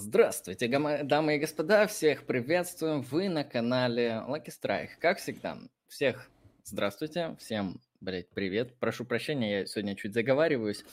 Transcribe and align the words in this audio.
Здравствуйте, 0.00 0.68
дамы 0.68 1.34
и 1.34 1.38
господа, 1.40 1.88
всех 1.88 2.24
приветствуем, 2.24 3.02
вы 3.02 3.28
на 3.28 3.42
канале 3.42 4.22
Lucky 4.28 4.46
Strike. 4.46 4.90
Как 5.00 5.18
всегда, 5.18 5.58
всех 5.88 6.30
здравствуйте, 6.62 7.34
всем, 7.40 7.80
блять, 8.00 8.30
привет. 8.30 8.76
Прошу 8.78 9.04
прощения, 9.04 9.58
я 9.58 9.66
сегодня 9.66 9.96
чуть 9.96 10.14
заговариваюсь. 10.14 10.84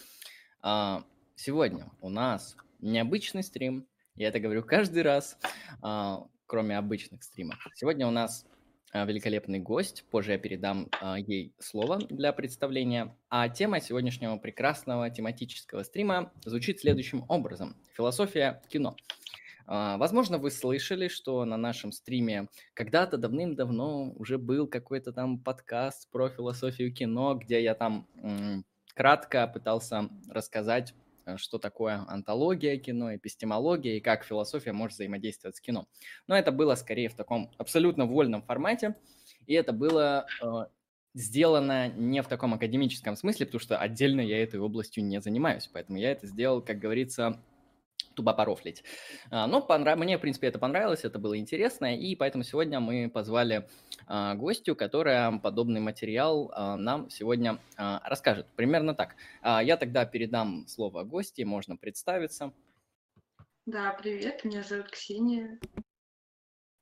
А, 0.63 1.03
сегодня 1.35 1.85
у 2.01 2.09
нас 2.09 2.57
необычный 2.79 3.43
стрим, 3.43 3.87
я 4.15 4.29
это 4.29 4.39
говорю 4.39 4.63
каждый 4.63 5.03
раз, 5.03 5.37
а, 5.83 6.25
кроме 6.47 6.75
обычных 6.75 7.21
стримов. 7.21 7.59
Сегодня 7.75 8.07
у 8.07 8.11
нас 8.11 8.43
великолепный 9.03 9.59
гость. 9.59 10.05
Позже 10.09 10.31
я 10.33 10.37
передам 10.37 10.87
а, 11.01 11.19
ей 11.19 11.53
слово 11.59 11.97
для 11.97 12.31
представления. 12.31 13.17
А 13.29 13.49
тема 13.49 13.81
сегодняшнего 13.81 14.37
прекрасного 14.37 15.09
тематического 15.09 15.83
стрима 15.83 16.31
звучит 16.45 16.79
следующим 16.79 17.25
образом. 17.27 17.75
Философия 17.97 18.61
кино. 18.69 18.95
А, 19.67 19.97
возможно, 19.97 20.37
вы 20.37 20.51
слышали, 20.51 21.09
что 21.09 21.43
на 21.43 21.57
нашем 21.57 21.91
стриме 21.91 22.47
когда-то 22.73 23.17
давным-давно 23.17 24.13
уже 24.15 24.37
был 24.37 24.67
какой-то 24.67 25.11
там 25.11 25.39
подкаст 25.39 26.09
про 26.11 26.29
философию 26.29 26.93
кино, 26.93 27.35
где 27.35 27.61
я 27.61 27.75
там 27.75 28.07
кратко 28.93 29.45
пытался 29.47 30.09
рассказать 30.29 30.93
Э, 30.93 31.04
что 31.37 31.57
такое 31.57 32.05
антология 32.07 32.77
кино, 32.77 33.15
эпистемология 33.15 33.97
и 33.97 33.99
как 33.99 34.23
философия 34.23 34.71
может 34.71 34.95
взаимодействовать 34.95 35.57
с 35.57 35.61
кино. 35.61 35.87
Но 36.27 36.37
это 36.37 36.51
было 36.51 36.75
скорее 36.75 37.09
в 37.09 37.15
таком 37.15 37.51
абсолютно 37.57 38.05
вольном 38.05 38.41
формате, 38.41 38.95
и 39.47 39.53
это 39.53 39.73
было 39.73 40.27
э, 40.41 40.65
сделано 41.13 41.87
не 41.89 42.21
в 42.21 42.27
таком 42.27 42.53
академическом 42.53 43.15
смысле, 43.15 43.45
потому 43.45 43.61
что 43.61 43.77
отдельно 43.77 44.21
я 44.21 44.43
этой 44.43 44.59
областью 44.59 45.03
не 45.03 45.21
занимаюсь, 45.21 45.69
поэтому 45.71 45.97
я 45.97 46.11
это 46.11 46.27
сделал, 46.27 46.61
как 46.61 46.79
говорится, 46.79 47.41
тупо 48.15 48.33
порофлить. 48.33 48.83
А, 49.29 49.47
но 49.47 49.61
понрав... 49.61 49.99
мне, 49.99 50.17
в 50.17 50.21
принципе, 50.21 50.47
это 50.47 50.57
понравилось, 50.59 51.03
это 51.03 51.19
было 51.19 51.37
интересно, 51.37 51.95
и 51.95 52.15
поэтому 52.15 52.43
сегодня 52.43 52.79
мы 52.79 53.09
позвали 53.09 53.67
а, 54.07 54.35
гостю, 54.35 54.75
которая 54.75 55.37
подобный 55.37 55.81
материал 55.81 56.51
а, 56.53 56.75
нам 56.77 57.09
сегодня 57.09 57.59
расскажет. 57.77 58.47
Примерно 58.55 58.95
так. 58.95 59.15
Я 59.43 59.77
тогда 59.77 60.05
передам 60.05 60.65
слово 60.67 61.03
гости, 61.03 61.43
можно 61.43 61.77
представиться. 61.77 62.53
Да, 63.65 63.91
привет, 63.93 64.43
меня 64.43 64.63
зовут 64.63 64.89
Ксения. 64.91 65.59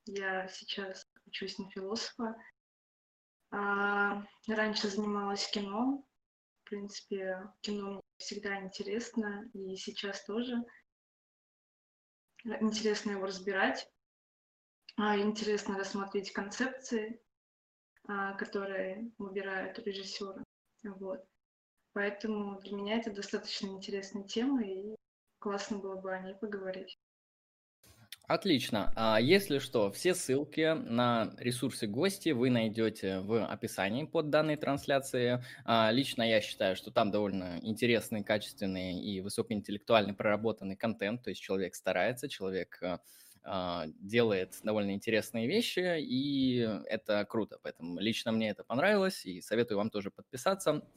Я 0.06 0.48
сейчас 0.48 1.08
учусь 1.26 1.58
на 1.58 1.70
философа. 1.70 2.36
Раньше 3.52 4.88
занималась 4.88 5.50
кино. 5.50 6.06
В 6.64 6.70
принципе, 6.70 7.40
кино 7.62 7.92
мне 7.92 8.02
всегда 8.18 8.62
интересно, 8.62 9.50
и 9.54 9.76
сейчас 9.76 10.24
тоже 10.26 10.64
интересно 12.44 13.12
его 13.12 13.26
разбирать, 13.26 13.90
а, 14.98 15.18
интересно 15.18 15.78
рассмотреть 15.78 16.32
концепции, 16.32 17.22
а, 18.08 18.34
которые 18.34 19.12
выбирают 19.18 19.80
режиссеры. 19.80 20.44
Вот. 20.84 21.26
Поэтому 21.94 22.60
для 22.62 22.76
меня 22.76 22.98
это 22.98 23.12
достаточно 23.12 23.68
интересная 23.68 24.24
тема, 24.24 24.64
и 24.64 24.96
классно 25.40 25.78
было 25.78 25.96
бы 25.96 26.14
о 26.14 26.20
ней 26.20 26.36
поговорить. 26.36 26.98
Отлично. 28.28 28.94
А 28.96 29.20
если 29.20 29.60
что, 29.60 29.92
все 29.92 30.16
ссылки 30.16 30.74
на 30.74 31.34
ресурсы 31.38 31.88
гости 31.88 32.30
вы 32.30 32.50
найдете 32.50 33.20
в 33.20 33.46
описании 33.46 34.06
под 34.06 34.30
данной 34.30 34.56
трансляцией. 34.56 35.44
А, 35.66 35.92
лично 35.92 36.24
я 36.24 36.40
считаю, 36.40 36.78
что 36.78 36.90
там 36.90 37.12
довольно 37.12 37.60
интересный, 37.62 38.24
качественный 38.24 38.98
и 39.02 39.20
высокоинтеллектуальный 39.20 40.14
проработанный 40.14 40.78
контент. 40.78 41.22
То 41.24 41.32
есть 41.32 41.42
человек 41.42 41.76
старается, 41.76 42.30
человек 42.30 42.80
а, 42.82 43.00
делает 43.46 44.58
довольно 44.64 44.92
интересные 44.92 45.48
вещи, 45.48 46.00
и 46.00 46.60
это 46.86 47.26
круто. 47.26 47.60
Поэтому 47.62 48.00
лично 48.00 48.32
мне 48.32 48.50
это 48.50 48.64
понравилось, 48.64 49.26
и 49.26 49.42
советую 49.42 49.78
вам 49.78 49.90
тоже 49.90 50.12
подписаться 50.12 50.88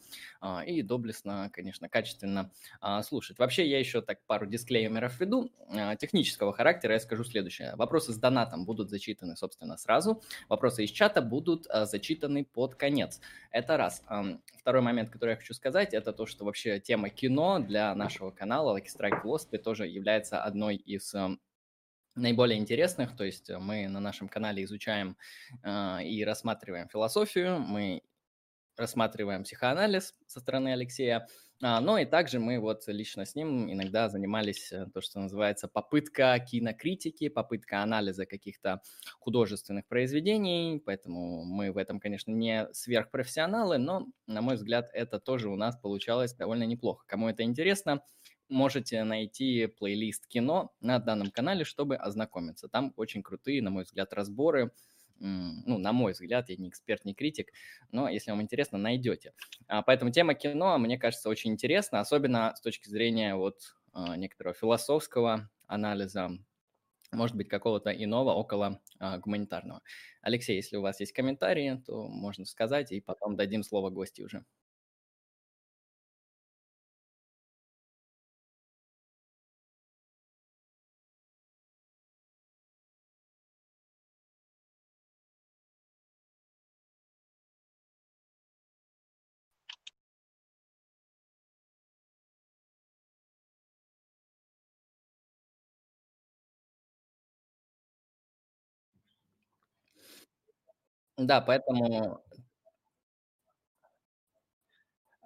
а, 0.40 0.62
и 0.64 0.82
доблестно, 0.82 1.50
конечно, 1.52 1.88
качественно 1.88 2.52
а, 2.80 3.02
слушать. 3.02 3.38
Вообще, 3.38 3.68
я 3.68 3.78
еще 3.80 4.00
так 4.00 4.24
пару 4.26 4.46
дисклеймеров 4.46 5.18
введу. 5.18 5.50
Технического 5.98 6.52
характера 6.52 6.94
я 6.94 7.00
скажу 7.00 7.24
следующее. 7.24 7.74
Вопросы 7.76 8.12
с 8.12 8.16
донатом 8.16 8.64
будут 8.64 8.90
зачитаны, 8.90 9.36
собственно, 9.36 9.76
сразу. 9.76 10.22
Вопросы 10.48 10.84
из 10.84 10.90
чата 10.90 11.22
будут 11.22 11.66
зачитаны 11.72 12.44
под 12.44 12.76
конец. 12.76 13.20
Это 13.50 13.76
раз. 13.76 14.04
Второй 14.56 14.82
момент, 14.82 15.10
который 15.10 15.30
я 15.30 15.36
хочу 15.36 15.54
сказать, 15.54 15.94
это 15.94 16.12
то, 16.12 16.26
что 16.26 16.44
вообще 16.44 16.78
тема 16.78 17.10
кино 17.10 17.58
для 17.58 17.94
нашего 17.94 18.30
канала 18.30 18.78
Lucky 18.78 18.86
Strike 18.86 19.24
Philosophy 19.24 19.58
тоже 19.58 19.86
является 19.86 20.42
одной 20.42 20.76
из 20.76 21.14
наиболее 22.16 22.58
интересных, 22.58 23.16
то 23.16 23.24
есть 23.24 23.50
э, 23.50 23.58
мы 23.58 23.88
на 23.88 24.00
нашем 24.00 24.28
канале 24.28 24.64
изучаем 24.64 25.16
э, 25.62 26.04
и 26.04 26.24
рассматриваем 26.24 26.88
философию, 26.88 27.60
мы 27.60 28.02
рассматриваем 28.76 29.44
психоанализ 29.44 30.14
со 30.26 30.40
стороны 30.40 30.72
Алексея, 30.72 31.26
а, 31.62 31.80
но 31.80 31.98
и 31.98 32.04
также 32.04 32.38
мы 32.38 32.58
вот 32.60 32.86
лично 32.86 33.24
с 33.24 33.34
ним 33.34 33.72
иногда 33.72 34.10
занимались 34.10 34.70
э, 34.72 34.86
то, 34.92 35.00
что 35.00 35.20
называется 35.20 35.68
попытка 35.68 36.38
кинокритики, 36.38 37.30
попытка 37.30 37.82
анализа 37.82 38.26
каких-то 38.26 38.82
художественных 39.18 39.86
произведений, 39.86 40.82
поэтому 40.84 41.44
мы 41.44 41.72
в 41.72 41.78
этом, 41.78 41.98
конечно, 41.98 42.30
не 42.30 42.68
сверхпрофессионалы, 42.72 43.78
но, 43.78 44.06
на 44.26 44.42
мой 44.42 44.56
взгляд, 44.56 44.90
это 44.92 45.18
тоже 45.18 45.48
у 45.48 45.56
нас 45.56 45.76
получалось 45.78 46.34
довольно 46.34 46.64
неплохо. 46.64 47.04
Кому 47.06 47.30
это 47.30 47.42
интересно, 47.42 48.02
можете 48.48 49.02
найти 49.04 49.66
плейлист 49.66 50.26
кино 50.26 50.72
на 50.80 50.98
данном 50.98 51.30
канале, 51.30 51.64
чтобы 51.64 51.96
ознакомиться. 51.96 52.68
Там 52.68 52.92
очень 52.96 53.22
крутые, 53.22 53.62
на 53.62 53.70
мой 53.70 53.84
взгляд, 53.84 54.12
разборы. 54.12 54.72
Ну, 55.18 55.78
на 55.78 55.92
мой 55.92 56.12
взгляд, 56.12 56.50
я 56.50 56.56
не 56.56 56.68
эксперт, 56.68 57.06
не 57.06 57.14
критик, 57.14 57.50
но 57.90 58.06
если 58.06 58.30
вам 58.32 58.42
интересно, 58.42 58.76
найдете. 58.76 59.32
А, 59.66 59.80
поэтому 59.80 60.10
тема 60.10 60.34
кино, 60.34 60.76
мне 60.76 60.98
кажется, 60.98 61.30
очень 61.30 61.52
интересна, 61.52 62.00
особенно 62.00 62.52
с 62.54 62.60
точки 62.60 62.90
зрения 62.90 63.34
вот 63.34 63.76
а, 63.94 64.14
некоторого 64.18 64.54
философского 64.54 65.48
анализа, 65.66 66.32
может 67.12 67.34
быть, 67.34 67.48
какого-то 67.48 67.90
иного 67.90 68.32
около 68.34 68.82
а, 68.98 69.16
гуманитарного. 69.16 69.80
Алексей, 70.20 70.56
если 70.56 70.76
у 70.76 70.82
вас 70.82 71.00
есть 71.00 71.12
комментарии, 71.12 71.82
то 71.86 72.08
можно 72.08 72.44
сказать, 72.44 72.92
и 72.92 73.00
потом 73.00 73.36
дадим 73.36 73.62
слово 73.62 73.88
гости 73.88 74.20
уже. 74.20 74.44
Да, 101.16 101.40
поэтому 101.40 102.22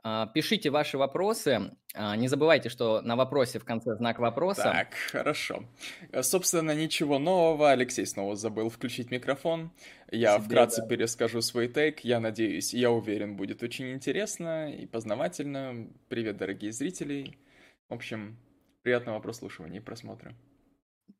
а, 0.03 0.27
пишите 0.27 0.71
ваши 0.71 0.97
вопросы. 0.97 1.77
А, 1.95 2.17
не 2.17 2.28
забывайте, 2.28 2.69
что 2.69 3.03
на 3.03 3.17
вопросе 3.17 3.59
в 3.59 3.65
конце 3.65 3.95
знак 3.97 4.19
вопроса. 4.19 4.62
Так, 4.62 4.95
хорошо. 4.95 5.65
Э, 6.12 6.23
собственно, 6.23 6.75
ничего 6.75 7.19
нового. 7.19 7.71
Алексей 7.71 8.06
снова 8.06 8.37
забыл 8.37 8.71
включить 8.71 9.11
микрофон. 9.11 9.73
Я 10.11 10.37
Себе, 10.37 10.45
вкратце 10.45 10.83
да. 10.83 10.89
перескажу 10.89 11.43
свой 11.43 11.69
тейк. 11.69 12.01
Я 12.01 12.21
надеюсь, 12.21 12.72
я 12.72 12.91
уверен, 12.91 13.37
будет 13.37 13.62
очень 13.62 13.93
интересно 13.93 14.72
и 14.72 14.87
познавательно. 14.87 15.89
Привет, 16.09 16.37
дорогие 16.37 16.72
зрители. 16.72 17.37
В 17.89 17.95
общем, 17.95 18.39
приятного 18.83 19.21
прослушивания 19.21 19.81
и 19.81 19.83
просмотра. 19.83 20.34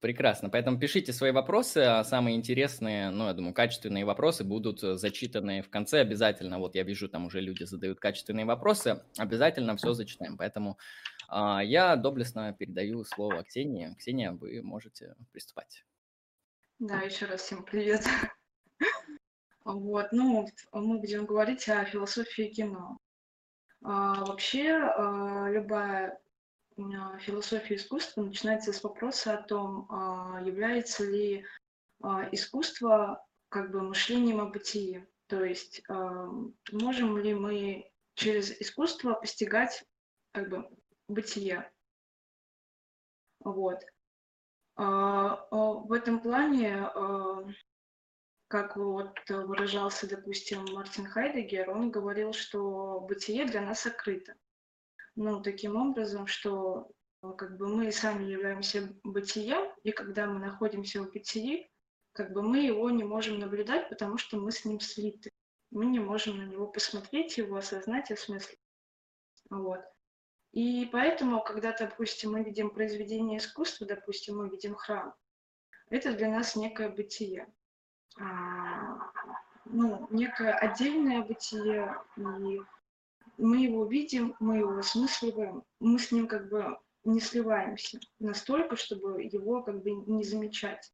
Прекрасно. 0.01 0.51
Поэтому 0.51 0.79
пишите 0.79 1.13
свои 1.13 1.33
вопросы, 1.33 1.79
а 1.79 2.05
самые 2.05 2.37
интересные, 2.37 3.11
ну, 3.11 3.27
я 3.27 3.35
думаю, 3.35 3.55
качественные 3.55 4.05
вопросы 4.05 4.45
будут 4.45 4.83
э, 4.83 4.97
зачитаны 4.97 5.63
в 5.63 5.71
конце 5.71 6.01
обязательно. 6.01 6.59
Вот 6.59 6.75
я 6.75 6.83
вижу, 6.83 7.09
там 7.09 7.27
уже 7.27 7.41
люди 7.41 7.65
задают 7.65 7.99
качественные 7.99 8.47
вопросы, 8.47 9.03
обязательно 9.19 9.77
все 9.77 9.93
зачитаем. 9.93 10.37
Поэтому 10.37 10.79
а, 11.29 11.63
я 11.63 11.97
доблестно 11.97 12.53
передаю 12.53 13.05
слово 13.05 13.43
Ксении. 13.45 13.95
Ксения, 13.99 14.33
вы 14.33 14.63
можете 14.63 15.15
приступать. 15.33 15.85
Да, 16.79 17.01
еще 17.01 17.27
раз 17.27 17.43
всем 17.43 17.65
привет. 17.65 18.05
Вот, 19.63 20.07
ну, 20.11 20.49
мы 20.73 20.99
будем 20.99 21.27
говорить 21.27 21.69
о 21.69 21.85
философии 21.85 22.49
кино. 22.49 22.97
А, 23.85 24.25
вообще, 24.25 24.73
а, 24.73 25.49
любая 25.51 26.19
философия 27.21 27.77
искусства 27.77 28.23
начинается 28.23 28.73
с 28.73 28.83
вопроса 28.83 29.35
о 29.35 29.43
том, 29.43 29.87
а, 29.91 30.41
является 30.45 31.05
ли 31.05 31.45
а, 32.03 32.29
искусство 32.33 33.27
как 33.49 33.71
бы 33.71 33.83
мышлением 33.83 34.41
о 34.41 34.47
бытии. 34.47 35.07
То 35.27 35.45
есть 35.45 35.83
а, 35.89 36.29
можем 36.73 37.19
ли 37.19 37.35
мы 37.35 37.91
через 38.15 38.51
искусство 38.61 39.15
постигать 39.15 39.85
как 40.33 40.49
бы 40.49 40.69
бытие. 41.09 41.71
Вот. 43.41 43.83
А, 44.77 45.47
а, 45.51 45.57
в 45.57 45.93
этом 45.93 46.21
плане, 46.21 46.85
а, 46.85 47.47
как 48.49 48.77
вот 48.77 49.17
выражался, 49.29 50.09
допустим, 50.09 50.65
Мартин 50.73 51.07
Хайдегер, 51.07 51.71
он 51.71 51.91
говорил, 51.91 52.33
что 52.33 53.01
бытие 53.01 53.45
для 53.47 53.61
нас 53.61 53.81
сокрыто. 53.81 54.35
Ну, 55.23 55.43
таким 55.43 55.77
образом, 55.77 56.27
что 56.27 56.91
как 57.37 57.59
бы 57.59 57.69
мы 57.69 57.93
сами 57.93 58.25
являемся 58.25 58.91
бытием, 59.05 59.71
и 59.83 59.93
когда 59.93 60.25
мы 60.25 60.39
находимся 60.39 61.03
в 61.03 61.13
бытии, 61.13 61.71
как 62.13 62.33
бы 62.33 62.41
мы 62.41 62.61
его 62.61 62.89
не 62.89 63.05
можем 63.05 63.39
наблюдать, 63.39 63.91
потому 63.91 64.17
что 64.17 64.39
мы 64.39 64.51
с 64.51 64.65
ним 64.65 64.81
слиты. 64.81 65.29
Мы 65.71 65.85
не 65.85 65.99
можем 65.99 66.39
на 66.39 66.45
него 66.45 66.69
посмотреть, 66.69 67.37
его 67.37 67.59
осознать, 67.59 68.11
осмыслить. 68.11 68.59
Вот. 69.51 69.81
И 70.53 70.89
поэтому, 70.91 71.45
когда, 71.45 71.77
допустим, 71.77 72.33
мы 72.33 72.43
видим 72.43 72.71
произведение 72.71 73.41
искусства, 73.41 73.87
допустим, 73.87 74.39
мы 74.39 74.49
видим 74.49 74.75
храм, 74.75 75.15
это 75.91 76.15
для 76.15 76.31
нас 76.31 76.57
некое 76.57 76.89
бытие. 76.89 77.47
А, 78.19 79.13
ну, 79.67 80.09
некое 80.11 80.55
отдельное 80.55 81.21
бытие, 81.21 81.95
и 82.17 82.61
мы 83.39 83.59
его 83.59 83.85
видим, 83.85 84.37
мы 84.41 84.59
его 84.59 84.79
осмысливаем, 84.79 85.65
мы 85.79 85.99
с 85.99 86.13
ним 86.13 86.27
как 86.27 86.49
бы 86.49 86.79
не 87.05 87.21
сливаемся 87.21 87.99
настолько, 88.19 88.77
чтобы 88.77 89.23
его 89.23 89.63
как 89.63 89.83
бы 89.83 89.91
не 89.91 90.25
замечать. 90.25 90.93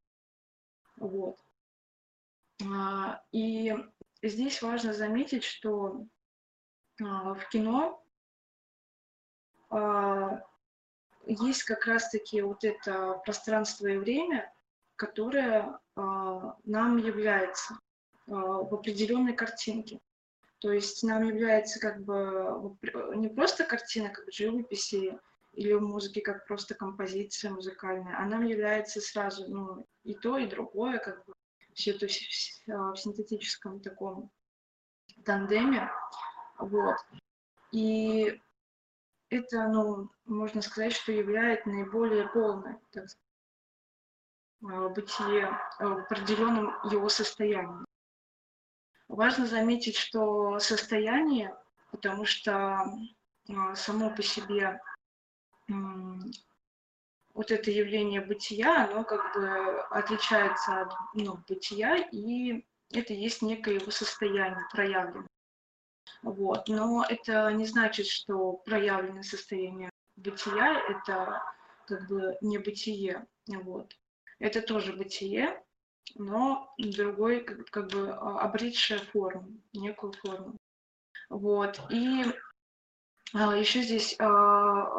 Вот. 0.97 1.39
А, 2.65 3.23
и 3.33 3.75
здесь 4.23 4.63
важно 4.63 4.93
заметить, 4.93 5.45
что 5.45 6.07
а, 7.03 7.35
в 7.35 7.49
кино 7.49 8.03
а, 9.69 10.41
есть 11.27 11.65
как 11.65 11.87
раз-таки 11.87 12.41
вот 12.41 12.65
это 12.65 13.21
пространство 13.25 13.89
и 13.89 13.97
время, 13.99 14.53
которое 14.95 15.79
нам 15.97 16.99
является 16.99 17.79
в 18.27 18.75
определенной 18.75 19.35
картинке. 19.35 19.99
То 20.61 20.73
есть 20.73 21.03
нам 21.03 21.23
является 21.23 21.79
как 21.81 22.03
бы 22.03 22.77
не 23.15 23.29
просто 23.29 23.65
картина, 23.65 24.09
как 24.09 24.33
живописи 24.33 25.19
или 25.53 25.73
в 25.73 25.81
музыке 25.81 26.21
как 26.21 26.47
просто 26.47 26.75
композиция 26.75 27.51
музыкальная, 27.51 28.19
а 28.19 28.27
нам 28.27 28.45
является 28.45 29.01
сразу 29.01 29.49
ну, 29.49 29.87
и 30.05 30.15
то, 30.15 30.39
и 30.39 30.47
другое, 30.47 30.99
как 30.99 31.25
бы 31.27 31.35
все 31.73 31.93
это 31.93 32.07
в, 32.09 32.69
а, 32.71 32.93
в 32.93 32.97
синтетическом 32.97 33.81
таком 33.81 34.31
тандеме. 35.25 35.91
Вот. 36.59 36.97
И 37.73 38.41
это, 39.31 39.69
ну, 39.69 40.11
можно 40.25 40.63
сказать, 40.63 40.93
что 40.93 41.13
является 41.13 41.69
наиболее 41.69 42.29
полное 42.29 42.81
так 42.93 43.07
сказать, 44.61 44.95
бытие 44.95 45.47
а, 45.79 45.87
в 45.87 45.99
определенном 46.01 46.75
его 46.91 47.09
состоянии. 47.09 47.86
Важно 49.09 49.47
заметить, 49.47 49.97
что 49.97 50.59
состояние, 50.59 51.57
потому 51.91 52.25
что 52.25 52.85
само 53.75 54.11
по 54.11 54.23
себе 54.23 54.81
вот 57.37 57.51
это 57.51 57.71
явление 57.71 58.21
бытия, 58.21 58.85
оно 58.85 59.05
как 59.05 59.35
бы 59.35 59.81
отличается 59.91 60.83
от 60.83 60.93
ну, 61.15 61.39
бытия, 61.49 61.97
и 62.11 62.65
это 62.93 63.13
есть 63.13 63.43
некое 63.43 63.75
его 63.75 63.91
состояние 63.91 64.67
проявленное. 64.73 65.29
Вот. 66.23 66.69
Но 66.69 67.05
это 67.09 67.53
не 67.53 67.67
значит, 67.67 68.07
что 68.07 68.55
проявленное 68.65 69.23
состояние 69.23 69.91
бытия– 70.17 70.81
это 70.89 71.43
как 71.87 72.09
бы 72.09 72.37
не 72.41 72.59
бытие. 72.59 73.27
Вот. 73.47 73.95
Это 74.39 74.63
тоже 74.63 74.93
бытие, 74.95 75.63
но 76.15 76.73
другой, 76.79 77.41
как, 77.41 77.69
как 77.71 77.89
бы 77.89 78.11
а, 78.11 78.41
обретшая 78.41 78.99
форму, 78.99 79.61
некую 79.73 80.13
форму. 80.13 80.57
Вот. 81.29 81.81
И 81.91 82.25
а, 83.35 83.57
Еще 83.57 83.83
здесь 83.83 84.17
а, 84.19 84.29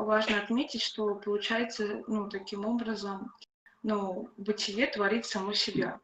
важно 0.01 0.39
отметить, 0.39 0.81
что 0.81 1.15
получается, 1.15 2.03
ну, 2.07 2.29
таким 2.29 2.65
образом, 2.65 3.33
ну, 3.83 4.29
бытие 4.37 4.87
творит 4.87 5.25
само 5.25 5.53
себя. 5.53 5.99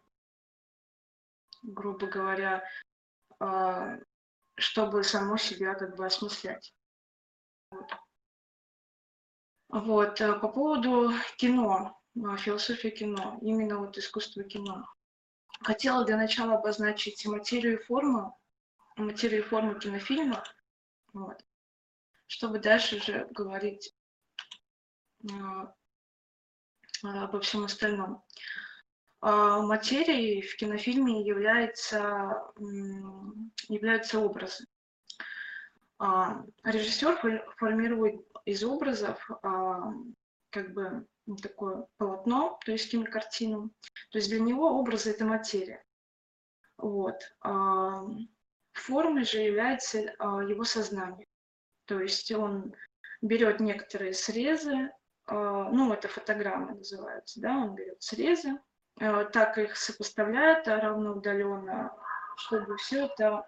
Грубо 1.63 2.07
говоря, 2.07 2.63
а, 3.39 3.99
чтобы 4.55 5.03
само 5.03 5.37
себя 5.37 5.75
как 5.75 5.95
бы 5.95 6.05
осмыслять. 6.05 6.73
Вот. 7.69 7.91
Вот, 9.69 10.19
по 10.19 10.47
поводу 10.49 11.11
кино, 11.37 11.99
философии 12.37 12.89
кино, 12.89 13.39
именно 13.41 13.79
вот 13.79 13.97
искусство 13.97 14.43
кино. 14.43 14.87
Хотела 15.63 16.05
для 16.05 16.17
начала 16.17 16.55
обозначить 16.55 17.25
материю 17.25 17.79
и 17.79 17.83
форму, 17.83 18.39
материю 18.97 19.39
и 19.39 19.47
форму 19.47 19.75
кинофильма. 19.75 20.43
Вот 21.13 21.43
чтобы 22.33 22.57
дальше 22.57 22.97
уже 22.97 23.27
говорить 23.29 23.93
а, 25.31 25.71
обо 27.03 27.39
всем 27.41 27.65
остальном. 27.65 28.23
А, 29.21 29.61
материей 29.61 30.41
в 30.41 30.55
кинофильме 30.55 31.21
является, 31.21 32.51
являются 33.69 34.19
образы. 34.19 34.65
А, 35.99 36.43
режиссер 36.63 37.45
формирует 37.57 38.25
из 38.45 38.63
образов 38.63 39.29
как 40.49 40.73
бы 40.73 41.05
такое 41.41 41.87
полотно, 41.97 42.59
то 42.65 42.71
есть 42.71 42.91
кинокартину. 42.91 43.71
То 44.11 44.17
есть 44.17 44.29
для 44.29 44.39
него 44.39 44.79
образы— 44.79 45.11
это 45.11 45.25
материя. 45.25 45.83
Вот. 46.77 47.21
Формой 48.73 49.23
же 49.23 49.39
является 49.39 49.99
его 49.99 50.63
сознание. 50.63 51.27
То 51.85 51.99
есть 51.99 52.31
он 52.31 52.73
берет 53.21 53.59
некоторые 53.59 54.13
срезы, 54.13 54.91
а, 55.25 55.69
ну, 55.69 55.93
это 55.93 56.07
фотограммы 56.07 56.75
называются, 56.75 57.39
да, 57.39 57.57
он 57.57 57.75
берет 57.75 58.01
срезы, 58.01 58.59
а, 58.99 59.25
так 59.25 59.57
их 59.57 59.77
сопоставляет 59.77 60.67
равноудаленно, 60.67 61.95
чтобы 62.37 62.77
все 62.77 63.05
это 63.05 63.47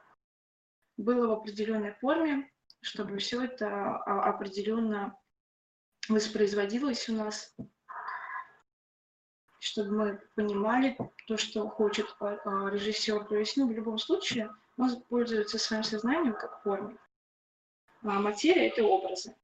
было 0.97 1.27
в 1.27 1.39
определенной 1.39 1.93
форме, 1.95 2.49
чтобы 2.81 3.17
все 3.17 3.43
это 3.43 3.67
а, 3.67 4.29
определенно 4.29 5.17
воспроизводилось 6.09 7.09
у 7.09 7.13
нас, 7.13 7.55
чтобы 9.59 9.91
мы 9.91 10.21
понимали 10.35 10.97
то, 11.27 11.37
что 11.37 11.67
хочет 11.69 12.15
режиссер. 12.19 13.25
То 13.25 13.35
есть, 13.35 13.57
ну, 13.57 13.67
в 13.67 13.71
любом 13.71 13.97
случае, 13.97 14.49
он 14.77 15.01
пользуется 15.03 15.57
своим 15.57 15.83
сознанием 15.83 16.33
как 16.33 16.61
формой. 16.61 16.97
А 18.03 18.19
материя— 18.19 18.67
это 18.69 18.83
образы. 18.83 19.35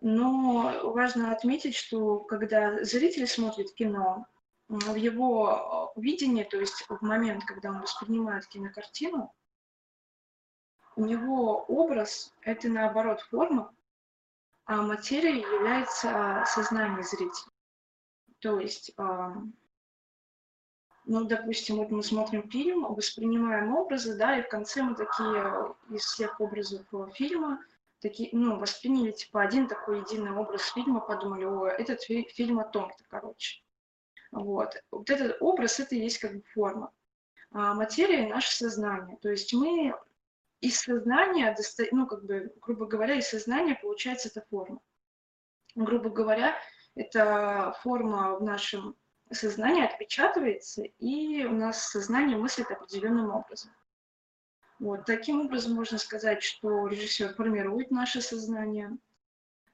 Но 0.00 0.92
важно 0.92 1.32
отметить, 1.32 1.74
что 1.74 2.20
когда 2.20 2.82
зритель 2.84 3.26
смотрит 3.26 3.72
кино, 3.74 4.26
в 4.68 4.94
его 4.94 5.92
видении, 5.96 6.42
то 6.44 6.58
есть 6.58 6.84
в 6.88 7.02
момент, 7.02 7.44
когда 7.44 7.70
он 7.70 7.80
воспринимает 7.80 8.46
кинокартину, 8.46 9.32
у 10.96 11.04
него 11.04 11.64
образ— 11.64 12.32
это, 12.40 12.68
наоборот, 12.68 13.20
форма, 13.20 13.74
а 14.66 14.82
материя 14.82 15.38
является 15.38 16.44
сознание 16.46 17.02
зрителя. 17.02 17.52
То 18.40 18.60
есть, 18.60 18.92
ну, 21.06 21.24
допустим, 21.24 21.76
вот 21.76 21.90
мы 21.90 22.02
смотрим 22.02 22.48
фильм, 22.50 22.84
воспринимаем 22.94 23.74
образы, 23.74 24.16
да, 24.16 24.38
и 24.38 24.42
в 24.42 24.48
конце 24.48 24.82
мы 24.82 24.94
такие 24.94 25.74
из 25.90 26.02
всех 26.04 26.40
образов 26.40 26.86
фильма— 27.14 27.62
такие, 28.04 28.28
ну, 28.32 28.58
восприняли, 28.58 29.12
типа, 29.12 29.40
один 29.40 29.66
такой 29.66 30.00
единый 30.00 30.32
образ 30.32 30.66
фильма, 30.72 31.00
подумали, 31.00 31.44
о, 31.44 31.68
этот 31.68 32.02
фи- 32.02 32.28
фильм 32.34 32.60
о 32.60 32.64
том-то, 32.64 33.02
короче. 33.08 33.62
Вот. 34.30 34.74
Вот 34.90 35.08
этот 35.08 35.40
образ, 35.40 35.80
это 35.80 35.94
и 35.94 36.00
есть 36.00 36.18
как 36.18 36.34
бы 36.34 36.42
форма. 36.52 36.92
А 37.50 37.72
материя— 37.72 38.28
наше 38.28 38.54
сознание. 38.54 39.16
То 39.22 39.30
есть 39.30 39.54
мы 39.54 39.98
из 40.64 40.80
сознания, 40.80 41.54
ну, 41.92 42.06
как 42.06 42.24
бы, 42.24 42.52
грубо 42.62 42.86
говоря, 42.86 43.16
из 43.16 43.28
сознания 43.28 43.78
получается 43.80 44.28
эта 44.28 44.42
форма. 44.48 44.80
Грубо 45.74 46.08
говоря, 46.08 46.56
эта 46.94 47.76
форма 47.82 48.38
в 48.38 48.42
нашем 48.42 48.96
сознании 49.30 49.84
отпечатывается, 49.84 50.84
и 50.98 51.44
у 51.44 51.52
нас 51.52 51.90
сознание 51.90 52.38
мыслит 52.38 52.70
определенным 52.70 53.30
образом. 53.30 53.72
Вот, 54.78 55.04
таким 55.04 55.42
образом 55.42 55.74
можно 55.74 55.98
сказать, 55.98 56.42
что 56.42 56.86
режиссер 56.86 57.34
формирует 57.34 57.90
наше 57.90 58.22
сознание. 58.22 58.90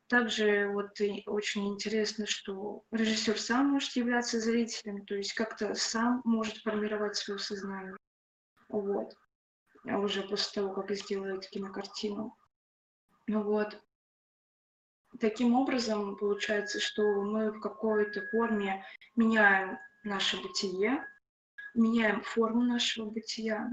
Также 0.08 0.68
вот 0.72 1.00
очень 1.26 1.68
интересно, 1.68 2.26
что 2.26 2.82
режиссер 2.90 3.38
сам 3.38 3.68
может 3.68 3.94
являться 3.94 4.40
зрителем, 4.40 5.06
то 5.06 5.14
есть 5.14 5.34
как-то 5.34 5.74
сам 5.74 6.20
может 6.24 6.56
формировать 6.58 7.14
свое 7.14 7.38
сознание. 7.38 7.96
Вот. 8.68 9.14
А 9.88 9.98
уже 9.98 10.22
после 10.22 10.62
того, 10.62 10.74
как 10.74 10.90
сделает 10.92 11.48
кинокартину. 11.48 12.36
Вот. 13.28 13.80
Таким 15.18 15.54
образом, 15.54 16.16
получается, 16.16 16.80
что 16.80 17.02
мы 17.02 17.50
в 17.50 17.60
какой-то 17.60 18.22
форме 18.30 18.84
меняем 19.16 19.78
наше 20.04 20.40
бытие, 20.40 21.04
меняем 21.74 22.22
форму 22.22 22.62
нашего 22.62 23.10
бытия. 23.10 23.68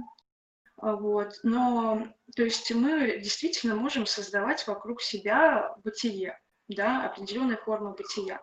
А, 0.77 0.95
вот. 0.95 1.39
Но, 1.43 2.07
то 2.35 2.43
есть 2.43 2.71
мы 2.73 3.19
действительно 3.19 3.75
можем 3.75 4.05
создавать 4.05 4.65
вокруг 4.67 5.01
себя 5.01 5.75
бытие, 5.83 6.39
да, 6.67 7.05
определенные 7.05 7.57
формы 7.57 7.93
бытия. 7.93 8.41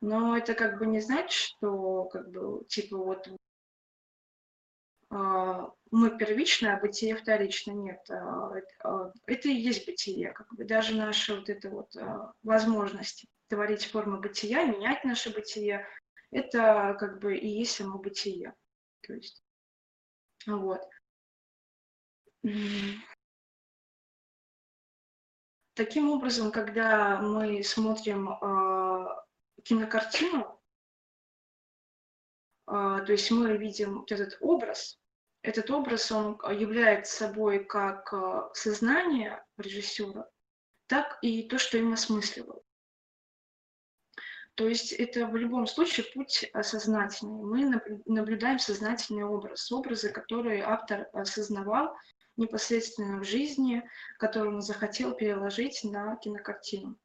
Но 0.00 0.36
это 0.36 0.54
как 0.54 0.78
бы 0.78 0.86
не 0.86 1.00
значит, 1.00 1.30
что 1.30 2.06
как 2.06 2.30
бы 2.30 2.64
типа 2.68 2.96
вот 2.96 3.28
мы 5.12 6.16
первичное, 6.16 6.76
а 6.76 6.80
бытие 6.80 7.14
вторичное. 7.16 7.74
Нет, 7.74 8.10
а, 8.10 8.54
а, 8.82 9.12
это 9.26 9.48
и 9.48 9.54
есть 9.54 9.86
бытие. 9.86 10.32
Как 10.32 10.52
бы 10.54 10.64
даже 10.64 10.94
наши 10.94 11.34
вот 11.34 11.50
это 11.50 11.68
вот 11.68 11.94
возможности 12.42 13.28
творить 13.48 13.84
формы 13.84 14.18
бытия, 14.18 14.64
менять 14.64 15.04
наше 15.04 15.28
бытие, 15.28 15.86
это 16.30 16.96
как 16.98 17.20
бы 17.20 17.36
и 17.36 17.46
есть 17.46 17.76
само 17.76 17.98
бытие. 17.98 18.54
То 19.02 19.12
есть, 19.12 19.44
вот. 20.46 20.80
Таким 25.74 26.10
образом, 26.10 26.50
когда 26.50 27.18
мы 27.20 27.62
смотрим 27.62 28.30
э, 28.30 29.06
кинокартину, 29.62 30.60
э, 32.66 32.72
то 32.72 33.06
есть 33.08 33.30
мы 33.30 33.56
видим 33.58 34.00
вот 34.00 34.12
этот 34.12 34.38
образ, 34.40 35.01
этот 35.42 35.70
образ, 35.70 36.10
он 36.12 36.38
является 36.56 37.16
собой 37.16 37.64
как 37.64 38.12
э, 38.12 38.42
сознание 38.54 39.44
режиссера, 39.56 40.28
так 40.86 41.18
и 41.22 41.48
то, 41.48 41.58
что 41.58 41.78
им 41.78 41.92
осмысливал. 41.92 42.64
То 44.54 44.68
есть 44.68 44.92
это 44.92 45.26
в 45.26 45.34
любом 45.34 45.66
случае 45.66 46.06
путь 46.12 46.50
сознательный. 46.62 47.42
Мы 47.42 47.80
наблюдаем 48.04 48.58
сознательный 48.58 49.24
образ, 49.24 49.72
образы, 49.72 50.10
которые 50.10 50.62
автор 50.62 51.08
осознавал 51.12 51.96
непосредственно 52.36 53.18
в 53.18 53.24
жизни, 53.24 53.82
который 54.18 54.52
он 54.52 54.60
захотел 54.60 55.14
переложить 55.14 55.82
на 55.84 56.16
кинокартину. 56.16 56.98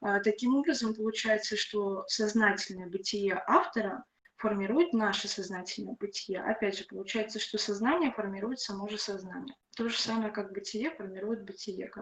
А, 0.00 0.20
таким 0.20 0.56
образом, 0.56 0.94
получается, 0.94 1.56
что 1.56 2.04
сознательное 2.08 2.88
бытие 2.88 3.42
автора 3.46 4.04
формирует 4.40 4.92
наше 4.94 5.28
сознательное 5.28 5.94
бытие. 5.94 6.40
Опять 6.40 6.78
же, 6.78 6.84
получается, 6.84 7.38
что 7.38 7.58
сознание 7.58 8.10
формирует 8.10 8.58
само 8.58 8.88
же 8.88 8.98
сознание. 8.98 9.54
То 9.76 9.88
же 9.88 9.98
самое, 9.98 10.32
как 10.32 10.52
бытие 10.52 10.90
формирует 10.90 11.44
бытие. 11.44 11.92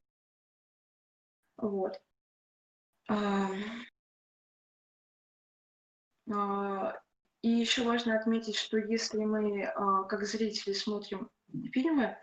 Вот. 1.57 2.01
А, 3.09 3.51
и 7.43 7.49
еще 7.49 7.83
важно 7.83 8.17
отметить, 8.17 8.57
что 8.57 8.79
если 8.79 9.25
мы, 9.25 9.65
а, 9.65 10.05
как 10.05 10.25
зрители, 10.25 10.75
смотрим 10.75 11.29
фильмы, 11.73 12.17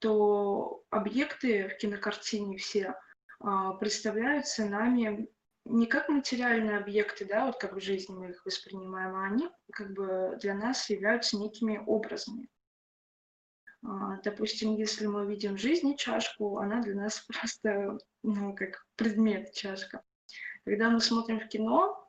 то 0.00 0.82
объекты 0.90 1.68
в 1.68 1.76
кинокартине 1.76 2.58
все 2.58 2.96
а, 3.38 3.74
представляются 3.74 4.66
нами 4.66 5.28
не 5.64 5.86
как 5.86 6.08
материальные 6.08 6.78
объекты, 6.78 7.24
да, 7.24 7.46
вот 7.46 7.58
как 7.58 7.74
в 7.74 7.80
жизни 7.80 8.14
мы 8.14 8.30
их 8.30 8.44
воспринимаем, 8.44 9.14
а 9.14 9.26
они 9.26 9.48
как 9.72 9.92
бы 9.92 10.36
для 10.40 10.54
нас 10.54 10.88
являются 10.90 11.36
некими 11.38 11.82
образами. 11.86 12.48
А, 13.86 14.18
допустим, 14.22 14.76
если 14.76 15.06
мы 15.06 15.26
видим 15.26 15.56
в 15.56 15.60
жизни 15.60 15.94
чашку, 15.96 16.58
она 16.58 16.82
для 16.82 16.94
нас 16.94 17.20
просто, 17.28 17.98
ну, 18.22 18.54
как 18.54 18.84
предмет 18.96 19.52
чашка. 19.52 20.02
Когда 20.64 20.90
мы 20.90 21.00
смотрим 21.00 21.40
в 21.40 21.48
кино 21.48 22.08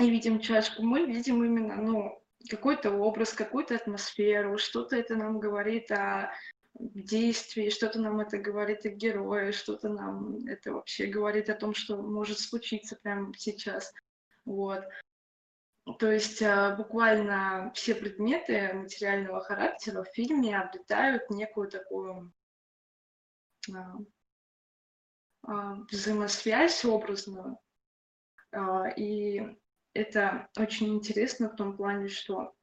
и 0.00 0.10
видим 0.10 0.40
чашку, 0.40 0.82
мы 0.82 1.04
видим 1.06 1.44
именно, 1.44 1.76
ну, 1.76 2.22
какой-то 2.48 2.92
образ, 2.92 3.32
какую-то 3.32 3.74
атмосферу, 3.74 4.58
что-то 4.58 4.96
это 4.96 5.16
нам 5.16 5.40
говорит 5.40 5.90
о 5.90 6.32
действии, 6.78 7.70
что-то 7.70 8.00
нам 8.00 8.20
это 8.20 8.38
говорит 8.38 8.84
о 8.86 8.90
герое, 8.90 9.52
что-то 9.52 9.88
нам 9.88 10.46
это 10.46 10.72
вообще 10.72 11.06
говорит 11.06 11.50
о 11.50 11.54
том, 11.54 11.74
что 11.74 11.96
может 11.96 12.38
случиться 12.38 12.96
прямо 12.96 13.32
сейчас. 13.36 13.92
Вот. 14.44 14.84
То 15.98 16.10
есть 16.10 16.42
а, 16.42 16.76
буквально 16.76 17.72
все 17.74 17.94
предметы 17.94 18.72
материального 18.74 19.40
характера 19.40 20.02
в 20.02 20.08
фильме 20.14 20.58
обретают 20.58 21.30
некую 21.30 21.70
такую 21.70 22.32
а, 23.74 23.96
а, 25.42 25.74
взаимосвязь 25.90 26.84
образную. 26.84 27.58
И 28.96 29.42
это 29.92 30.48
очень 30.56 30.94
интересно 30.94 31.50
в 31.50 31.56
том 31.56 31.76
плане, 31.76 32.08
что 32.08 32.54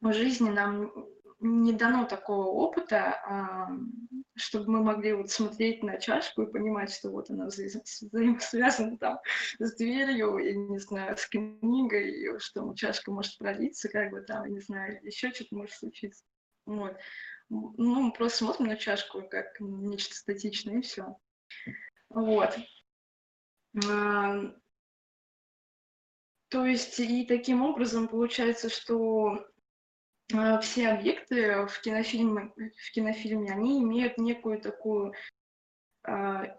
в 0.00 0.12
жизни 0.12 0.50
нам 0.50 0.92
не 1.40 1.72
дано 1.72 2.06
такого 2.06 2.46
опыта, 2.46 3.20
а, 3.26 3.68
чтобы 4.34 4.70
мы 4.70 4.82
могли 4.82 5.12
вот 5.12 5.30
смотреть 5.30 5.82
на 5.82 5.98
чашку 5.98 6.42
и 6.42 6.50
понимать, 6.50 6.92
что 6.92 7.10
вот 7.10 7.30
она 7.30 7.46
взаимосвязана 7.46 8.96
там 8.98 9.20
с 9.58 9.76
дверью, 9.76 10.38
я 10.38 10.54
не 10.54 10.78
знаю, 10.78 11.16
с 11.16 11.26
книгой, 11.26 12.38
что 12.38 12.72
чашка 12.74 13.10
может 13.10 13.36
пролиться, 13.38 13.88
как 13.88 14.10
бы 14.10 14.22
там, 14.22 14.44
я 14.44 14.50
не 14.50 14.60
знаю, 14.60 14.98
еще 15.04 15.32
что-то 15.32 15.56
может 15.56 15.74
случиться. 15.74 16.24
Вот. 16.64 16.96
Ну, 17.48 18.00
мы 18.00 18.12
просто 18.12 18.38
смотрим 18.38 18.66
на 18.66 18.76
чашку 18.76 19.22
как 19.22 19.60
нечто 19.60 20.14
статичное, 20.14 20.78
и 20.78 20.82
все. 20.82 21.16
Вот. 22.08 22.56
То 26.48 26.64
есть 26.64 26.98
и 26.98 27.24
таким 27.26 27.62
образом 27.62 28.08
получается, 28.08 28.68
что 28.68 29.46
все 30.28 30.88
объекты 30.88 31.66
в 31.66 31.80
кинофильме, 31.80 32.52
в 32.56 32.90
кинофильме, 32.92 33.52
они 33.52 33.82
имеют 33.82 34.18
некую 34.18 34.60
такую 34.60 35.14
э, 36.06 36.56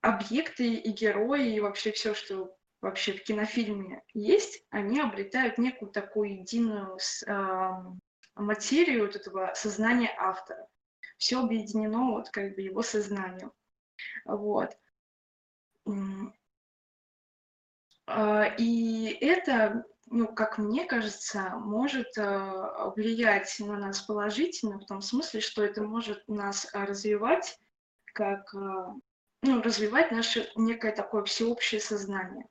объекты 0.00 0.74
и 0.74 0.90
герои, 0.90 1.54
и 1.54 1.60
вообще 1.60 1.92
все, 1.92 2.14
что 2.14 2.56
вообще 2.80 3.12
в 3.12 3.22
кинофильме 3.22 4.02
есть, 4.14 4.64
они 4.70 5.00
обретают 5.00 5.58
некую 5.58 5.92
такую 5.92 6.40
единую 6.40 6.98
материю 8.34 9.06
вот 9.06 9.16
этого 9.16 9.52
сознания 9.54 10.14
автора. 10.18 10.66
Все 11.18 11.40
объединено 11.40 12.12
вот 12.12 12.30
как 12.30 12.54
бы 12.54 12.62
его 12.62 12.82
сознанием. 12.82 13.52
Вот. 14.24 14.76
А, 18.06 18.44
и 18.58 19.06
это, 19.20 19.84
ну, 20.10 20.26
как 20.26 20.58
мне 20.58 20.84
кажется, 20.84 21.50
может 21.56 22.18
а, 22.18 22.92
влиять 22.96 23.56
на 23.60 23.78
нас 23.78 24.02
положительно, 24.02 24.80
в 24.80 24.84
том 24.84 25.00
смысле, 25.00 25.40
что 25.40 25.62
это 25.62 25.82
может 25.82 26.26
нас 26.26 26.68
развивать, 26.72 27.56
как, 28.12 28.52
а, 28.54 28.92
ну, 29.42 29.62
развивать 29.62 30.10
наше 30.10 30.50
некое 30.56 30.92
такое 30.92 31.22
всеобщее 31.24 31.80
сознание. 31.80 32.46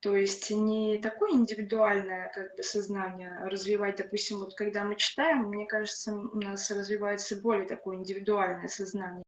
То 0.00 0.16
есть 0.16 0.50
не 0.50 0.98
такое 0.98 1.32
индивидуальное 1.32 2.32
как 2.34 2.56
бы, 2.56 2.62
сознание 2.62 3.38
развивать, 3.44 3.96
допустим, 3.96 4.38
вот 4.38 4.54
когда 4.54 4.82
мы 4.84 4.96
читаем, 4.96 5.48
мне 5.48 5.66
кажется, 5.66 6.14
у 6.14 6.40
нас 6.40 6.70
развивается 6.70 7.36
более 7.36 7.68
такое 7.68 7.96
индивидуальное 7.96 8.68
сознание. 8.68 9.24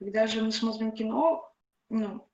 Когда 0.00 0.26
же 0.26 0.42
мы 0.42 0.50
смотрим 0.50 0.90
кино, 0.90 1.48
ну, 1.88 2.26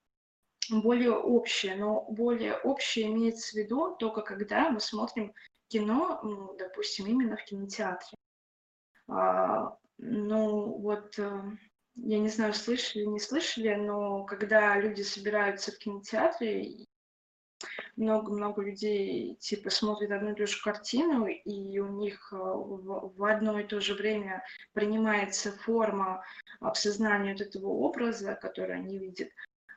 более 0.71 1.13
общее, 1.13 1.77
но 1.77 2.03
более 2.09 2.57
общее 2.59 3.07
имеется 3.07 3.53
в 3.53 3.55
виду 3.55 3.97
только 3.97 4.23
когда 4.23 4.71
мы 4.71 4.81
смотрим 4.81 5.33
кино, 5.69 6.21
ну, 6.23 6.57
допустим, 6.59 7.07
именно 7.07 7.37
в 7.37 7.45
кинотеатре. 7.45 8.17
А, 9.09 9.77
ну, 9.99 10.79
вот, 10.79 11.19
э, 11.19 11.43
я 11.97 12.19
не 12.19 12.29
знаю, 12.29 12.55
слышали, 12.55 13.05
не 13.05 13.21
слышали, 13.21 13.75
но 13.75 14.25
когда 14.25 14.79
люди 14.79 15.03
собираются 15.03 15.73
в 15.73 15.79
кинотеатре, 15.79 16.87
много-много 17.97 18.63
людей 18.63 19.35
типа 19.41 19.71
смотрят 19.71 20.13
одну 20.13 20.33
и 20.33 20.35
ту 20.35 20.47
же 20.47 20.63
картину, 20.63 21.27
и 21.27 21.79
у 21.81 21.89
них 21.89 22.33
э, 22.33 22.37
в, 22.37 23.13
в 23.17 23.25
одно 23.25 23.59
и 23.59 23.67
то 23.67 23.81
же 23.81 23.95
время 23.95 24.45
принимается 24.73 25.53
форма 25.53 26.25
обсознания 26.61 27.33
вот 27.33 27.41
этого 27.41 27.67
образа, 27.67 28.35
который 28.41 28.77
они 28.77 28.99
видят, 28.99 29.31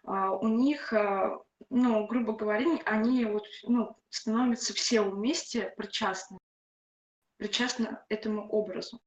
у 0.03 0.47
них, 0.47 0.93
а, 0.93 1.39
ну, 1.69 2.07
грубо 2.07 2.33
говоря, 2.33 2.79
они 2.85 3.25
вот, 3.25 3.45
ну, 3.63 3.95
становятся 4.09 4.73
все 4.73 5.01
вместе 5.01 5.73
причастны, 5.77 6.37
причастны 7.37 7.99
этому 8.09 8.49
образу. 8.49 8.99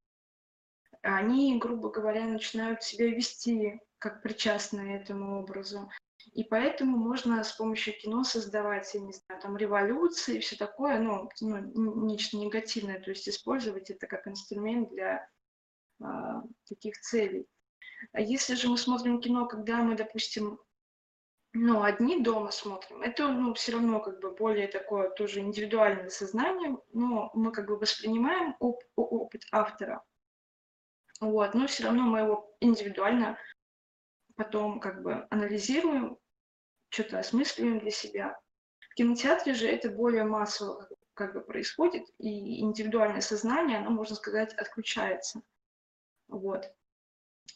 Они, 1.01 1.59
грубо 1.59 1.91
говоря, 1.91 2.25
начинают 2.25 2.81
себя 2.81 3.07
вести 3.07 3.79
как 3.99 4.23
причастные 4.23 5.01
этому 5.01 5.39
образу. 5.41 5.89
И 6.33 6.43
поэтому 6.43 6.97
можно 6.97 7.43
с 7.43 7.51
помощью 7.51 7.93
кино 7.99 8.23
создавать, 8.23 8.93
я 8.93 9.01
не 9.01 9.13
знаю, 9.13 9.41
там 9.41 9.57
революции 9.57 10.37
и 10.37 10.39
все 10.39 10.55
такое, 10.55 10.99
ну, 10.99 11.29
ну, 11.41 12.05
нечто 12.05 12.37
негативное, 12.37 12.99
то 12.99 13.11
есть 13.11 13.29
использовать 13.29 13.91
это 13.91 14.07
как 14.07 14.27
инструмент 14.27 14.89
для 14.89 15.29
а, 16.01 16.41
таких 16.67 16.99
целей. 16.99 17.47
А 18.11 18.21
если 18.21 18.55
же 18.55 18.69
мы 18.69 18.77
смотрим 18.77 19.21
кино, 19.21 19.45
когда 19.45 19.77
мы, 19.77 19.95
допустим, 19.95 20.59
ну, 21.55 21.83
одни 21.83 22.21
дома 22.21 22.51
смотрим, 22.51 23.01
это, 23.01 23.29
ну, 23.29 23.53
все 23.53 23.71
равно 23.71 24.01
как 24.01 24.19
бы 24.19 24.31
более 24.31 24.67
такое 24.67 25.09
тоже 25.09 25.39
индивидуальное 25.39 26.09
сознание, 26.09 26.77
но 26.91 27.31
мы 27.33 27.51
как 27.53 27.67
бы 27.67 27.77
воспринимаем 27.77 28.55
оп 28.59 28.83
опыт 28.97 29.43
автора, 29.51 30.03
вот, 31.21 31.53
но 31.53 31.67
все 31.67 31.85
равно 31.85 32.03
мы 32.03 32.19
его 32.19 32.53
индивидуально 32.59 33.37
потом 34.35 34.81
как 34.81 35.01
бы 35.01 35.25
анализируем, 35.29 36.17
что-то 36.89 37.19
осмысливаем 37.19 37.79
для 37.79 37.91
себя. 37.91 38.37
В 38.91 38.95
кинотеатре 38.95 39.53
же 39.53 39.67
это 39.67 39.89
более 39.89 40.25
массово 40.25 40.89
как 41.13 41.33
бы 41.33 41.41
происходит, 41.41 42.03
и 42.17 42.59
индивидуальное 42.59 43.21
сознание, 43.21 43.77
оно, 43.77 43.91
можно 43.91 44.15
сказать, 44.17 44.53
отключается. 44.55 45.41
Вот. 46.27 46.69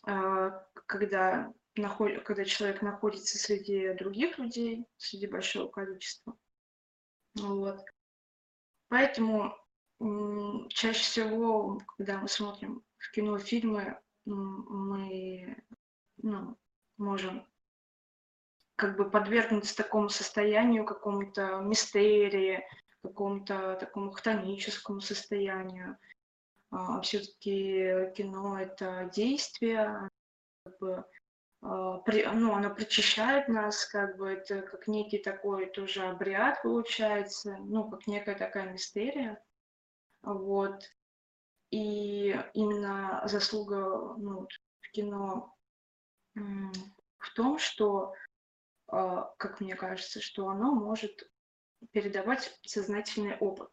А, 0.06 0.66
когда 0.88 1.54
наход... 1.80 2.24
когда 2.24 2.46
человек 2.46 2.82
находится 2.82 3.38
среди 3.38 3.94
других 3.94 4.38
людей, 4.38 4.86
среди 4.98 5.28
большого 5.28 5.70
количества. 5.70 6.38
Вот. 7.36 7.84
Поэтому 8.88 9.56
чаще 10.70 11.02
всего, 11.02 11.82
когда 11.98 12.20
мы 12.20 12.28
смотрим 12.28 12.84
в 12.98 13.12
кино 13.12 13.38
фильмы, 13.38 14.00
мы 14.26 15.64
ну, 16.18 16.58
можем 16.98 17.48
как 18.76 18.96
бы 18.96 19.10
подвергнуться 19.10 19.76
такому 19.76 20.10
состоянию, 20.10 20.86
какому-то 20.86 21.58
мистерии, 21.58 22.66
какому-то 23.02 23.76
такому 23.80 24.12
хтоническому 24.12 25.02
состоянию. 25.02 25.98
А, 26.72 27.02
все-таки 27.02 28.12
кино— 28.16 28.60
это 28.62 29.10
действие, 29.14 30.10
как 30.64 30.80
бы 30.80 31.06
при, 31.62 32.26
ну, 32.26 32.54
оно 32.54 32.74
причащает 32.74 33.50
нас, 33.50 33.86
как 33.86 34.18
бы 34.18 34.30
это 34.30 34.62
как 34.62 34.88
некий 34.88 35.18
такой 35.18 35.68
тоже 35.68 36.04
обряд 36.04 36.62
получается, 36.62 37.58
ну, 37.60 37.90
как 37.90 38.08
некая 38.08 38.36
такая 38.36 38.72
мистерия. 38.72 39.44
Вот. 40.22 40.84
И 41.72 42.30
именно 42.54 43.22
заслуга 43.26 44.16
ну, 44.18 44.48
в 44.82 44.92
кино 44.92 45.54
в 46.36 47.34
том, 47.36 47.60
что, 47.60 48.14
а, 48.88 49.34
как 49.38 49.60
мне 49.60 49.76
кажется, 49.76 50.22
что 50.22 50.48
оно 50.48 50.74
может 50.74 51.30
передавать 51.92 52.58
сознательный 52.66 53.38
опыт. 53.38 53.70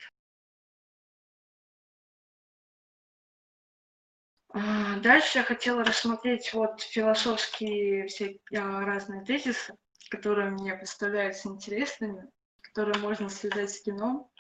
Дальше 5.03 5.39
я 5.39 5.45
хотела 5.45 5.85
рассмотреть 5.85 6.55
вот 6.55 6.81
философские 6.81 8.07
все 8.07 8.41
а, 8.55 8.87
разные 8.87 9.23
тезисы, 9.23 9.77
которые 10.09 10.51
мне 10.51 10.75
представляются 10.75 11.49
интересными, 11.49 12.31
которые 12.63 12.99
можно 12.99 13.29
связать 13.29 13.71
с 13.71 13.83
кино. 13.83 14.31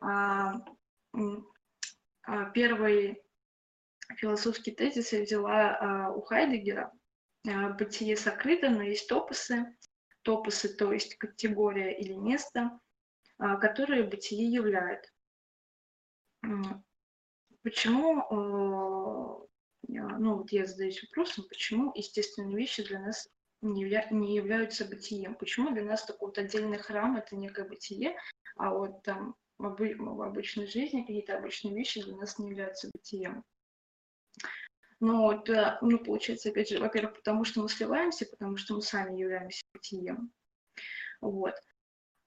А, 0.00 0.54
первый 2.54 3.22
философский 4.16 4.70
тезис 4.72 5.12
я 5.12 5.22
взяла 5.22 6.10
у 6.14 6.22
Хайдегера. 6.22 6.90
Бытие 7.44 8.16
сокрыто, 8.16 8.70
но 8.70 8.82
есть 8.82 9.08
топосы. 9.08 9.76
Топосы, 10.22 10.74
то 10.74 10.92
есть 10.92 11.18
категория 11.18 11.98
или 11.98 12.14
место, 12.14 12.78
которые 13.36 14.04
бытие 14.04 14.50
являет. 14.50 15.12
Почему, 17.62 19.46
э, 19.88 19.96
ну 20.18 20.36
вот 20.36 20.52
я 20.52 20.66
задаюсь 20.66 21.02
вопросом, 21.02 21.44
почему 21.48 21.92
естественные 21.94 22.56
вещи 22.56 22.82
для 22.82 23.00
нас 23.00 23.28
не, 23.60 23.82
явля... 23.82 24.08
не 24.10 24.34
являются 24.34 24.84
бытием? 24.84 25.34
Почему 25.36 25.70
для 25.72 25.84
нас 25.84 26.04
такой 26.04 26.28
вот 26.28 26.38
отдельный 26.38 26.78
храм 26.78 27.16
это 27.16 27.36
некое 27.36 27.64
бытие, 27.64 28.16
а 28.56 28.74
вот 28.74 29.02
там 29.02 29.36
в, 29.58 29.66
обы... 29.66 29.94
в 29.96 30.22
обычной 30.22 30.66
жизни 30.66 31.02
какие-то 31.02 31.38
обычные 31.38 31.74
вещи 31.74 32.02
для 32.02 32.16
нас 32.16 32.38
не 32.38 32.50
являются 32.50 32.90
бытием? 32.92 33.44
Ну, 34.98 35.22
вот, 35.22 35.48
э, 35.48 35.78
ну, 35.82 35.98
получается, 35.98 36.50
опять 36.50 36.68
же, 36.68 36.78
во-первых, 36.78 37.14
потому 37.14 37.44
что 37.44 37.60
мы 37.60 37.68
сливаемся, 37.68 38.26
потому 38.26 38.56
что 38.56 38.74
мы 38.74 38.82
сами 38.82 39.18
являемся 39.18 39.62
бытием. 39.72 40.32
Вот. 41.20 41.54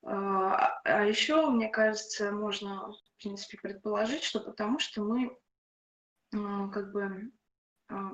А, 0.04 0.80
а 0.84 1.06
еще, 1.06 1.50
мне 1.50 1.70
кажется, 1.70 2.32
можно 2.32 2.94
в 3.16 3.22
принципе, 3.22 3.58
предположить, 3.58 4.24
что 4.24 4.40
потому 4.40 4.80
что 4.80 5.02
мы 5.02 5.38
а, 6.34 6.68
как 6.70 6.92
бы 6.92 7.32
а, 7.90 8.12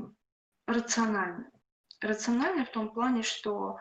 рациональны. 0.68 1.50
Рациональны 2.02 2.66
в 2.66 2.72
том 2.72 2.92
плане, 2.94 3.24
что, 3.24 3.78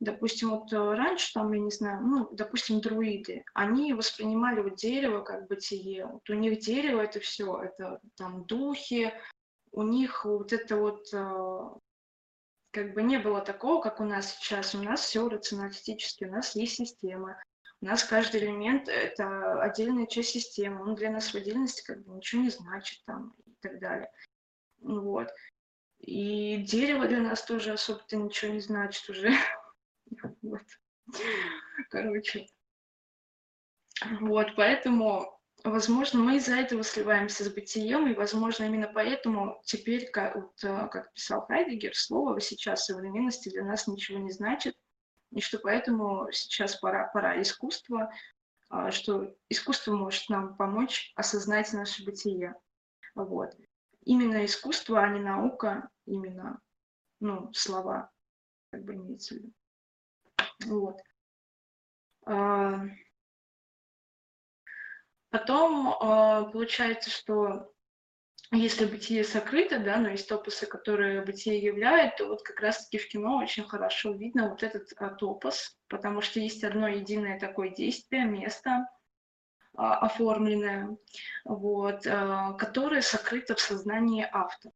допустим, 0.00 0.50
вот 0.50 0.72
раньше, 0.72 1.32
там, 1.32 1.52
я 1.52 1.60
не 1.60 1.70
знаю, 1.70 2.04
ну, 2.04 2.28
допустим, 2.32 2.80
друиды, 2.80 3.44
они 3.54 3.94
воспринимали 3.94 4.60
вот 4.60 4.76
дерево 4.76 5.22
как 5.22 5.46
бытие. 5.46 6.06
Вот 6.06 6.28
у 6.28 6.34
них 6.34 6.58
дерево 6.60 7.00
это 7.00 7.20
все, 7.20 7.62
это 7.62 8.00
там 8.16 8.44
духи, 8.44 9.12
у 9.72 9.82
них 9.82 10.24
вот 10.24 10.52
это 10.52 10.76
вот 10.76 11.06
а, 11.12 11.76
как 12.70 12.92
бы 12.92 13.02
не 13.02 13.18
было 13.18 13.40
такого, 13.40 13.80
как 13.80 14.00
у 14.00 14.04
нас 14.04 14.36
сейчас. 14.36 14.74
У 14.74 14.82
нас 14.82 15.00
все 15.00 15.28
рационалистически, 15.28 16.24
у 16.24 16.32
нас 16.32 16.56
есть 16.56 16.74
система, 16.74 17.40
у 17.80 17.86
нас 17.86 18.04
каждый 18.04 18.40
элемент— 18.40 18.88
это 18.88 19.60
отдельная 19.62 20.06
часть 20.06 20.30
системы, 20.30 20.82
он 20.82 20.94
для 20.94 21.10
нас 21.10 21.32
в 21.32 21.34
отдельности 21.34 21.84
как 21.84 22.04
бы 22.04 22.14
ничего 22.14 22.42
не 22.42 22.50
значит 22.50 23.04
там 23.04 23.34
и 23.44 23.54
так 23.60 23.78
далее. 23.78 24.10
Вот. 24.80 25.28
И 25.98 26.58
дерево 26.58 27.06
для 27.06 27.20
нас 27.20 27.42
тоже 27.44 27.72
особо-то 27.72 28.16
ничего 28.16 28.52
не 28.52 28.60
значит 28.60 29.08
уже. 29.08 29.30
Вот. 30.42 30.62
Короче. 31.90 32.46
Вот, 34.20 34.54
поэтому, 34.54 35.38
возможно, 35.64 36.20
мы 36.20 36.36
из-за 36.36 36.56
этого 36.56 36.82
сливаемся 36.82 37.44
с 37.44 37.48
бытием, 37.48 38.06
и, 38.06 38.14
возможно, 38.14 38.64
именно 38.64 38.90
поэтому 38.92 39.60
теперь, 39.64 40.10
как, 40.10 40.36
вот, 40.36 40.62
э, 40.62 40.88
как 40.88 41.12
писал 41.14 41.46
Хайдегер, 41.46 41.94
слово 41.94 42.40
сейчас 42.40 42.86
современности 42.86 43.48
для 43.48 43.64
нас 43.64 43.86
ничего 43.86 44.18
не 44.18 44.30
значит, 44.30 44.76
и 45.34 45.40
что 45.40 45.58
поэтому 45.58 46.28
сейчас 46.30 46.76
пора, 46.76 47.08
пора 47.08 47.42
искусства, 47.42 48.12
что 48.90 49.34
искусство 49.48 49.94
может 49.94 50.28
нам 50.28 50.56
помочь 50.56 51.12
осознать 51.16 51.72
наше 51.72 52.04
бытие. 52.04 52.54
Вот. 53.16 53.52
Именно 54.04 54.44
искусство, 54.44 55.02
а 55.02 55.08
не 55.08 55.20
наука, 55.20 55.90
именно 56.06 56.60
ну, 57.18 57.52
слова, 57.52 58.12
как 58.70 58.84
бы 58.84 58.94
имеется 58.94 59.34
в 59.34 59.38
виду. 59.38 59.52
Вот. 60.66 61.00
А, 62.26 62.84
потом 65.30 65.96
а, 66.00 66.44
получается, 66.44 67.10
что 67.10 67.73
если 68.54 68.84
бытие 68.84 69.24
сокрыто, 69.24 69.78
да, 69.78 69.96
но 69.96 70.10
есть 70.10 70.28
топосы, 70.28 70.66
которые 70.66 71.22
бытие 71.22 71.58
являют, 71.58 72.16
то 72.16 72.26
вот 72.26 72.42
как 72.42 72.60
раз-таки 72.60 72.98
в 72.98 73.08
кино 73.08 73.38
очень 73.38 73.64
хорошо 73.64 74.12
видно 74.12 74.50
вот 74.50 74.62
этот 74.62 74.92
а, 74.96 75.10
топос, 75.10 75.78
потому 75.88 76.20
что 76.20 76.40
есть 76.40 76.64
одно 76.64 76.88
единое 76.88 77.38
такое 77.38 77.70
действие, 77.70 78.24
место 78.24 78.88
а, 79.74 79.98
оформленное, 79.98 80.96
вот, 81.44 82.06
а, 82.06 82.52
которое 82.54 83.02
сокрыто 83.02 83.54
в 83.54 83.60
сознании 83.60 84.28
автора. 84.30 84.74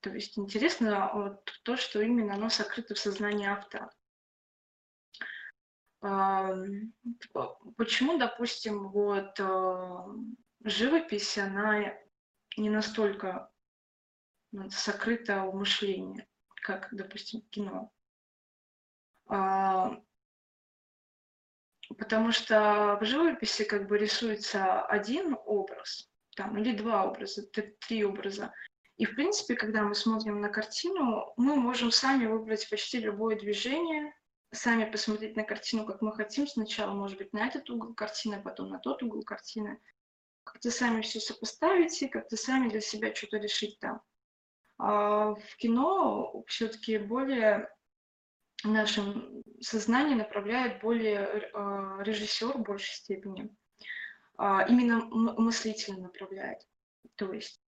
То 0.00 0.10
есть 0.10 0.38
интересно 0.38 1.10
вот 1.12 1.50
то, 1.64 1.76
что 1.76 2.00
именно 2.00 2.34
оно 2.34 2.48
сокрыто 2.48 2.94
в 2.94 2.98
сознании 2.98 3.48
автора. 3.48 3.90
А, 6.00 6.54
почему, 7.76 8.18
допустим, 8.18 8.90
вот 8.90 9.38
а, 9.40 10.06
живопись, 10.62 11.38
она 11.38 11.94
не 12.58 12.70
настолько 12.70 13.50
ну, 14.52 14.70
сокрыто 14.70 15.44
в 15.44 15.54
мышлении, 15.54 16.26
как, 16.62 16.88
допустим, 16.92 17.42
кино. 17.50 17.92
А, 19.28 20.00
потому 21.96 22.32
что 22.32 22.98
в 23.00 23.04
живописи 23.04 23.64
как 23.64 23.86
бы 23.86 23.98
рисуется 23.98 24.82
один 24.82 25.36
образ, 25.44 26.10
там, 26.36 26.56
или 26.58 26.76
два 26.76 27.04
образа, 27.04 27.46
три 27.46 28.04
образа. 28.04 28.52
И, 28.96 29.04
в 29.04 29.14
принципе, 29.14 29.54
когда 29.54 29.82
мы 29.82 29.94
смотрим 29.94 30.40
на 30.40 30.48
картину, 30.48 31.32
мы 31.36 31.54
можем 31.56 31.90
сами 31.92 32.26
выбрать 32.26 32.68
почти 32.68 32.98
любое 32.98 33.38
движение, 33.38 34.12
сами 34.52 34.90
посмотреть 34.90 35.36
на 35.36 35.44
картину, 35.44 35.86
как 35.86 36.02
мы 36.02 36.12
хотим. 36.12 36.48
Сначала, 36.48 36.92
может 36.94 37.18
быть, 37.18 37.32
на 37.32 37.46
этот 37.46 37.68
угол 37.70 37.94
картины, 37.94 38.42
потом 38.42 38.70
на 38.70 38.78
тот 38.78 39.02
угол 39.02 39.22
картины 39.22 39.80
как-то 40.58 40.70
сами 40.72 41.02
все 41.02 41.20
сопоставите, 41.20 42.08
как-то 42.08 42.36
сами 42.36 42.68
для 42.68 42.80
себя 42.80 43.14
что-то 43.14 43.36
решить 43.36 43.78
там. 43.78 44.02
А 44.76 45.34
в 45.34 45.56
кино 45.56 46.42
все-таки 46.48 46.98
более 46.98 47.72
нашем 48.64 49.44
сознании 49.60 50.16
направляет 50.16 50.80
более 50.80 51.20
э, 51.20 52.02
режиссер 52.02 52.58
в 52.58 52.62
большей 52.62 52.92
степени. 52.92 53.54
А, 54.36 54.66
именно 54.68 55.04
мыслительно 55.04 56.00
направляет. 56.00 56.60
То 57.14 57.32
есть 57.32 57.62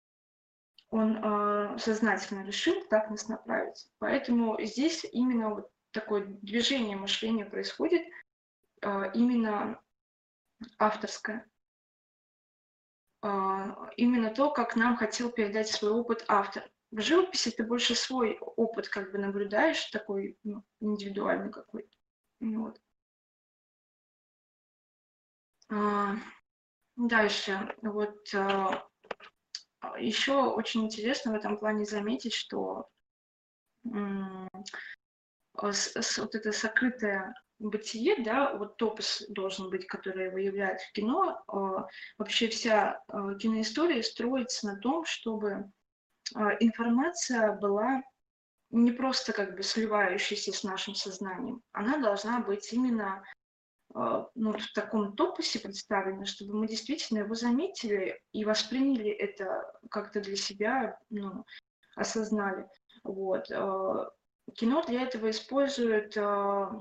он 0.90 1.24
э, 1.24 1.78
сознательно 1.78 2.44
решил 2.44 2.88
так 2.90 3.12
нас 3.12 3.28
направить. 3.28 3.88
Поэтому 4.00 4.60
здесь 4.62 5.06
именно 5.12 5.52
вот 5.52 5.70
такое 5.92 6.26
движение 6.26 6.98
мышления 6.98 7.46
происходит, 7.46 8.02
именно 8.82 9.82
авторское. 10.78 11.49
Э, 13.22 13.76
именно 13.98 14.34
то, 14.34 14.52
как 14.52 14.76
нам 14.76 14.96
хотел 14.96 15.32
передать 15.32 15.70
свой 15.70 15.92
опыт 15.92 16.24
автор. 16.28 16.70
В 16.92 17.02
живописи 17.02 17.52
ты 17.52 17.64
больше 17.64 17.94
свой 17.96 18.38
опыт 18.40 18.90
как 18.90 19.12
бы 19.12 19.18
наблюдаешь, 19.18 19.86
такой 19.86 20.38
ну, 20.44 20.64
индивидуальный 20.80 21.52
какой-то. 21.52 21.96
Вот. 22.40 22.82
А, 25.70 26.16
дальше. 26.96 27.76
Вот 27.82 28.34
а, 28.34 28.88
еще 30.00 30.34
очень 30.34 30.86
интересно 30.86 31.32
в 31.32 31.36
этом 31.36 31.58
плане 31.58 31.86
заметить, 31.86 32.34
что 32.34 32.90
с, 35.62 35.96
с, 35.96 36.18
вот 36.18 36.36
это 36.36 36.52
сокрытое 36.52 37.34
бытие, 37.60 38.24
да, 38.24 38.56
вот 38.56 38.78
топос 38.78 39.24
должен 39.30 39.70
быть, 39.70 39.88
который 39.88 40.32
выявляет 40.32 40.82
в 40.82 40.92
кино. 40.94 41.44
Э, 41.48 41.88
вообще 42.18 42.48
вся 42.50 43.02
э, 43.08 43.38
киноистория 43.40 44.02
строится 44.02 44.68
на 44.68 44.78
том, 44.78 45.06
чтобы 45.06 45.72
э, 46.36 46.40
информация 46.60 47.54
была 47.54 48.02
не 48.72 48.92
просто 48.92 49.34
как 49.34 49.56
бы 49.56 49.64
сливающейся 49.64 50.52
с 50.52 50.64
нашим 50.64 50.96
сознанием, 50.96 51.62
она 51.72 51.98
должна 51.98 52.40
быть 52.40 52.72
именно 52.72 53.24
а, 53.94 54.30
ну, 54.36 54.54
в 54.54 54.72
таком 54.74 55.16
топусе 55.16 55.60
представлено, 55.60 56.26
чтобы 56.26 56.54
мы 56.54 56.68
действительно 56.68 57.20
его 57.20 57.34
заметили 57.34 58.22
и 58.32 58.46
восприняли 58.46 59.10
это 59.10 59.66
как-то 59.90 60.22
для 60.22 60.36
себя, 60.36 61.00
ну, 61.10 61.46
осознали. 61.96 62.68
Вот. 63.04 63.50
А, 63.52 64.12
кино 64.56 64.84
для 64.84 65.02
этого 65.04 65.32
использует 65.32 66.16
а, 66.18 66.72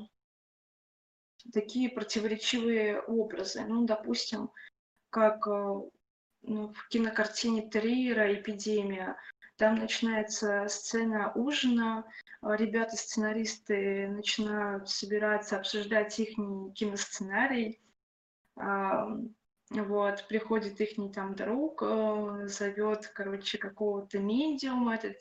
такие 1.53 1.89
противоречивые 1.91 3.01
образы. 3.01 3.65
Ну, 3.67 3.85
допустим, 3.85 4.51
как 5.11 5.47
ну, 5.47 6.73
в 6.73 6.89
кинокартине 6.89 7.69
Триера 7.69 8.33
«Эпидемия», 8.35 9.17
там 9.57 9.75
начинается 9.75 10.69
сцена 10.69 11.33
ужина, 11.35 12.05
а, 12.41 12.55
ребята-сценаристы 12.55 14.07
начинают 14.09 14.89
собираться, 14.89 15.57
обсуждать 15.57 16.19
их 16.21 16.37
киносценарий. 16.75 17.81
Вот, 19.71 20.27
приходит 20.29 20.81
их 20.81 21.13
там 21.13 21.35
друг, 21.35 21.83
а, 21.83 22.47
зовет, 22.47 23.09
короче, 23.09 23.59
какого-то 23.59 24.19
медиума, 24.19 24.95
этот, 24.95 25.17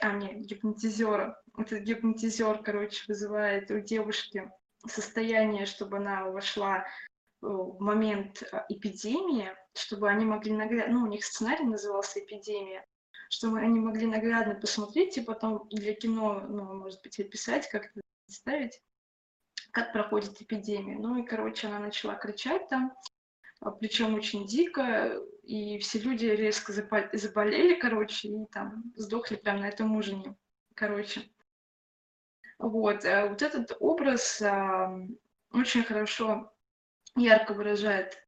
а, 0.00 0.12
нет, 0.14 0.40
гипнотизера. 0.40 1.40
Этот 1.56 1.80
гипнотизер, 1.80 2.58
короче, 2.62 3.04
вызывает 3.06 3.70
у 3.70 3.78
девушки 3.78 4.50
состояние, 4.86 5.66
чтобы 5.66 5.98
она 5.98 6.28
вошла 6.30 6.84
в 7.40 7.78
момент 7.80 8.42
эпидемии, 8.68 9.52
чтобы 9.74 10.08
они 10.08 10.24
могли 10.24 10.52
наглядно, 10.52 10.94
ну, 10.94 11.04
у 11.04 11.08
них 11.08 11.24
сценарий 11.24 11.64
назывался 11.64 12.20
«Эпидемия», 12.20 12.86
чтобы 13.28 13.58
они 13.58 13.80
могли 13.80 14.06
наглядно 14.06 14.54
посмотреть 14.54 15.18
и 15.18 15.22
потом 15.22 15.68
для 15.70 15.94
кино, 15.94 16.40
ну, 16.48 16.74
может 16.74 17.02
быть, 17.02 17.18
описать, 17.20 17.68
как 17.68 17.86
это 17.86 18.00
представить, 18.26 18.80
как 19.72 19.92
проходит 19.92 20.40
эпидемия. 20.40 20.96
Ну 20.98 21.16
и, 21.16 21.26
короче, 21.26 21.66
она 21.66 21.80
начала 21.80 22.14
кричать 22.14 22.68
там, 22.68 22.94
а, 23.60 23.70
причем 23.72 24.14
очень 24.14 24.46
дико, 24.46 25.20
и 25.42 25.78
все 25.78 25.98
люди 25.98 26.26
резко 26.26 26.72
заболели, 26.72 27.74
короче, 27.74 28.28
и 28.28 28.46
там 28.52 28.92
сдохли 28.94 29.36
прямо 29.36 29.60
на 29.60 29.68
этом 29.68 29.96
ужине, 29.96 30.36
короче. 30.74 31.22
Вот, 32.58 33.04
э, 33.04 33.28
вот 33.28 33.42
этот 33.42 33.76
образ 33.80 34.42
очень 35.52 35.84
хорошо, 35.84 36.52
ярко 37.16 37.54
выражает 37.54 38.18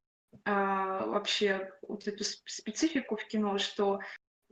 а, 0.45 1.07
вообще 1.07 1.73
вот 1.83 2.07
эту 2.07 2.25
специфику 2.25 3.17
в 3.17 3.25
кино, 3.27 3.59
что 3.59 4.01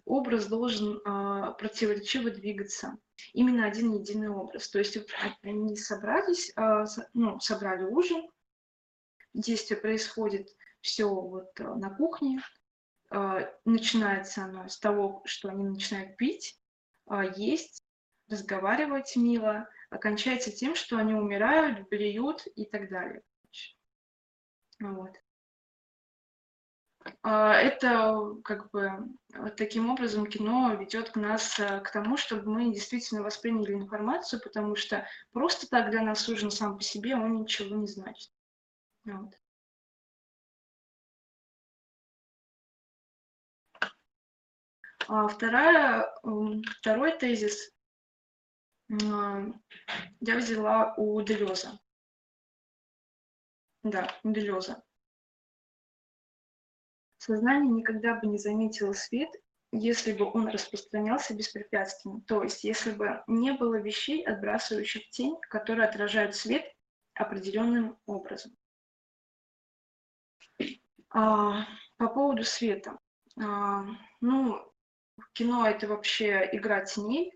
образ 0.04 0.46
должен 0.46 1.00
а, 1.04 1.52
противоречиво 1.52 2.30
двигаться. 2.30 2.98
Именно 3.32 3.66
один 3.66 3.92
единый 3.92 4.28
образ. 4.28 4.68
То 4.68 4.78
есть 4.78 4.98
они 5.42 5.76
собрались, 5.76 6.52
а, 6.56 6.84
ну, 7.12 7.38
собрали 7.40 7.84
ужин, 7.84 8.28
действие 9.32 9.80
происходит 9.80 10.48
все 10.80 11.08
вот 11.08 11.48
а, 11.60 11.74
на 11.76 11.90
кухне, 11.90 12.40
а, 13.10 13.50
начинается 13.64 14.44
оно 14.44 14.68
с 14.68 14.78
того, 14.78 15.22
что 15.26 15.48
они 15.48 15.64
начинают 15.64 16.16
пить, 16.16 16.58
есть, 17.36 17.83
разговаривать 18.34 19.16
мило, 19.16 19.68
окончается 19.90 20.50
тем, 20.50 20.74
что 20.74 20.98
они 20.98 21.14
умирают, 21.14 21.88
блюют 21.88 22.46
и 22.56 22.66
так 22.66 22.90
далее. 22.90 23.22
Вот. 24.80 25.12
А, 27.22 27.54
это 27.54 28.34
как 28.44 28.70
бы 28.70 29.08
таким 29.56 29.90
образом 29.90 30.26
кино 30.26 30.74
ведет 30.74 31.10
к 31.10 31.16
нас 31.16 31.58
э, 31.58 31.80
к 31.80 31.90
тому, 31.90 32.16
чтобы 32.16 32.50
мы 32.50 32.72
действительно 32.72 33.22
восприняли 33.22 33.74
информацию, 33.74 34.40
потому 34.42 34.74
что 34.74 35.06
просто 35.32 35.68
так 35.68 35.90
для 35.90 36.02
нас 36.02 36.28
ужин 36.28 36.50
сам 36.50 36.76
по 36.78 36.82
себе, 36.82 37.14
он 37.14 37.42
ничего 37.42 37.76
не 37.76 37.86
значит. 37.86 38.30
Вот. 39.04 39.34
А 45.06 45.28
вторая, 45.28 46.10
второй 46.80 47.18
тезис 47.18 47.70
а, 47.70 47.73
я 50.20 50.36
взяла 50.36 50.94
у 50.96 51.20
Делеза. 51.22 51.78
Да, 53.82 54.08
у 54.22 54.30
Делеза. 54.30 54.82
Сознание 57.18 57.72
никогда 57.72 58.14
бы 58.14 58.26
не 58.26 58.38
заметило 58.38 58.92
свет, 58.92 59.30
если 59.72 60.12
бы 60.12 60.30
он 60.30 60.48
распространялся 60.48 61.34
беспрепятственно. 61.34 62.20
То 62.22 62.42
есть, 62.42 62.64
если 62.64 62.92
бы 62.92 63.22
не 63.26 63.52
было 63.52 63.76
вещей, 63.76 64.22
отбрасывающих 64.22 65.08
тень, 65.10 65.36
которые 65.48 65.88
отражают 65.88 66.36
свет 66.36 66.64
определенным 67.14 67.98
образом. 68.06 68.56
А, 71.10 71.66
по 71.96 72.08
поводу 72.08 72.44
света. 72.44 72.98
А, 73.40 73.84
ну, 74.20 74.60
кино 75.32 75.66
это 75.66 75.88
вообще 75.88 76.48
игра 76.52 76.84
теней. 76.84 77.32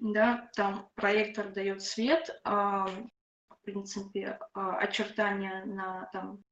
Да, 0.00 0.48
там 0.54 0.88
проектор 0.94 1.52
дает 1.52 1.82
свет, 1.82 2.30
а, 2.44 2.86
в 2.86 3.60
принципе, 3.62 4.38
а, 4.52 4.78
очертания 4.78 5.64
на 5.64 6.08
там 6.12 6.44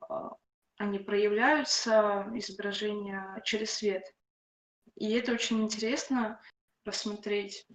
а, 0.00 0.36
они 0.76 1.00
проявляются, 1.00 2.30
изображения 2.34 3.42
через 3.44 3.72
свет. 3.72 4.04
И 4.94 5.10
это 5.10 5.32
очень 5.32 5.60
интересно 5.64 6.40
посмотреть 6.84 7.66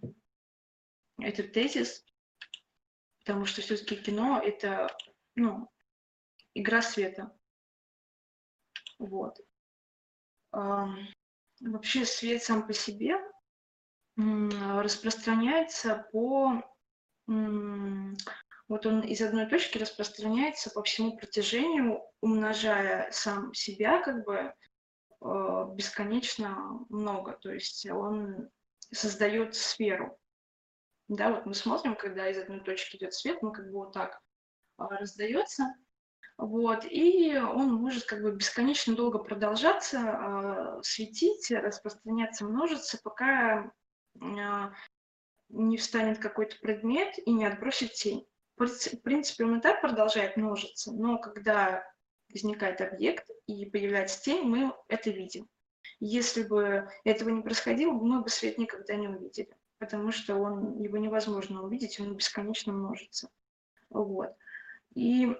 этот 1.20 1.52
тезис, 1.52 2.06
потому 3.20 3.44
что 3.44 3.62
все-таки 3.62 3.98
кино— 3.98 4.42
это 4.44 4.88
ну, 5.36 5.70
игра 6.54 6.82
света. 6.82 7.38
Вот. 9.00 9.38
Вообще 10.52 12.06
свет 12.06 12.42
сам 12.42 12.66
по 12.66 12.74
себе 12.74 13.18
распространяется 14.18 16.08
по 16.12 16.64
вот 18.74 18.86
он 18.86 19.02
из 19.02 19.22
одной 19.22 19.46
точки 19.48 19.78
распространяется 19.78 20.70
по 20.72 20.84
всему 20.84 21.18
протяжению, 21.18 22.02
умножая 22.22 23.10
сам 23.12 23.54
себя 23.54 24.02
как 24.02 24.26
бы 24.26 24.54
э, 25.22 25.66
бесконечно 25.76 26.86
много. 26.90 27.38
То 27.42 27.52
есть 27.52 27.86
он 27.90 28.50
создает 28.92 29.56
сферу. 29.56 30.18
Да, 31.10 31.32
вот 31.32 31.46
мы 31.46 31.54
смотрим, 31.54 31.96
когда 31.96 32.30
из 32.30 32.38
одной 32.38 32.62
точки 32.62 32.96
идет 32.96 33.14
свет, 33.14 33.42
мы 33.42 33.52
как 33.52 33.66
бы 33.66 33.74
вот 33.74 33.94
так 33.94 34.22
э, 34.80 34.84
раздается. 34.90 35.66
Вот, 36.38 36.84
и 36.84 37.38
он 37.38 37.76
может 37.76 38.06
как 38.06 38.24
бы 38.24 38.32
бесконечно 38.32 38.96
долго 38.96 39.20
продолжаться, 39.20 40.80
светить, 40.82 41.52
распространяться, 41.52 42.46
множиться, 42.46 43.00
пока 43.04 43.72
не 44.20 45.78
встанет 45.78 46.20
какой-то 46.20 46.58
предмет 46.60 47.16
и 47.26 47.32
не 47.32 47.46
отбросит 47.46 47.94
тень. 47.94 48.28
В 48.56 48.98
принципе, 49.04 49.46
он 49.46 49.60
и 49.60 49.62
так 49.62 49.82
продолжает 49.82 50.38
множиться, 50.38 50.92
но 50.92 51.18
когда 51.18 51.84
возникает 52.32 52.82
объект 52.82 53.30
и 53.48 53.66
появляется 53.66 54.22
тень, 54.22 54.44
мы 54.44 54.74
это 54.88 55.10
видим. 55.10 55.48
Если 56.00 56.44
бы 56.44 56.90
этого 57.04 57.30
не 57.30 57.42
происходило, 57.42 57.92
мы 57.92 58.22
бы 58.22 58.30
свет 58.30 58.58
никогда 58.58 58.96
не 58.96 59.08
увидели, 59.08 59.56
потому 59.80 60.12
что 60.12 60.36
он, 60.36 60.82
его 60.82 60.98
невозможно 60.98 61.64
увидеть, 61.64 62.00
он 62.00 62.16
бесконечно 62.16 62.74
множится. 62.74 63.30
Вот. 63.90 64.36
И 64.96 65.36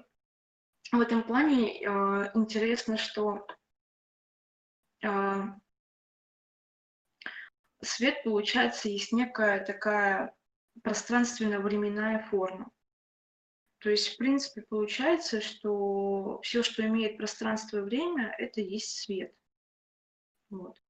в 0.92 1.00
этом 1.00 1.24
плане 1.24 1.82
э, 1.82 2.32
интересно, 2.36 2.98
что 2.98 3.46
э, 5.04 5.44
свет, 7.84 8.24
получается, 8.24 8.90
есть 8.90 9.12
некая 9.12 9.64
такая 9.64 10.36
пространственно-временная 10.82 12.20
форма. 12.30 12.72
То 13.80 13.90
есть, 13.90 14.14
в 14.14 14.18
принципе, 14.18 14.62
получается, 14.62 15.42
что 15.42 16.40
все, 16.42 16.64
что 16.64 16.86
имеет 16.88 17.18
пространство 17.18 17.80
и 17.80 17.82
время, 17.82 18.34
это 18.38 18.62
есть 18.62 18.98
свет. 18.98 19.36
Вот. 20.50 20.82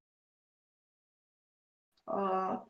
А, 2.06 2.64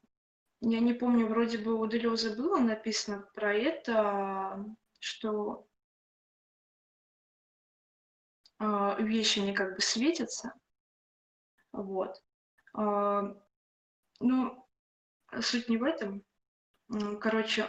я 0.62 0.80
не 0.80 0.94
помню, 0.94 1.26
вроде 1.26 1.58
бы 1.58 1.74
у 1.74 1.86
Делеза 1.86 2.34
было 2.34 2.58
написано 2.58 3.28
про 3.34 3.54
это, 3.54 4.64
что 4.98 5.68
а, 8.58 8.98
вещи, 8.98 9.40
они 9.40 9.52
как 9.52 9.74
бы 9.74 9.82
светятся. 9.82 10.54
Вот. 11.72 12.22
Ну, 14.26 14.66
суть 15.38 15.68
не 15.68 15.76
в 15.76 15.82
этом. 15.82 16.24
Короче, 17.20 17.66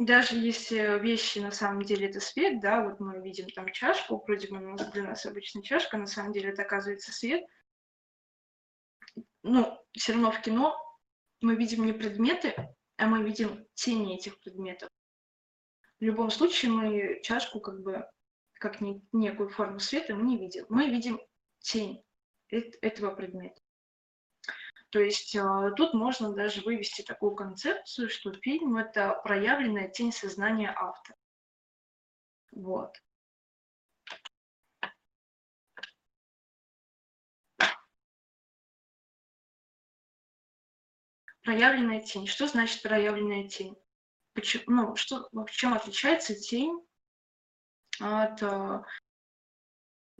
даже 0.00 0.36
если 0.36 0.98
вещи 0.98 1.38
на 1.38 1.52
самом 1.52 1.82
деле 1.82 2.08
это 2.08 2.18
свет, 2.18 2.60
да, 2.60 2.82
вот 2.82 2.98
мы 2.98 3.22
видим 3.22 3.48
там 3.50 3.70
чашку, 3.70 4.20
вроде 4.26 4.48
бы 4.48 4.76
для 4.92 5.04
нас 5.04 5.24
обычная 5.24 5.62
чашка, 5.62 5.96
на 5.96 6.06
самом 6.06 6.32
деле 6.32 6.50
это 6.50 6.62
оказывается 6.62 7.12
свет. 7.12 7.44
Ну, 9.44 9.78
все 9.92 10.14
равно 10.14 10.32
в 10.32 10.40
кино 10.40 10.76
мы 11.40 11.54
видим 11.54 11.86
не 11.86 11.92
предметы, 11.92 12.56
а 12.96 13.06
мы 13.06 13.22
видим 13.22 13.64
тени 13.74 14.16
этих 14.16 14.40
предметов. 14.40 14.88
В 16.00 16.04
любом 16.04 16.32
случае 16.32 16.72
мы 16.72 17.20
чашку 17.22 17.60
как 17.60 17.80
бы 17.80 18.04
как 18.54 18.80
не, 18.80 19.06
некую 19.12 19.50
форму 19.50 19.78
света 19.78 20.16
мы 20.16 20.24
не 20.24 20.36
видим. 20.36 20.66
Мы 20.68 20.90
видим 20.90 21.20
тень 21.60 22.02
этого 22.48 23.14
предмета. 23.14 23.61
То 24.92 25.00
есть 25.00 25.34
э, 25.34 25.72
тут 25.74 25.94
можно 25.94 26.34
даже 26.34 26.60
вывести 26.60 27.00
такую 27.00 27.34
концепцию, 27.34 28.10
что 28.10 28.30
фильм— 28.34 28.76
это 28.76 29.18
проявленная 29.24 29.88
тень 29.88 30.12
сознания 30.12 30.70
автора. 30.70 31.16
Вот. 32.50 32.94
Проявленная 41.42 42.02
тень. 42.02 42.26
Что 42.26 42.46
значит 42.46 42.82
проявленная 42.82 43.48
тень? 43.48 43.74
Почему, 44.34 44.64
ну, 44.68 44.96
что, 44.96 45.26
в 45.32 45.50
чем 45.50 45.72
отличается 45.72 46.34
тень 46.34 46.86
от, 47.98 48.42
э, 48.42 48.82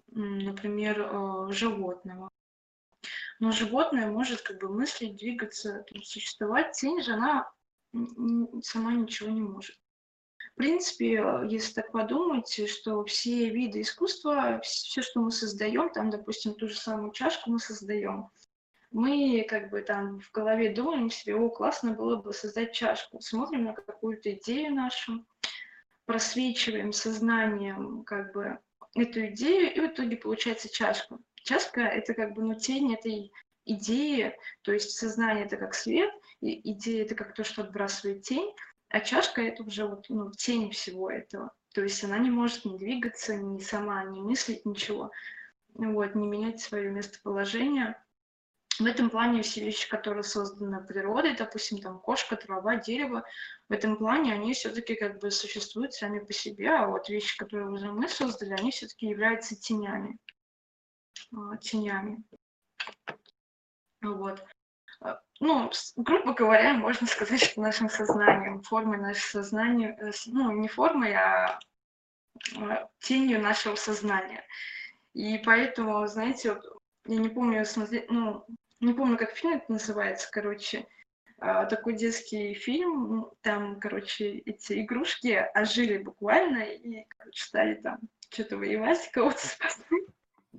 например, 0.07 1.03
э, 1.03 1.53
животного? 1.53 2.32
Но 3.42 3.50
животное 3.50 4.07
может 4.07 4.42
как 4.42 4.61
бы 4.61 4.68
мыслить, 4.68 5.16
двигаться, 5.16 5.85
существовать. 6.05 6.76
Тень 6.76 7.02
же, 7.02 7.14
она 7.14 7.50
сама 8.62 8.92
ничего 8.92 9.31
не 9.31 9.40
может. 9.40 9.74
В 10.52 10.55
принципе, 10.55 11.20
если 11.48 11.72
так 11.72 11.90
подумать, 11.90 12.70
что 12.70 13.05
все 13.05 13.50
виды 13.50 13.81
искусства, 13.81 14.61
все, 14.62 15.02
что 15.02 15.18
мы 15.18 15.33
создаем, 15.33 15.90
там, 15.90 16.11
допустим, 16.11 16.55
ту 16.55 16.68
же 16.68 16.76
самую 16.76 17.11
чашку 17.11 17.50
мы 17.50 17.59
создаем, 17.59 18.28
мы 18.92 19.44
как 19.50 19.70
бы 19.70 19.81
там 19.81 20.20
в 20.20 20.31
голове 20.31 20.72
думаем 20.72 21.11
себе, 21.11 21.35
о, 21.35 21.50
классно 21.50 21.94
было 21.94 22.22
бы 22.22 22.33
создать 22.33 22.72
чашку. 22.72 23.20
Смотрим 23.20 23.64
на 23.64 23.72
какую-то 23.72 24.33
идею 24.35 24.72
нашу, 24.72 25.26
просвечиваем 26.05 26.92
сознанием 26.92 28.05
как 28.05 28.33
бы 28.35 28.61
эту 28.94 29.26
идею, 29.31 29.74
и 29.74 29.81
в 29.81 29.92
итоге 29.92 30.16
получается 30.16 30.72
чашка. 30.72 31.18
Чашка— 31.44 31.81
это 31.83 32.14
как 32.14 32.35
бы 32.35 32.42
ну, 32.42 32.55
тень 32.55 32.94
этой 32.94 33.33
идеи, 33.64 34.37
то 34.62 34.72
есть 34.72 34.92
сознание— 34.92 35.44
это 35.46 35.57
как 35.57 35.74
свет, 35.74 36.11
и 36.40 36.72
идея— 36.72 37.05
это 37.05 37.14
как 37.14 37.35
то, 37.35 37.44
что 37.44 37.62
отбрасывает 37.62 38.22
тень, 38.22 38.55
а 38.88 39.00
чашка— 39.00 39.40
это 39.42 39.62
уже 39.62 39.87
вот, 39.87 40.07
ну, 40.09 40.31
тень 40.33 40.70
всего 40.70 41.11
этого. 41.11 41.52
То 41.74 41.83
есть 41.83 42.05
она 42.05 42.18
не 42.18 42.31
может 42.31 42.64
ни 42.64 42.76
двигаться, 42.76 43.37
ни 43.37 43.59
сама, 43.59 44.05
ни 44.05 44.20
мыслить, 44.20 44.66
ничего, 44.66 45.11
вот, 45.74 46.14
не 46.14 46.26
менять 46.26 46.61
свое 46.61 46.90
местоположение. 46.90 47.96
В 48.78 48.87
этом 48.87 49.11
плане 49.11 49.42
все 49.42 49.64
вещи, 49.64 49.88
которые 49.88 50.22
созданы 50.22 50.83
природой, 50.83 51.37
допустим, 51.37 51.78
там 51.78 51.98
кошка, 51.98 52.37
трава, 52.37 52.76
дерево, 52.76 53.24
в 53.68 53.72
этом 53.72 53.96
плане 53.96 54.33
они 54.33 54.55
все-таки 54.55 54.94
как 54.94 55.20
бы 55.20 55.31
существуют 55.31 55.92
сами 55.92 56.20
по 56.20 56.33
себе, 56.33 56.70
а 56.70 56.88
вот 56.88 57.09
вещи, 57.09 57.37
которые 57.37 57.68
уже 57.70 57.92
мы 57.92 58.09
создали, 58.09 58.52
они 58.52 58.70
все-таки 58.70 59.07
являются 59.07 59.57
тенями. 59.57 60.18
А, 61.35 61.57
тенями. 61.57 62.23
Вот. 64.03 64.45
А, 65.01 65.21
ну, 65.40 65.71
грубо 65.97 66.35
говоря, 66.35 66.75
можно 66.75 67.07
сказать, 67.07 67.42
что 67.42 67.61
нашим 67.61 67.88
сознанием, 67.88 68.62
формой 68.62 68.99
нашего 68.99 69.42
сознания, 69.42 69.97
э, 69.99 70.11
ну, 70.27 70.53
не 70.53 70.68
формой, 70.68 71.14
а, 71.14 71.59
а 72.57 72.88
тенью 73.01 73.40
нашего 73.40 73.77
сознания. 73.77 74.45
И 75.14 75.38
поэтому, 75.38 76.07
знаете, 76.07 76.55
вот, 76.55 76.64
я 77.07 77.16
не 77.16 77.29
помню, 77.29 77.64
ну, 78.09 78.45
не 78.81 78.95
помню, 78.95 79.16
как 79.16 79.33
фильм 79.33 79.55
это 79.55 79.73
называется, 79.73 80.29
короче, 80.31 80.87
такой 81.38 81.95
детский 81.95 82.55
фильм, 82.55 83.27
там, 83.42 83.79
короче, 83.81 84.38
эти 84.38 84.81
игрушки 84.81 85.45
ожили 85.55 85.99
буквально 85.99 86.62
и, 86.62 87.05
короче, 87.09 87.42
стали 87.42 87.75
там 87.75 87.99
что-то 88.31 88.57
воевать, 88.57 89.11
кого-то 89.12 89.47
спасать. 89.47 89.87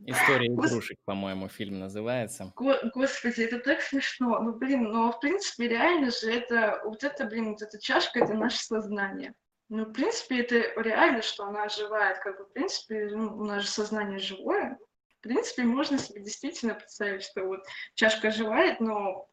История 0.05 0.47
игрушек, 0.47 0.97
по-моему, 1.05 1.47
фильм 1.47 1.79
называется. 1.79 2.51
Господи, 2.55 3.41
это 3.41 3.59
так 3.59 3.81
смешно. 3.81 4.39
Ну, 4.41 4.53
блин, 4.53 4.83
но 4.83 5.11
в 5.11 5.19
принципе, 5.19 5.67
реально 5.67 6.11
же 6.11 6.31
это, 6.31 6.81
вот 6.83 7.03
это, 7.03 7.25
блин, 7.25 7.51
вот 7.51 7.61
эта 7.61 7.79
чашка, 7.79 8.19
это 8.19 8.33
наше 8.33 8.63
сознание. 8.63 9.33
Ну, 9.69 9.85
в 9.85 9.93
принципе, 9.93 10.41
это 10.41 10.81
реально, 10.81 11.21
что 11.21 11.45
она 11.45 11.63
оживает. 11.63 12.19
Как 12.19 12.37
бы, 12.37 12.45
в 12.45 12.53
принципе, 12.53 13.09
ну, 13.11 13.37
у 13.37 13.45
нас 13.45 13.63
же 13.63 13.69
сознание 13.69 14.19
живое. 14.19 14.77
В 15.19 15.21
принципе, 15.21 15.63
можно 15.63 15.97
себе 15.97 16.21
действительно 16.21 16.75
представить, 16.75 17.23
что 17.23 17.45
вот 17.45 17.61
чашка 17.95 18.27
оживает, 18.27 18.79
но 18.79 19.29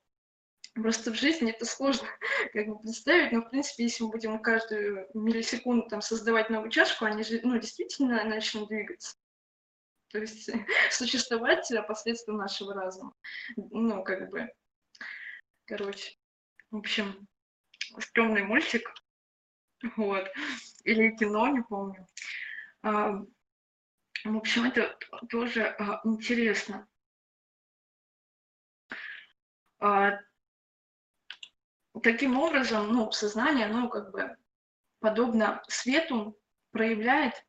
Просто 0.75 1.11
в 1.11 1.17
жизни 1.17 1.51
это 1.51 1.65
сложно 1.65 2.07
как 2.53 2.67
бы 2.69 2.79
представить, 2.79 3.33
но 3.33 3.41
в 3.41 3.51
принципе, 3.51 3.83
если 3.85 4.05
мы 4.05 4.11
будем 4.11 4.39
каждую 4.39 5.09
миллисекунду 5.15 5.89
там 5.89 6.01
создавать 6.01 6.49
новую 6.49 6.71
чашку, 6.71 7.07
они 7.07 7.25
же 7.25 7.41
ну, 7.43 7.59
действительно 7.59 8.23
начнут 8.23 8.69
двигаться 8.69 9.17
то 10.11 10.19
есть 10.19 10.51
существовать 10.91 11.71
посредством 11.87 12.37
нашего 12.37 12.75
разума. 12.75 13.15
Ну, 13.57 14.03
как 14.03 14.29
бы, 14.31 14.53
короче, 15.67 16.17
в 16.71 16.77
общем, 16.77 17.27
стрёмный 17.99 18.43
мультик, 18.43 18.89
вот, 19.97 20.29
или 20.85 21.17
кино, 21.17 21.49
не 21.49 21.63
помню. 21.63 22.07
А, 22.83 23.13
в 24.25 24.37
общем, 24.37 24.65
это 24.65 24.97
тоже 25.29 25.65
а, 25.79 26.01
интересно. 26.05 26.87
А, 29.79 30.19
таким 32.03 32.39
образом, 32.39 32.93
ну, 32.93 33.11
сознание, 33.13 33.69
ну, 33.69 33.89
как 33.89 34.11
бы, 34.11 34.37
подобно 34.99 35.63
свету, 35.69 36.39
проявляет 36.73 37.45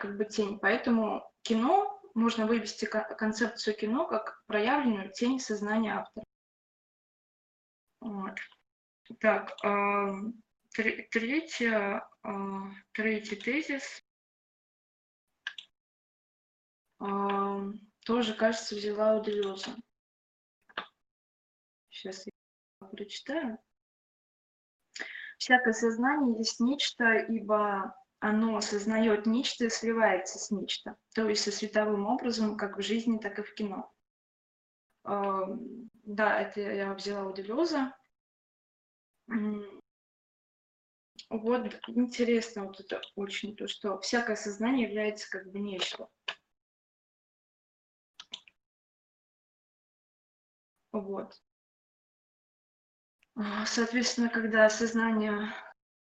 как 0.00 0.16
бы 0.16 0.24
тень. 0.24 0.58
Поэтому 0.58 1.30
кино 1.42 2.00
можно 2.14 2.46
вывести 2.46 2.86
концепцию 2.86 3.76
кино 3.76 4.06
как 4.06 4.42
проявленную 4.46 5.12
тень 5.12 5.38
сознания 5.40 5.94
автора. 5.94 6.24
Вот. 8.00 8.38
Так, 9.20 9.54
третья, 10.70 12.08
третий 12.92 13.36
тезис. 13.36 14.02
Тоже, 18.04 18.34
кажется, 18.34 18.74
взяла 18.74 19.16
у 19.16 19.22
Делеза. 19.22 19.70
Сейчас 21.90 22.26
я 22.26 22.32
прочитаю. 22.88 23.58
Всякое 25.38 25.72
сознание 25.72 26.38
есть 26.38 26.58
нечто, 26.60 27.04
ибо 27.14 27.94
оно 28.22 28.56
осознает 28.56 29.26
нечто 29.26 29.64
и 29.64 29.68
сливается 29.68 30.38
с 30.38 30.52
нечто, 30.52 30.96
то 31.12 31.28
есть 31.28 31.42
со 31.42 31.50
световым 31.50 32.06
образом, 32.06 32.56
как 32.56 32.78
в 32.78 32.82
жизни, 32.82 33.18
так 33.18 33.40
и 33.40 33.42
в 33.42 33.52
кино. 33.54 33.92
Да, 35.04 36.40
это 36.40 36.60
я 36.60 36.94
взяла 36.94 37.28
у 37.28 37.34
Делеза. 37.34 37.92
Вот 41.28 41.80
интересно 41.88 42.64
вот 42.64 42.78
это 42.78 43.02
очень, 43.16 43.56
то, 43.56 43.66
что 43.66 43.98
всякое 43.98 44.36
сознание 44.36 44.86
является 44.86 45.28
как 45.28 45.50
бы 45.50 45.58
нечто. 45.58 46.08
Вот. 50.92 51.42
Соответственно, 53.66 54.28
когда 54.28 54.68
сознание 54.70 55.52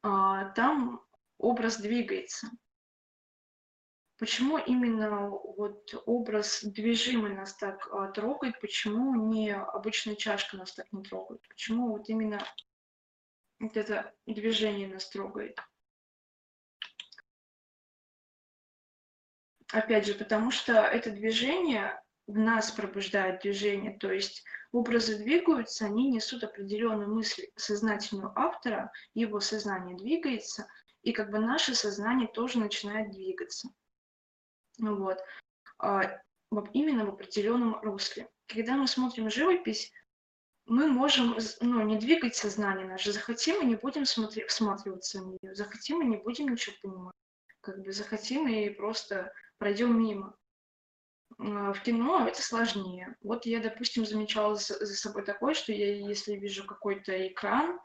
а, 0.00 0.46
там 0.52 1.04
образ 1.36 1.76
двигается. 1.76 2.48
Почему 4.22 4.56
именно 4.56 5.30
вот 5.30 6.00
образ 6.06 6.62
движимый 6.62 7.34
нас 7.34 7.56
так 7.56 7.88
а, 7.90 8.06
трогает, 8.12 8.60
почему 8.60 9.16
не 9.16 9.52
обычная 9.52 10.14
чашка 10.14 10.56
нас 10.56 10.72
так 10.72 10.86
не 10.92 11.02
трогает, 11.02 11.42
почему 11.48 11.88
вот 11.88 12.08
именно 12.08 12.38
вот 13.58 13.76
это 13.76 14.14
движение 14.26 14.86
нас 14.86 15.10
трогает. 15.10 15.58
Опять 19.72 20.06
же, 20.06 20.14
потому 20.14 20.52
что 20.52 20.74
это 20.74 21.10
движение 21.10 22.00
в 22.28 22.38
нас 22.38 22.70
пробуждает 22.70 23.42
движение, 23.42 23.98
то 23.98 24.12
есть 24.12 24.44
образы 24.70 25.18
двигаются, 25.18 25.86
они 25.86 26.12
несут 26.12 26.44
определенную 26.44 27.12
мысль 27.12 27.48
сознательного 27.56 28.32
автора, 28.36 28.92
его 29.14 29.40
сознание 29.40 29.96
двигается, 29.96 30.68
и 31.02 31.10
как 31.10 31.32
бы 31.32 31.40
наше 31.40 31.74
сознание 31.74 32.28
тоже 32.28 32.60
начинает 32.60 33.10
двигаться. 33.10 33.68
Вот. 34.90 35.18
А, 35.78 36.20
именно 36.72 37.06
в 37.06 37.10
определенном 37.10 37.80
русле. 37.82 38.28
Когда 38.46 38.76
мы 38.76 38.86
смотрим 38.86 39.30
живопись, 39.30 39.92
мы 40.66 40.86
можем 40.88 41.36
ну, 41.60 41.82
не 41.82 41.98
двигать 41.98 42.36
сознание 42.36 42.86
наше. 42.86 43.12
Захотим, 43.12 43.58
мы 43.58 43.64
не 43.64 43.76
будем 43.76 44.04
смотри, 44.04 44.44
всматриваться 44.44 45.22
в 45.22 45.26
нее. 45.26 45.54
Захотим, 45.54 45.98
мы 45.98 46.04
не 46.04 46.16
будем 46.16 46.48
ничего 46.48 46.76
понимать. 46.82 47.14
Как 47.60 47.80
бы 47.80 47.92
захотим 47.92 48.48
и 48.48 48.68
просто 48.70 49.32
пройдем 49.58 49.98
мимо. 49.98 50.36
А, 51.38 51.72
в 51.72 51.82
кино 51.82 52.26
это 52.26 52.42
сложнее. 52.42 53.16
Вот 53.22 53.46
я, 53.46 53.60
допустим, 53.60 54.04
замечала 54.04 54.56
за, 54.56 54.86
собой 54.86 55.24
такое, 55.24 55.54
что 55.54 55.72
я, 55.72 55.94
если 55.94 56.34
вижу 56.34 56.64
какой-то 56.64 57.26
экран, 57.28 57.80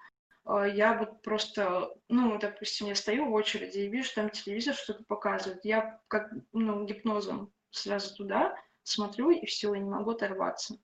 я 0.48 0.98
вот 0.98 1.22
просто, 1.22 1.94
ну, 2.08 2.38
допустим, 2.40 2.88
я 2.88 2.96
стою 2.96 3.30
в 3.30 3.34
очереди 3.34 3.80
и 3.80 3.90
вижу, 3.90 4.14
там 4.16 4.30
телевизор 4.30 4.76
что-то 4.76 5.04
показывает. 5.04 5.66
Я 5.66 6.02
как, 6.08 6.32
ну, 6.54 6.86
гипнозом 6.86 7.52
сразу 7.72 8.16
туда 8.16 8.56
смотрю, 8.84 9.32
и 9.32 9.46
все, 9.46 9.74
я 9.74 9.82
не 9.82 9.90
могу 9.90 10.12
оторваться. 10.12 10.80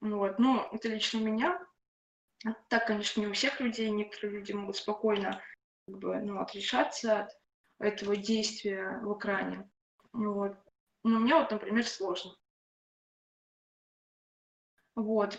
Вот. 0.00 0.38
Но 0.38 0.68
это 0.72 0.88
лично 0.88 1.18
меня. 1.18 1.60
Так, 2.68 2.86
конечно, 2.86 3.20
не 3.20 3.26
у 3.26 3.32
всех 3.32 3.60
людей. 3.60 3.90
Некоторые 3.90 4.38
люди 4.38 4.52
могут 4.52 4.76
спокойно 4.76 5.42
как 5.86 5.98
бы, 5.98 6.20
ну, 6.20 6.40
отрешаться 6.40 7.22
от 7.22 7.30
этого 7.78 8.16
действия 8.16 9.00
в 9.02 9.18
экране. 9.18 9.68
Вот. 10.12 10.56
Но 11.02 11.18
мне 11.18 11.34
вот, 11.34 11.50
например, 11.50 11.86
сложно. 11.86 12.36
Вот. 14.94 15.38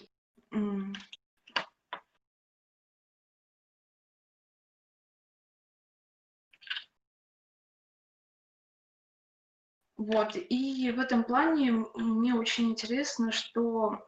Вот, 10.02 10.36
и 10.36 10.92
в 10.92 11.00
этом 11.00 11.24
плане 11.24 11.86
мне 11.94 12.34
очень 12.34 12.72
интересно, 12.72 13.32
что 13.32 14.04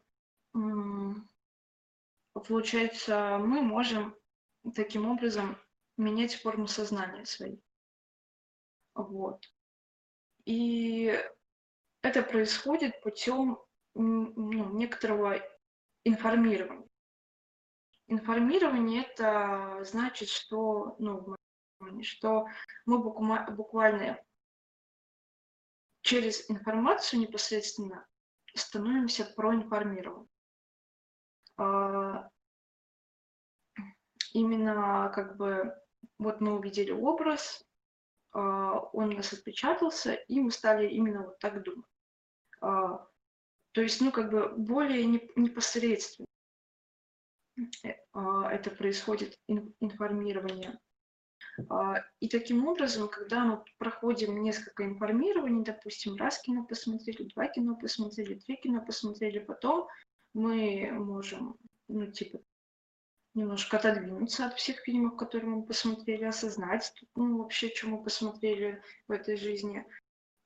получается, 2.33 3.37
мы 3.37 3.61
можем 3.61 4.15
таким 4.73 5.07
образом 5.07 5.55
менять 5.97 6.33
форму 6.33 6.65
сознания 6.65 7.25
своей. 7.25 7.61
Вот. 8.95 9.45
И 10.45 11.15
это 12.01 12.23
происходит 12.23 12.99
путем 13.03 13.59
ну, 13.93 14.73
некоторого 14.73 15.35
информирования. 16.05 16.89
Информирование 18.07 19.03
это 19.03 19.83
значит, 19.83 20.29
что, 20.29 20.95
ну, 20.97 21.35
что 22.01 22.47
мы 22.87 22.97
буквально 22.97 24.19
через 26.03 26.49
информацию 26.49 27.21
непосредственно 27.21 28.05
становимся 28.53 29.25
проинформированы. 29.25 30.27
А, 31.57 32.29
именно 34.33 35.11
как 35.15 35.37
бы 35.37 35.73
вот 36.19 36.41
мы 36.41 36.57
увидели 36.57 36.91
образ, 36.91 37.63
а, 38.31 38.79
он 38.91 39.09
у 39.09 39.17
нас 39.17 39.33
отпечатался, 39.33 40.13
и 40.13 40.39
мы 40.39 40.51
стали 40.51 40.87
именно 40.89 41.23
вот 41.23 41.39
так 41.39 41.63
думать. 41.63 41.87
А, 42.61 43.07
то 43.71 43.81
есть, 43.81 44.01
ну, 44.01 44.11
как 44.11 44.29
бы 44.29 44.49
более 44.49 45.05
непосредственно 45.05 46.27
э, 47.83 47.89
это 48.51 48.69
происходит 48.69 49.39
информирование. 49.47 50.79
И 52.19 52.27
таким 52.29 52.67
образом, 52.67 53.07
когда 53.09 53.45
мы 53.45 53.63
проходим 53.77 54.41
несколько 54.41 54.85
информирований, 54.85 55.63
допустим, 55.63 56.15
раз 56.15 56.41
кино 56.41 56.65
посмотрели, 56.65 57.29
два 57.29 57.47
кино 57.47 57.75
посмотрели, 57.75 58.35
три 58.39 58.55
кино 58.57 58.83
посмотрели, 58.83 59.39
потом 59.39 59.87
мы 60.33 60.89
можем, 60.91 61.57
ну, 61.87 62.11
типа, 62.11 62.39
немножко 63.35 63.77
отодвинуться 63.77 64.45
от 64.45 64.55
всех 64.55 64.79
фильмов, 64.79 65.15
которые 65.17 65.49
мы 65.49 65.63
посмотрели, 65.63 66.23
осознать, 66.23 66.93
ну, 67.15 67.37
вообще, 67.37 67.69
что 67.69 67.87
мы 67.87 68.03
посмотрели 68.03 68.81
в 69.07 69.11
этой 69.11 69.37
жизни. 69.37 69.85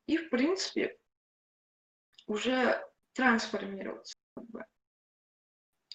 И, 0.07 0.17
в 0.17 0.29
принципе, 0.29 0.97
уже 2.27 2.81
трансформироваться, 3.13 4.15
как 4.35 4.45
бы. 4.45 4.65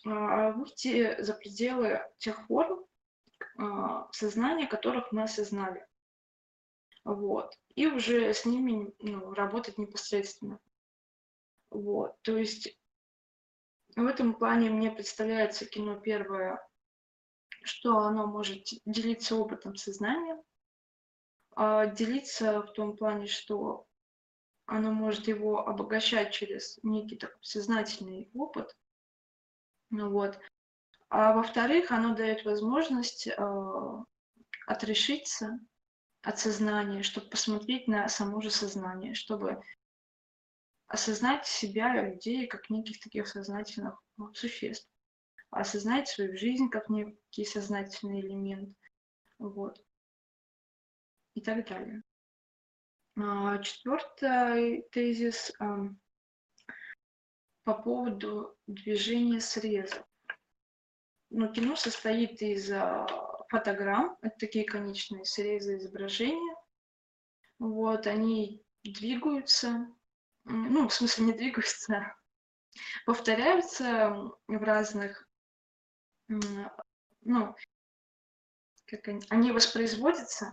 А, 0.05 0.51
выйти 0.53 1.21
за 1.23 1.35
пределы 1.35 2.01
тех 2.19 2.47
форм 2.47 2.81
а, 2.81 2.92
сознания, 4.13 4.67
которых 4.67 5.13
мы 5.13 5.25
осознали. 5.25 5.87
Вот. 7.05 7.53
И 7.75 7.87
уже 7.87 8.33
с 8.33 8.45
ними 8.45 8.95
ну, 9.01 9.35
работать 9.35 9.79
непосредственно. 9.79 10.61
Вот. 11.71 12.21
То 12.23 12.37
есть 12.37 12.79
в 13.97 14.07
этом 14.07 14.35
плане 14.35 14.71
мне 14.71 14.91
представляется 14.91 15.67
кино 15.67 15.99
первое, 15.99 16.67
что 17.63 17.99
оно 17.99 18.27
может 18.27 18.69
делиться 18.87 19.37
опытом 19.37 19.77
сознания, 19.77 20.43
а 21.55 21.87
делиться 21.87 22.63
в 22.63 22.73
том 22.73 22.97
плане, 22.97 23.27
что 23.27 23.87
оно 24.67 24.93
может 24.93 25.29
его 25.29 25.67
обогащать 25.67 26.33
через 26.33 26.79
некий 26.83 27.17
такой 27.17 27.43
сознательный 27.43 28.31
опыт. 28.33 28.75
Ну 29.91 30.11
вот. 30.11 30.39
А 31.15 31.35
во-вторых, 31.35 31.91
оно 31.91 32.15
дает 32.15 32.43
возможность 32.47 33.27
э, 33.27 33.35
отрешиться 34.67 35.61
от 36.23 36.39
сознания, 36.39 37.03
чтобы 37.03 37.29
посмотреть 37.29 37.87
на 37.87 38.09
само 38.09 38.41
же 38.41 38.51
сознание, 38.51 39.13
чтобы 39.13 39.61
осознать 40.87 41.47
себя, 41.47 42.03
людей, 42.03 42.47
как 42.47 42.71
неких 42.71 42.99
таких 42.99 43.29
сознательных 43.29 44.03
существ, 44.33 44.89
осознать 45.51 46.09
свою 46.09 46.35
жизнь 46.35 46.71
как 46.71 46.89
некий 46.89 47.45
сознательный 47.45 48.23
элемент, 48.23 48.75
вот, 49.39 49.85
и 51.35 51.43
так 51.43 51.69
далее. 51.69 52.03
А, 53.19 53.59
четвертый 53.59 54.89
тезис 54.91 55.53
а, 55.59 55.91
по 57.65 57.75
поводу 57.75 58.57
движения 58.67 59.41
срезов. 59.41 60.07
Ну, 61.35 61.51
кино 61.51 61.77
состоит 61.77 62.43
из 62.43 62.71
а, 62.71 63.07
фотограмм, 63.49 64.19
это 64.21 64.37
такие 64.39 64.67
конечные 64.67 65.25
срезы 65.25 65.79
изображения. 65.79 66.55
Вот, 67.59 68.07
они 68.07 68.63
двигаются, 68.85 69.89
ну, 70.45 70.89
в 70.89 70.93
смысле, 70.93 71.25
не 71.27 71.33
двигаются, 71.33 72.15
повторяются 73.07 74.31
в 74.47 74.63
разных, 74.63 75.27
ну, 76.29 77.57
как 78.85 79.09
они, 79.09 79.23
они 79.31 79.53
воспроизводятся, 79.53 80.53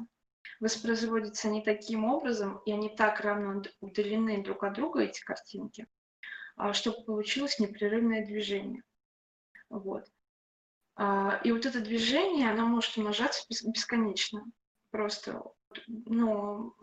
воспроизводятся 0.61 1.49
не 1.49 1.61
таким 1.61 2.05
образом, 2.05 2.61
и 2.65 2.71
они 2.71 2.95
так 2.95 3.19
равно 3.19 3.63
удалены 3.81 4.41
друг 4.45 4.63
от 4.63 4.75
друга, 4.75 5.01
эти 5.01 5.19
картинки, 5.19 5.87
а 6.55 6.71
чтобы 6.71 7.03
получилось 7.03 7.59
непрерывное 7.59 8.25
движение. 8.25 8.81
Вот. 9.69 10.09
А, 11.01 11.39
и 11.45 11.53
вот 11.53 11.65
это 11.65 11.79
движение, 11.79 12.51
оно 12.51 12.65
может 12.65 12.97
умножаться 12.97 13.45
бесконечно. 13.47 14.43
Просто, 14.91 15.41
ну, 15.87 16.75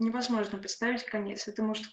невозможно 0.00 0.58
представить 0.58 1.04
конец. 1.04 1.46
Это 1.46 1.62
может, 1.62 1.86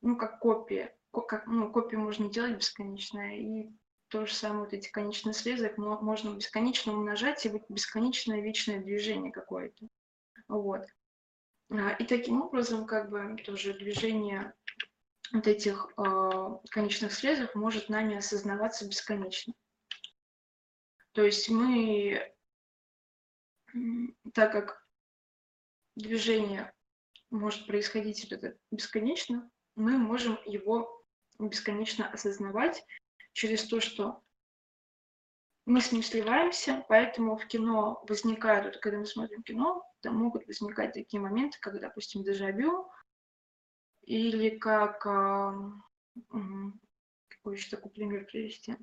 ну, 0.00 0.16
как 0.16 0.40
копия. 0.40 0.96
Как, 1.12 1.46
ну, 1.46 1.70
копию 1.70 2.00
можно 2.00 2.28
делать 2.28 2.56
бесконечно, 2.56 3.38
и 3.38 3.68
то 4.08 4.26
же 4.26 4.34
самое, 4.34 4.64
вот 4.64 4.72
эти 4.72 4.90
конечные 4.90 5.32
срезы, 5.32 5.72
можно 5.76 6.34
бесконечно 6.34 6.92
умножать, 6.92 7.46
и 7.46 7.50
будет 7.50 7.66
бесконечное 7.68 8.40
вечное 8.40 8.80
движение 8.80 9.30
какое-то. 9.30 9.86
Вот. 10.48 10.86
А, 11.70 11.90
и 11.92 12.04
таким 12.04 12.42
образом, 12.42 12.84
как 12.84 13.10
бы, 13.10 13.36
тоже 13.44 13.74
движение 13.74 14.54
вот 15.32 15.46
этих 15.46 15.88
э, 15.98 16.48
конечных 16.70 17.12
срезов 17.12 17.54
может 17.54 17.88
нами 17.88 18.16
осознаваться 18.16 18.88
бесконечно. 18.88 19.54
То 21.16 21.24
есть 21.24 21.48
мы, 21.48 22.30
так 24.34 24.52
как 24.52 24.86
движение 25.94 26.74
может 27.30 27.66
происходить 27.66 28.30
это 28.30 28.58
бесконечно, 28.70 29.50
мы 29.76 29.96
можем 29.96 30.38
его 30.44 31.06
бесконечно 31.38 32.06
осознавать 32.06 32.84
через 33.32 33.64
то, 33.64 33.80
что 33.80 34.22
мы 35.64 35.80
с 35.80 35.90
ним 35.90 36.02
сливаемся, 36.02 36.84
поэтому 36.86 37.38
в 37.38 37.46
кино 37.46 38.04
возникают, 38.06 38.76
когда 38.76 38.98
мы 38.98 39.06
смотрим 39.06 39.42
кино, 39.42 39.90
там 40.00 40.16
могут 40.16 40.46
возникать 40.46 40.92
такие 40.92 41.18
моменты, 41.18 41.56
как, 41.62 41.80
допустим, 41.80 42.24
дежавю, 42.24 42.90
или 44.02 44.58
как, 44.58 45.06
э, 45.06 45.52
какой 47.28 47.56
еще 47.56 47.74
такой 47.74 47.90
пример 47.90 48.26
привести? 48.26 48.76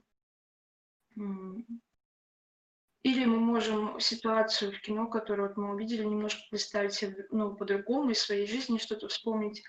Или 3.03 3.25
мы 3.25 3.37
можем 3.37 3.99
ситуацию 3.99 4.71
в 4.71 4.79
кино, 4.79 5.07
которую 5.07 5.49
вот 5.49 5.57
мы 5.57 5.73
увидели, 5.75 6.05
немножко 6.05 6.41
представить 6.49 6.93
себе 6.93 7.27
ну, 7.31 7.53
по-другому, 7.53 8.11
из 8.11 8.19
своей 8.19 8.47
жизни 8.47 8.77
что-то 8.77 9.09
вспомнить. 9.09 9.61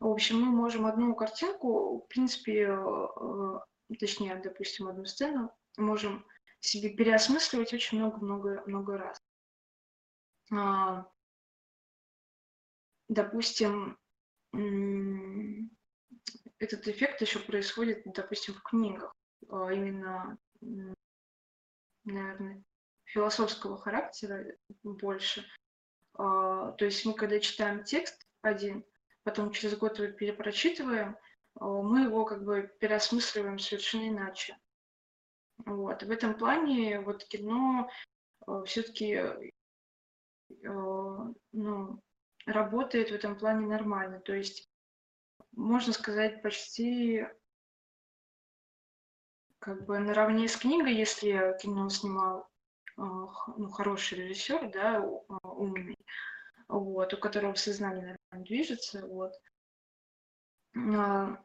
В 0.00 0.08
общем, 0.08 0.40
мы 0.40 0.50
можем 0.50 0.86
одну 0.86 1.14
картинку, 1.14 2.00
в 2.00 2.08
принципе, 2.08 2.70
э, 2.72 3.58
точнее, 4.00 4.34
допустим, 4.42 4.88
одну 4.88 5.04
сцену, 5.04 5.52
можем 5.76 6.26
себе 6.58 6.90
переосмысливать 6.90 7.72
очень 7.72 7.98
много-много-много 7.98 8.98
раз. 8.98 9.22
А, 10.50 11.06
допустим, 13.08 13.96
этот 16.58 16.88
эффект 16.88 17.20
еще 17.20 17.38
происходит, 17.38 18.02
допустим, 18.06 18.54
в 18.54 18.62
книгах, 18.62 19.14
а 19.48 19.72
именно, 19.72 20.36
наверное, 22.04 22.64
философского 23.12 23.78
характера 23.78 24.44
больше. 24.82 25.46
А, 26.14 26.72
то 26.72 26.84
есть 26.84 27.04
мы, 27.04 27.14
когда 27.14 27.38
читаем 27.40 27.84
текст 27.84 28.26
один, 28.40 28.84
потом 29.22 29.52
через 29.52 29.76
год 29.76 29.98
его 29.98 30.12
перепрочитываем, 30.12 31.16
а, 31.54 31.66
мы 31.82 32.02
его 32.02 32.24
как 32.24 32.44
бы 32.44 32.72
переосмысливаем 32.80 33.58
совершенно 33.58 34.08
иначе. 34.08 34.56
Вот. 35.64 36.02
В 36.02 36.10
этом 36.10 36.34
плане 36.34 37.00
вот 37.00 37.24
кино 37.24 37.88
все-таки 38.66 39.22
ну, 40.62 42.02
работает 42.46 43.10
в 43.10 43.14
этом 43.14 43.38
плане 43.38 43.66
нормально. 43.66 44.18
То 44.20 44.34
есть, 44.34 44.68
можно 45.52 45.92
сказать, 45.92 46.42
почти 46.42 47.26
как 49.60 49.86
бы 49.86 50.00
наравне 50.00 50.48
с 50.48 50.56
книгой, 50.56 50.94
если 50.94 51.56
кино 51.60 51.88
снимал 51.88 52.40
а, 52.40 52.51
ну, 52.96 53.68
хороший 53.70 54.18
режиссер, 54.18 54.70
да, 54.70 54.98
а, 55.28 55.48
умный, 55.48 55.98
вот, 56.68 57.14
у 57.14 57.16
которого 57.16 57.54
сознание 57.54 58.18
нормально 58.30 58.46
движется, 58.46 59.06
вот. 59.06 59.32
А, 60.76 61.38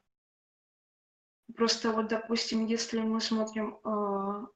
просто 1.56 1.92
вот, 1.92 2.08
допустим, 2.08 2.66
если 2.66 3.00
мы 3.00 3.22
смотрим 3.22 3.80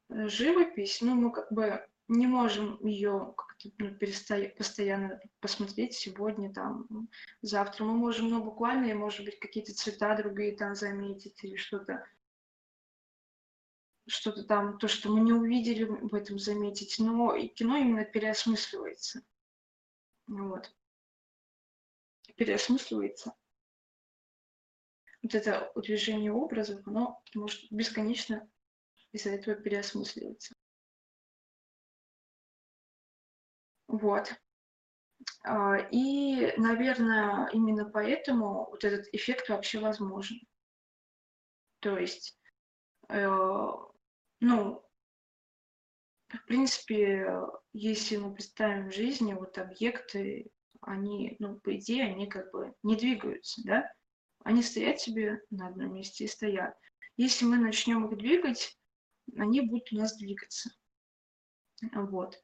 живопись, 0.09 1.01
ну, 1.01 1.15
мы 1.15 1.31
как 1.31 1.51
бы 1.51 1.85
не 2.11 2.27
можем 2.27 2.77
ее 2.85 3.33
как-то 3.37 3.69
ну, 3.77 3.95
перестоять, 3.95 4.57
постоянно 4.57 5.19
посмотреть 5.39 5.93
сегодня, 5.93 6.53
там, 6.53 7.07
завтра. 7.41 7.85
Мы 7.85 7.93
можем, 7.93 8.29
ну, 8.29 8.43
буквально, 8.43 8.93
может 8.95 9.25
быть, 9.25 9.39
какие-то 9.39 9.73
цвета 9.73 10.15
другие 10.15 10.55
там 10.57 10.75
заметить 10.75 11.41
или 11.43 11.55
что-то 11.55 12.03
что-то 14.11 14.43
там, 14.43 14.77
то, 14.77 14.87
что 14.87 15.09
мы 15.09 15.21
не 15.21 15.33
увидели 15.33 15.83
в 15.83 16.13
этом 16.13 16.37
заметить, 16.37 16.99
но 16.99 17.35
и 17.35 17.47
кино 17.47 17.77
именно 17.77 18.05
переосмысливается. 18.05 19.23
Вот. 20.27 20.73
Переосмысливается. 22.35 23.33
Вот 25.23 25.35
это 25.35 25.71
движение 25.75 26.31
образов, 26.31 26.85
оно 26.87 27.23
может 27.35 27.71
бесконечно 27.71 28.49
из-за 29.11 29.29
этого 29.29 29.55
переосмысливаться. 29.55 30.55
Вот. 33.87 34.33
А, 35.43 35.77
и, 35.91 36.53
наверное, 36.57 37.49
именно 37.51 37.89
поэтому 37.89 38.69
вот 38.69 38.83
этот 38.83 39.07
эффект 39.13 39.49
вообще 39.49 39.79
возможен. 39.79 40.39
То 41.81 41.97
есть, 41.97 42.39
э, 43.09 43.27
ну, 44.41 44.83
в 46.27 46.45
принципе, 46.45 47.27
если 47.73 48.17
мы 48.17 48.33
представим 48.33 48.89
в 48.89 48.93
жизни, 48.93 49.33
вот 49.33 49.57
объекты, 49.57 50.51
они, 50.81 51.35
ну, 51.39 51.59
по 51.59 51.75
идее, 51.77 52.05
они 52.05 52.27
как 52.27 52.51
бы 52.51 52.73
не 52.83 52.95
двигаются, 52.95 53.61
да? 53.63 53.93
Они 54.43 54.63
стоят 54.63 54.99
себе 54.99 55.41
на 55.51 55.67
одном 55.67 55.93
месте 55.93 56.25
и 56.25 56.27
стоят. 56.27 56.75
Если 57.17 57.45
мы 57.45 57.57
начнем 57.57 58.07
их 58.07 58.17
двигать, 58.17 58.77
они 59.37 59.61
будут 59.61 59.93
у 59.93 59.97
нас 59.97 60.17
двигаться. 60.17 60.71
Вот. 61.93 62.43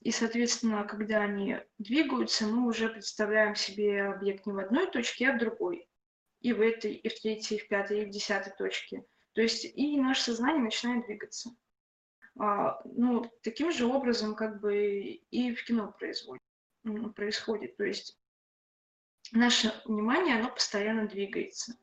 И, 0.00 0.10
соответственно, 0.10 0.84
когда 0.84 1.22
они 1.22 1.58
двигаются, 1.78 2.46
мы 2.46 2.66
уже 2.66 2.88
представляем 2.88 3.54
себе 3.54 4.02
объект 4.02 4.46
не 4.46 4.52
в 4.52 4.58
одной 4.58 4.90
точке, 4.90 5.30
а 5.30 5.34
в 5.34 5.38
другой. 5.38 5.88
И 6.40 6.52
в 6.52 6.60
этой, 6.60 6.94
и 6.94 7.08
в 7.08 7.20
третьей, 7.20 7.58
и 7.58 7.60
в 7.60 7.68
пятой, 7.68 8.02
и 8.02 8.04
в 8.06 8.10
десятой 8.10 8.52
точке. 8.56 9.04
То 9.38 9.42
есть 9.42 9.64
и 9.64 10.00
наше 10.00 10.22
сознание 10.22 10.64
начинает 10.64 11.06
двигаться. 11.06 11.50
А, 12.40 12.82
ну, 12.84 13.30
таким 13.44 13.70
же 13.70 13.86
образом 13.86 14.34
как 14.34 14.60
бы 14.60 15.00
и 15.30 15.54
в 15.54 15.64
кино 15.64 15.94
производит, 15.96 16.42
происходит. 17.14 17.76
То 17.76 17.84
есть 17.84 18.18
наше 19.30 19.80
внимание, 19.84 20.40
оно 20.40 20.50
постоянно 20.50 21.06
двигается. 21.06 21.78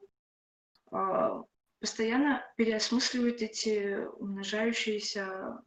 А, 0.91 1.45
постоянно 1.80 2.45
переосмысливает 2.58 3.41
эти 3.41 4.06
умножающиеся 4.18 5.64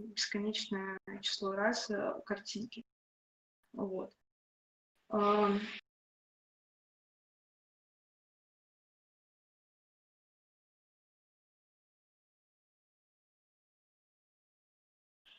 бесконечное 0.00 0.98
число 1.20 1.52
раз 1.52 1.88
э, 1.88 2.20
картинки. 2.26 2.84
Вот. 3.74 4.12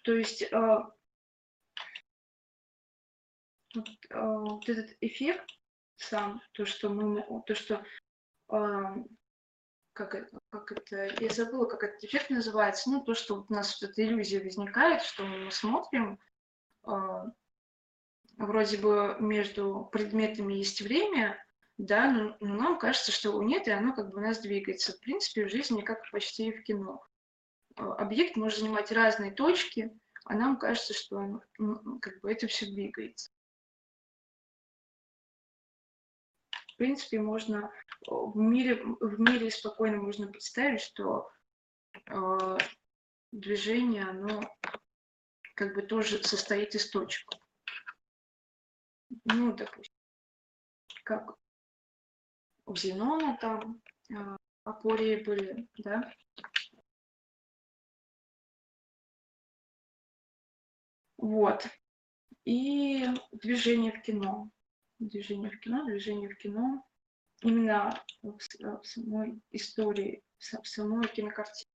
То 0.09 0.15
есть 0.15 0.41
э, 0.41 0.77
вот, 3.75 3.89
э, 4.09 4.19
вот 4.19 4.67
этот 4.67 4.97
эффект 5.01 5.51
сам, 5.97 6.41
то, 6.53 6.65
что 6.65 6.89
мы, 6.89 7.23
то, 7.45 7.53
что 7.53 7.85
как 8.47 10.15
это, 10.15 10.39
как 10.49 10.71
это, 10.71 11.23
я 11.23 11.29
забыла, 11.29 11.65
как 11.65 11.83
этот 11.83 12.03
эффект 12.05 12.31
называется, 12.31 12.89
ну, 12.89 13.03
то, 13.03 13.13
что 13.13 13.45
у 13.47 13.53
нас 13.53 13.79
вот 13.79 13.91
эта 13.91 14.03
иллюзия 14.03 14.39
возникает, 14.39 15.03
что 15.03 15.23
мы 15.25 15.51
смотрим, 15.51 16.19
э, 16.87 16.91
вроде 18.37 18.77
бы 18.79 19.15
между 19.19 19.87
предметами 19.91 20.55
есть 20.55 20.81
время, 20.81 21.37
да, 21.77 22.11
но, 22.11 22.35
но 22.39 22.55
нам 22.55 22.79
кажется, 22.79 23.11
что 23.11 23.29
его 23.29 23.43
нет, 23.43 23.67
и 23.67 23.71
оно 23.71 23.93
как 23.93 24.09
бы 24.09 24.17
у 24.17 24.21
нас 24.21 24.39
двигается. 24.39 24.93
В 24.93 25.01
принципе, 25.01 25.45
в 25.45 25.51
жизни, 25.51 25.81
как 25.81 26.09
почти 26.09 26.47
и 26.47 26.51
в 26.51 26.63
кино. 26.63 27.05
А, 27.79 27.93
объект 27.95 28.35
может 28.35 28.59
занимать 28.59 28.91
разные 28.91 29.31
точки, 29.31 29.97
а 30.25 30.35
нам 30.35 30.59
кажется, 30.59 30.93
что 30.93 31.17
он, 31.17 31.99
как 31.99 32.19
бы 32.21 32.31
это 32.31 32.47
все 32.47 32.65
двигается. 32.65 33.31
В 36.73 36.75
принципе, 36.77 37.19
можно 37.19 37.71
в 38.07 38.37
мире, 38.37 38.81
в 38.83 39.19
мире 39.19 39.49
спокойно 39.51 39.97
можно 39.97 40.27
представить, 40.27 40.81
что 40.81 41.29
э, 42.07 42.57
движение, 43.31 44.03
оно 44.03 44.41
как 45.55 45.75
бы 45.75 45.81
тоже 45.81 46.23
состоит 46.23 46.75
из 46.75 46.89
точек. 46.89 47.29
Ну, 49.25 49.53
допустим, 49.53 49.95
как 51.03 51.35
у 52.65 52.75
Зенона 52.75 53.37
там 53.41 53.81
э, 54.09 54.37
опории 54.63 55.21
были, 55.21 55.67
да, 55.79 56.13
Вот. 61.19 61.67
И 62.45 63.05
движение 63.31 63.91
в 63.91 64.01
кино. 64.01 64.49
Движение 64.99 65.49
в 65.49 65.59
кино, 65.59 65.85
движение 65.85 66.29
в 66.29 66.37
кино 66.37 66.83
именно 67.41 68.03
в, 68.21 68.37
в 68.37 68.85
самой 68.85 69.41
истории, 69.51 70.23
в 70.37 70.67
самой 70.67 71.07
кинокартине. 71.07 71.69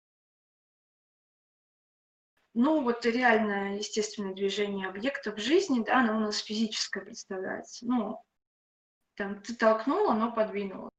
ну, 2.54 2.84
вот 2.84 3.06
реальное 3.06 3.78
естественное 3.78 4.34
движение 4.34 4.88
объектов 4.88 5.40
жизни, 5.40 5.84
да, 5.84 6.00
оно 6.00 6.18
у 6.18 6.20
нас 6.20 6.40
физическое 6.40 7.02
представляется. 7.02 7.86
Ну, 7.86 8.20
там 9.16 9.42
ты 9.42 9.56
толкнул, 9.56 10.10
оно 10.10 10.34
подвинуло. 10.34 10.90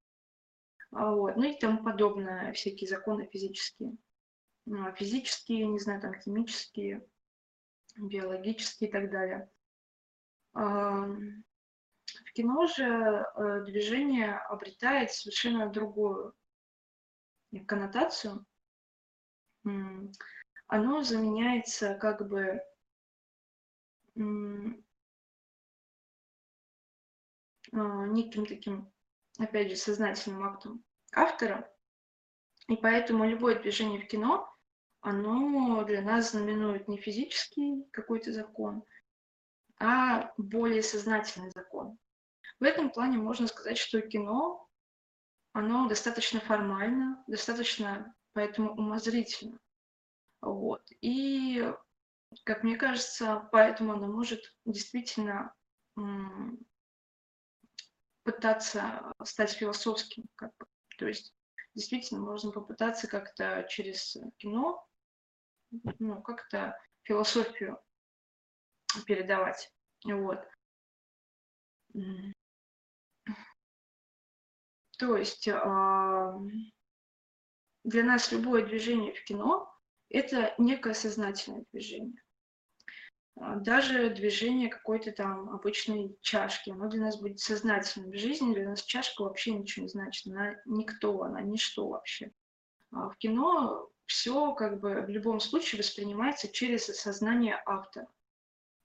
А 0.92 1.14
вот, 1.14 1.36
ну 1.36 1.44
и 1.44 1.58
тому 1.58 1.82
подобное, 1.82 2.52
всякие 2.52 2.88
законы 2.88 3.28
физические. 3.30 3.96
Ну, 4.64 4.86
а 4.86 4.92
физические, 4.92 5.66
не 5.66 5.78
знаю, 5.78 6.00
там 6.00 6.14
химические, 6.14 7.06
биологические 7.96 8.88
и 8.88 8.92
так 8.92 9.10
далее. 9.10 9.50
В 10.54 12.32
кино 12.34 12.66
же 12.66 12.84
э, 12.84 13.64
движение 13.64 14.36
обретает 14.36 15.12
совершенно 15.12 15.68
другую 15.68 16.34
коннотацию. 17.66 18.44
Оно 19.64 21.02
заменяется 21.02 21.94
как 21.94 22.26
бы 22.28 22.60
а, 27.72 28.06
неким 28.06 28.46
таким, 28.46 28.92
опять 29.38 29.70
же, 29.70 29.76
сознательным 29.76 30.44
актом 30.44 30.84
автора. 31.12 31.70
И 32.68 32.76
поэтому 32.76 33.28
любое 33.28 33.58
движение 33.60 34.00
в 34.00 34.06
кино, 34.06 34.51
оно 35.02 35.84
для 35.84 36.00
нас 36.00 36.30
знаменует 36.30 36.88
не 36.88 36.96
физический 36.96 37.84
какой-то 37.92 38.32
закон, 38.32 38.84
а 39.78 40.32
более 40.38 40.82
сознательный 40.82 41.50
закон. 41.50 41.98
В 42.60 42.64
этом 42.64 42.90
плане 42.90 43.18
можно 43.18 43.48
сказать, 43.48 43.76
что 43.76 44.00
кино, 44.00 44.68
оно 45.52 45.88
достаточно 45.88 46.40
формально, 46.40 47.22
достаточно 47.26 48.14
поэтому 48.32 48.72
умозрительно. 48.74 49.58
Вот. 50.40 50.82
И, 51.00 51.68
как 52.44 52.62
мне 52.62 52.76
кажется, 52.76 53.48
поэтому 53.50 53.94
оно 53.94 54.06
может 54.06 54.40
действительно 54.64 55.52
пытаться 58.22 59.12
стать 59.24 59.52
философским. 59.52 60.24
Как 60.36 60.52
бы. 60.58 60.66
То 60.96 61.08
есть 61.08 61.34
действительно 61.74 62.20
можно 62.20 62.52
попытаться 62.52 63.08
как-то 63.08 63.66
через 63.68 64.16
кино, 64.38 64.86
ну, 65.98 66.22
как-то 66.22 66.76
философию 67.02 67.80
передавать. 69.06 69.72
Вот. 70.04 70.38
То 74.98 75.16
есть 75.16 75.48
а, 75.48 76.38
для 77.84 78.04
нас 78.04 78.30
любое 78.30 78.64
движение 78.64 79.12
в 79.12 79.24
кино– 79.24 79.68
это 80.10 80.54
некое 80.58 80.94
сознательное 80.94 81.64
движение. 81.72 82.22
А, 83.36 83.56
даже 83.56 84.10
движение 84.10 84.68
какой-то 84.68 85.12
там 85.12 85.50
обычной 85.50 86.16
чашки, 86.20 86.70
оно 86.70 86.88
для 86.88 87.00
нас 87.00 87.20
будет 87.20 87.40
сознательным. 87.40 88.10
В 88.10 88.16
жизни 88.16 88.54
для 88.54 88.68
нас 88.68 88.82
чашка 88.84 89.22
вообще 89.22 89.52
ничего 89.52 89.84
не 89.84 89.88
значит, 89.88 90.26
она 90.26 90.54
никто, 90.66 91.22
она 91.22 91.40
ничто 91.40 91.88
вообще. 91.88 92.30
А 92.92 93.08
в 93.08 93.16
кино 93.16 93.90
все 94.12 94.52
как 94.52 94.78
бы 94.78 95.00
в 95.00 95.08
любом 95.08 95.40
случае 95.40 95.80
воспринимается 95.80 96.46
через 96.46 96.84
сознание 96.84 97.62
автора. 97.64 98.06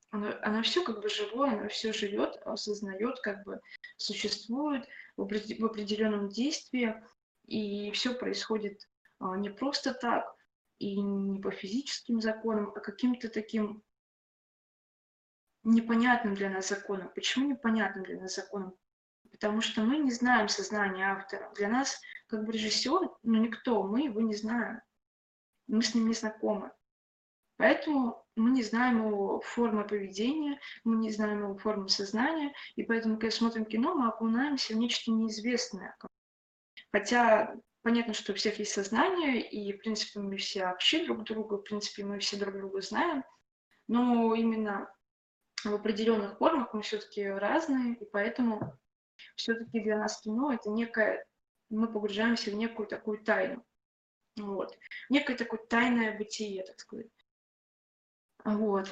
Оно, 0.10 0.34
оно 0.42 0.62
все 0.64 0.86
как 0.86 1.02
бы 1.02 1.10
живое, 1.10 1.52
оно 1.52 1.68
все 1.68 1.92
живет, 1.92 2.38
осознает, 2.46 3.20
как 3.20 3.44
бы 3.44 3.60
существует 3.98 4.88
в, 5.18 5.22
определенном 5.22 6.30
действии, 6.30 6.96
и 7.46 7.92
все 7.92 8.14
происходит 8.14 8.88
а, 9.20 9.36
не 9.36 9.50
просто 9.50 9.94
так, 9.94 10.34
и 10.80 10.98
не 10.98 11.42
по 11.42 11.52
физическим 11.52 12.22
законам, 12.22 12.72
а 12.74 12.80
каким-то 12.80 13.28
таким 13.28 13.84
непонятным 15.64 16.36
для 16.36 16.50
нас 16.50 16.70
законом. 16.70 17.12
Почему 17.14 17.50
непонятным 17.50 18.06
для 18.06 18.22
нас 18.22 18.36
законом? 18.36 18.78
Потому 19.30 19.60
что 19.60 19.82
мы 19.82 19.98
не 19.98 20.12
знаем 20.12 20.48
сознания 20.48 21.12
автора. 21.12 21.52
Для 21.56 21.68
нас, 21.68 22.00
как 22.28 22.46
бы 22.46 22.54
режиссер, 22.54 23.10
ну 23.24 23.36
никто, 23.44 23.84
мы 23.84 24.06
его 24.06 24.22
не 24.22 24.36
знаем. 24.36 24.80
Мы 25.68 25.82
с 25.82 25.94
ним 25.94 26.08
не 26.08 26.14
знакомы. 26.14 26.72
Поэтому 27.58 28.24
мы 28.36 28.52
не 28.52 28.64
знаем 28.64 29.08
его 29.08 29.42
формы 29.42 29.86
поведения, 29.86 30.60
мы 30.84 30.98
не 30.98 31.12
знаем 31.12 31.40
его 31.40 31.58
формы 31.58 31.90
сознания, 31.90 32.54
и 32.76 32.84
поэтому, 32.84 33.18
когда 33.18 33.32
смотрим 33.32 33.66
кино, 33.66 33.96
мы 33.96 34.08
окунаемся 34.08 34.74
в 34.74 34.78
нечто 34.78 35.12
неизвестное. 35.12 35.98
Хотя 36.92 37.56
понятно, 37.82 38.14
что 38.14 38.34
у 38.34 38.36
всех 38.36 38.60
есть 38.60 38.74
сознание, 38.74 39.42
и, 39.42 39.74
в 39.74 39.80
принципе, 39.80 40.20
мы 40.20 40.38
все 40.38 40.66
общи 40.68 41.04
друг 41.06 41.24
другу, 41.24 41.58
в 41.58 41.64
принципе, 41.64 42.04
мы 42.04 42.20
все 42.20 42.38
друг 42.38 42.56
друга 42.56 42.82
знаем, 42.82 43.24
но 43.88 44.36
именно 44.36 44.94
в 45.64 45.74
определенных 45.74 46.38
формах 46.38 46.74
мы 46.74 46.84
все-таки 46.84 47.26
разные, 47.26 47.96
и 47.96 48.06
поэтому 48.06 48.78
все-таки 49.36 49.80
для 49.80 49.98
нас 49.98 50.22
кино 50.22 50.54
это 50.54 50.70
некое, 50.70 51.26
мы 51.70 51.92
погружаемся 51.92 52.52
в 52.52 52.56
некую 52.56 52.88
такую 52.88 53.24
тайну. 53.24 53.64
Вот. 54.38 54.78
Некое 55.10 55.36
такое 55.36 55.60
тайное 55.66 56.18
бытие, 56.18 56.64
так 56.64 56.80
сказать. 56.80 57.08
Вот. 58.44 58.90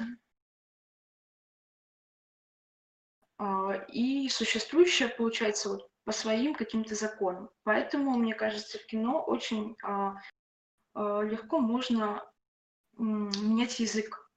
А, 3.38 3.74
и 3.88 4.28
существующее, 4.28 5.08
получается, 5.08 5.70
вот 5.70 5.90
по 6.04 6.12
своим 6.12 6.54
каким-то 6.54 6.94
законам. 6.94 7.50
Поэтому, 7.62 8.16
мне 8.16 8.34
кажется, 8.34 8.78
в 8.78 8.86
кино 8.86 9.22
очень 9.22 9.76
а, 9.82 10.16
а, 10.94 11.22
легко 11.22 11.58
можно 11.58 12.24
менять 12.98 13.78
язык 13.80 14.30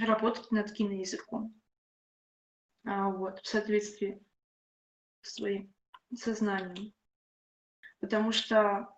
работать 0.00 0.50
над 0.50 0.72
киноязыком. 0.72 1.60
Вот, 2.84 3.40
в 3.40 3.46
соответствии 3.46 4.22
с 5.22 5.34
своим 5.34 5.74
сознанием. 6.14 6.92
Потому 8.00 8.32
что 8.32 8.93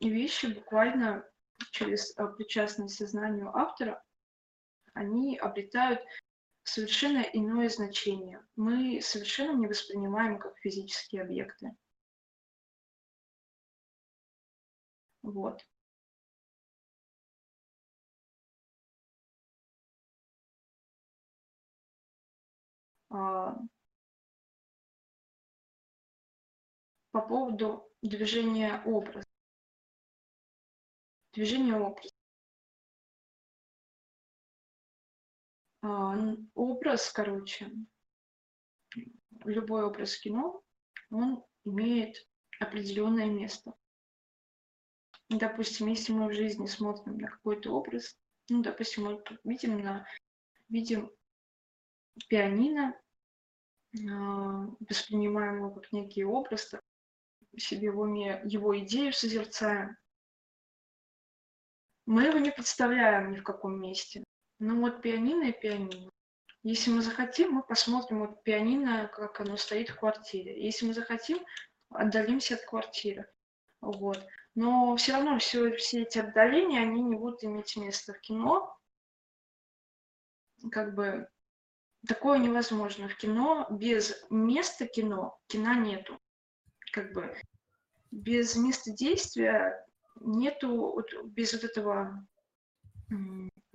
вещи 0.00 0.46
буквально 0.46 1.28
через 1.70 2.16
а, 2.16 2.26
причастность 2.28 2.96
сознанию 2.96 3.54
автора, 3.56 4.02
они 4.94 5.38
обретают 5.38 6.00
совершенно 6.62 7.20
иное 7.20 7.68
значение. 7.68 8.44
Мы 8.56 9.00
совершенно 9.02 9.58
не 9.58 9.66
воспринимаем 9.66 10.38
как 10.38 10.56
физические 10.58 11.22
объекты. 11.22 11.76
Вот. 15.22 15.64
А, 23.10 23.56
по 27.12 27.20
поводу 27.22 27.88
движения 28.08 28.82
образа. 28.84 29.26
Движение 31.32 31.74
образа. 31.74 32.14
А, 35.82 36.14
образ, 36.54 37.10
короче, 37.10 37.70
любой 39.44 39.84
образ 39.84 40.18
кино, 40.18 40.62
он 41.10 41.44
имеет 41.64 42.16
определенное 42.60 43.26
место. 43.26 43.74
Допустим, 45.30 45.88
если 45.88 46.12
мы 46.12 46.28
в 46.28 46.34
жизни 46.34 46.66
смотрим 46.66 47.18
на 47.18 47.28
какой-то 47.28 47.72
образ, 47.72 48.16
ну, 48.50 48.62
допустим, 48.62 49.04
мы 49.04 49.22
видим 49.44 49.82
на 49.82 50.06
видим 50.68 51.10
пианино, 52.28 53.00
а, 54.10 54.66
воспринимаем 54.88 55.56
его 55.56 55.70
как 55.70 55.90
некий 55.92 56.24
образ, 56.24 56.74
себе 57.58 57.90
в 57.90 58.00
уме 58.00 58.40
его 58.44 58.78
идею 58.80 59.12
созерцаем. 59.12 59.96
Мы 62.06 62.24
его 62.24 62.38
не 62.38 62.50
представляем 62.50 63.32
ни 63.32 63.36
в 63.36 63.42
каком 63.42 63.80
месте. 63.80 64.24
Ну 64.58 64.80
вот 64.80 65.02
пианино 65.02 65.44
и 65.44 65.52
пианино. 65.52 66.10
Если 66.62 66.90
мы 66.90 67.02
захотим, 67.02 67.52
мы 67.52 67.62
посмотрим 67.62 68.20
вот 68.20 68.42
пианино, 68.42 69.08
как 69.08 69.40
оно 69.40 69.56
стоит 69.56 69.90
в 69.90 69.98
квартире. 69.98 70.64
Если 70.64 70.86
мы 70.86 70.94
захотим, 70.94 71.38
отдалимся 71.90 72.54
от 72.54 72.64
квартиры. 72.64 73.30
Вот. 73.80 74.24
Но 74.54 74.96
все 74.96 75.12
равно 75.12 75.38
все, 75.38 75.76
все 75.76 76.02
эти 76.02 76.18
отдаления, 76.18 76.80
они 76.80 77.02
не 77.02 77.16
будут 77.16 77.44
иметь 77.44 77.76
места 77.76 78.14
в 78.14 78.20
кино. 78.20 78.74
Как 80.70 80.94
бы 80.94 81.28
такое 82.06 82.38
невозможно. 82.38 83.08
В 83.08 83.16
кино 83.16 83.66
без 83.70 84.24
места 84.30 84.86
кино, 84.86 85.38
кино 85.48 85.74
нету. 85.74 86.18
Как 86.94 87.12
бы 87.12 87.36
без 88.12 88.54
места 88.54 88.92
действия 88.92 89.84
нету, 90.20 90.92
вот, 90.92 91.12
без 91.24 91.52
вот 91.52 91.64
этого 91.64 92.24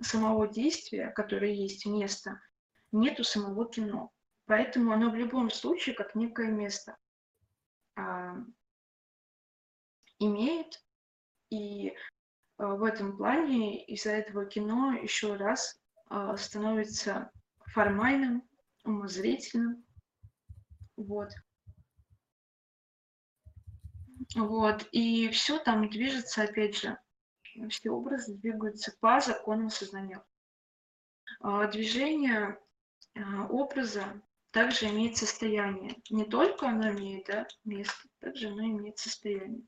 самого 0.00 0.48
действия, 0.48 1.10
которое 1.10 1.52
есть 1.52 1.84
место, 1.84 2.40
нету 2.92 3.22
самого 3.22 3.70
кино. 3.70 4.10
Поэтому 4.46 4.92
оно 4.92 5.10
в 5.10 5.16
любом 5.16 5.50
случае 5.50 5.94
как 5.94 6.14
некое 6.14 6.50
место 6.50 6.96
а, 7.94 8.36
имеет. 10.18 10.82
И 11.50 11.92
в 12.56 12.82
этом 12.84 13.18
плане 13.18 13.84
из-за 13.84 14.12
этого 14.12 14.46
кино 14.46 14.94
еще 14.94 15.34
раз 15.34 15.78
становится 16.38 17.30
формальным, 17.66 18.48
умозрительным. 18.84 19.84
Вот. 20.96 21.28
Вот. 24.36 24.86
И 24.92 25.28
все 25.30 25.58
там 25.58 25.88
движется, 25.88 26.42
опять 26.42 26.76
же, 26.76 26.98
все 27.68 27.90
образы 27.90 28.36
двигаются 28.36 28.94
по 29.00 29.20
законам 29.20 29.70
сознания. 29.70 30.24
А, 31.40 31.66
движение 31.66 32.58
а, 33.16 33.46
образа 33.46 34.22
также 34.50 34.86
имеет 34.88 35.16
состояние. 35.16 35.96
Не 36.10 36.24
только 36.24 36.68
оно 36.68 36.90
имеет 36.90 37.26
да, 37.26 37.46
место, 37.64 38.08
также 38.18 38.48
оно 38.48 38.62
имеет 38.62 38.98
состояние. 38.98 39.62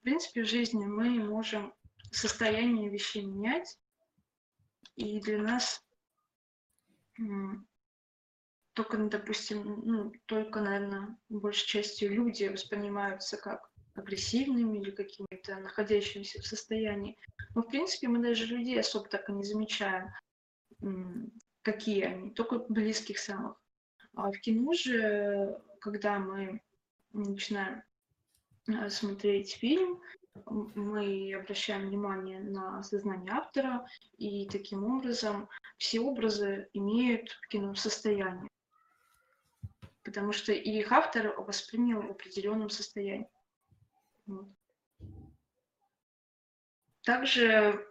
В 0.00 0.02
принципе, 0.02 0.42
в 0.42 0.48
жизни 0.48 0.84
мы 0.84 1.10
можем 1.24 1.74
состояние 2.10 2.90
вещей 2.90 3.24
менять, 3.24 3.78
и 4.96 5.20
для 5.20 5.38
нас 5.38 5.82
только, 8.74 8.96
ну, 8.96 9.08
допустим, 9.08 9.82
ну, 9.84 10.12
только, 10.26 10.60
наверное, 10.60 11.18
большей 11.28 11.66
частью 11.66 12.12
люди 12.12 12.44
воспринимаются 12.44 13.36
как 13.36 13.71
агрессивными 13.94 14.78
или 14.78 14.90
какими-то 14.90 15.56
находящимися 15.56 16.40
в 16.40 16.46
состоянии. 16.46 17.18
Но, 17.54 17.62
в 17.62 17.68
принципе, 17.68 18.08
мы 18.08 18.20
даже 18.20 18.46
людей 18.46 18.80
особо 18.80 19.08
так 19.08 19.28
и 19.28 19.32
не 19.32 19.44
замечаем, 19.44 20.10
какие 21.62 22.04
они, 22.04 22.30
только 22.30 22.58
близких 22.58 23.18
самых. 23.18 23.56
А 24.14 24.30
в 24.30 24.38
кино 24.40 24.72
же, 24.72 25.60
когда 25.80 26.18
мы 26.18 26.60
начинаем 27.12 27.82
э, 28.68 28.88
смотреть 28.90 29.54
фильм, 29.54 30.00
мы 30.46 31.34
обращаем 31.34 31.88
внимание 31.88 32.40
на 32.40 32.82
сознание 32.82 33.32
автора, 33.32 33.86
и 34.16 34.46
таким 34.48 34.84
образом 34.84 35.48
все 35.76 36.00
образы 36.00 36.68
имеют 36.72 37.38
кино 37.48 37.74
состояние. 37.74 38.48
Потому 40.02 40.32
что 40.32 40.52
их 40.52 40.90
автор 40.90 41.34
воспринял 41.40 42.02
в 42.02 42.10
определенном 42.10 42.70
состоянии. 42.70 43.28
Также 47.04 47.84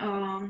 э, 0.00 0.40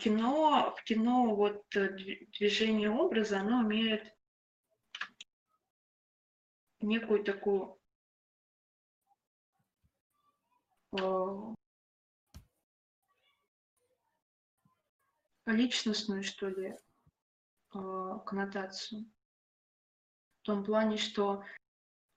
кино, 0.00 0.74
в 0.76 0.82
кино 0.84 1.34
вот 1.34 1.64
э, 1.76 1.90
движение 2.38 2.90
образа, 2.90 3.40
оно 3.40 3.62
имеет 3.62 4.16
некую 6.80 7.24
такую 7.24 7.78
э, 10.98 11.54
личностную, 15.44 16.22
что 16.22 16.48
ли, 16.48 16.76
коннотацию 17.70 19.04
в 20.40 20.46
том 20.46 20.64
плане, 20.64 20.96
что 20.96 21.44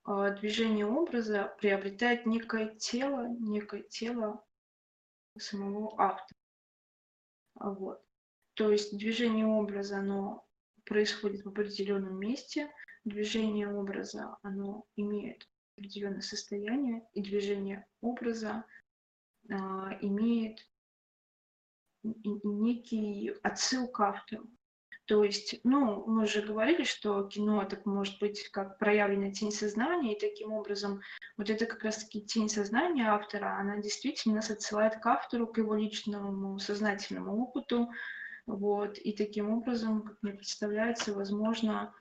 э, 0.07 0.35
движение 0.39 0.85
образа 0.85 1.53
приобретает 1.59 2.25
некое 2.25 2.75
тело, 2.75 3.27
некое 3.39 3.83
тело 3.83 4.43
самого 5.37 5.93
автора. 5.99 6.39
Вот. 7.55 8.01
То 8.55 8.71
есть 8.71 8.97
движение 8.97 9.45
образа, 9.45 9.97
оно 9.97 10.47
происходит 10.85 11.43
в 11.43 11.49
определенном 11.49 12.19
месте, 12.19 12.71
движение 13.03 13.67
образа, 13.67 14.37
оно 14.41 14.85
имеет 14.95 15.47
определенное 15.77 16.21
состояние, 16.21 17.07
и 17.13 17.21
движение 17.21 17.85
образа 18.01 18.65
э, 19.49 19.53
имеет 20.01 20.59
некий 22.03 23.29
отсыл 23.43 23.87
к 23.87 23.99
автору. 23.99 24.47
То 25.05 25.23
есть, 25.23 25.59
ну, 25.63 26.05
мы 26.05 26.23
уже 26.23 26.41
говорили, 26.41 26.83
что 26.83 27.27
кино 27.27 27.61
это 27.61 27.77
может 27.83 28.19
быть 28.19 28.47
как 28.49 28.79
проявленная 28.79 29.33
тень 29.33 29.51
сознания, 29.51 30.15
и 30.15 30.19
таким 30.19 30.53
образом 30.53 31.01
вот 31.35 31.49
это 31.49 31.65
как 31.65 31.83
раз-таки 31.83 32.21
тень 32.21 32.47
сознания 32.47 33.09
автора, 33.09 33.57
она 33.59 33.77
действительно 33.79 34.35
нас 34.35 34.49
отсылает 34.49 35.01
к 35.01 35.05
автору, 35.05 35.47
к 35.47 35.57
его 35.57 35.75
личному 35.75 36.57
сознательному 36.57 37.43
опыту, 37.43 37.89
вот, 38.45 38.97
и 38.97 39.11
таким 39.11 39.51
образом, 39.51 40.03
как 40.03 40.17
мне 40.21 40.33
представляется, 40.33 41.13
возможно 41.13 41.93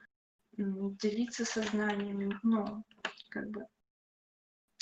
делиться 0.56 1.44
сознанием, 1.44 2.38
ну, 2.44 2.84
как 3.30 3.50
бы 3.50 3.66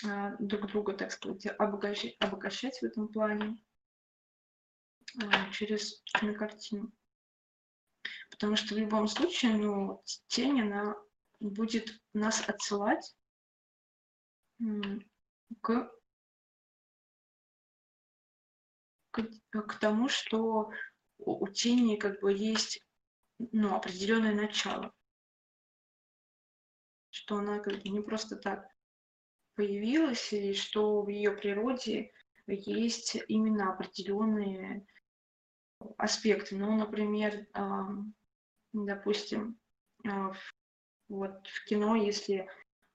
а, 0.04 0.36
друг 0.38 0.66
друга, 0.66 0.92
так 0.94 1.12
сказать, 1.12 1.46
обогащать, 1.58 2.16
обогащать 2.20 2.78
в 2.80 2.82
этом 2.82 3.08
плане 3.08 3.58
а, 5.22 5.50
через 5.52 6.02
кинокартину. 6.04 6.92
Потому 8.40 8.56
что 8.56 8.74
в 8.74 8.78
любом 8.78 9.06
случае, 9.06 9.54
ну, 9.58 10.02
тень, 10.28 10.62
она 10.62 10.96
будет 11.40 12.00
нас 12.14 12.42
отсылать 12.48 13.14
к, 15.60 15.92
к, 19.10 19.22
к 19.52 19.78
тому, 19.78 20.08
что 20.08 20.70
у, 21.18 21.48
тени 21.48 21.96
как 21.96 22.22
бы 22.22 22.32
есть 22.32 22.82
ну, 23.38 23.74
определенное 23.74 24.34
начало. 24.34 24.90
Что 27.10 27.36
она 27.36 27.58
как 27.58 27.82
бы 27.82 27.88
не 27.90 28.00
просто 28.00 28.36
так 28.36 28.66
появилась, 29.54 30.32
и 30.32 30.54
что 30.54 31.02
в 31.02 31.10
ее 31.10 31.32
природе 31.32 32.10
есть 32.46 33.18
именно 33.28 33.74
определенные 33.74 34.86
аспекты. 35.98 36.56
Ну, 36.56 36.74
например, 36.78 37.46
допустим, 38.72 39.58
а, 40.06 40.32
вот 41.08 41.46
в 41.46 41.64
кино, 41.64 41.96
если 41.96 42.48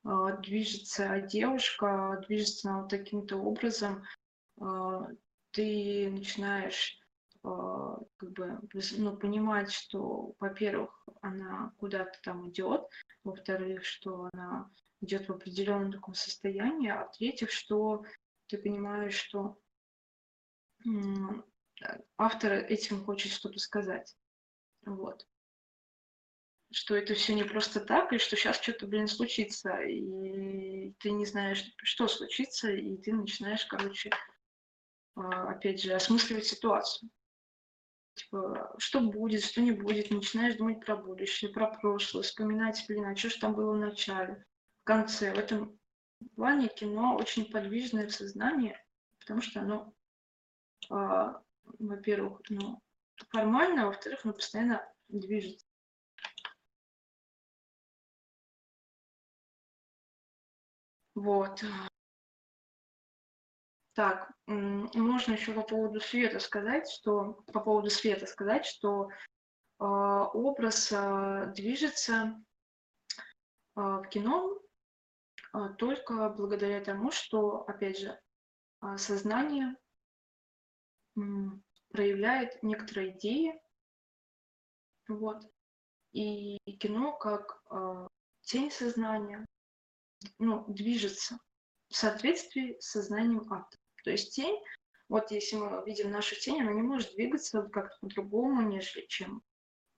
а, 0.04 0.38
движется 0.38 1.22
девушка, 1.22 2.24
движется 2.28 2.70
она 2.70 2.82
вот 2.82 2.90
таким-то 2.90 3.38
образом, 3.38 4.04
а, 4.60 5.08
ты 5.52 6.10
начинаешь 6.12 7.00
как 7.44 8.32
бы 8.32 8.60
ну, 8.98 9.16
понимать, 9.18 9.72
что, 9.72 10.34
во-первых, 10.40 11.08
она 11.22 11.74
куда-то 11.78 12.20
там 12.24 12.50
идет, 12.50 12.90
во-вторых, 13.24 13.86
что 13.86 14.32
она 14.34 14.72
идет 15.02 15.28
в 15.28 15.32
определенном 15.32 15.92
таком 15.92 16.16
состоянии, 16.16 16.90
а 16.90 17.06
в-третьих, 17.06 17.52
что 17.52 18.04
ты 18.48 18.58
понимаешь, 18.58 19.14
что 19.14 19.60
автор 22.18 22.54
этим 22.54 23.06
хочет 23.06 23.32
что-то 23.32 23.60
сказать. 23.60 24.18
Вот 24.84 25.28
что 26.76 26.94
это 26.94 27.14
все 27.14 27.34
не 27.34 27.46
просто 27.46 27.80
так, 27.80 28.12
и 28.12 28.18
что 28.18 28.36
сейчас 28.36 28.62
что-то, 28.62 28.86
блин, 28.86 29.08
случится, 29.08 29.78
и 29.80 30.92
ты 31.00 31.12
не 31.12 31.26
знаешь, 31.26 31.64
что 31.78 32.10
случится, 32.10 32.70
и 32.70 32.98
ты 32.98 33.14
начинаешь, 33.14 33.66
короче, 33.66 34.10
а, 35.16 35.52
опять 35.52 35.82
же, 35.82 35.94
осмысливать 35.94 36.46
ситуацию. 36.46 37.10
Типа, 38.16 38.76
что 38.78 39.00
будет, 39.00 39.46
что 39.46 39.62
не 39.62 39.72
будет, 39.72 40.12
начинаешь 40.12 40.58
думать 40.58 40.86
про 40.86 40.98
будущее, 40.98 41.50
про 41.50 41.68
прошлое, 41.68 42.24
вспоминать, 42.24 42.84
блин, 42.90 43.06
а 43.06 43.16
что 43.16 43.30
ж 43.30 43.36
там 43.36 43.56
было 43.56 43.72
в 43.72 43.80
начале, 43.80 44.46
в 44.82 44.84
конце. 44.84 45.34
В 45.34 45.40
этом 45.40 45.80
плане 46.36 46.68
кино 46.68 47.16
очень 47.16 47.50
подвижное 47.50 48.08
в 48.08 48.14
сознании, 48.14 48.78
потому 49.22 49.40
что 49.40 49.62
оно, 49.62 49.94
а, 50.90 51.42
во-первых, 51.80 52.42
ну, 52.50 52.82
формально, 53.30 53.84
а 53.84 53.86
во-вторых, 53.88 54.26
оно 54.26 54.34
постоянно 54.34 54.86
движется. 55.08 55.65
Вот. 61.16 61.64
Так, 63.94 64.30
можно 64.46 65.34
еще 65.34 65.54
по 65.54 65.62
поводу 65.62 66.02
света 66.02 66.40
сказать, 66.40 66.90
что 66.90 67.44
по 67.54 67.62
поводу 67.62 67.90
света 67.90 68.26
сказать, 68.26 68.66
что 68.66 69.10
э, 69.10 69.14
образ 69.80 70.92
э, 70.92 71.54
движется 71.56 72.44
э, 73.78 73.80
в 73.80 74.04
кино 74.10 74.60
э, 75.54 75.70
только 75.78 76.30
благодаря 76.30 76.84
тому, 76.84 77.12
что, 77.12 77.64
опять 77.64 78.00
же, 78.00 78.20
сознание 78.98 79.78
э, 81.16 81.22
проявляет 81.88 82.62
некоторые 82.64 83.18
идеи, 83.18 83.58
вот, 85.08 85.42
и 86.12 86.58
кино 86.80 87.14
как 87.14 87.64
э, 87.72 88.08
тень 88.42 88.72
сознания, 88.72 89.46
ну, 90.40 90.66
движется 90.68 91.38
в 91.90 91.96
соответствии 91.96 92.78
с 92.80 92.92
сознанием 92.92 93.42
автора. 93.52 93.82
То 94.04 94.12
есть 94.12 94.36
тень, 94.36 94.62
вот 95.10 95.32
если 95.32 95.56
мы 95.56 95.84
видим 95.86 96.12
нашу 96.12 96.36
тень, 96.36 96.62
она 96.62 96.74
не 96.74 96.82
может 96.82 97.14
двигаться 97.14 97.64
как-то 97.64 97.96
по-другому, 98.02 98.62
нежели 98.62 99.06
чем 99.08 99.42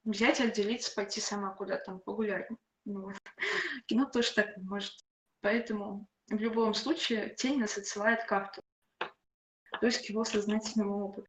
взять, 0.03 0.39
отделиться, 0.39 0.93
пойти 0.93 1.19
сама 1.19 1.53
куда-то 1.53 1.85
там 1.85 1.99
погулять. 1.99 2.49
Ну, 2.85 3.11
кино 3.87 4.05
тоже 4.05 4.33
так 4.33 4.55
может. 4.57 4.93
Поэтому 5.41 6.07
в 6.27 6.35
любом 6.35 6.73
случае 6.73 7.35
тень 7.35 7.59
нас 7.59 7.77
отсылает 7.77 8.25
к 8.25 8.31
автору, 8.31 8.65
то 8.99 9.85
есть 9.85 10.05
к 10.05 10.09
его 10.09 10.23
сознательному 10.23 11.07
опыту. 11.07 11.27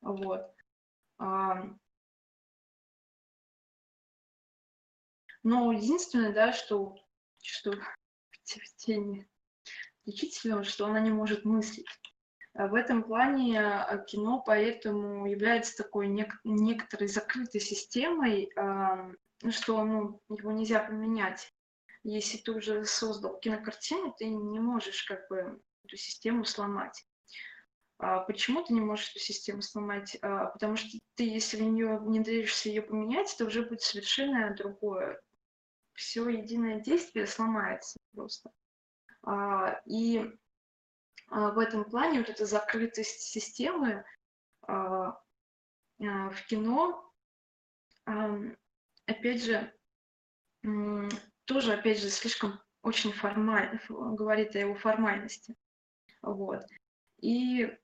Вот. 0.00 0.54
Но 5.42 5.72
единственное, 5.72 6.32
да, 6.32 6.52
что, 6.52 6.96
что 7.42 7.72
в 7.72 8.76
тени 8.76 9.28
учителя, 10.06 10.62
что 10.64 10.86
она 10.86 11.00
не 11.00 11.10
может 11.10 11.44
мыслить. 11.44 11.86
А 12.54 12.66
в 12.66 12.74
этом 12.74 13.04
плане 13.04 13.60
а, 13.60 13.98
кино 13.98 14.42
поэтому 14.44 15.26
является 15.26 15.76
такой 15.76 16.08
нек- 16.08 16.40
некоторой 16.44 17.08
закрытой 17.08 17.60
системой, 17.60 18.50
что 19.50 19.84
ну, 19.84 20.20
его 20.28 20.52
нельзя 20.52 20.80
поменять. 20.80 21.52
Если 22.02 22.38
ты 22.38 22.52
уже 22.52 22.84
создал 22.84 23.38
кинокартину, 23.38 24.14
ты 24.18 24.26
не 24.26 24.58
можешь 24.58 25.04
как 25.04 25.28
бы 25.28 25.60
эту 25.84 25.96
систему 25.96 26.44
сломать. 26.44 27.04
А 27.98 28.20
почему 28.20 28.62
ты 28.62 28.72
не 28.72 28.80
можешь 28.80 29.10
эту 29.10 29.18
систему 29.18 29.60
сломать? 29.60 30.16
А, 30.22 30.46
потому 30.46 30.76
что 30.76 30.98
ты, 31.16 31.24
если 31.24 31.58
в 31.58 31.62
нее 31.62 31.98
внедришься 31.98 32.70
ее 32.70 32.80
поменять, 32.80 33.34
это 33.34 33.44
уже 33.44 33.62
будет 33.62 33.82
совершенно 33.82 34.54
другое. 34.54 35.20
Все 36.00 36.26
единое 36.30 36.80
действие 36.80 37.26
сломается 37.26 37.98
просто. 38.14 38.50
А, 39.22 39.82
и 39.84 40.34
а, 41.28 41.50
в 41.50 41.58
этом 41.58 41.84
плане 41.84 42.20
вот 42.20 42.30
эта 42.30 42.46
закрытость 42.46 43.20
системы 43.20 44.02
а, 44.62 45.20
в 45.98 46.46
кино, 46.48 47.12
опять 49.04 49.44
же, 49.44 49.74
тоже, 51.44 51.74
опять 51.74 52.00
же, 52.00 52.08
слишком 52.08 52.58
очень 52.80 53.12
формально, 53.12 53.78
говорит 53.90 54.56
о 54.56 54.60
его 54.60 54.74
формальности. 54.74 55.54
Вот. 56.22 56.64
И 57.20 57.76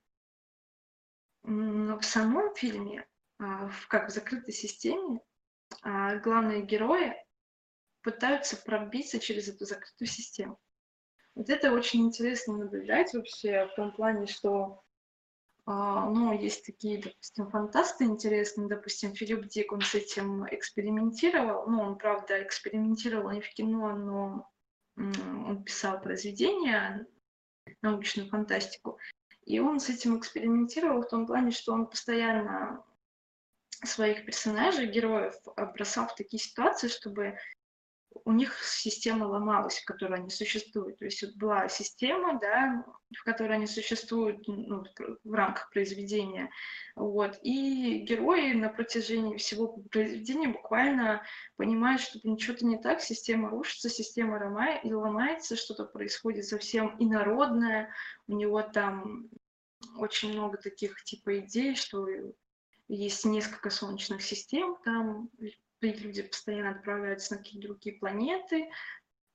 в 1.42 2.00
самом 2.00 2.54
фильме, 2.54 3.06
как 3.88 4.08
в 4.08 4.10
закрытой 4.10 4.52
системе, 4.52 5.20
главные 5.82 6.62
герои 6.62 7.14
пытаются 8.06 8.56
пробиться 8.56 9.18
через 9.18 9.48
эту 9.48 9.64
закрытую 9.64 10.06
систему. 10.06 10.60
Вот 11.34 11.50
это 11.50 11.72
очень 11.72 12.02
интересно 12.02 12.56
наблюдать 12.56 13.12
вообще 13.12 13.66
в 13.66 13.74
том 13.74 13.90
плане, 13.90 14.28
что 14.28 14.84
а, 15.64 16.08
ну, 16.08 16.32
есть 16.32 16.64
такие, 16.64 17.02
допустим, 17.02 17.50
фантасты 17.50 18.04
интересные, 18.04 18.68
допустим, 18.68 19.12
Филипп 19.12 19.48
Дик, 19.48 19.72
он 19.72 19.80
с 19.80 19.96
этим 19.96 20.46
экспериментировал, 20.54 21.68
ну, 21.68 21.80
он, 21.80 21.98
правда, 21.98 22.40
экспериментировал 22.44 23.32
не 23.32 23.40
в 23.40 23.48
кино, 23.54 23.96
но 23.96 24.48
он 24.96 25.64
писал 25.64 26.00
произведения, 26.00 27.08
научную 27.82 28.28
фантастику, 28.28 29.00
и 29.44 29.58
он 29.58 29.80
с 29.80 29.88
этим 29.88 30.16
экспериментировал 30.16 31.02
в 31.02 31.08
том 31.08 31.26
плане, 31.26 31.50
что 31.50 31.72
он 31.72 31.88
постоянно 31.88 32.84
своих 33.84 34.24
персонажей, 34.24 34.86
героев 34.86 35.34
бросал 35.74 36.06
в 36.06 36.14
такие 36.14 36.40
ситуации, 36.40 36.86
чтобы 36.86 37.36
у 38.24 38.32
них 38.32 38.62
система 38.62 39.24
ломалась, 39.24 39.78
в 39.78 39.84
которой 39.84 40.20
они 40.20 40.30
существуют. 40.30 40.98
То 40.98 41.04
есть 41.04 41.22
вот 41.22 41.34
была 41.34 41.68
система, 41.68 42.38
да, 42.40 42.84
в 43.16 43.24
которой 43.24 43.56
они 43.56 43.66
существуют 43.66 44.46
ну, 44.46 44.84
в 45.24 45.32
рамках 45.32 45.70
произведения. 45.70 46.50
Вот. 46.94 47.38
И 47.42 48.00
герои 48.00 48.52
на 48.52 48.68
протяжении 48.68 49.36
всего 49.36 49.68
произведения 49.90 50.48
буквально 50.48 51.22
понимают, 51.56 52.00
что 52.00 52.18
ничего-то 52.22 52.66
не 52.66 52.78
так, 52.78 53.00
система 53.00 53.50
рушится, 53.50 53.88
система 53.88 54.38
ломает, 54.42 54.84
и 54.84 54.92
ломается, 54.92 55.56
что-то 55.56 55.84
происходит 55.84 56.46
совсем 56.46 56.96
инородное. 56.98 57.90
У 58.26 58.34
него 58.34 58.62
там 58.62 59.28
очень 59.98 60.32
много 60.32 60.58
таких 60.58 61.02
типа 61.04 61.40
идей, 61.40 61.76
что 61.76 62.06
есть 62.88 63.24
несколько 63.24 63.70
солнечных 63.70 64.22
систем, 64.22 64.76
там 64.84 65.30
люди 65.80 66.22
постоянно 66.22 66.70
отправляются 66.70 67.34
на 67.34 67.38
какие-то 67.38 67.68
другие 67.68 67.98
планеты, 67.98 68.70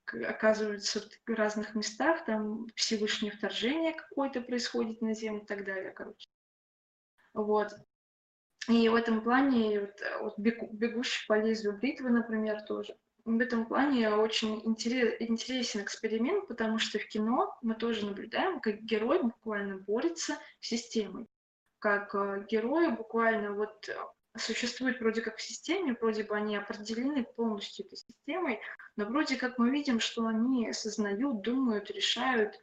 оказываются 0.06 1.02
в 1.26 1.34
разных 1.34 1.76
местах, 1.76 2.26
там 2.26 2.68
Всевышнее 2.76 3.32
вторжение 3.32 3.94
какое-то 3.94 4.42
происходит 4.42 5.02
на 5.02 5.14
Землю 5.14 5.44
и 5.44 5.46
так 5.46 5.66
далее, 5.66 5.92
короче. 5.92 6.28
Вот. 7.34 7.74
И 8.68 8.90
в 8.90 8.96
этом 8.96 9.22
плане 9.22 9.82
вот, 9.82 10.02
вот 10.22 10.38
бегущий 10.38 11.26
по 11.28 11.40
лезвию 11.40 11.78
бритвы, 11.78 12.10
например, 12.10 12.62
тоже. 12.64 12.96
В 13.24 13.40
этом 13.40 13.66
плане 13.66 14.10
очень 14.10 14.62
интерес, 14.66 15.16
интересен 15.20 15.82
эксперимент, 15.82 16.48
потому 16.48 16.80
что 16.80 16.98
в 16.98 17.08
кино 17.08 17.56
мы 17.62 17.76
тоже 17.76 18.06
наблюдаем, 18.06 18.60
как 18.60 18.82
герой 18.82 19.22
буквально 19.22 19.78
борется 19.78 20.38
с 20.60 20.68
системой. 20.68 21.28
Как 21.80 22.14
э, 22.16 22.46
герои 22.50 22.88
буквально 22.88 23.54
вот 23.54 23.90
существуют 24.38 25.00
вроде 25.00 25.22
как 25.22 25.38
в 25.38 25.42
системе, 25.42 25.96
вроде 26.00 26.24
бы 26.24 26.36
они 26.36 26.56
определены 26.56 27.24
полностью 27.24 27.86
этой 27.86 27.98
системой, 27.98 28.60
но 28.96 29.06
вроде 29.06 29.36
как 29.36 29.58
мы 29.58 29.70
видим, 29.70 30.00
что 30.00 30.26
они 30.26 30.70
осознают, 30.70 31.42
думают, 31.42 31.92
решают, 31.92 32.56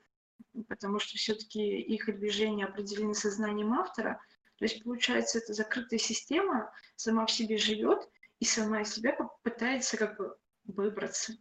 потому 0.68 0.98
что 0.98 1.16
все-таки 1.16 1.80
их 1.80 2.06
движения 2.06 2.64
определены 2.64 3.14
сознанием 3.14 3.74
автора. 3.74 4.20
То 4.56 4.64
есть, 4.64 4.82
получается, 4.82 5.38
эта 5.38 5.52
закрытая 5.52 5.98
система 5.98 6.72
сама 6.96 7.26
в 7.26 7.30
себе 7.30 7.58
живет 7.58 8.08
и 8.40 8.44
сама 8.44 8.82
из 8.82 8.94
себя 8.94 9.16
пытается 9.42 9.96
как 9.96 10.16
бы 10.16 10.36
выбраться. 10.64 11.34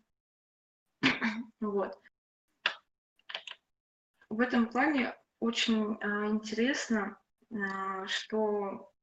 вот. 1.60 1.98
В 4.30 4.42
этом 4.42 4.68
плане 4.68 5.16
очень 5.40 5.98
а, 6.02 6.28
интересно, 6.28 7.18
а, 7.52 8.06
что 8.08 8.94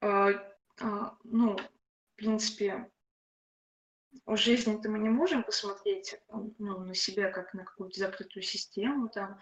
ну, 0.00 1.56
в 1.56 2.16
принципе, 2.16 2.90
в 4.24 4.36
жизни-то 4.36 4.90
мы 4.90 4.98
не 4.98 5.08
можем 5.08 5.42
посмотреть 5.44 6.16
ну, 6.28 6.80
на 6.80 6.94
себя 6.94 7.30
как 7.30 7.52
на 7.54 7.64
какую-то 7.64 7.98
закрытую 7.98 8.42
систему, 8.42 9.08
там, 9.08 9.40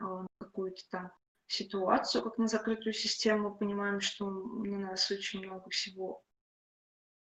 а, 0.00 0.26
какую-то 0.38 0.82
там 0.90 1.12
ситуацию, 1.46 2.22
как 2.22 2.38
на 2.38 2.48
закрытую 2.48 2.92
систему, 2.92 3.54
понимаем, 3.54 4.00
что 4.00 4.30
на 4.30 4.78
нас 4.78 5.10
очень 5.10 5.44
много 5.44 5.70
всего 5.70 6.22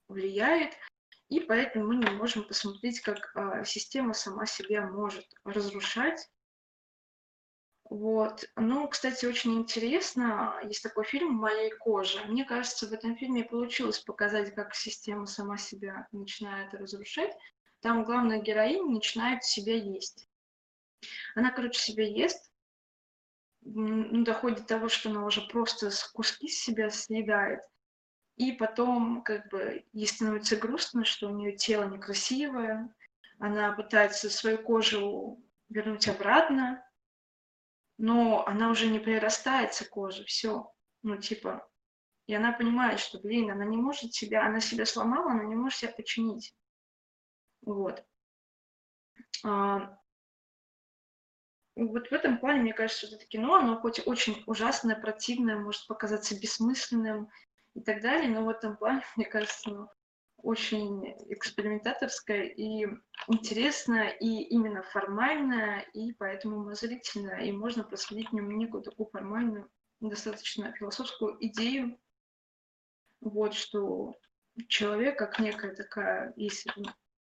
влияет, 0.07 0.73
и 1.29 1.39
поэтому 1.39 1.87
мы 1.87 1.95
не 1.95 2.09
можем 2.11 2.43
посмотреть, 2.43 3.01
как 3.01 3.31
а, 3.35 3.63
система 3.63 4.13
сама 4.13 4.45
себя 4.45 4.87
может 4.87 5.25
разрушать 5.43 6.29
вот. 7.93 8.49
Ну, 8.55 8.87
кстати, 8.87 9.27
очень 9.27 9.53
интересно, 9.53 10.59
есть 10.63 10.81
такой 10.81 11.03
фильм 11.03 11.35
«Моей 11.35 11.69
кожи». 11.69 12.19
Мне 12.25 12.43
кажется, 12.43 12.87
в 12.87 12.91
этом 12.91 13.15
фильме 13.15 13.43
получилось 13.43 13.99
показать, 13.99 14.55
как 14.55 14.73
система 14.73 15.27
сама 15.27 15.59
себя 15.59 16.07
начинает 16.11 16.73
разрушать. 16.73 17.31
Там 17.81 18.03
главная 18.03 18.41
героиня 18.41 18.91
начинает 18.91 19.43
себя 19.43 19.75
есть. 19.75 20.27
Она, 21.35 21.51
короче, 21.51 21.79
себя 21.79 22.03
ест, 22.03 22.51
ну, 23.61 24.23
доходит 24.23 24.61
до 24.61 24.65
того, 24.65 24.89
что 24.89 25.11
она 25.11 25.23
уже 25.23 25.41
просто 25.41 25.91
куски 26.13 26.47
себя 26.47 26.89
съедает. 26.89 27.61
И 28.37 28.53
потом, 28.53 29.21
как 29.21 29.49
бы, 29.49 29.85
ей 29.93 30.07
становится 30.07 30.55
грустно, 30.55 31.05
что 31.05 31.27
у 31.27 31.35
нее 31.35 31.55
тело 31.55 31.87
некрасивое, 31.87 32.91
она 33.37 33.71
пытается 33.73 34.31
свою 34.31 34.57
кожу 34.57 35.39
вернуть 35.69 36.07
обратно, 36.07 36.82
но 37.97 38.45
она 38.47 38.69
уже 38.69 38.87
не 38.87 38.99
прирастается 38.99 39.85
кожа, 39.85 40.23
все, 40.25 40.71
ну, 41.03 41.17
типа, 41.17 41.67
и 42.27 42.33
она 42.33 42.53
понимает, 42.53 42.99
что, 42.99 43.19
блин, 43.19 43.51
она 43.51 43.65
не 43.65 43.77
может 43.77 44.13
себя, 44.13 44.45
она 44.45 44.59
себя 44.59 44.85
сломала, 44.85 45.31
она 45.31 45.43
не 45.43 45.55
может 45.55 45.79
себя 45.79 45.91
починить. 45.91 46.55
Вот. 47.61 48.03
А, 49.43 49.97
вот 51.75 52.07
в 52.07 52.13
этом 52.13 52.37
плане, 52.37 52.61
мне 52.61 52.73
кажется, 52.73 53.07
что 53.07 53.15
это 53.15 53.25
кино, 53.25 53.55
оно 53.55 53.79
хоть 53.79 54.05
очень 54.05 54.43
ужасное, 54.45 54.99
противное, 54.99 55.57
может 55.57 55.85
показаться 55.87 56.39
бессмысленным 56.39 57.29
и 57.73 57.81
так 57.81 58.01
далее, 58.01 58.29
но 58.29 58.45
в 58.45 58.49
этом 58.49 58.77
плане, 58.77 59.03
мне 59.15 59.25
кажется, 59.25 59.69
оно 59.69 59.89
очень 60.43 61.15
экспериментаторская 61.29 62.43
и 62.43 62.85
интересная, 63.27 64.09
и 64.09 64.43
именно 64.43 64.83
формальная, 64.83 65.79
и 65.93 66.11
поэтому 66.13 66.57
умозрительная, 66.57 67.45
и 67.45 67.51
можно 67.53 67.83
проследить 67.85 68.29
в 68.29 68.33
нем 68.33 68.51
некую 68.57 68.83
такую 68.83 69.07
формальную, 69.07 69.71
достаточно 70.01 70.73
философскую 70.73 71.37
идею, 71.47 71.97
вот, 73.21 73.53
что 73.53 74.15
человек 74.67 75.17
как 75.17 75.39
некая 75.39 75.73
такая, 75.73 76.33
если 76.35 76.73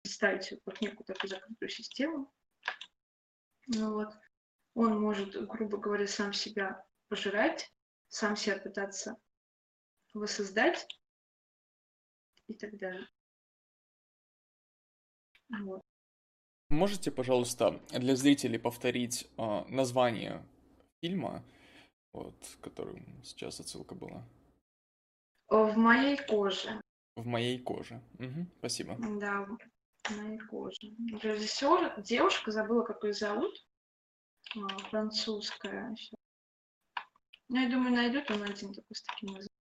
представить 0.03 0.59
как 0.65 0.81
некую 0.81 1.05
такую 1.05 1.29
закрытую 1.29 1.69
систему, 1.69 2.33
ну 3.67 3.93
вот, 3.93 4.15
он 4.73 4.99
может, 4.99 5.47
грубо 5.47 5.77
говоря, 5.77 6.07
сам 6.07 6.33
себя 6.33 6.83
пожирать, 7.09 7.71
сам 8.09 8.35
себя 8.35 8.57
пытаться 8.57 9.17
воссоздать, 10.15 10.87
и 12.51 12.55
так 12.55 12.77
далее. 12.79 13.09
Вот. 15.65 15.81
Можете, 16.69 17.11
пожалуйста, 17.11 17.81
для 17.91 18.15
зрителей 18.15 18.59
повторить 18.59 19.29
э, 19.37 19.65
название 19.69 20.47
фильма, 21.01 21.43
вот, 22.13 22.35
которым 22.61 23.05
сейчас 23.25 23.61
отсылка 23.61 23.95
была? 23.95 24.23
В 25.49 25.77
моей 25.77 26.17
коже. 26.17 26.81
В 27.17 27.27
моей 27.27 27.59
коже. 27.59 28.01
Угу, 28.19 28.47
спасибо. 28.59 28.97
Да, 29.21 29.47
в 30.05 30.17
моей 30.17 30.39
коже. 30.39 30.79
Режиссер, 31.23 32.01
девушка, 32.03 32.53
забыла, 32.53 32.85
как 32.85 33.03
ее 33.03 33.13
зовут. 33.13 33.67
А, 34.57 34.69
французская. 34.91 35.95
Ну, 37.49 37.61
я 37.61 37.69
думаю, 37.69 37.95
найдет 37.95 38.31
он 38.31 38.43
один 38.45 38.73
такой 38.73 38.95
с 38.95 39.03
таким 39.03 39.31
названием. 39.31 39.60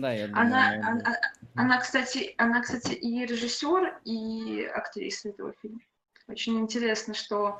Да, 0.00 0.12
я 0.12 0.28
думаю. 0.28 0.46
Она, 0.46 0.74
она, 0.74 1.20
она, 1.54 1.80
кстати, 1.80 2.34
она, 2.38 2.62
кстати, 2.62 2.92
и 2.92 3.24
режиссер, 3.24 4.00
и 4.04 4.64
актриса 4.64 5.30
этого 5.30 5.54
фильма. 5.60 5.80
Очень 6.26 6.58
интересно, 6.58 7.14
что 7.14 7.58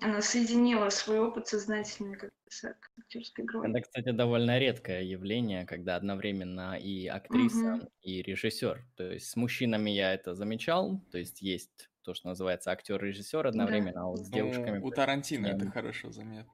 она 0.00 0.20
соединила 0.20 0.90
свой 0.90 1.20
опыт 1.20 1.46
сознательный 1.46 2.16
как 2.16 2.30
с 2.48 2.64
актерской 2.98 3.44
игрой. 3.44 3.70
Это, 3.70 3.80
кстати, 3.80 4.10
довольно 4.10 4.58
редкое 4.58 5.02
явление, 5.02 5.64
когда 5.66 5.96
одновременно 5.96 6.78
и 6.78 7.06
актриса, 7.06 7.74
угу. 7.74 7.88
и 8.02 8.22
режиссер. 8.22 8.84
То 8.96 9.12
есть 9.12 9.30
с 9.30 9.36
мужчинами 9.36 9.90
я 9.90 10.12
это 10.12 10.34
замечал, 10.34 11.00
то 11.10 11.18
есть 11.18 11.40
есть 11.40 11.88
то, 12.02 12.14
что 12.14 12.28
называется 12.28 12.70
актер-режиссер 12.70 13.46
одновременно, 13.46 13.92
да. 13.92 14.02
а 14.02 14.06
вот 14.06 14.20
с 14.20 14.28
девушками... 14.28 14.78
У, 14.78 14.86
у 14.86 14.90
Тарантино 14.90 15.48
это 15.48 15.70
хорошо 15.70 16.10
заметно. 16.10 16.52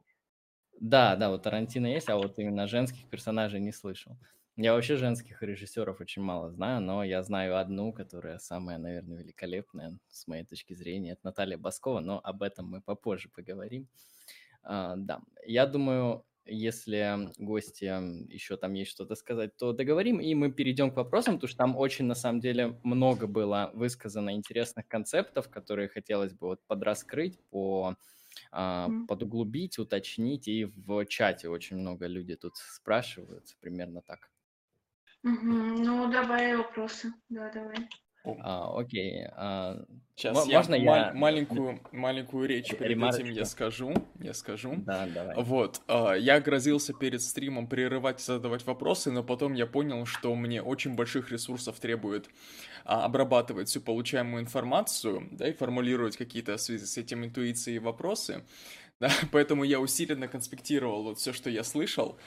Да, 0.80 1.16
да, 1.16 1.30
у 1.30 1.38
Тарантино 1.38 1.86
есть, 1.86 2.08
а 2.08 2.16
вот 2.16 2.38
именно 2.38 2.66
женских 2.66 3.08
персонажей 3.08 3.60
не 3.60 3.72
слышал. 3.72 4.16
Я 4.56 4.74
вообще 4.74 4.96
женских 4.96 5.42
режиссеров 5.42 6.00
очень 6.00 6.22
мало 6.22 6.50
знаю, 6.50 6.82
но 6.82 7.02
я 7.02 7.22
знаю 7.22 7.56
одну, 7.56 7.92
которая 7.92 8.38
самая, 8.38 8.76
наверное, 8.76 9.18
великолепная 9.18 9.98
с 10.10 10.26
моей 10.26 10.44
точки 10.44 10.74
зрения. 10.74 11.12
Это 11.12 11.22
Наталья 11.24 11.56
Баскова, 11.56 12.00
но 12.00 12.20
об 12.22 12.42
этом 12.42 12.66
мы 12.66 12.82
попозже 12.82 13.30
поговорим. 13.30 13.88
А, 14.62 14.94
да, 14.96 15.22
я 15.46 15.66
думаю, 15.66 16.24
если 16.44 17.30
гости 17.38 17.84
еще 18.32 18.56
там 18.56 18.74
есть 18.74 18.90
что-то 18.90 19.14
сказать, 19.14 19.56
то 19.56 19.72
договорим, 19.72 20.20
и 20.20 20.34
мы 20.34 20.52
перейдем 20.52 20.90
к 20.90 20.96
вопросам, 20.96 21.36
потому 21.36 21.48
что 21.48 21.56
там 21.58 21.76
очень, 21.76 22.04
на 22.04 22.14
самом 22.14 22.40
деле, 22.40 22.78
много 22.82 23.26
было 23.26 23.70
высказано 23.74 24.34
интересных 24.34 24.86
концептов, 24.88 25.48
которые 25.48 25.88
хотелось 25.88 26.34
бы 26.34 26.48
вот 26.48 26.60
подраскрыть 26.66 27.38
по 27.50 27.96
mm. 28.52 29.06
подуглубить, 29.06 29.78
уточнить, 29.78 30.48
и 30.48 30.64
в 30.64 31.06
чате 31.06 31.48
очень 31.48 31.78
много 31.78 32.06
людей 32.06 32.36
тут 32.36 32.56
спрашивают, 32.56 33.56
примерно 33.60 34.02
так. 34.02 34.31
Ну, 35.22 36.10
давай 36.10 36.56
вопросы. 36.56 37.12
Да, 37.28 37.50
давай. 37.52 37.76
А, 38.24 38.78
окей. 38.78 39.26
А, 39.32 39.84
Сейчас 40.14 40.46
я 40.46 40.58
можно 40.58 40.74
я 40.74 41.12
маленькую, 41.14 41.80
маленькую 41.90 42.46
речь 42.46 42.68
перед 42.68 43.02
этим 43.02 43.30
я 43.30 43.44
скажу, 43.44 43.94
я 44.20 44.32
скажу. 44.34 44.74
Да, 44.78 45.06
давай. 45.06 45.36
Вот, 45.42 45.80
а, 45.88 46.12
я 46.12 46.40
грозился 46.40 46.92
перед 46.92 47.22
стримом 47.22 47.66
прерывать 47.66 48.20
и 48.20 48.24
задавать 48.24 48.64
вопросы, 48.64 49.10
но 49.10 49.24
потом 49.24 49.54
я 49.54 49.66
понял, 49.66 50.06
что 50.06 50.34
мне 50.36 50.62
очень 50.62 50.94
больших 50.94 51.32
ресурсов 51.32 51.80
требует 51.80 52.28
а, 52.84 53.04
обрабатывать 53.04 53.68
всю 53.68 53.80
получаемую 53.80 54.42
информацию, 54.42 55.28
да, 55.32 55.48
и 55.48 55.52
формулировать 55.52 56.16
какие-то 56.16 56.56
в 56.56 56.60
связи 56.60 56.86
с 56.86 56.96
этим 56.98 57.24
интуиции 57.24 57.74
и 57.74 57.78
вопросы. 57.80 58.44
Да, 59.00 59.10
поэтому 59.32 59.64
я 59.64 59.80
усиленно 59.80 60.28
конспектировал 60.28 61.02
вот 61.02 61.18
все, 61.18 61.32
что 61.32 61.50
я 61.50 61.64
слышал, 61.64 62.18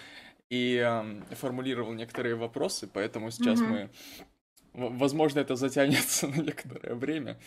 и 0.49 0.77
э, 0.77 1.35
формулировал 1.35 1.93
некоторые 1.93 2.35
вопросы, 2.35 2.87
поэтому 2.91 3.31
сейчас 3.31 3.59
mm-hmm. 3.59 3.89
мы... 4.73 4.89
Возможно, 4.99 5.39
это 5.39 5.55
затянется 5.55 6.27
на 6.35 6.41
некоторое 6.41 6.95
время. 6.95 7.39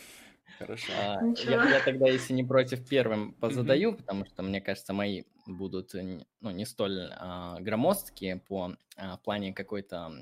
Хорошо. 0.59 0.93
А, 0.99 1.21
я, 1.45 1.69
я 1.69 1.81
тогда, 1.85 2.09
если 2.09 2.33
не 2.33 2.45
против, 2.45 2.89
первым 2.89 3.33
позадаю, 3.33 3.93
mm-hmm. 3.93 3.97
потому 3.97 4.25
что, 4.27 4.43
мне 4.43 4.61
кажется, 4.61 4.93
мои 4.93 5.25
будут 5.47 5.95
ну, 5.95 6.51
не 6.51 6.65
столь 6.65 7.11
а, 7.13 7.61
громоздкие 7.61 8.37
по 8.37 8.75
а, 8.97 9.19
плане 9.19 9.53
какой-то 9.53 10.13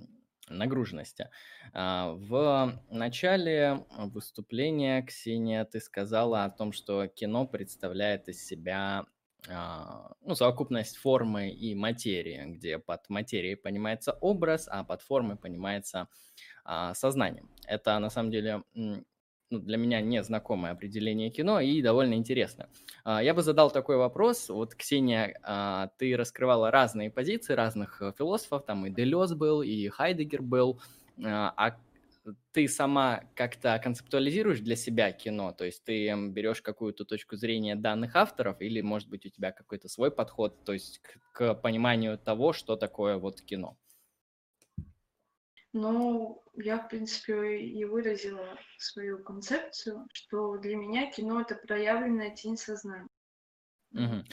нагруженности. 0.48 1.30
А, 1.72 2.12
в 2.12 2.80
начале 2.90 3.84
выступления, 3.98 5.02
Ксения, 5.02 5.64
ты 5.64 5.80
сказала 5.80 6.44
о 6.44 6.50
том, 6.50 6.72
что 6.72 7.06
кино 7.06 7.46
представляет 7.46 8.28
из 8.28 8.44
себя 8.44 9.06
ну, 9.48 10.34
совокупность 10.34 10.96
формы 10.96 11.50
и 11.50 11.74
материи, 11.74 12.44
где 12.46 12.78
под 12.78 13.08
материей 13.08 13.56
понимается 13.56 14.12
образ, 14.20 14.68
а 14.70 14.82
под 14.82 15.02
формой 15.02 15.36
понимается 15.36 16.08
а, 16.64 16.94
сознание. 16.94 17.44
Это 17.66 17.98
на 17.98 18.10
самом 18.10 18.30
деле 18.30 18.62
ну, 19.50 19.60
для 19.60 19.76
меня 19.76 20.00
незнакомое 20.00 20.72
определение 20.72 21.30
кино 21.30 21.60
и 21.60 21.80
довольно 21.80 22.14
интересно. 22.14 22.68
А, 23.04 23.22
я 23.22 23.32
бы 23.32 23.42
задал 23.42 23.70
такой 23.70 23.96
вопрос. 23.96 24.48
Вот, 24.48 24.74
Ксения, 24.74 25.38
а, 25.44 25.90
ты 25.98 26.16
раскрывала 26.16 26.72
разные 26.72 27.10
позиции 27.10 27.54
разных 27.54 28.02
э, 28.02 28.12
философов, 28.18 28.64
там 28.64 28.86
и 28.86 28.90
Делез 28.90 29.34
был, 29.34 29.62
и 29.62 29.88
Хайдегер 29.88 30.42
был. 30.42 30.80
А, 31.24 31.54
а 31.56 31.76
ты 32.52 32.68
сама 32.68 33.22
как-то 33.34 33.78
концептуализируешь 33.82 34.60
для 34.60 34.76
себя 34.76 35.12
кино, 35.12 35.52
то 35.52 35.64
есть 35.64 35.84
ты 35.84 36.12
берешь 36.30 36.62
какую-то 36.62 37.04
точку 37.04 37.36
зрения 37.36 37.76
данных 37.76 38.16
авторов, 38.16 38.60
или, 38.60 38.80
может 38.80 39.08
быть, 39.08 39.26
у 39.26 39.28
тебя 39.28 39.52
какой-то 39.52 39.88
свой 39.88 40.10
подход, 40.10 40.64
то 40.64 40.72
есть 40.72 40.98
к, 40.98 41.18
к 41.32 41.54
пониманию 41.54 42.18
того, 42.18 42.52
что 42.52 42.76
такое 42.76 43.18
вот 43.18 43.40
кино? 43.42 43.78
Ну, 45.72 46.42
я, 46.54 46.78
в 46.78 46.88
принципе, 46.88 47.58
и 47.58 47.84
выразила 47.84 48.58
свою 48.78 49.22
концепцию, 49.22 50.06
что 50.12 50.56
для 50.56 50.74
меня 50.74 51.10
кино– 51.10 51.40
это 51.42 51.54
проявленная 51.54 52.34
тень 52.34 52.56
сознания. 52.56 53.08
Угу. 53.96 54.24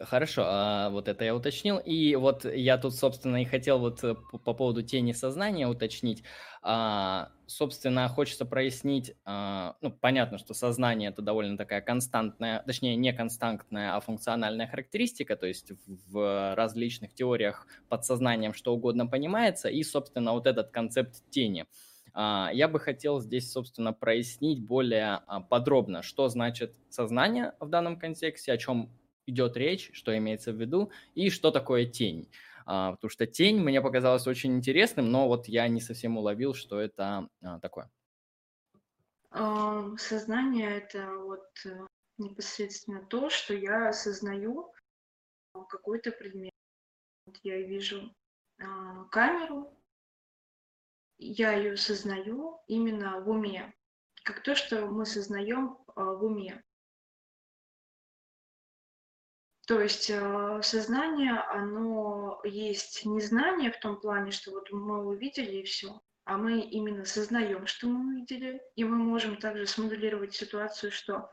Хорошо, 0.00 0.42
а 0.44 0.90
вот 0.90 1.06
это 1.08 1.24
я 1.24 1.34
уточнил. 1.34 1.78
И 1.78 2.16
вот 2.16 2.44
я 2.44 2.78
тут, 2.78 2.94
собственно, 2.94 3.40
и 3.40 3.44
хотел 3.44 3.78
вот 3.78 4.02
э, 4.02 4.14
по, 4.14 4.38
по 4.38 4.52
поводу 4.52 4.82
тени 4.82 5.12
сознания 5.12 5.68
уточнить. 5.68 6.24
А, 6.62 7.30
собственно, 7.46 8.08
хочется 8.08 8.44
прояснить, 8.44 9.14
а, 9.24 9.76
ну, 9.80 9.92
понятно, 9.92 10.38
что 10.38 10.52
сознание– 10.52 11.10
это 11.10 11.22
довольно 11.22 11.56
такая 11.56 11.80
константная, 11.80 12.62
точнее, 12.66 12.96
не 12.96 13.12
константная, 13.12 13.94
а 13.96 14.00
функциональная 14.00 14.66
характеристика, 14.66 15.36
то 15.36 15.46
есть 15.46 15.70
в, 15.86 16.54
различных 16.56 17.14
теориях 17.14 17.66
под 17.88 18.04
сознанием 18.04 18.54
что 18.54 18.74
угодно 18.74 19.06
понимается, 19.06 19.68
и, 19.68 19.84
собственно, 19.84 20.32
вот 20.32 20.46
этот 20.48 20.70
концепт 20.70 21.22
тени– 21.30 21.66
я 22.14 22.68
бы 22.68 22.80
хотел 22.80 23.20
здесь, 23.20 23.50
собственно, 23.52 23.92
прояснить 23.92 24.62
более 24.64 25.20
а, 25.26 25.40
подробно, 25.40 26.02
что 26.02 26.28
значит 26.28 26.74
сознание 26.88 27.54
в 27.60 27.68
данном 27.68 27.98
контексте, 27.98 28.52
о 28.52 28.58
чем 28.58 28.90
идет 29.26 29.56
речь, 29.56 29.90
что 29.92 30.16
имеется 30.16 30.52
в 30.52 30.56
виду, 30.56 30.90
и 31.14 31.30
что 31.30 31.50
такое 31.50 31.86
тень. 31.86 32.28
А, 32.66 32.92
потому 32.92 33.10
что 33.10 33.26
тень 33.26 33.60
мне 33.60 33.80
показалось 33.80 34.26
очень 34.26 34.54
интересным, 34.56 35.10
но 35.10 35.28
вот 35.28 35.48
я 35.48 35.68
не 35.68 35.80
совсем 35.80 36.16
уловил, 36.18 36.54
что 36.54 36.80
это 36.80 37.28
а, 37.42 37.58
такое. 37.60 37.90
Сознание– 39.98 40.70
это 40.78 41.14
вот 41.18 41.46
э, 41.66 41.86
непосредственно 42.16 43.04
то, 43.04 43.28
что 43.28 43.52
я 43.52 43.90
осознаю 43.90 44.72
какой-то 45.68 46.12
предмет. 46.12 46.52
Я 47.42 47.60
вижу 47.60 48.10
камеру, 49.10 49.77
я 51.18 51.52
ее 51.52 51.76
сознаю 51.76 52.60
именно 52.66 53.20
в 53.20 53.28
уме, 53.28 53.74
как 54.22 54.42
то, 54.42 54.54
что 54.54 54.86
мы 54.86 55.04
сознаем 55.04 55.78
а, 55.94 56.12
в 56.12 56.24
уме. 56.24 56.62
То 59.66 59.80
есть 59.80 60.10
а, 60.10 60.62
сознание, 60.62 61.34
оно 61.34 62.40
есть 62.44 63.04
не 63.04 63.20
знание 63.20 63.70
в 63.70 63.80
том 63.80 64.00
плане, 64.00 64.30
что 64.30 64.52
вот 64.52 64.70
мы 64.70 65.04
увидели 65.06 65.56
и 65.56 65.64
все, 65.64 66.00
а 66.24 66.36
мы 66.36 66.60
именно 66.60 67.04
сознаем, 67.04 67.66
что 67.66 67.88
мы 67.88 68.14
увидели, 68.14 68.62
и 68.76 68.84
мы 68.84 68.96
можем 68.96 69.36
также 69.36 69.66
смоделировать 69.66 70.34
ситуацию, 70.34 70.92
что 70.92 71.30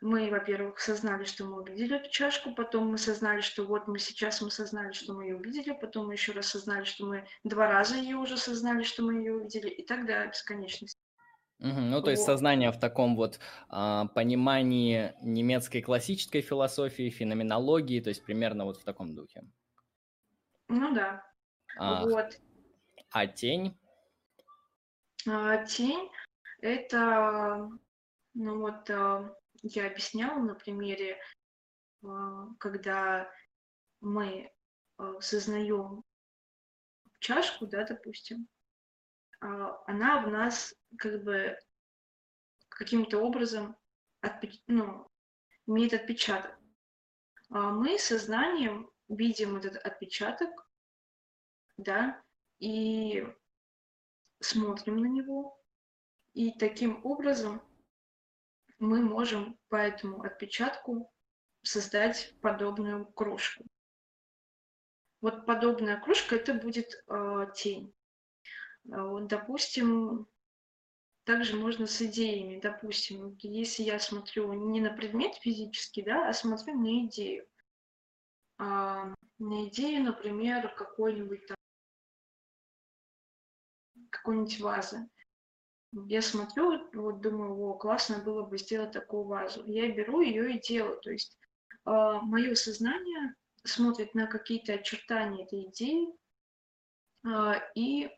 мы, 0.00 0.30
во-первых, 0.30 0.80
сознали, 0.80 1.24
что 1.24 1.44
мы 1.44 1.62
увидели 1.62 1.96
эту 1.96 2.10
чашку, 2.10 2.54
потом 2.54 2.88
мы 2.88 2.98
сознали, 2.98 3.40
что 3.40 3.64
вот 3.64 3.86
мы 3.86 3.98
сейчас 3.98 4.40
мы 4.40 4.50
сознали, 4.50 4.92
что 4.92 5.12
мы 5.12 5.24
ее 5.24 5.36
увидели, 5.36 5.72
потом 5.72 6.06
мы 6.06 6.14
еще 6.14 6.32
раз 6.32 6.46
сознали, 6.46 6.84
что 6.84 7.06
мы 7.06 7.26
два 7.44 7.68
раза 7.68 7.96
ее 7.96 8.16
уже 8.16 8.36
сознали, 8.36 8.82
что 8.82 9.02
мы 9.02 9.14
ее 9.14 9.34
увидели, 9.34 9.68
и 9.68 9.84
так 9.84 10.06
до 10.06 10.26
бесконечности. 10.26 10.98
Угу, 11.58 11.80
ну, 11.80 12.00
то 12.00 12.10
есть 12.10 12.22
сознание 12.22 12.72
в 12.72 12.80
таком 12.80 13.16
вот 13.16 13.38
а, 13.68 14.06
понимании 14.06 15.12
немецкой 15.20 15.82
классической 15.82 16.40
философии, 16.40 17.10
феноменологии, 17.10 18.00
то 18.00 18.08
есть 18.08 18.24
примерно 18.24 18.64
вот 18.64 18.78
в 18.78 18.84
таком 18.84 19.14
духе. 19.14 19.42
Ну 20.68 20.94
да. 20.94 21.22
А, 21.78 22.06
вот. 22.06 22.40
А 23.10 23.26
тень? 23.26 23.76
А, 25.28 25.62
тень 25.66 26.08
это, 26.62 27.68
ну 28.32 28.60
вот, 28.60 28.88
а, 28.88 29.34
я 29.62 29.86
объясняла 29.86 30.38
на 30.40 30.54
примере, 30.54 31.20
а, 32.02 32.48
когда 32.58 33.30
мы 34.00 34.52
а, 34.96 35.20
сознаем 35.20 36.04
чашку, 37.18 37.66
да, 37.66 37.84
допустим, 37.84 38.48
а, 39.40 39.82
она 39.86 40.22
в 40.22 40.30
нас 40.30 40.74
как 40.98 41.22
бы 41.22 41.58
каким-то 42.68 43.18
образом 43.18 43.76
отпеч... 44.20 44.62
ну, 44.66 45.06
имеет 45.66 45.92
отпечаток. 45.92 46.58
Мы 47.48 47.98
сознанием 47.98 48.88
видим 49.08 49.56
этот 49.56 49.76
отпечаток, 49.84 50.50
да, 51.76 52.22
и 52.60 53.26
смотрим 54.40 54.98
на 54.98 55.06
него, 55.06 55.60
и 56.32 56.52
таким 56.52 57.04
образом 57.04 57.60
мы 58.80 59.02
можем 59.02 59.58
по 59.68 59.76
этому 59.76 60.22
отпечатку 60.22 61.12
создать 61.62 62.34
подобную 62.40 63.06
кружку. 63.06 63.64
Вот 65.20 65.44
подобная 65.44 66.00
кружка 66.00 66.36
это 66.36 66.54
будет 66.54 67.04
э, 67.06 67.46
тень. 67.54 67.94
А 68.90 69.04
вот, 69.04 69.26
допустим, 69.28 70.26
также 71.24 71.56
можно 71.56 71.86
с 71.86 72.00
идеями. 72.00 72.58
Допустим, 72.58 73.36
если 73.42 73.82
я 73.82 74.00
смотрю 74.00 74.52
не 74.54 74.80
на 74.80 74.90
предмет 74.90 75.34
физический, 75.36 76.02
да, 76.02 76.30
а 76.30 76.32
смотрю 76.32 76.80
на 76.80 77.06
идею. 77.06 77.46
А, 78.58 79.14
на 79.38 79.68
идею, 79.68 80.04
например, 80.04 80.74
какой-нибудь 80.74 81.46
там 81.46 81.56
какой-нибудь 84.10 84.58
вазы. 84.60 85.08
Я 85.92 86.22
смотрю, 86.22 86.88
вот 86.92 87.20
думаю, 87.20 87.58
о, 87.58 87.74
классно 87.74 88.18
было 88.18 88.42
бы 88.42 88.58
сделать 88.58 88.92
такую 88.92 89.24
вазу. 89.24 89.64
Я 89.66 89.92
беру 89.92 90.20
ее 90.20 90.54
и 90.54 90.60
делаю. 90.60 91.00
То 91.00 91.10
есть 91.10 91.36
э, 91.84 91.90
мое 92.22 92.54
сознание 92.54 93.34
смотрит 93.64 94.14
на 94.14 94.26
какие-то 94.26 94.74
очертания 94.74 95.44
этой 95.44 95.64
идеи 95.64 96.14
э, 97.26 97.54
и 97.74 98.08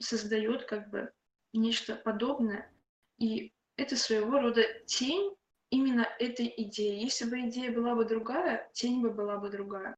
создает 0.00 0.64
как 0.64 0.90
бы 0.90 1.12
нечто 1.52 1.94
подобное. 1.94 2.72
И 3.18 3.52
это 3.76 3.96
своего 3.96 4.40
рода 4.40 4.62
тень 4.86 5.36
именно 5.70 6.08
этой 6.18 6.52
идеи. 6.56 7.00
Если 7.00 7.26
бы 7.26 7.48
идея 7.48 7.72
была 7.72 7.94
бы 7.94 8.04
другая, 8.04 8.68
тень 8.72 9.00
бы 9.02 9.10
была 9.10 9.36
бы 9.36 9.50
другая. 9.50 9.96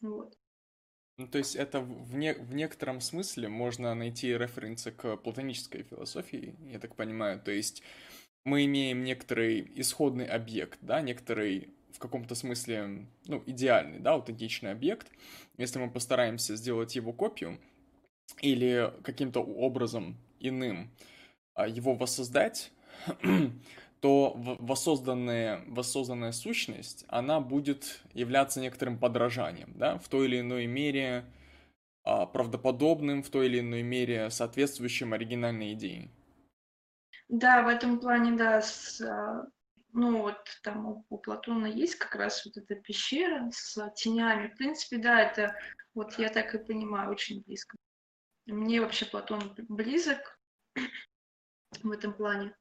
Вот. 0.00 0.39
Ну, 1.20 1.26
то 1.26 1.36
есть 1.36 1.54
это 1.54 1.80
в, 1.80 2.14
не, 2.14 2.32
в 2.32 2.54
некотором 2.54 3.02
смысле 3.02 3.48
можно 3.48 3.94
найти 3.94 4.28
референсы 4.28 4.90
к 4.90 5.18
платонической 5.18 5.82
философии, 5.82 6.54
я 6.70 6.78
так 6.78 6.96
понимаю. 6.96 7.38
То 7.38 7.50
есть 7.50 7.82
мы 8.46 8.64
имеем 8.64 9.04
некоторый 9.04 9.70
исходный 9.74 10.24
объект, 10.24 10.78
да, 10.80 11.02
некоторый 11.02 11.68
в 11.92 11.98
каком-то 11.98 12.34
смысле, 12.34 13.06
ну, 13.26 13.42
идеальный, 13.44 13.98
да, 13.98 14.12
аутентичный 14.12 14.70
объект. 14.70 15.08
Если 15.58 15.78
мы 15.78 15.90
постараемся 15.90 16.56
сделать 16.56 16.96
его 16.96 17.12
копию 17.12 17.58
или 18.40 18.90
каким-то 19.02 19.40
образом 19.40 20.16
иным 20.38 20.90
а, 21.52 21.68
его 21.68 21.94
воссоздать, 21.94 22.72
то 24.00 24.32
воссозданная, 24.34 25.62
воссозданная 25.66 26.32
сущность, 26.32 27.04
она 27.08 27.40
будет 27.40 28.02
являться 28.14 28.60
некоторым 28.60 28.98
подражанием, 28.98 29.72
да, 29.74 29.98
в 29.98 30.08
той 30.08 30.26
или 30.26 30.40
иной 30.40 30.66
мере 30.66 31.24
а, 32.02 32.26
правдоподобным, 32.26 33.22
в 33.22 33.30
той 33.30 33.46
или 33.46 33.60
иной 33.60 33.82
мере 33.82 34.30
соответствующим 34.30 35.12
оригинальной 35.12 35.74
идее. 35.74 36.10
Да, 37.28 37.62
в 37.62 37.68
этом 37.68 38.00
плане, 38.00 38.32
да, 38.32 38.62
с, 38.62 39.00
а, 39.02 39.46
ну 39.92 40.22
вот 40.22 40.38
там 40.62 40.86
у, 40.86 41.04
у 41.10 41.18
Платона 41.18 41.66
есть 41.66 41.96
как 41.96 42.14
раз 42.14 42.44
вот 42.46 42.56
эта 42.56 42.74
пещера 42.74 43.50
с 43.52 43.90
тенями. 43.94 44.48
В 44.48 44.56
принципе, 44.56 44.96
да, 44.96 45.20
это 45.20 45.54
вот 45.94 46.18
я 46.18 46.30
так 46.30 46.54
и 46.54 46.58
понимаю, 46.58 47.10
очень 47.10 47.42
близко. 47.42 47.76
Мне 48.46 48.80
вообще 48.80 49.04
Платон 49.04 49.54
близок 49.68 50.38
в 51.82 51.90
этом 51.90 52.14
плане. 52.14 52.54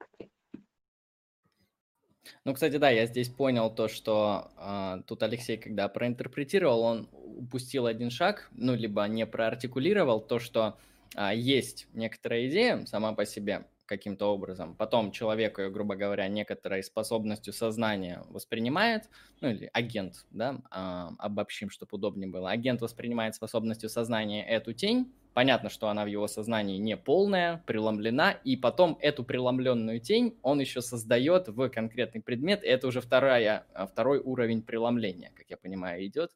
Ну, 2.45 2.53
кстати, 2.53 2.77
да, 2.77 2.89
я 2.89 3.05
здесь 3.05 3.29
понял 3.29 3.73
то, 3.73 3.87
что 3.87 4.51
э, 4.57 5.01
тут 5.07 5.23
Алексей, 5.23 5.57
когда 5.57 5.87
проинтерпретировал, 5.87 6.81
он 6.81 7.09
упустил 7.11 7.85
один 7.85 8.09
шаг, 8.09 8.49
ну, 8.51 8.75
либо 8.75 9.03
не 9.05 9.25
проартикулировал 9.25 10.21
то, 10.21 10.39
что 10.39 10.77
э, 11.15 11.31
есть 11.35 11.87
некоторая 11.93 12.47
идея 12.47 12.85
сама 12.85 13.13
по 13.13 13.25
себе 13.25 13.65
каким-то 13.85 14.27
образом, 14.27 14.75
потом 14.75 15.11
человек 15.11 15.57
ее, 15.57 15.71
грубо 15.71 15.95
говоря, 15.95 16.27
некоторой 16.27 16.83
способностью 16.83 17.53
сознания 17.53 18.23
воспринимает, 18.29 19.09
ну, 19.41 19.49
или 19.49 19.69
агент, 19.73 20.25
да, 20.29 20.61
э, 20.71 21.15
обобщим, 21.17 21.71
чтобы 21.71 21.89
удобнее 21.93 22.29
было, 22.29 22.51
агент 22.51 22.81
воспринимает 22.81 23.35
способностью 23.35 23.89
сознания 23.89 24.45
эту 24.45 24.73
тень, 24.73 25.11
Понятно, 25.33 25.69
что 25.69 25.89
она 25.89 26.03
в 26.03 26.07
его 26.07 26.27
сознании 26.27 26.77
не 26.77 26.97
полная, 26.97 27.63
преломлена, 27.65 28.31
и 28.43 28.57
потом 28.57 28.97
эту 28.99 29.23
преломленную 29.23 29.99
тень 29.99 30.37
он 30.41 30.59
еще 30.59 30.81
создает 30.81 31.47
в 31.47 31.69
конкретный 31.69 32.21
предмет. 32.21 32.61
Это 32.63 32.87
уже 32.87 32.99
вторая, 32.99 33.65
а, 33.73 33.85
второй 33.85 34.19
уровень 34.19 34.63
преломления, 34.63 35.31
как 35.35 35.49
я 35.49 35.57
понимаю, 35.57 36.05
идет 36.05 36.31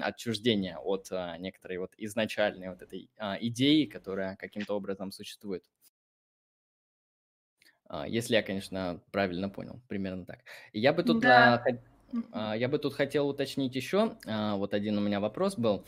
отчуждение 0.00 0.78
от 0.78 1.08
а, 1.10 1.36
некоторой 1.36 1.76
вот 1.76 1.92
изначальной 1.98 2.70
вот 2.70 2.80
этой 2.80 3.10
а, 3.18 3.36
идеи, 3.38 3.84
которая 3.84 4.36
каким-то 4.36 4.74
образом 4.74 5.12
существует. 5.12 5.64
Если 8.06 8.34
я, 8.34 8.42
конечно, 8.42 9.00
правильно 9.12 9.48
понял, 9.48 9.80
примерно 9.88 10.26
так. 10.26 10.40
Я 10.74 10.92
бы 10.92 11.02
тут, 11.02 11.20
да. 11.20 11.64
я 12.54 12.68
бы 12.68 12.78
тут 12.78 12.92
хотел 12.92 13.28
уточнить 13.28 13.74
еще, 13.74 14.18
вот 14.26 14.74
один 14.74 14.98
у 14.98 15.00
меня 15.00 15.20
вопрос 15.20 15.56
был 15.56 15.86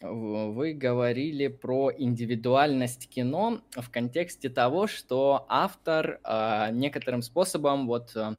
вы 0.00 0.74
говорили 0.74 1.48
про 1.48 1.90
индивидуальность 1.96 3.08
кино 3.08 3.60
в 3.72 3.90
контексте 3.90 4.48
того, 4.48 4.86
что 4.86 5.44
автор 5.48 6.20
э, 6.22 6.68
некоторым 6.72 7.22
способом 7.22 7.86
вот 7.88 8.14
э, 8.14 8.36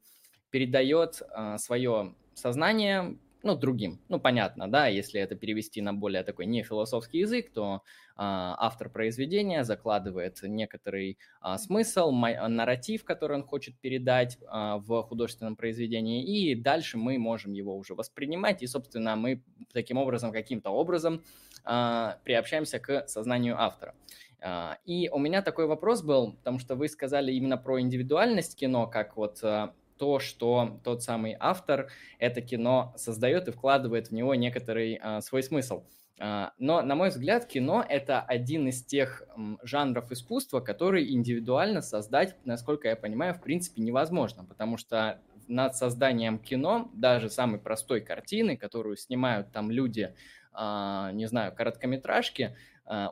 передает 0.52 1.22
э, 1.22 1.58
свое 1.58 2.14
сознание 2.34 3.18
ну, 3.42 3.56
другим. 3.56 4.02
Ну, 4.10 4.20
понятно, 4.20 4.70
да, 4.70 4.88
если 4.88 5.22
это 5.22 5.36
перевести 5.36 5.82
на 5.82 5.94
более 5.94 6.24
такой 6.24 6.46
не 6.46 6.64
философский 6.64 7.20
язык, 7.20 7.52
то 7.54 7.84
а, 8.16 8.56
автор 8.60 8.90
произведения 8.90 9.64
закладывает 9.64 10.40
некоторый 10.44 11.18
а, 11.40 11.58
смысл, 11.58 12.12
нарратив, 12.12 13.06
который 13.06 13.38
он 13.38 13.44
хочет 13.44 13.80
передать 13.80 14.38
а, 14.48 14.78
в 14.78 15.04
художественном 15.04 15.56
произведении, 15.56 16.24
и 16.24 16.54
дальше 16.54 16.98
мы 16.98 17.18
можем 17.18 17.54
его 17.54 17.78
уже 17.78 17.96
воспринимать, 17.96 18.62
и, 18.62 18.68
собственно, 18.68 19.16
мы 19.16 19.42
таким 19.72 19.98
образом, 19.98 20.34
каким-то 20.34 20.72
образом 20.72 21.24
а, 21.64 22.18
приобщаемся 22.26 22.80
к 22.80 23.08
сознанию 23.08 23.62
автора. 23.62 23.96
А, 24.42 24.78
и 24.86 25.10
у 25.10 25.20
меня 25.20 25.42
такой 25.42 25.66
вопрос 25.68 26.02
был, 26.02 26.34
потому 26.34 26.60
что 26.60 26.76
вы 26.76 26.88
сказали 26.88 27.32
именно 27.32 27.58
про 27.58 27.80
индивидуальность 27.80 28.58
кино, 28.58 28.88
как 28.88 29.18
вот 29.18 29.40
а, 29.44 29.74
то, 30.00 30.20
что 30.20 30.80
тот 30.84 31.04
самый 31.04 31.36
автор 31.40 31.90
это 32.18 32.42
кино 32.42 32.94
создает 32.96 33.48
и 33.48 33.52
вкладывает 33.52 34.08
в 34.08 34.14
него 34.14 34.34
некоторый 34.34 34.96
а, 34.96 35.22
свой 35.22 35.44
смысл. 35.44 35.84
А, 36.20 36.54
но, 36.58 36.82
на 36.82 36.96
мой 36.96 37.10
взгляд, 37.10 37.46
кино– 37.46 37.86
это 37.90 38.22
один 38.22 38.68
из 38.68 38.84
тех 38.84 39.24
жанров 39.62 40.12
искусства, 40.12 40.62
который 40.62 41.12
индивидуально 41.12 41.82
создать, 41.82 42.36
насколько 42.46 42.88
я 42.88 42.96
понимаю, 42.96 43.34
в 43.34 43.42
принципе 43.42 43.82
невозможно, 43.82 44.44
потому 44.44 44.78
что 44.78 45.22
над 45.48 45.76
созданием 45.76 46.40
кино, 46.40 46.90
даже 46.94 47.30
самой 47.30 47.60
простой 47.60 48.02
картины, 48.02 48.56
которую 48.56 48.98
снимают 48.98 49.52
там 49.52 49.72
люди, 49.72 50.14
а, 50.54 51.12
не 51.12 51.26
знаю, 51.26 51.54
короткометражки, 51.54 52.56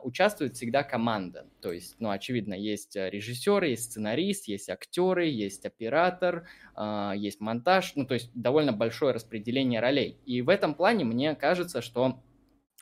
участвует 0.02 0.56
всегда 0.56 0.82
команда. 0.82 1.46
То 1.60 1.72
есть, 1.72 1.94
ну, 2.00 2.10
очевидно, 2.10 2.54
есть 2.54 2.96
э, 2.96 3.10
режиссер, 3.10 3.62
есть 3.62 3.84
сценарист, 3.84 4.48
есть 4.48 4.68
актеры, 4.68 5.26
есть 5.26 5.64
оператор, 5.64 6.48
а, 6.74 7.12
есть 7.16 7.40
монтаж, 7.40 7.92
ну, 7.94 8.04
то 8.04 8.14
есть 8.14 8.30
довольно 8.34 8.72
большое 8.72 9.14
распределение 9.14 9.78
ролей. 9.78 10.18
И 10.26 10.42
в 10.42 10.48
этом 10.48 10.74
плане 10.74 11.04
мне 11.04 11.36
кажется, 11.36 11.80
что 11.80 12.20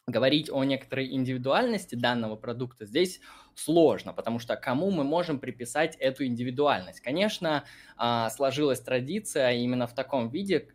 говорить 0.07 0.49
о 0.51 0.65
некоторой 0.65 1.13
индивидуальности 1.13 1.97
данного 1.97 2.37
продукта 2.37 2.87
здесь 2.87 3.21
сложно, 3.55 4.15
потому 4.15 4.39
что 4.39 4.57
кому 4.57 4.91
мы 4.91 5.05
можем 5.05 5.39
приписать 5.39 5.97
эту 5.97 6.25
индивидуальность? 6.25 7.01
Конечно, 7.01 7.65
а, 7.99 8.31
сложилась 8.31 8.81
традиция 8.81 9.51
именно 9.53 9.87
в 9.87 9.95
таком 9.95 10.31
виде, 10.31 10.69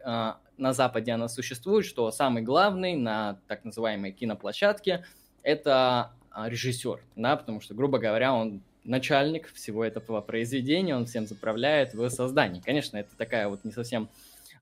на 0.58 0.74
Западе 0.74 1.14
она 1.14 1.28
существует, 1.28 1.86
что 1.86 2.12
самый 2.12 2.44
главный 2.44 2.96
на 2.96 3.42
так 3.48 3.66
называемой 3.66 4.12
киноплощадке– 4.12 5.04
это 5.44 6.12
а, 6.32 6.50
режиссер, 6.50 7.02
да, 7.16 7.36
потому 7.36 7.62
что, 7.62 7.74
грубо 7.74 8.00
говоря, 8.00 8.34
он 8.34 8.62
начальник 8.84 9.52
всего 9.54 9.86
этого 9.86 10.22
произведения, 10.22 10.96
он 10.96 11.06
всем 11.06 11.28
заправляет 11.28 11.94
в 11.94 12.10
создании. 12.10 12.62
Конечно, 12.62 12.98
это 12.98 13.16
такая 13.16 13.48
вот 13.48 13.64
не 13.64 13.72
совсем 13.72 14.10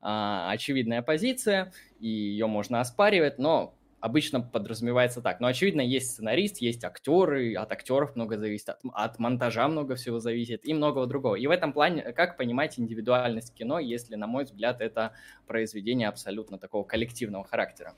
а, 0.02 0.52
очевидная 0.52 1.02
позиция, 1.02 1.72
и 2.00 2.08
ее 2.08 2.48
можно 2.48 2.82
оспаривать, 2.82 3.38
но 3.38 3.74
обычно 4.00 4.42
подразумевается 4.42 5.22
так. 5.22 5.40
Но, 5.40 5.48
очевидно, 5.48 5.82
есть 5.82 6.12
сценарист, 6.12 6.60
есть 6.62 6.84
актеры, 6.84 7.56
от 7.56 7.72
актеров 7.72 8.16
много 8.16 8.38
зависит, 8.38 8.70
от, 8.70 8.80
от 8.94 9.20
монтажа 9.20 9.68
много 9.68 9.96
всего 9.96 10.20
зависит 10.20 10.66
и 10.66 10.74
многого 10.74 11.06
другого. 11.06 11.36
И 11.36 11.46
в 11.48 11.52
этом 11.52 11.74
плане, 11.74 12.14
как 12.14 12.38
понимать 12.38 12.80
индивидуальность 12.80 13.54
кино, 13.54 13.80
если, 13.80 14.16
на 14.16 14.28
мой 14.28 14.46
взгляд, 14.46 14.82
это 14.82 15.14
произведение 15.48 16.08
абсолютно 16.08 16.58
такого 16.58 16.84
коллективного 16.84 17.44
характера? 17.44 17.94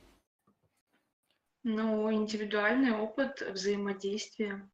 Ну, 1.64 2.12
индивидуальный 2.12 2.92
опыт 2.92 3.42
взаимодействия. 3.42 4.68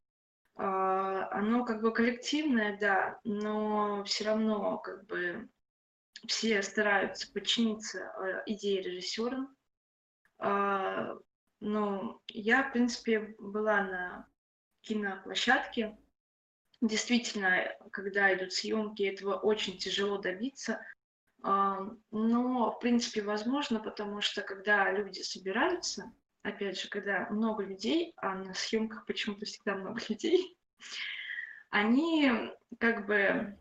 А, 0.56 1.28
оно 1.30 1.64
как 1.64 1.82
бы 1.82 1.92
коллективное, 1.92 2.78
да, 2.78 3.20
но 3.24 4.02
все 4.04 4.24
равно 4.24 4.78
как 4.78 5.06
бы 5.06 5.48
все 6.26 6.62
стараются 6.62 7.30
подчиниться 7.32 7.98
э, 7.98 8.42
идее 8.46 8.82
режиссера. 8.82 9.48
А, 10.38 11.16
но 11.60 12.22
я, 12.28 12.62
в 12.62 12.72
принципе, 12.72 13.34
была 13.38 13.82
на 13.82 14.28
киноплощадке. 14.80 15.98
Действительно, 16.80 17.76
когда 17.92 18.32
идут 18.34 18.52
съемки, 18.52 19.02
этого 19.02 19.34
очень 19.34 19.76
тяжело 19.78 20.18
добиться. 20.18 20.80
А, 21.42 21.80
но, 22.10 22.72
в 22.72 22.78
принципе, 22.80 23.22
возможно, 23.22 23.78
потому 23.78 24.22
что 24.22 24.42
когда 24.42 24.90
люди 24.90 25.20
собираются, 25.20 26.12
опять 26.48 26.80
же, 26.80 26.88
когда 26.88 27.28
много 27.30 27.64
людей, 27.64 28.12
а 28.16 28.34
на 28.34 28.54
съемках 28.54 29.06
почему-то 29.06 29.46
всегда 29.46 29.74
много 29.76 30.00
людей, 30.08 30.56
они 31.70 32.30
как 32.78 33.06
бы 33.06 33.56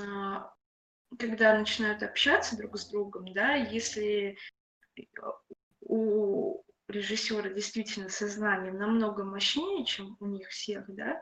а, 0.00 0.52
когда 1.18 1.58
начинают 1.58 2.02
общаться 2.02 2.56
друг 2.56 2.78
с 2.78 2.86
другом, 2.88 3.32
да, 3.32 3.54
если 3.54 4.36
у 5.80 6.62
режиссера 6.88 7.48
действительно 7.50 8.08
сознание 8.08 8.72
намного 8.72 9.24
мощнее, 9.24 9.84
чем 9.84 10.16
у 10.20 10.26
них 10.26 10.48
всех, 10.48 10.84
да, 10.94 11.20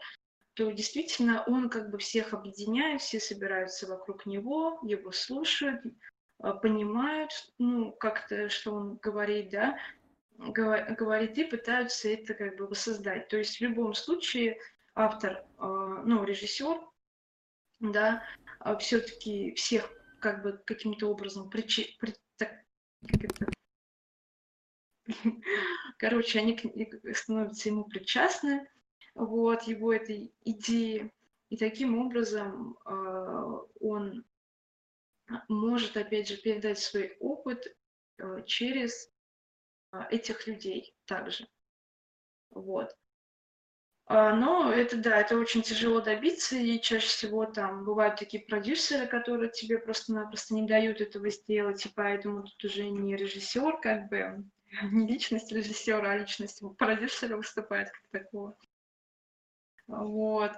то 0.55 0.70
действительно 0.70 1.44
он 1.46 1.70
как 1.70 1.90
бы 1.90 1.98
всех 1.98 2.34
объединяет, 2.34 3.01
все 3.01 3.20
собираются 3.20 3.86
вокруг 3.86 4.26
него, 4.26 4.80
его 4.82 5.12
слушают, 5.12 5.82
а, 6.38 6.55
понимают, 6.55 7.30
ну, 7.59 7.92
как-то, 7.92 8.48
что 8.48 8.74
он 8.74 8.96
говорит, 8.96 9.51
да, 9.51 9.78
говорит 10.41 11.38
и 11.38 11.45
пытаются 11.45 12.09
это 12.09 12.34
как 12.34 12.57
бы 12.57 12.66
воссоздать. 12.66 13.28
То 13.28 13.36
есть 13.36 13.59
в 13.59 13.61
любом 13.61 13.95
случае 13.95 14.59
автор, 14.95 15.45
а, 15.59 16.03
ну, 16.05 16.24
режиссер, 16.24 16.80
да, 17.80 18.22
а 18.59 18.76
все-таки 18.76 19.55
всех 19.55 19.91
как 20.20 20.43
бы 20.43 20.61
каким-то 20.64 21.11
образом 21.11 21.51
причи, 21.51 21.97
при, 21.99 22.14
так, 22.36 22.64
короче, 25.99 26.38
они 26.38 26.59
становятся 27.14 27.68
ему 27.68 27.84
причастны, 27.84 28.68
вот, 29.14 29.62
его 29.64 29.93
этой 29.93 30.32
идеи, 30.45 31.12
и 31.49 31.57
таким 31.57 31.99
образом 31.99 32.78
э, 32.84 33.59
он 33.80 34.24
может, 35.49 35.97
опять 35.97 36.28
же, 36.28 36.36
передать 36.36 36.78
свой 36.78 37.16
опыт 37.20 37.76
э, 38.18 38.43
через 38.47 39.07
э, 39.07 39.10
этих 40.11 40.47
людей 40.47 40.95
также. 41.07 41.47
Вот. 42.51 42.95
А, 44.12 44.34
но 44.34 44.72
это, 44.72 44.97
да, 44.97 45.18
это 45.20 45.36
очень 45.36 45.62
тяжело 45.62 46.01
добиться, 46.01 46.57
и 46.57 46.80
чаще 46.80 47.07
всего 47.07 47.47
там 47.47 47.84
бывают 47.84 48.16
такие 48.16 48.43
продюсеры, 48.43 49.07
которые 49.07 49.53
тебе 49.53 49.78
просто-напросто 49.78 50.53
не 50.55 50.66
дают 50.66 51.01
этого 51.01 51.30
сделать, 51.30 51.86
и 51.86 51.93
поэтому 51.95 52.43
тут 52.43 52.64
уже 52.64 52.88
не 52.91 53.14
режиссер, 53.14 53.80
как 53.80 54.09
бы, 54.09 54.45
не 54.91 55.07
личность 55.07 55.53
режиссера, 55.53 56.11
а 56.11 56.16
личность 56.16 56.61
продюсера 56.76 57.36
выступает 57.36 57.91
как 57.93 58.24
такого. 58.24 58.57
Вот. 59.86 60.53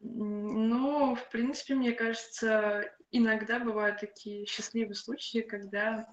Но, 0.00 1.16
в 1.16 1.28
принципе, 1.30 1.74
мне 1.74 1.90
кажется, 1.90 2.84
иногда 3.10 3.58
бывают 3.58 3.98
такие 3.98 4.46
счастливые 4.46 4.94
случаи, 4.94 5.40
когда 5.40 6.06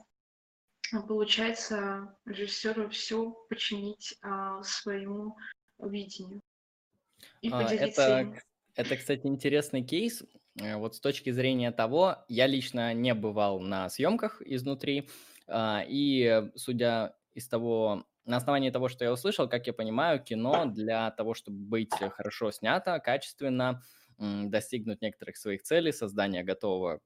получается 1.08 2.16
режиссеру 2.26 2.90
все 2.90 3.32
починить 3.50 4.18
а, 4.22 4.62
своему 4.64 5.36
видению 5.80 6.42
и 7.42 7.50
а, 7.52 7.64
это, 7.64 8.34
это, 8.76 8.98
кстати, 8.98 9.26
интересный 9.28 9.84
кейс. 9.84 10.24
Э, 10.60 10.78
вот 10.78 10.96
с 10.96 11.00
точки 11.00 11.32
зрения 11.32 11.72
того, 11.72 12.18
я 12.28 12.48
лично 12.48 12.94
не 12.94 13.14
бывал 13.14 13.60
на 13.60 13.90
съемках 13.90 14.42
изнутри, 14.42 15.10
а, 15.48 15.84
и 15.88 16.50
судя 16.56 17.16
из 17.34 17.48
того, 17.48 18.06
на 18.26 18.38
основании 18.38 18.70
того, 18.70 18.90
что 18.90 19.06
я 19.06 19.12
услышал, 19.12 19.48
как 19.48 19.68
я 19.68 19.74
понимаю, 19.74 20.22
кино 20.22 20.66
для 20.66 21.12
того, 21.12 21.34
чтобы 21.34 21.58
быть 21.58 21.94
хорошо 21.94 22.52
снято, 22.52 23.00
качественно, 23.00 23.82
достигнуть 24.18 25.02
некоторых 25.02 25.38
своих 25.38 25.64
целей, 25.64 25.92
создания 25.92 26.44
готового 26.44 27.02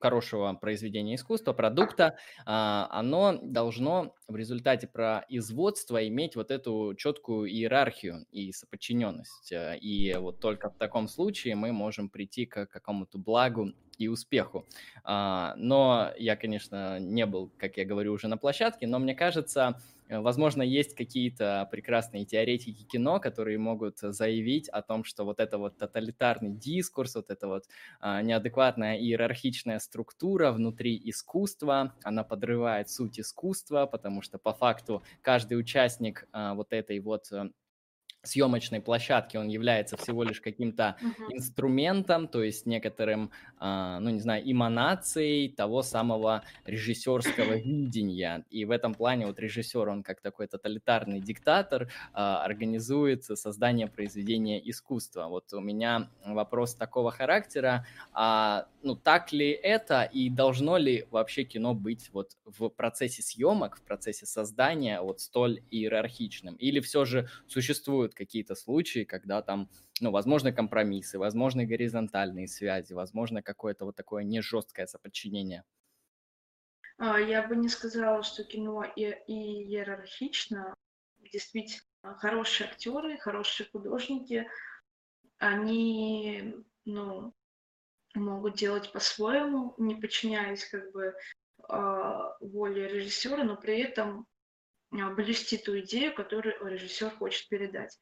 хорошего 0.00 0.54
произведения 0.54 1.14
искусства, 1.14 1.52
продукта, 1.52 2.16
а, 2.46 2.88
оно 2.90 3.38
должно 3.42 4.14
в 4.28 4.36
результате 4.36 4.86
производства 4.86 6.06
иметь 6.08 6.36
вот 6.36 6.50
эту 6.50 6.94
четкую 6.96 7.50
иерархию 7.50 8.26
и 8.32 8.52
соподчиненность. 8.52 9.52
Э, 9.52 9.76
и 9.78 10.14
вот 10.16 10.40
только 10.40 10.70
в 10.70 10.76
таком 10.76 11.08
случае 11.08 11.54
мы 11.54 11.72
можем 11.72 12.08
прийти 12.08 12.46
к 12.46 12.66
какому-то 12.66 13.18
благу 13.18 13.72
и 14.00 14.08
успеху. 14.08 14.66
А, 15.04 15.54
но 15.56 16.12
я, 16.18 16.36
конечно, 16.36 16.98
не 16.98 17.26
был, 17.26 17.50
как 17.58 17.76
я 17.76 17.84
говорю, 17.84 18.12
уже 18.12 18.28
на 18.28 18.36
площадке, 18.36 18.86
но 18.86 18.98
мне 18.98 19.14
кажется, 19.14 19.76
Э, 20.10 20.18
возможно, 20.18 20.62
есть 20.62 20.94
какие-то 20.94 21.68
прекрасные 21.70 22.24
теоретики 22.24 22.82
кино, 22.84 23.20
которые 23.20 23.58
могут 23.58 23.98
заявить 24.00 24.68
о 24.68 24.82
том, 24.82 25.04
что 25.04 25.24
вот 25.24 25.40
это 25.40 25.56
вот 25.56 25.78
тоталитарный 25.78 26.50
дискурс, 26.50 27.14
вот 27.14 27.30
эта 27.30 27.46
вот 27.46 27.64
а, 28.00 28.20
неадекватная 28.22 28.96
иерархичная 28.98 29.78
структура 29.78 30.50
внутри 30.52 31.00
искусства, 31.04 31.94
она 32.02 32.24
подрывает 32.24 32.90
суть 32.90 33.20
искусства, 33.20 33.86
потому 33.86 34.20
что 34.20 34.38
по 34.38 34.52
факту 34.52 35.02
каждый 35.22 35.58
участник 35.58 36.26
а, 36.32 36.54
вот 36.54 36.72
этой 36.72 36.98
вот 36.98 37.30
э, 37.32 37.50
съемочной 38.22 38.80
площадки 38.80 39.36
он 39.36 39.48
является 39.48 39.96
всего 39.96 40.22
лишь 40.24 40.40
каким-то 40.40 40.96
uh-huh. 41.00 41.34
инструментом, 41.34 42.28
то 42.28 42.42
есть 42.42 42.66
некоторым, 42.66 43.30
э, 43.60 43.98
ну 44.00 44.10
не 44.10 44.20
знаю, 44.20 44.42
эманацией 44.50 45.48
того 45.48 45.82
самого 45.82 46.42
режиссерского 46.64 47.54
видения. 47.64 48.44
И 48.50 48.64
в 48.64 48.70
этом 48.70 48.94
плане 48.94 49.26
вот 49.26 49.38
режиссер, 49.38 49.88
он 49.88 50.02
как 50.02 50.20
такой 50.20 50.46
тоталитарный 50.46 51.20
диктатор, 51.20 51.84
э, 51.84 51.88
организует 52.14 53.24
создание 53.24 53.86
произведения 53.86 54.60
искусства. 54.68 55.26
Вот 55.28 55.52
у 55.52 55.60
меня 55.60 56.10
вопрос 56.24 56.74
такого 56.74 57.10
характера, 57.10 57.86
а, 58.12 58.66
ну 58.82 58.96
так 58.96 59.32
ли 59.32 59.50
это 59.50 60.04
и 60.04 60.30
должно 60.30 60.76
ли 60.76 61.06
вообще 61.10 61.44
кино 61.44 61.74
быть 61.74 62.10
вот 62.12 62.36
в 62.44 62.68
процессе 62.68 63.22
съемок, 63.22 63.76
в 63.76 63.82
процессе 63.82 64.26
создания 64.26 65.00
вот 65.00 65.20
столь 65.20 65.62
иерархичным? 65.70 66.54
Или 66.56 66.80
все 66.80 67.04
же 67.04 67.28
существует 67.48 68.09
существуют 68.10 68.14
какие-то 68.14 68.54
случаи, 68.54 69.04
когда 69.04 69.42
там, 69.42 69.68
ну, 70.00 70.10
возможны 70.10 70.52
компромиссы, 70.52 71.18
возможны 71.18 71.66
горизонтальные 71.66 72.48
связи, 72.48 72.94
возможно 72.94 73.42
какое-то 73.42 73.84
вот 73.84 73.96
такое 73.96 74.24
не 74.24 74.42
жесткое 74.42 74.86
соподчинение. 74.86 75.64
А, 76.98 77.18
я 77.18 77.46
бы 77.46 77.56
не 77.56 77.68
сказала, 77.68 78.22
что 78.22 78.44
кино 78.44 78.84
и, 78.96 79.14
и 79.26 79.64
иерархично. 79.64 80.74
Действительно, 81.32 82.14
хорошие 82.18 82.68
актеры, 82.68 83.18
хорошие 83.18 83.68
художники, 83.72 84.46
они, 85.38 86.54
ну, 86.84 87.32
могут 88.14 88.56
делать 88.56 88.92
по-своему, 88.92 89.74
не 89.78 89.94
подчиняясь 89.94 90.64
как 90.70 90.92
бы 90.92 91.14
а, 91.68 92.36
воле 92.40 92.88
режиссера, 92.88 93.44
но 93.44 93.56
при 93.56 93.80
этом 93.80 94.26
а, 94.92 95.10
блюсти 95.10 95.56
ту 95.56 95.78
идею, 95.80 96.14
которую 96.14 96.54
режиссер 96.64 97.10
хочет 97.10 97.48
передать. 97.48 97.98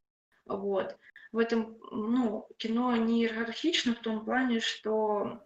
Вот. 0.47 0.97
В 1.31 1.39
этом, 1.39 1.78
ну, 1.90 2.48
кино 2.56 2.97
не 2.97 3.23
иерархично 3.23 3.94
в 3.94 4.01
том 4.01 4.24
плане, 4.24 4.60
что 4.60 5.43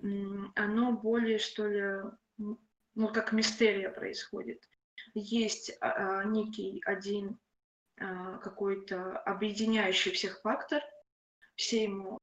оно 0.55 0.93
более, 0.93 1.39
что 1.39 1.67
ли, 1.67 2.57
ну, 2.95 3.09
как 3.13 3.33
мистерия 3.33 3.91
происходит. 3.91 4.63
Есть 5.15 5.77
а, 5.81 6.21
а, 6.21 6.25
некий 6.25 6.81
один 6.85 7.39
а, 7.99 8.39
какой-то 8.39 9.19
объединяющий 9.19 10.13
всех 10.13 10.41
фактор, 10.41 10.83
все 11.57 11.85
ему 11.85 12.19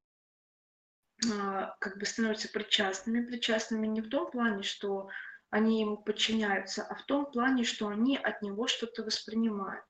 а, 1.32 1.76
как 1.80 1.98
бы 1.98 2.06
становятся 2.06 2.50
причастными, 2.50 3.26
причастными 3.26 3.88
не 3.88 4.02
в 4.02 4.10
том 4.10 4.32
плане, 4.32 4.64
что 4.64 5.10
они 5.50 5.82
ему 5.82 5.98
подчиняются, 5.98 6.84
а 6.84 6.96
в 6.96 7.04
том 7.04 7.32
плане, 7.32 7.64
что 7.64 7.88
они 7.88 8.18
от 8.18 8.42
него 8.42 8.68
что-то 8.68 9.04
воспринимают. 9.04 9.86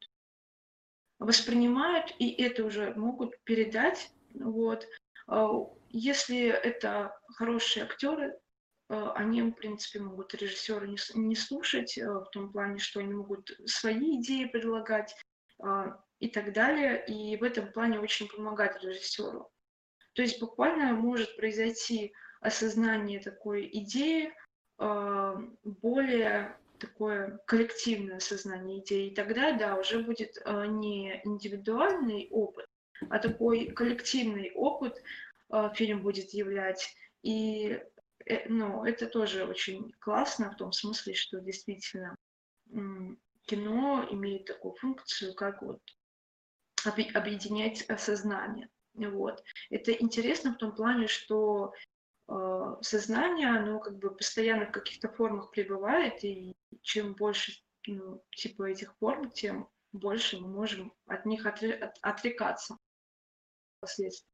Воспринимают, 1.20 2.16
и 2.18 2.32
это 2.32 2.64
уже 2.64 2.94
могут 2.96 3.38
передать. 3.44 4.12
Вот. 4.34 4.88
А, 5.28 5.50
если 5.90 6.48
это 6.48 7.20
хорошие 7.36 7.84
актеры, 7.84 8.40
а, 8.88 9.12
они, 9.14 9.42
в 9.42 9.52
принципе, 9.52 10.00
могут 10.00 10.34
режиссера 10.34 10.88
не, 10.88 11.36
слушать, 11.36 11.98
а, 11.98 12.22
в 12.22 12.30
том 12.30 12.54
плане, 12.54 12.80
что 12.80 13.02
они 13.02 13.14
могут 13.14 13.52
свои 13.66 14.20
идеи 14.22 14.46
предлагать 14.46 15.16
и 16.22 16.30
так 16.30 16.54
далее. 16.54 17.06
И 17.06 17.36
в 17.36 17.44
этом 17.44 17.70
плане 17.74 18.00
очень 18.00 18.30
помогать 18.30 18.82
режиссеру. 18.82 19.52
То 20.14 20.22
есть 20.22 20.40
буквально 20.40 20.94
может 20.94 21.36
произойти 21.36 22.14
осознание 22.40 23.20
такой 23.20 23.70
идеи, 23.74 24.34
более 24.80 26.56
такое 26.80 27.40
коллективное 27.46 28.20
сознание 28.20 28.80
идеи. 28.80 29.08
И 29.08 29.16
тогда, 29.16 29.52
да, 29.52 29.76
уже 29.76 30.00
будет 30.00 30.38
а, 30.46 30.66
не 30.66 31.22
индивидуальный 31.26 32.28
опыт, 32.32 32.66
а 33.10 33.20
такой 33.20 33.68
коллективный 33.68 34.52
опыт 34.56 35.02
э, 35.52 35.70
фильм 35.76 36.02
будет 36.02 36.34
являть. 36.34 36.96
И 37.22 37.82
э, 38.26 38.50
ну, 38.50 38.84
это 38.84 39.08
тоже 39.08 39.46
очень 39.46 39.94
классно 40.00 40.52
в 40.52 40.58
том 40.58 40.72
смысле, 40.72 41.14
что 41.14 41.40
действительно 41.40 42.16
кино 43.46 44.08
имеет 44.12 44.46
такую 44.46 44.76
функцию, 44.76 45.34
как 45.34 45.62
вот 45.62 45.80
объединять 46.86 47.86
сознание. 47.98 48.70
Вот. 48.94 49.44
Это 49.70 49.92
интересно 49.92 50.54
в 50.54 50.58
том 50.58 50.76
плане, 50.76 51.08
что 51.08 51.74
э, 51.74 51.99
сознание, 52.82 53.48
оно 53.48 53.80
как 53.80 53.98
бы 53.98 54.16
постоянно 54.16 54.68
в 54.68 54.72
каких-то 54.72 55.10
формах 55.10 55.52
пребывает, 55.52 56.24
и 56.24 56.56
чем 56.82 57.14
больше 57.16 57.54
ну, 57.88 58.24
типа 58.32 58.70
этих 58.70 58.96
форм, 58.98 59.32
тем 59.32 59.68
больше 59.92 60.40
мы 60.40 60.48
можем 60.48 60.94
от 61.08 61.26
них 61.26 61.46
отрекаться 61.46 62.78
впоследствии. 63.78 64.30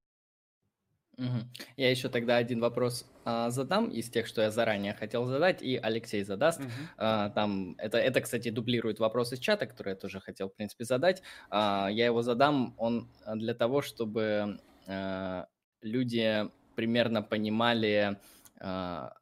Я 1.77 1.89
еще 1.89 2.09
тогда 2.09 2.35
один 2.35 2.59
вопрос 2.59 3.09
а, 3.23 3.49
задам 3.49 3.89
из 3.89 4.09
тех, 4.09 4.27
что 4.27 4.41
я 4.41 4.51
заранее 4.51 4.93
хотел 4.93 5.25
задать, 5.25 5.61
и 5.61 5.77
Алексей 5.77 6.23
задаст. 6.23 6.59
Угу. 6.59 6.69
А, 6.97 7.29
там 7.29 7.75
это, 7.77 7.97
это, 7.97 8.19
кстати, 8.19 8.49
дублирует 8.49 8.99
вопрос 8.99 9.31
из 9.31 9.39
чата, 9.39 9.65
который 9.65 9.91
я 9.91 9.95
тоже 9.95 10.19
хотел, 10.19 10.49
в 10.49 10.55
принципе, 10.55 10.83
задать. 10.83 11.21
А, 11.49 11.87
я 11.89 12.05
его 12.05 12.21
задам, 12.21 12.75
он 12.77 13.09
для 13.33 13.53
того, 13.53 13.81
чтобы 13.81 14.59
а, 14.87 15.47
люди 15.81 16.49
примерно 16.75 17.21
понимали 17.21 18.19
а, 18.59 19.13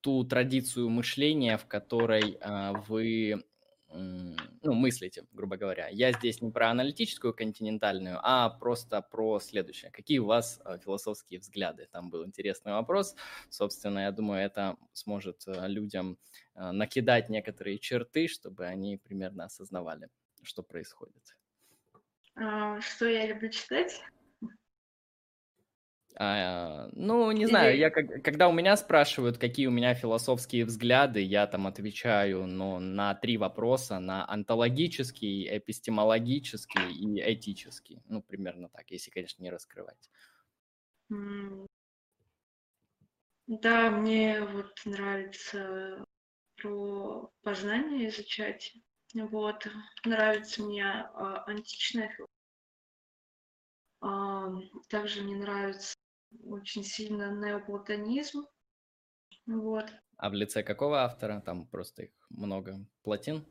ту 0.00 0.24
традицию 0.24 0.88
мышления, 0.90 1.58
в 1.58 1.66
которой 1.66 2.38
а, 2.40 2.72
вы 2.88 3.44
ну, 3.94 4.72
мыслите, 4.74 5.24
грубо 5.32 5.56
говоря. 5.56 5.88
Я 5.88 6.12
здесь 6.12 6.42
не 6.42 6.50
про 6.50 6.70
аналитическую 6.70 7.32
континентальную, 7.32 8.18
а 8.22 8.50
просто 8.50 9.00
про 9.02 9.38
следующее. 9.38 9.90
Какие 9.92 10.18
у 10.18 10.26
вас 10.26 10.60
э, 10.64 10.78
философские 10.82 11.38
взгляды? 11.38 11.86
Там 11.92 12.10
был 12.10 12.24
интересный 12.24 12.72
вопрос. 12.72 13.14
Собственно, 13.50 14.00
я 14.00 14.10
думаю, 14.10 14.44
это 14.44 14.76
сможет 14.92 15.44
э, 15.46 15.68
людям 15.68 16.18
э, 16.56 16.72
накидать 16.72 17.28
некоторые 17.28 17.78
черты, 17.78 18.26
чтобы 18.26 18.66
они 18.66 18.96
примерно 18.96 19.44
осознавали, 19.44 20.08
что 20.42 20.62
происходит. 20.62 21.36
А, 22.34 22.80
что 22.80 23.06
я 23.06 23.26
люблю 23.26 23.48
читать? 23.50 24.02
А, 26.16 26.88
ну, 26.92 27.32
не 27.32 27.46
знаю, 27.46 27.76
я 27.76 27.90
как, 27.90 28.22
когда 28.22 28.48
у 28.48 28.52
меня 28.52 28.76
спрашивают, 28.76 29.38
какие 29.38 29.66
у 29.66 29.72
меня 29.72 29.94
философские 29.94 30.64
взгляды, 30.64 31.20
я 31.20 31.46
там 31.48 31.66
отвечаю 31.66 32.46
ну, 32.46 32.78
на 32.78 33.14
три 33.14 33.36
вопроса, 33.36 33.98
на 33.98 34.28
онтологический, 34.30 35.48
эпистемологический 35.56 36.92
и 36.92 37.34
этический. 37.34 38.00
Ну, 38.06 38.22
примерно 38.22 38.68
так, 38.68 38.90
если, 38.90 39.10
конечно, 39.10 39.42
не 39.42 39.50
раскрывать. 39.50 40.08
Да, 43.46 43.90
мне 43.90 44.40
вот 44.40 44.80
нравится 44.84 46.04
про 46.56 47.30
познание 47.42 48.08
изучать. 48.08 48.72
Вот, 49.14 49.66
нравится 50.04 50.62
мне 50.62 50.84
а, 50.84 51.44
античная 51.46 52.08
философия. 52.08 52.28
А, 54.00 54.48
также 54.88 55.22
мне 55.22 55.36
нравится 55.36 55.94
очень 56.42 56.84
сильно 56.84 57.32
неоплатонизм. 57.32 58.46
Вот. 59.46 59.86
А 60.16 60.30
в 60.30 60.34
лице 60.34 60.62
какого 60.62 61.02
автора? 61.02 61.42
Там 61.44 61.66
просто 61.66 62.04
их 62.04 62.12
много. 62.30 62.86
Платин? 63.02 63.46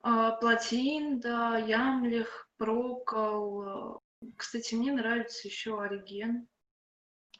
А, 0.00 0.32
Платин, 0.32 1.20
да, 1.20 1.58
Ямлих, 1.58 2.48
Прокол. 2.56 4.02
Кстати, 4.36 4.74
мне 4.74 4.92
нравится 4.92 5.48
еще 5.48 5.80
Ориген. 5.80 6.46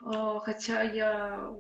А, 0.03 0.41
хотя 0.41 0.83
я 0.83 1.55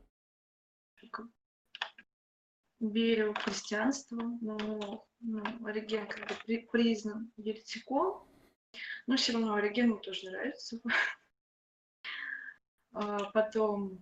верю 2.81 3.33
в 3.33 3.39
христианство, 3.39 4.17
но 4.41 5.07
ну, 5.21 5.43
Ориген 5.67 6.07
как 6.07 6.29
бы 6.29 6.35
при, 6.45 6.67
признан 6.67 7.33
еретиком, 7.37 8.29
но 9.07 9.17
все 9.17 9.33
равно 9.33 9.55
Ориген 9.55 9.91
мне 9.91 10.01
тоже 10.01 10.31
нравится. 10.31 10.81
А, 12.95 13.25
потом, 13.33 14.01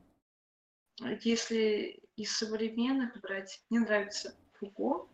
если 1.00 2.02
из 2.16 2.36
современных 2.36 3.18
брать, 3.20 3.64
мне 3.70 3.80
нравится 3.80 4.36
Фуко. 4.52 5.08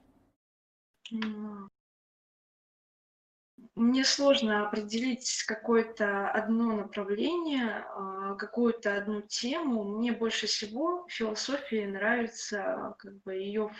Мне 3.74 4.04
сложно 4.04 4.66
определить 4.68 5.44
какое-то 5.44 6.28
одно 6.30 6.76
направление, 6.76 7.86
а, 7.88 8.34
какую-то 8.34 8.96
одну 8.96 9.22
тему. 9.22 9.84
Мне 9.84 10.12
больше 10.12 10.48
всего 10.48 11.06
философии 11.08 11.86
нравится 11.86 12.96
как 12.98 13.20
бы 13.22 13.34
ее 13.34 13.72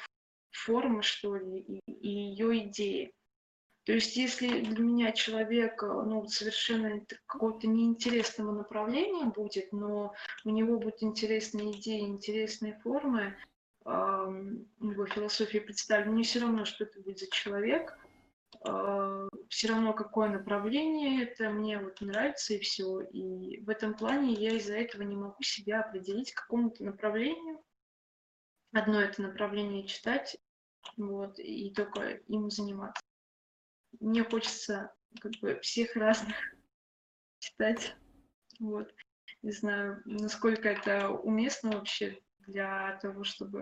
форма, 0.52 1.02
что 1.02 1.36
ли, 1.36 1.58
и, 1.58 1.80
и 1.86 2.08
ее 2.08 2.66
идеи. 2.68 3.12
То 3.88 3.94
есть 3.94 4.16
если 4.16 4.60
для 4.60 4.84
меня 4.84 5.12
человек 5.12 5.82
ну, 5.82 6.28
совершенно 6.28 7.00
какого-то 7.24 7.66
неинтересного 7.66 8.52
направления 8.52 9.24
будет, 9.24 9.72
но 9.72 10.12
у 10.44 10.50
него 10.50 10.78
будут 10.78 11.02
интересные 11.02 11.72
идеи, 11.72 12.02
интересные 12.02 12.78
формы, 12.84 13.34
э, 13.86 13.90
его 13.90 15.06
философии 15.06 15.56
представлены, 15.56 16.16
мне 16.16 16.24
все 16.24 16.40
равно, 16.40 16.66
что 16.66 16.84
это 16.84 17.00
будет 17.00 17.18
за 17.18 17.30
человек, 17.30 17.98
э, 18.62 19.28
все 19.48 19.68
равно 19.68 19.94
какое 19.94 20.28
направление 20.28 21.22
это 21.22 21.48
мне 21.48 21.78
вот 21.78 21.98
нравится 22.02 22.52
и 22.52 22.58
все. 22.58 23.00
И 23.00 23.62
в 23.62 23.70
этом 23.70 23.94
плане 23.94 24.34
я 24.34 24.50
из-за 24.58 24.76
этого 24.76 25.00
не 25.00 25.16
могу 25.16 25.42
себя 25.42 25.80
определить 25.80 26.34
к 26.34 26.42
какому-то 26.42 26.84
направлению. 26.84 27.62
Одно 28.74 29.00
это 29.00 29.22
направление 29.22 29.86
читать, 29.86 30.36
вот, 30.98 31.38
и 31.38 31.72
только 31.72 32.20
им 32.26 32.50
заниматься 32.50 33.02
мне 34.00 34.24
хочется 34.24 34.94
как 35.20 35.32
бы 35.40 35.58
всех 35.60 35.96
разных 35.96 36.36
читать. 37.38 37.96
Вот. 38.60 38.92
Не 39.42 39.52
знаю, 39.52 40.02
насколько 40.04 40.68
это 40.68 41.10
уместно 41.10 41.72
вообще 41.72 42.20
для 42.40 42.98
того, 42.98 43.24
чтобы 43.24 43.60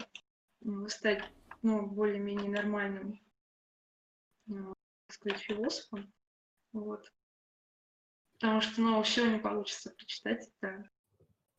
стать 0.88 1.22
ну, 1.62 1.86
более-менее 1.86 2.50
нормальным, 2.50 3.20
ну, 4.46 4.72
так 5.06 5.14
сказать, 5.14 5.40
философом. 5.40 6.12
Вот. 6.72 7.12
Потому 8.34 8.60
что, 8.60 8.80
ну, 8.80 9.02
все 9.02 9.30
не 9.30 9.38
получится 9.38 9.90
прочитать. 9.90 10.48
Это 10.60 10.90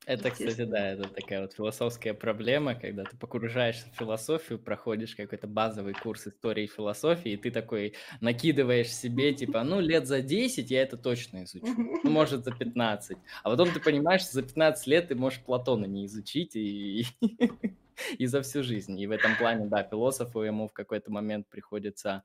это, 0.07 0.31
кстати, 0.31 0.63
да, 0.63 0.91
это 0.91 1.09
такая 1.09 1.41
вот 1.41 1.51
философская 1.51 2.13
проблема, 2.13 2.75
когда 2.75 3.03
ты 3.03 3.17
погружаешься 3.17 3.87
в 3.91 3.97
философию, 3.97 4.57
проходишь 4.57 5.15
какой-то 5.15 5.47
базовый 5.47 5.93
курс 5.93 6.27
истории 6.27 6.63
и 6.63 6.67
философии, 6.67 7.33
и 7.33 7.37
ты 7.37 7.51
такой 7.51 7.93
накидываешь 8.21 8.87
себе, 8.87 9.33
типа, 9.33 9.65
ну, 9.65 9.81
лет 9.81 10.07
за 10.07 10.21
10 10.21 10.71
я 10.71 10.81
это 10.81 10.95
точно 10.95 11.43
изучу, 11.43 11.99
ну, 12.03 12.09
может, 12.09 12.45
за 12.45 12.53
15. 12.53 13.17
А 13.43 13.49
потом 13.49 13.69
ты 13.69 13.81
понимаешь, 13.81 14.21
что 14.21 14.35
за 14.35 14.43
15 14.43 14.87
лет 14.87 15.09
ты 15.09 15.15
можешь 15.15 15.41
Платона 15.41 15.83
не 15.83 16.05
изучить 16.05 16.55
и, 16.55 17.05
и 18.17 18.25
за 18.27 18.41
всю 18.43 18.63
жизнь. 18.63 18.97
И 18.97 19.07
в 19.07 19.11
этом 19.11 19.35
плане, 19.35 19.65
да, 19.65 19.83
философу 19.83 20.39
ему 20.39 20.69
в 20.69 20.73
какой-то 20.73 21.11
момент 21.11 21.47
приходится 21.49 22.23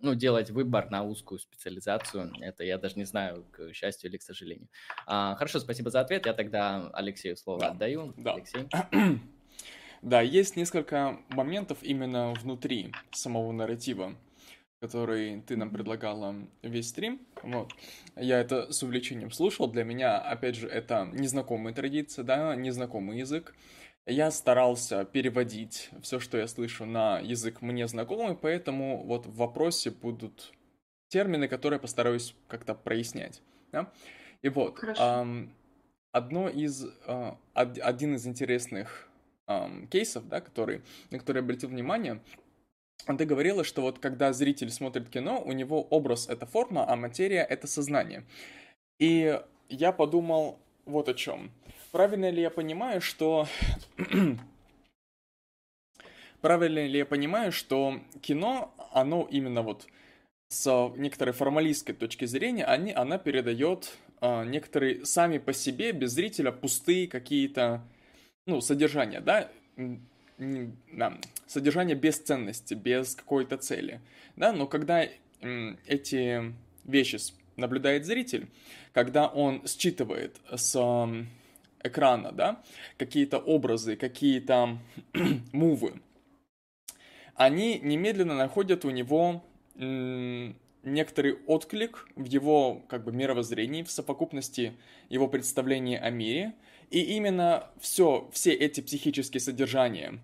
ну, 0.00 0.14
делать 0.14 0.50
выбор 0.50 0.90
на 0.90 1.04
узкую 1.04 1.38
специализацию. 1.38 2.32
Это 2.40 2.64
я 2.64 2.78
даже 2.78 2.96
не 2.96 3.04
знаю, 3.04 3.44
к 3.50 3.72
счастью 3.72 4.10
или 4.10 4.16
к 4.16 4.22
сожалению. 4.22 4.68
А, 5.06 5.34
хорошо, 5.36 5.60
спасибо 5.60 5.90
за 5.90 6.00
ответ. 6.00 6.26
Я 6.26 6.34
тогда 6.34 6.90
Алексею 6.92 7.36
слово 7.36 7.60
да. 7.60 7.68
отдаю. 7.68 8.14
Да. 8.16 8.34
Алексей. 8.34 8.66
Да, 10.00 10.20
есть 10.20 10.54
несколько 10.54 11.18
моментов 11.30 11.78
именно 11.82 12.32
внутри 12.34 12.92
самого 13.10 13.50
нарратива, 13.50 14.14
который 14.80 15.42
ты 15.42 15.56
нам 15.56 15.70
предлагала 15.70 16.36
весь 16.62 16.90
стрим. 16.90 17.20
Вот. 17.42 17.72
Я 18.14 18.38
это 18.38 18.70
с 18.72 18.80
увлечением 18.84 19.32
слушал. 19.32 19.66
Для 19.66 19.82
меня, 19.82 20.18
опять 20.18 20.54
же, 20.54 20.68
это 20.68 21.08
незнакомая 21.12 21.74
традиция, 21.74 22.24
да, 22.24 22.54
незнакомый 22.54 23.18
язык 23.18 23.56
я 24.08 24.30
старался 24.30 25.04
переводить 25.04 25.90
все, 26.02 26.18
что 26.18 26.38
я 26.38 26.48
слышу, 26.48 26.86
на 26.86 27.20
язык 27.20 27.60
мне 27.60 27.86
знакомый, 27.86 28.36
поэтому 28.36 29.04
вот 29.04 29.26
в 29.26 29.36
вопросе 29.36 29.90
будут 29.90 30.52
термины, 31.08 31.48
которые 31.48 31.76
я 31.76 31.80
постараюсь 31.80 32.34
как-то 32.48 32.74
прояснять. 32.74 33.42
Да? 33.70 33.92
И 34.42 34.48
вот, 34.48 34.82
эм, 34.82 35.52
одно 36.12 36.48
из, 36.48 36.86
э, 37.06 37.32
один 37.54 38.14
из 38.14 38.26
интересных 38.26 39.08
эм, 39.46 39.86
кейсов, 39.88 40.26
да, 40.28 40.40
который, 40.40 40.82
на 41.10 41.18
который 41.18 41.38
я 41.38 41.42
обратил 41.42 41.68
внимание, 41.68 42.20
ты 43.06 43.24
говорила, 43.24 43.64
что 43.64 43.82
вот 43.82 43.98
когда 43.98 44.32
зритель 44.32 44.70
смотрит 44.70 45.08
кино, 45.08 45.42
у 45.44 45.52
него 45.52 45.82
образ— 45.82 46.28
это 46.28 46.46
форма, 46.46 46.90
а 46.90 46.96
материя— 46.96 47.42
это 47.48 47.66
сознание. 47.66 48.24
И 48.98 49.40
я 49.68 49.92
подумал 49.92 50.58
вот 50.84 51.08
о 51.08 51.14
чем. 51.14 51.52
Правильно 51.92 52.30
ли 52.30 52.42
я 52.42 52.50
понимаю, 52.50 53.00
что... 53.00 53.48
Правильно 56.40 56.86
ли 56.86 56.98
я 56.98 57.06
понимаю, 57.06 57.50
что 57.50 58.00
кино, 58.20 58.72
оно 58.92 59.26
именно 59.30 59.62
вот 59.62 59.86
с 60.48 60.92
некоторой 60.96 61.34
формалистской 61.34 61.94
точки 61.94 62.26
зрения, 62.26 62.64
они, 62.64 62.92
она 62.92 63.18
передает 63.18 63.92
э, 64.20 64.44
некоторые 64.44 65.04
сами 65.04 65.38
по 65.38 65.52
себе, 65.52 65.92
без 65.92 66.12
зрителя, 66.12 66.52
пустые 66.52 67.08
какие-то, 67.08 67.82
ну, 68.46 68.60
содержания, 68.60 69.20
да, 69.20 69.50
да, 70.38 71.18
содержание 71.46 71.96
без 71.96 72.18
ценности, 72.18 72.74
без 72.74 73.16
какой-то 73.16 73.56
цели, 73.56 74.00
да, 74.36 74.52
но 74.52 74.66
когда 74.66 75.06
эти 75.40 76.54
вещи 76.84 77.18
наблюдает 77.56 78.06
зритель, 78.06 78.46
когда 78.92 79.26
он 79.26 79.66
считывает 79.66 80.36
с 80.54 80.76
экрана, 81.82 82.32
да, 82.32 82.62
какие-то 82.96 83.38
образы, 83.38 83.96
какие-то 83.96 84.78
мувы, 85.52 86.00
они 87.34 87.78
немедленно 87.78 88.34
находят 88.34 88.84
у 88.84 88.90
него 88.90 89.44
некоторый 89.76 91.38
отклик 91.46 92.08
в 92.16 92.24
его 92.24 92.82
как 92.88 93.04
бы 93.04 93.12
мировоззрении, 93.12 93.82
в 93.82 93.90
совокупности 93.90 94.74
его 95.08 95.28
представления 95.28 95.98
о 95.98 96.10
мире, 96.10 96.54
и 96.90 97.00
именно 97.00 97.68
все, 97.80 98.28
все 98.32 98.52
эти 98.52 98.80
психические 98.80 99.40
содержания, 99.40 100.18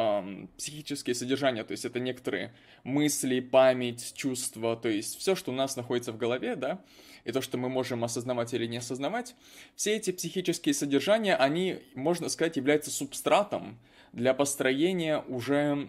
эм, 0.00 0.48
психические 0.56 1.14
содержания, 1.14 1.64
то 1.64 1.72
есть 1.72 1.84
это 1.84 2.00
некоторые 2.00 2.52
мысли, 2.84 3.40
память, 3.40 4.12
чувства, 4.14 4.76
то 4.76 4.88
есть 4.88 5.18
все, 5.18 5.34
что 5.34 5.52
у 5.52 5.54
нас 5.54 5.76
находится 5.76 6.12
в 6.12 6.16
голове, 6.16 6.56
да, 6.56 6.82
и 7.24 7.32
то, 7.32 7.40
что 7.40 7.58
мы 7.58 7.68
можем 7.68 8.04
осознавать 8.04 8.54
или 8.54 8.66
не 8.66 8.78
осознавать, 8.78 9.34
все 9.76 9.96
эти 9.96 10.10
психические 10.10 10.74
содержания, 10.74 11.36
они, 11.36 11.78
можно 11.94 12.28
сказать, 12.28 12.56
являются 12.56 12.90
субстратом 12.90 13.78
для 14.12 14.34
построения 14.34 15.18
уже 15.28 15.88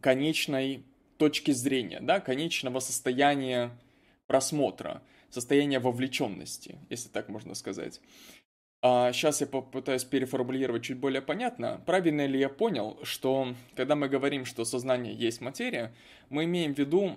конечной 0.00 0.84
точки 1.18 1.52
зрения, 1.52 2.00
да, 2.00 2.20
конечного 2.20 2.80
состояния 2.80 3.70
просмотра, 4.26 5.02
состояния 5.30 5.78
вовлеченности, 5.78 6.78
если 6.90 7.08
так 7.08 7.28
можно 7.28 7.54
сказать. 7.54 8.00
А 8.86 9.14
сейчас 9.14 9.40
я 9.40 9.46
попытаюсь 9.46 10.04
переформулировать 10.04 10.82
чуть 10.82 10.98
более 10.98 11.22
понятно. 11.22 11.80
Правильно 11.86 12.26
ли 12.26 12.38
я 12.38 12.50
понял, 12.50 12.98
что 13.02 13.54
когда 13.76 13.96
мы 13.96 14.10
говорим, 14.10 14.44
что 14.44 14.66
сознание 14.66 15.14
есть 15.14 15.40
материя, 15.40 15.94
мы 16.28 16.44
имеем 16.44 16.74
в 16.74 16.78
виду, 16.78 17.16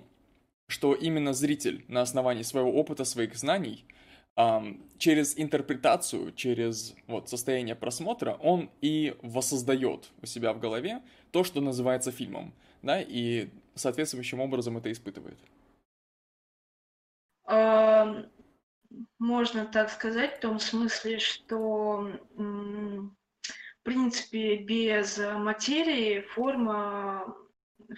что 0.66 0.94
именно 0.94 1.34
зритель 1.34 1.84
на 1.86 2.00
основании 2.00 2.40
своего 2.40 2.72
опыта, 2.72 3.04
своих 3.04 3.36
знаний, 3.36 3.84
через 4.96 5.38
интерпретацию, 5.38 6.32
через 6.32 6.94
вот, 7.06 7.28
состояние 7.28 7.74
просмотра, 7.74 8.38
он 8.40 8.70
и 8.80 9.14
воссоздает 9.20 10.08
у 10.22 10.26
себя 10.26 10.54
в 10.54 10.60
голове 10.60 11.02
то, 11.32 11.44
что 11.44 11.60
называется 11.60 12.12
фильмом, 12.12 12.54
да, 12.80 13.02
и 13.02 13.50
соответствующим 13.74 14.40
образом 14.40 14.78
это 14.78 14.90
испытывает. 14.90 15.38
Можно 19.18 19.66
так 19.66 19.90
сказать, 19.90 20.36
в 20.36 20.40
том 20.40 20.60
смысле, 20.60 21.18
что 21.18 22.12
в 22.36 23.12
принципе 23.82 24.58
без 24.58 25.18
материи 25.18 26.20
форма, 26.20 27.34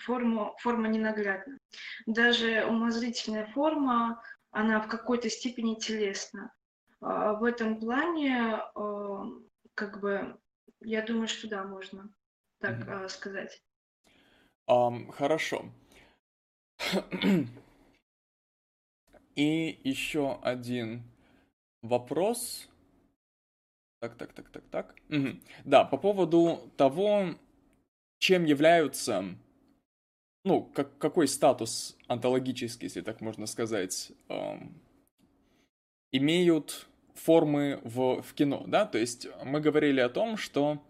форма, 0.04 0.54
форма 0.58 0.88
ненаглядна. 0.88 1.58
Даже 2.06 2.64
умозрительная 2.64 3.46
форма, 3.46 4.22
она 4.50 4.80
в 4.80 4.88
какой-то 4.88 5.28
степени 5.28 5.74
телесна. 5.74 6.52
А, 7.00 7.34
в 7.34 7.44
этом 7.44 7.78
плане, 7.80 8.58
как 9.74 10.00
бы, 10.00 10.38
я 10.80 11.02
думаю, 11.02 11.28
что 11.28 11.48
да, 11.48 11.64
можно 11.64 12.10
так 12.60 12.78
mm-hmm. 12.86 13.08
сказать. 13.08 13.62
Um, 14.68 15.10
хорошо. 15.10 15.64
И 19.34 19.80
еще 19.84 20.38
один 20.42 21.09
вопрос. 21.82 22.68
Так, 24.00 24.14
так, 24.16 24.32
так, 24.32 24.48
так, 24.50 24.62
так. 24.70 24.94
Угу. 25.10 25.40
Да, 25.64 25.84
по 25.84 25.98
поводу 25.98 26.70
того, 26.76 27.34
чем 28.18 28.44
являются, 28.44 29.24
ну, 30.44 30.62
как, 30.62 30.96
какой 30.98 31.28
статус 31.28 31.96
онтологический, 32.06 32.86
если 32.86 33.02
так 33.02 33.20
можно 33.20 33.46
сказать, 33.46 34.12
эм, 34.28 34.74
имеют 36.12 36.88
формы 37.14 37.80
в, 37.84 38.22
в 38.22 38.34
кино, 38.34 38.64
да, 38.66 38.86
то 38.86 38.98
есть 38.98 39.26
мы 39.44 39.60
говорили 39.60 40.00
о 40.00 40.08
том, 40.08 40.36
что 40.36 40.82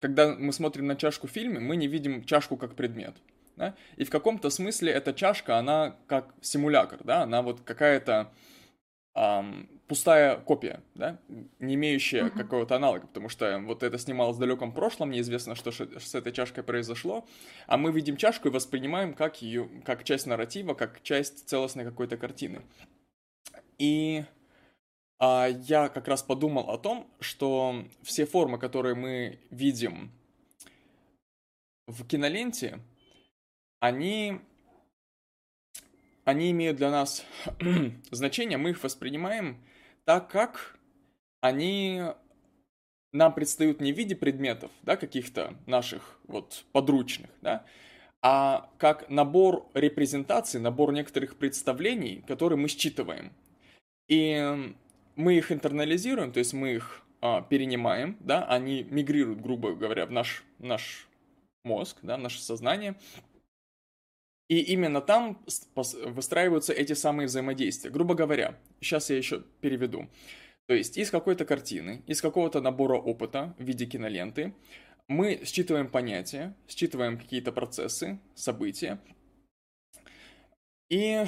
когда 0.00 0.34
мы 0.34 0.52
смотрим 0.52 0.86
на 0.86 0.96
чашку 0.96 1.26
в 1.26 1.30
фильме, 1.30 1.60
мы 1.60 1.76
не 1.76 1.86
видим 1.86 2.24
чашку 2.24 2.58
как 2.58 2.74
предмет, 2.74 3.14
да? 3.56 3.74
И 3.96 4.04
в 4.04 4.10
каком-то 4.10 4.50
смысле 4.50 4.92
эта 4.92 5.14
чашка, 5.14 5.58
она 5.58 5.96
как 6.06 6.34
симулятор, 6.42 7.02
да, 7.04 7.22
она 7.22 7.40
вот 7.40 7.62
какая-то 7.62 8.30
эм, 9.14 9.73
пустая 9.86 10.36
копия, 10.36 10.82
да, 10.94 11.18
не 11.58 11.74
имеющая 11.74 12.24
uh-huh. 12.24 12.30
какого-то 12.30 12.76
аналога, 12.76 13.06
потому 13.06 13.28
что 13.28 13.58
вот 13.60 13.82
это 13.82 13.98
снималось 13.98 14.36
в 14.36 14.40
далеком 14.40 14.72
прошлом, 14.72 15.10
неизвестно, 15.10 15.54
что 15.54 15.70
с 15.72 16.14
этой 16.14 16.32
чашкой 16.32 16.64
произошло, 16.64 17.26
а 17.66 17.76
мы 17.76 17.92
видим 17.92 18.16
чашку 18.16 18.48
и 18.48 18.50
воспринимаем 18.50 19.14
как 19.14 19.42
ее, 19.42 19.68
как 19.84 20.04
часть 20.04 20.26
нарратива, 20.26 20.74
как 20.74 21.02
часть 21.02 21.48
целостной 21.48 21.84
какой-то 21.84 22.16
картины. 22.16 22.62
И 23.78 24.24
а, 25.18 25.48
я 25.48 25.88
как 25.88 26.08
раз 26.08 26.22
подумал 26.22 26.70
о 26.70 26.78
том, 26.78 27.10
что 27.20 27.84
все 28.02 28.24
формы, 28.24 28.58
которые 28.58 28.94
мы 28.94 29.38
видим 29.50 30.10
в 31.86 32.06
киноленте, 32.06 32.80
они, 33.80 34.40
они 36.24 36.50
имеют 36.52 36.78
для 36.78 36.90
нас 36.90 37.24
значение, 38.10 38.56
мы 38.56 38.70
их 38.70 38.82
воспринимаем 38.82 39.62
так, 40.04 40.30
как 40.30 40.78
они 41.40 42.02
нам 43.12 43.32
предстают 43.32 43.80
не 43.80 43.92
в 43.92 43.96
виде 43.96 44.16
предметов, 44.16 44.70
да, 44.82 44.96
каких-то 44.96 45.54
наших 45.66 46.18
вот 46.26 46.64
подручных, 46.72 47.30
да, 47.42 47.64
а 48.22 48.70
как 48.78 49.08
набор 49.10 49.66
репрезентаций, 49.74 50.60
набор 50.60 50.92
некоторых 50.92 51.36
представлений, 51.36 52.24
которые 52.26 52.58
мы 52.58 52.68
считываем. 52.68 53.32
И 54.08 54.74
мы 55.16 55.34
их 55.34 55.52
интернализируем, 55.52 56.32
то 56.32 56.38
есть 56.38 56.54
мы 56.54 56.74
их 56.74 57.02
а, 57.20 57.42
перенимаем, 57.42 58.16
да, 58.20 58.44
они 58.46 58.82
мигрируют, 58.82 59.40
грубо 59.40 59.74
говоря, 59.74 60.06
в 60.06 60.10
наш, 60.10 60.42
наш 60.58 61.06
мозг, 61.64 61.98
да, 62.02 62.16
в 62.16 62.20
наше 62.20 62.42
сознание, 62.42 62.96
и 64.48 64.60
именно 64.60 65.00
там 65.00 65.42
выстраиваются 65.74 66.72
эти 66.72 66.92
самые 66.92 67.26
взаимодействия. 67.26 67.90
Грубо 67.90 68.14
говоря, 68.14 68.58
сейчас 68.80 69.10
я 69.10 69.16
еще 69.16 69.42
переведу. 69.60 70.08
То 70.66 70.74
есть 70.74 70.96
из 70.96 71.10
какой-то 71.10 71.44
картины, 71.44 72.02
из 72.06 72.20
какого-то 72.20 72.60
набора 72.60 72.96
опыта 72.96 73.54
в 73.58 73.64
виде 73.64 73.86
киноленты 73.86 74.54
мы 75.08 75.42
считываем 75.44 75.88
понятия, 75.88 76.54
считываем 76.68 77.18
какие-то 77.18 77.52
процессы, 77.52 78.18
события. 78.34 78.98
И 80.88 81.24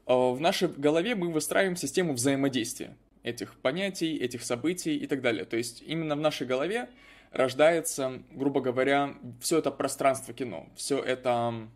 в 0.07 0.41
нашей 0.41 0.69
голове 0.69 1.15
мы 1.15 1.33
выстраиваем 1.33 1.77
систему 1.77 2.13
взаимодействия 2.13 2.97
этих 3.23 3.59
понятий, 3.61 4.17
этих 4.17 4.43
событий 4.43 4.97
и 4.97 5.07
так 5.07 5.21
далее. 5.21 5.45
То 5.45 5.57
есть 5.57 5.83
именно 5.83 6.17
в 6.17 6.21
нашей 6.21 6.47
голове 6.47 6.89
рождается, 7.31 8.23
грубо 8.33 8.61
говоря, 8.61 9.15
все 9.41 9.59
это 9.59 9.71
пространство 9.71 10.35
кино, 10.35 10.67
все 10.77 10.99
это, 10.99 11.69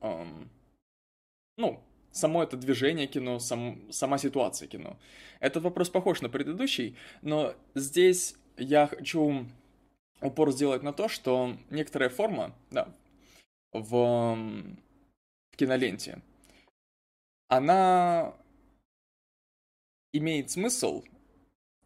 эм, 0.00 0.50
ну, 1.56 1.82
само 2.10 2.42
это 2.42 2.56
движение 2.56 3.06
кино, 3.06 3.38
сам, 3.38 3.90
сама 3.90 4.18
ситуация 4.18 4.68
кино. 4.68 4.96
Этот 5.40 5.62
вопрос 5.62 5.90
похож 5.90 6.20
на 6.20 6.28
предыдущий, 6.28 6.96
но 7.22 7.54
здесь 7.74 8.36
я 8.56 8.86
хочу 8.86 9.46
упор 10.20 10.52
сделать 10.52 10.82
на 10.82 10.92
то, 10.92 11.08
что 11.08 11.56
некоторая 11.70 12.08
форма, 12.08 12.54
да, 12.70 12.88
в, 13.72 14.36
в 15.52 15.56
киноленте, 15.56 16.20
она 17.48 18.34
имеет 20.12 20.50
смысл 20.50 21.04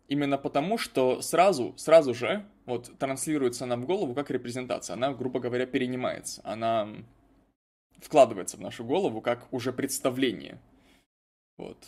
Именно 0.08 0.36
потому, 0.36 0.78
что 0.78 1.22
сразу, 1.22 1.74
сразу 1.76 2.12
же 2.14 2.46
вот 2.66 2.96
транслируется 2.98 3.66
нам 3.66 3.82
в 3.82 3.86
голову 3.86 4.14
как 4.14 4.30
репрезентация. 4.30 4.94
Она, 4.94 5.12
грубо 5.12 5.40
говоря, 5.40 5.66
перенимается. 5.66 6.42
Она 6.44 6.88
вкладывается 7.98 8.56
в 8.56 8.60
нашу 8.60 8.84
голову 8.84 9.20
как 9.20 9.52
уже 9.52 9.72
представление. 9.72 10.58
Вот. 11.56 11.78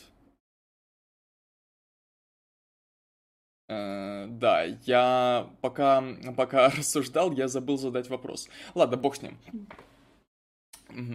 Э, 3.69 4.27
да, 4.28 4.62
я 4.62 5.51
пока, 5.61 6.03
пока 6.36 6.69
рассуждал, 6.77 7.32
я 7.32 7.49
забыл 7.49 7.78
задать 7.78 8.09
вопрос. 8.09 8.49
Ладно, 8.74 8.97
бог 8.97 9.16
с 9.16 9.23
ним. 9.23 9.39
Угу. 10.91 11.15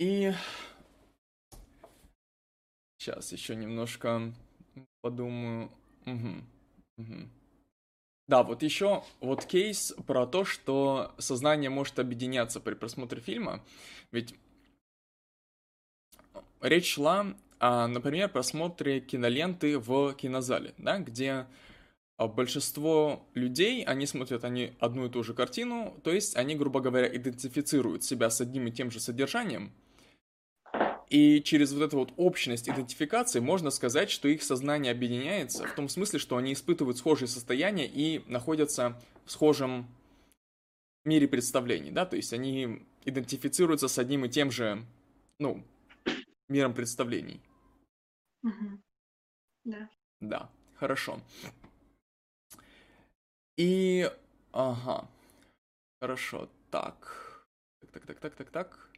И 0.00 0.32
сейчас 2.98 3.32
еще 3.32 3.54
немножко 3.54 4.32
подумаю. 5.00 5.70
Угу. 6.06 6.42
Угу. 6.98 7.28
Да, 8.28 8.42
вот 8.42 8.62
еще 8.62 9.04
вот 9.20 9.44
кейс 9.44 9.94
про 10.06 10.26
то, 10.26 10.44
что 10.44 11.12
сознание 11.18 11.70
может 11.70 11.98
объединяться 11.98 12.60
при 12.60 12.74
просмотре 12.74 13.20
фильма. 13.20 13.62
Ведь 14.10 14.34
речь 16.60 16.94
шла 16.94 17.34
о, 17.58 17.86
например, 17.86 18.28
просмотре 18.28 19.00
киноленты 19.00 19.78
в 19.78 20.14
кинозале, 20.14 20.74
да, 20.78 20.98
где 20.98 21.46
а, 22.16 22.26
большинство 22.26 23.24
людей, 23.34 23.84
они 23.84 24.06
смотрят 24.06 24.44
они 24.44 24.72
одну 24.80 25.06
и 25.06 25.08
ту 25.08 25.22
же 25.22 25.34
картину, 25.34 25.94
то 26.02 26.12
есть 26.12 26.36
они, 26.36 26.56
грубо 26.56 26.80
говоря, 26.80 27.06
идентифицируют 27.14 28.02
себя 28.02 28.30
с 28.30 28.40
одним 28.40 28.66
и 28.66 28.72
тем 28.72 28.90
же 28.90 28.98
содержанием, 28.98 29.72
и 31.12 31.42
через 31.42 31.74
вот 31.74 31.82
эту 31.82 31.98
вот 31.98 32.14
общность 32.16 32.70
идентификации 32.70 33.38
можно 33.38 33.70
сказать, 33.70 34.08
что 34.10 34.28
их 34.28 34.42
сознание 34.42 34.92
объединяется 34.92 35.66
в 35.66 35.74
том 35.74 35.90
смысле, 35.90 36.18
что 36.18 36.38
они 36.38 36.54
испытывают 36.54 36.96
схожие 36.96 37.28
состояния 37.28 37.86
и 37.86 38.24
находятся 38.28 38.98
в 39.26 39.30
схожем 39.30 39.86
мире 41.04 41.28
представлений, 41.28 41.90
да, 41.90 42.06
то 42.06 42.16
есть 42.16 42.32
они 42.32 42.86
идентифицируются 43.04 43.88
с 43.88 43.98
одним 43.98 44.24
и 44.24 44.30
тем 44.30 44.50
же, 44.50 44.86
ну, 45.38 45.62
миром 46.48 46.72
представлений. 46.72 47.42
Угу. 48.42 48.82
Да. 49.64 49.90
Да, 50.20 50.50
хорошо. 50.76 51.20
И, 53.58 54.10
ага, 54.52 55.10
хорошо, 56.00 56.48
так, 56.70 57.44
так, 57.92 58.06
так, 58.06 58.18
так, 58.18 58.34
так, 58.34 58.50
так. 58.50 58.91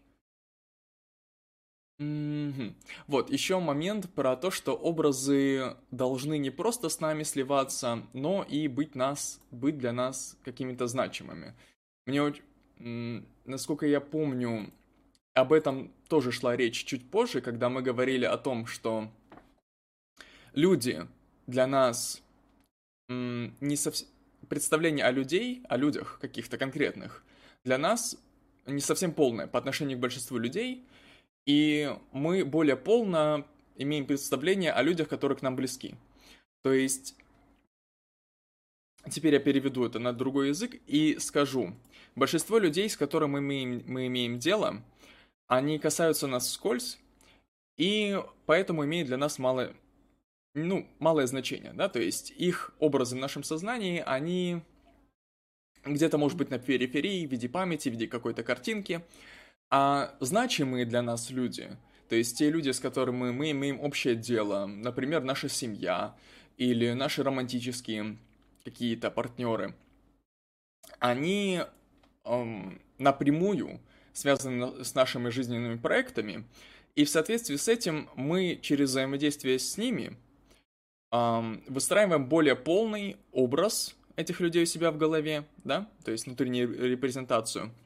Мгм. 1.99 2.75
Вот, 3.07 3.31
еще 3.31 3.61
момент 3.61 4.13
про 4.15 4.37
то, 4.37 4.51
что 4.51 4.75
образы 4.75 5.77
должны 5.93 6.39
не 6.39 6.51
просто 6.51 6.89
с 6.89 6.99
нами 6.99 7.23
сливаться, 7.23 8.03
но 8.13 8.43
и 8.43 8.67
быть 8.67 8.97
нас, 8.97 9.41
быть 9.53 9.79
для 9.79 9.93
нас 9.93 10.37
какими-то 10.45 10.89
значимыми. 10.89 11.55
Мне 12.07 12.35
насколько 13.45 13.87
я 13.87 14.01
помню, 14.01 14.73
об 15.35 15.53
этом 15.53 15.93
тоже 16.09 16.33
шла 16.33 16.57
речь 16.57 16.85
чуть 16.85 17.09
позже, 17.09 17.41
когда 17.41 17.69
мы 17.69 17.81
говорили 17.81 18.25
о 18.25 18.37
том, 18.37 18.67
что 18.67 19.09
люди 20.53 21.07
для 21.47 21.67
нас 21.67 22.23
не 23.09 23.77
совсем... 23.77 24.09
Представление 24.49 25.07
о 25.07 25.11
людей, 25.11 25.63
о 25.71 25.79
людях 25.79 26.19
каких-то 26.21 26.59
конкретных, 26.59 27.25
для 27.65 27.79
нас 27.79 28.19
не 28.67 28.81
совсем 28.81 29.13
полное 29.13 29.47
по 29.47 29.59
отношению 29.59 29.97
к 29.97 30.03
большинству 30.03 30.37
людей, 30.37 30.85
и 31.47 31.95
мы 32.13 32.45
более 32.45 32.77
полно 32.77 33.47
имеем 33.77 34.07
представление 34.07 34.73
о 34.73 34.83
людях, 34.83 35.09
которые 35.09 35.37
к 35.39 35.43
нам 35.43 35.57
близки. 35.57 35.95
То 36.63 36.73
есть, 36.73 37.17
теперь 39.11 39.35
я 39.35 39.41
переведу 39.41 39.85
это 39.85 39.99
на 39.99 40.13
другой 40.13 40.49
язык 40.49 40.77
и 40.87 41.19
скажу. 41.19 41.75
Большинство 42.15 42.59
людей, 42.59 42.89
с 42.89 42.97
которыми 42.97 43.41
мы 43.41 43.41
имеем, 43.41 43.83
мы 43.87 44.07
имеем 44.07 44.39
дело, 44.39 44.83
они 45.49 45.79
касаются 45.79 46.27
нас 46.27 46.47
вскользь, 46.47 46.99
и 47.77 48.19
поэтому 48.47 48.85
имеют 48.85 49.09
для 49.09 49.17
нас 49.17 49.39
мало, 49.39 49.75
ну, 50.55 50.89
малое 51.01 51.27
значение, 51.27 51.73
да, 51.73 51.89
то 51.89 52.01
есть 52.01 52.31
их 52.31 52.73
образы 52.79 53.17
в 53.17 53.19
нашем 53.19 53.43
сознании, 53.43 54.03
они 54.07 54.63
где-то, 55.85 56.17
может 56.17 56.39
быть, 56.39 56.51
на 56.51 56.59
периферии, 56.59 57.27
в 57.27 57.31
виде 57.31 57.49
памяти, 57.49 57.89
в 57.89 57.93
виде 57.93 58.07
какой-то 58.07 58.43
картинки, 58.43 59.05
а 59.77 60.15
значимые 60.21 60.85
для 60.85 61.03
нас 61.03 61.31
люди, 61.31 61.69
то 62.09 62.15
есть 62.15 62.39
те 62.39 62.49
люди, 62.49 62.71
с 62.71 62.79
которыми 62.79 63.33
мы 63.33 63.51
имеем 63.51 63.81
общее 63.81 64.15
дело, 64.15 64.67
например, 64.67 65.25
наша 65.25 65.49
семья 65.49 66.15
или 66.57 66.93
наши 66.93 67.25
романтические 67.25 68.17
какие-то 68.63 69.11
партнеры, 69.11 69.75
они 71.01 71.63
эм, 72.25 72.81
напрямую 72.99 73.81
связаны 74.13 74.85
с 74.85 74.95
нашими 74.95 75.31
жизненными 75.31 75.77
проектами, 75.77 76.45
и 76.95 77.05
в 77.05 77.11
соответствии 77.11 77.57
с 77.57 77.67
этим 77.67 78.09
мы 78.15 78.61
через 78.63 78.91
взаимодействие 78.91 79.59
с 79.59 79.77
ними 79.77 80.17
эм, 81.11 81.65
выстраиваем 81.67 82.29
более 82.29 82.55
полный 82.55 83.17
образ 83.33 83.97
этих 84.15 84.39
людей 84.39 84.63
у 84.63 84.67
себя 84.67 84.93
в 84.93 84.99
голове, 84.99 85.49
да, 85.65 85.91
то 86.05 86.13
есть 86.13 86.27
внутреннюю 86.27 86.89
репрезентацию– 86.89 87.73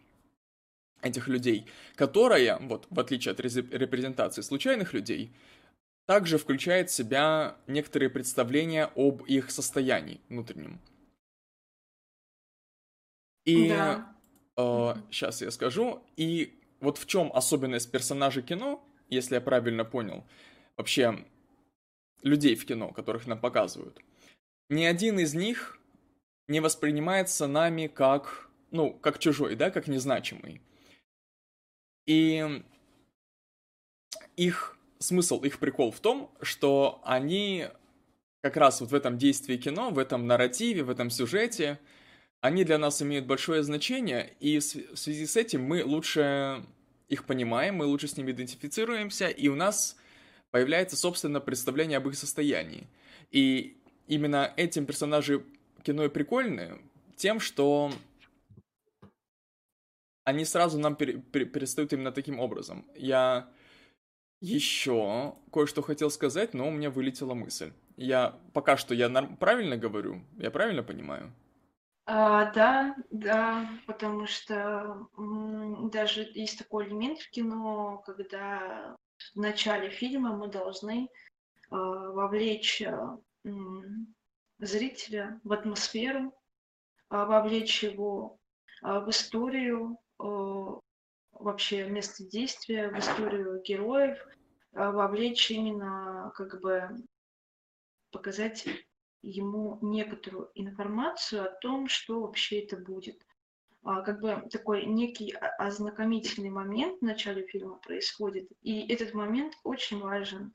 этих 1.03 1.29
людей, 1.29 1.67
которая, 1.95 2.59
вот 2.59 2.87
в 2.91 2.99
отличие 2.99 3.33
от 3.33 3.41
репрезентации 3.41 4.43
случайных 4.43 4.93
людей, 4.93 5.33
также 6.07 6.39
включает 6.39 6.89
в 6.89 6.95
себя 6.95 7.57
некоторые 7.67 8.09
представления 8.09 8.91
об 8.97 9.23
их 9.25 9.51
состоянии 9.51 10.21
внутреннем. 10.29 10.81
И 13.45 13.69
да. 13.69 14.15
э, 14.57 14.95
сейчас 15.11 15.43
я 15.43 15.51
скажу. 15.51 16.03
И 16.17 16.59
вот 16.81 16.99
в 16.99 17.07
чем 17.07 17.31
особенность 17.35 17.91
персонажей 17.91 18.43
кино, 18.43 18.85
если 19.09 19.35
я 19.35 19.41
правильно 19.41 19.85
понял, 19.85 20.25
вообще 20.77 21.25
людей 22.23 22.57
в 22.57 22.67
кино, 22.67 22.91
которых 22.91 23.27
нам 23.27 23.39
показывают. 23.39 24.01
Ни 24.71 24.85
один 24.85 25.19
из 25.19 25.35
них 25.35 25.79
не 26.47 26.61
воспринимается 26.61 27.47
нами 27.47 27.87
как, 27.87 28.51
ну, 28.71 28.93
как 28.93 29.19
чужой, 29.19 29.57
да, 29.57 29.71
как 29.71 29.89
незначимый. 29.89 30.61
И 32.09 32.63
их 34.37 34.79
смысл, 34.99 35.43
их 35.43 35.59
прикол 35.59 35.91
в 35.91 36.01
том, 36.01 36.31
что 36.41 37.03
они 37.05 37.69
как 38.41 38.57
раз 38.57 38.81
вот 38.81 38.91
в 38.91 38.95
этом 38.95 39.19
действии 39.19 39.59
кино, 39.59 39.91
в 39.91 39.99
этом 39.99 40.27
нарративе, 40.27 40.85
в 40.85 40.91
этом 40.91 41.11
сюжете, 41.11 41.79
они 42.41 42.65
для 42.65 42.79
нас 42.79 43.03
имеют 43.03 43.27
большое 43.27 43.63
значение, 43.63 44.33
и 44.41 44.59
в 44.59 44.63
связи 44.97 45.27
с 45.27 45.37
этим 45.37 45.63
мы 45.63 45.85
лучше 45.85 46.65
их 47.09 47.27
понимаем, 47.27 47.75
мы 47.75 47.85
лучше 47.85 48.09
с 48.09 48.17
ними 48.17 48.31
идентифицируемся, 48.31 49.29
и 49.29 49.49
у 49.49 49.55
нас 49.55 49.95
появляется, 50.51 50.97
собственно, 50.97 51.41
представление 51.41 51.99
об 51.99 52.09
их 52.09 52.17
состоянии. 52.17 52.87
И 53.31 53.77
именно 54.07 54.51
этим 54.57 54.87
персонажи 54.87 55.45
кино 55.83 56.05
и 56.05 56.09
прикольны 56.09 56.79
тем, 57.17 57.39
что 57.39 57.93
они 60.29 60.45
сразу 60.45 60.79
нам 60.79 60.95
пере, 60.95 61.19
пере, 61.19 61.47
перестают 61.47 61.93
именно 61.93 62.13
таким 62.13 62.39
образом. 62.39 62.85
Я 62.95 63.49
еще 64.41 65.35
кое-что 65.53 65.83
хотел 65.83 66.11
сказать, 66.11 66.55
но 66.55 66.69
у 66.69 66.71
меня 66.71 66.91
вылетела 66.91 67.35
мысль. 67.35 67.73
Я 67.97 68.39
пока 68.53 68.77
что 68.77 68.95
я 68.95 69.09
правильно 69.41 69.77
говорю, 69.77 70.23
я 70.37 70.51
правильно 70.51 70.83
понимаю? 70.83 71.33
А, 72.05 72.53
да, 72.53 72.95
да, 73.11 73.69
потому 73.87 74.27
что 74.27 75.09
даже 75.93 76.31
есть 76.35 76.59
такой 76.59 76.87
элемент 76.89 77.19
в 77.21 77.31
кино, 77.31 78.03
когда 78.07 78.97
в 79.35 79.39
начале 79.39 79.91
фильма 79.91 80.37
мы 80.37 80.49
должны 80.49 81.05
э, 81.05 81.09
вовлечь 81.71 82.83
э, 82.83 82.97
зрителя 84.59 85.41
в 85.45 85.53
атмосферу, 85.53 86.33
э, 87.11 87.25
вовлечь 87.25 87.83
его 87.83 88.39
э, 88.83 89.01
в 89.01 89.11
историю, 89.11 89.99
вообще 90.19 91.89
место 91.89 92.25
действия, 92.25 92.91
в 92.91 92.99
историю 92.99 93.63
героев, 93.63 94.19
а, 94.73 94.91
вовлечь 94.91 95.51
именно 95.51 96.33
как 96.35 96.61
бы 96.61 96.89
показать 98.11 98.67
ему 99.23 99.79
некоторую 99.83 100.51
информацию 100.55 101.45
о 101.45 101.55
том, 101.61 101.89
что 101.89 102.21
вообще 102.21 102.61
это 102.61 102.77
будет. 102.77 103.21
А, 103.83 104.03
как 104.03 104.21
бы 104.21 104.49
такой 104.51 104.85
некий 104.87 105.33
ознакомительный 105.59 106.51
момент 106.51 107.01
в 107.01 107.05
начале 107.05 107.47
фильма 107.47 107.77
происходит, 107.79 108.49
и 108.63 108.87
этот 108.93 109.15
момент 109.15 109.55
очень 109.65 110.01
важен. 110.01 110.53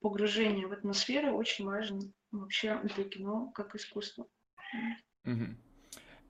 Погружение 0.00 0.66
в 0.66 0.72
атмосферу 0.72 1.36
очень 1.36 1.66
важен 1.66 2.14
вообще 2.30 2.80
для 2.94 3.04
кино 3.04 3.50
как 3.54 3.74
искусство. 3.74 4.26
Mm-hmm. 5.26 5.69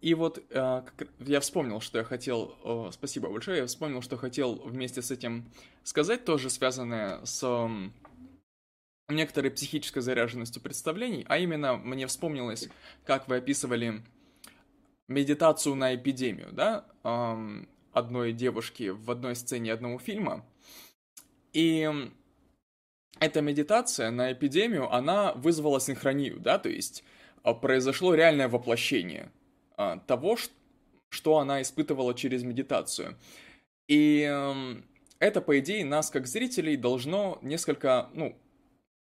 И 0.00 0.14
вот 0.14 0.42
э, 0.50 0.82
я 1.18 1.40
вспомнил, 1.40 1.80
что 1.80 1.98
я 1.98 2.04
хотел... 2.04 2.56
Э, 2.64 2.90
спасибо 2.90 3.28
большое. 3.28 3.58
Я 3.58 3.66
вспомнил, 3.66 4.00
что 4.00 4.16
хотел 4.16 4.54
вместе 4.54 5.02
с 5.02 5.10
этим 5.10 5.50
сказать, 5.82 6.24
тоже 6.24 6.48
связанное 6.48 7.22
с 7.24 7.42
э, 7.42 7.68
некоторой 9.12 9.50
психической 9.50 10.00
заряженностью 10.00 10.62
представлений. 10.62 11.26
А 11.28 11.36
именно, 11.38 11.76
мне 11.76 12.06
вспомнилось, 12.06 12.70
как 13.04 13.28
вы 13.28 13.36
описывали 13.36 14.02
медитацию 15.06 15.74
на 15.74 15.94
эпидемию, 15.94 16.48
да, 16.52 16.86
э, 17.04 17.64
одной 17.92 18.32
девушки 18.32 18.88
в 18.88 19.10
одной 19.10 19.36
сцене 19.36 19.70
одного 19.70 19.98
фильма. 19.98 20.46
И 21.52 21.90
эта 23.18 23.42
медитация 23.42 24.10
на 24.10 24.32
эпидемию, 24.32 24.90
она 24.90 25.34
вызвала 25.34 25.78
синхронию, 25.78 26.40
да, 26.40 26.58
то 26.58 26.70
есть 26.70 27.04
э, 27.44 27.52
произошло 27.52 28.14
реальное 28.14 28.48
воплощение 28.48 29.24
а, 29.24 29.39
того, 30.06 30.36
что 31.10 31.38
она 31.38 31.62
испытывала 31.62 32.14
через 32.14 32.42
медитацию. 32.42 33.16
И 33.88 34.22
эм, 34.22 34.84
это, 35.18 35.40
по 35.40 35.58
идее, 35.58 35.84
нас, 35.84 36.10
как 36.10 36.26
зрителей, 36.26 36.76
должно 36.76 37.38
несколько, 37.42 38.08
ну, 38.14 38.36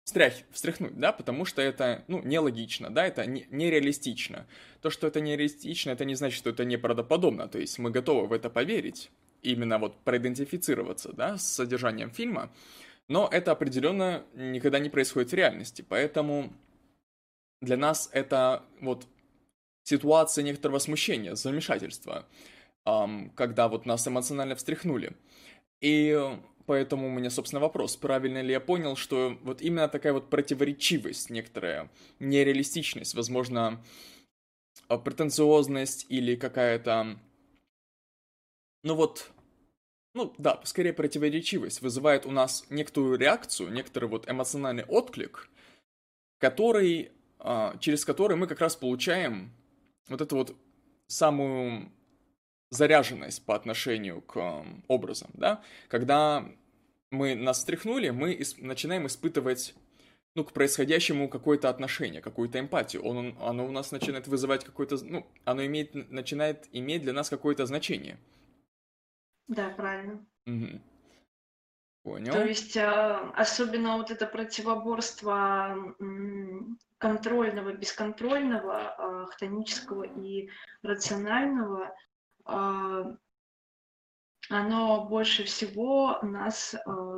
встрях, 0.04 0.34
встряхнуть, 0.52 0.98
да, 0.98 1.12
потому 1.12 1.46
что 1.46 1.62
это, 1.62 2.04
ну, 2.08 2.22
нелогично, 2.24 2.90
да, 2.90 3.06
это 3.06 3.26
не, 3.26 3.46
нереалистично. 3.52 4.48
То, 4.82 4.90
что 4.90 5.08
это 5.08 5.22
нереалистично, 5.22 5.92
это 5.92 6.06
не 6.06 6.16
значит, 6.16 6.38
что 6.38 6.50
это 6.50 6.66
неправдоподобно, 6.66 7.48
то 7.48 7.60
есть 7.60 7.78
мы 7.80 7.92
готовы 7.92 8.28
в 8.28 8.34
это 8.34 8.50
поверить, 8.50 9.12
именно 9.42 9.78
вот 9.78 9.96
проидентифицироваться, 10.04 11.14
да, 11.14 11.38
с 11.38 11.46
содержанием 11.48 12.12
фильма, 12.12 12.52
но 13.08 13.28
это 13.32 13.52
определенно 13.52 14.24
никогда 14.34 14.80
не 14.80 14.90
происходит 14.90 15.32
в 15.32 15.36
реальности, 15.36 15.86
поэтому 15.88 16.52
для 17.62 17.78
нас 17.78 18.10
это 18.12 18.64
вот 18.80 19.06
ситуация 19.84 20.44
некоторого 20.44 20.80
смущения, 20.80 21.36
замешательства, 21.36 22.28
когда 22.84 23.68
вот 23.68 23.86
нас 23.86 24.08
эмоционально 24.08 24.56
встряхнули. 24.56 25.16
И 25.82 26.18
поэтому 26.66 27.08
у 27.08 27.12
меня, 27.12 27.30
собственно, 27.30 27.60
вопрос, 27.60 27.98
правильно 27.98 28.41
ли 28.41 28.52
я 28.52 28.60
понял, 28.60 28.95
что 28.95 29.38
вот 29.41 29.62
именно 29.62 29.88
такая 29.88 30.14
вот 30.14 30.30
противоречивость 30.30 31.30
некоторая, 31.30 31.90
нереалистичность, 32.20 33.16
возможно, 33.16 33.84
а, 34.88 34.98
претенциозность 34.98 36.06
или 36.10 36.36
какая-то, 36.36 37.20
ну 38.84 38.95
вот, 38.95 39.32
ну 40.14 40.34
да, 40.38 40.62
скорее 40.64 40.94
противоречивость 40.94 41.82
вызывает 41.82 42.26
у 42.26 42.32
нас 42.32 42.66
некоторую 42.70 43.18
реакцию, 43.18 43.72
некоторый 43.72 44.10
вот 44.10 44.30
эмоциональный 44.30 44.86
отклик, 44.86 45.49
который, 46.40 47.12
а, 47.40 47.78
через 47.80 48.06
который 48.06 48.38
мы 48.38 48.48
как 48.48 48.62
раз 48.62 48.76
получаем 48.76 49.52
вот 50.10 50.22
эту 50.22 50.36
вот 50.36 50.56
самую 51.07 51.91
заряженность 52.69 53.45
по 53.45 53.56
отношению 53.56 54.22
к 54.22 54.65
образам, 54.88 55.30
да, 55.34 55.61
когда 55.90 56.45
мы 57.11 57.36
нас 57.36 57.60
встряхнули, 57.60 58.10
мы 58.10 58.34
ис- 58.34 58.56
начинаем 58.64 59.07
испытывать 59.07 59.76
ну, 60.36 60.45
к 60.45 60.53
происходящему 60.53 61.28
какое-то 61.28 61.69
отношение, 61.69 62.22
какую-то 62.22 62.60
эмпатию. 62.60 63.03
Он, 63.03 63.36
оно 63.41 63.65
у 63.65 63.72
нас 63.72 63.91
начинает 63.91 64.28
вызывать 64.28 64.64
какое-то, 64.64 65.03
ну, 65.03 65.28
оно 65.44 65.65
имеет, 65.65 65.94
начинает 66.10 66.68
иметь 66.72 67.02
для 67.02 67.11
нас 67.11 67.30
какое-то 67.30 67.65
значение. 67.65 68.18
Да, 69.48 69.69
правильно. 69.72 70.26
Угу. 70.48 70.82
Понял. 72.03 72.34
То 72.34 72.44
есть 72.44 72.76
а, 72.78 73.32
особенно 73.36 73.98
вот 73.98 74.10
это 74.10 74.26
противоборство 74.26 75.95
контрольного, 76.98 77.73
бесконтрольного, 77.73 78.95
а, 78.98 79.26
хтонического 79.28 80.03
и 80.03 80.49
рационального, 80.82 81.95
а, 82.45 83.15
оно 84.49 85.06
больше 85.06 85.44
всего 85.44 86.18
нас 86.23 86.76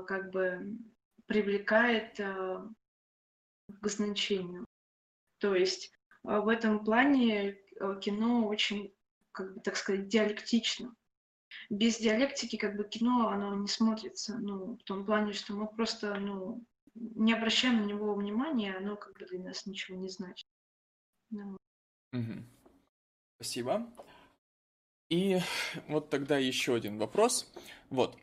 как 0.07 0.31
бы 0.31 0.77
привлекает 1.25 2.17
к 2.17 3.87
значению. 3.87 4.65
То 5.39 5.55
есть 5.55 5.93
в 6.23 6.47
этом 6.49 6.83
плане 6.83 7.57
кино 8.01 8.45
очень, 8.45 8.93
как 9.31 9.55
бы 9.55 9.61
так 9.61 9.77
сказать, 9.77 10.09
диалектично 10.09 10.93
без 11.69 11.99
диалектики 11.99 12.57
как 12.57 12.75
бы 12.75 12.83
кино, 12.83 13.29
оно 13.29 13.55
не 13.55 13.67
смотрится, 13.67 14.37
ну, 14.37 14.77
в 14.77 14.83
том 14.83 15.05
плане, 15.05 15.33
что 15.33 15.53
мы 15.53 15.67
просто, 15.67 16.15
ну, 16.15 16.63
не 16.95 17.33
обращаем 17.33 17.81
на 17.81 17.85
него 17.85 18.13
внимания, 18.13 18.75
оно 18.75 18.95
как 18.95 19.17
бы 19.17 19.25
для 19.25 19.39
нас 19.39 19.65
ничего 19.65 19.97
не 19.97 20.09
значит. 20.09 20.47
Ну. 21.31 21.57
Угу. 22.13 22.43
Спасибо. 23.35 23.91
И 25.09 25.39
вот 25.87 26.09
тогда 26.09 26.37
еще 26.37 26.75
один 26.75 26.97
вопрос. 26.97 27.51
Вот. 27.89 28.17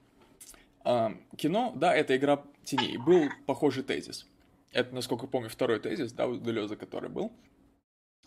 А, 0.84 1.12
кино, 1.36 1.72
да, 1.76 1.94
это 1.94 2.16
игра 2.16 2.44
теней. 2.64 2.96
Был 2.96 3.28
похожий 3.46 3.82
тезис. 3.82 4.26
Это, 4.72 4.94
насколько 4.94 5.26
помню, 5.26 5.48
второй 5.48 5.80
тезис, 5.80 6.12
да, 6.12 6.26
у 6.26 6.36
Делеза, 6.36 6.76
который 6.76 7.10
был. 7.10 7.32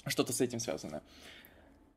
Что-то 0.06 0.34
с 0.34 0.42
этим 0.42 0.60
связано. 0.60 1.02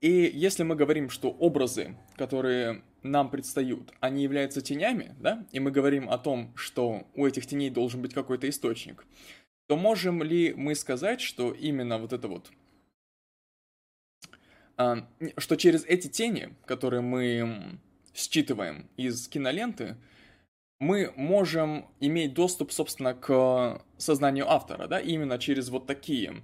И 0.00 0.10
если 0.10 0.62
мы 0.62 0.76
говорим, 0.76 1.10
что 1.10 1.30
образы, 1.30 1.96
которые 2.16 2.84
нам 3.10 3.30
предстают, 3.30 3.92
они 4.00 4.22
являются 4.22 4.60
тенями, 4.60 5.14
да, 5.20 5.46
и 5.52 5.60
мы 5.60 5.70
говорим 5.70 6.10
о 6.10 6.18
том, 6.18 6.52
что 6.56 7.06
у 7.14 7.26
этих 7.26 7.46
теней 7.46 7.70
должен 7.70 8.02
быть 8.02 8.14
какой-то 8.14 8.48
источник, 8.48 9.04
то 9.66 9.76
можем 9.76 10.22
ли 10.22 10.54
мы 10.54 10.74
сказать, 10.74 11.20
что 11.20 11.52
именно 11.52 11.98
вот 11.98 12.12
это 12.12 12.28
вот, 12.28 12.50
а, 14.76 15.08
что 15.38 15.56
через 15.56 15.84
эти 15.84 16.08
тени, 16.08 16.54
которые 16.66 17.00
мы 17.00 17.78
считываем 18.14 18.88
из 18.96 19.28
киноленты, 19.28 19.96
мы 20.78 21.12
можем 21.16 21.88
иметь 22.00 22.34
доступ, 22.34 22.70
собственно, 22.72 23.14
к 23.14 23.82
сознанию 23.96 24.50
автора, 24.50 24.86
да, 24.86 25.00
именно 25.00 25.38
через 25.38 25.70
вот 25.70 25.86
такие 25.86 26.42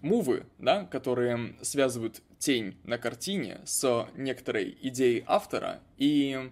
мувы, 0.00 0.46
да, 0.58 0.84
которые 0.84 1.56
связывают 1.62 2.22
тень 2.44 2.76
на 2.84 2.98
картине 2.98 3.62
с 3.64 4.06
некоторой 4.16 4.76
идеей 4.82 5.24
автора 5.26 5.80
и 5.96 6.50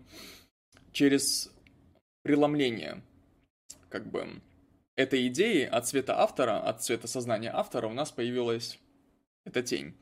через 0.93 1.53
преломление 2.23 3.03
как 3.91 4.11
бы 4.11 4.41
этой 4.97 5.27
идеи 5.29 5.65
от 5.65 5.87
цвета 5.87 6.19
автора, 6.19 6.61
от 6.61 6.83
цвета 6.83 7.09
сознания 7.09 7.51
автора 7.53 7.89
у 7.89 7.93
нас 7.93 8.11
появилась 8.11 8.79
эта 9.45 9.63
тень. 9.63 9.95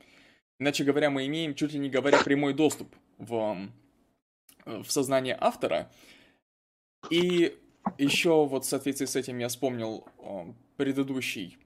Иначе 0.59 0.85
говоря, 0.85 1.09
мы 1.09 1.25
имеем, 1.27 1.55
чуть 1.55 1.73
ли 1.73 1.79
не 1.79 1.89
говоря, 1.89 2.23
прямой 2.23 2.53
доступ 2.53 2.95
в, 3.17 3.69
в 4.65 4.89
сознание 4.89 5.37
автора. 5.37 5.91
И 7.09 7.59
еще 7.97 8.45
вот 8.45 8.63
в 8.63 8.69
соответствии 8.69 9.07
с 9.07 9.17
этим 9.17 9.39
я 9.39 9.49
вспомнил 9.49 10.07
предыдущий 10.77 11.57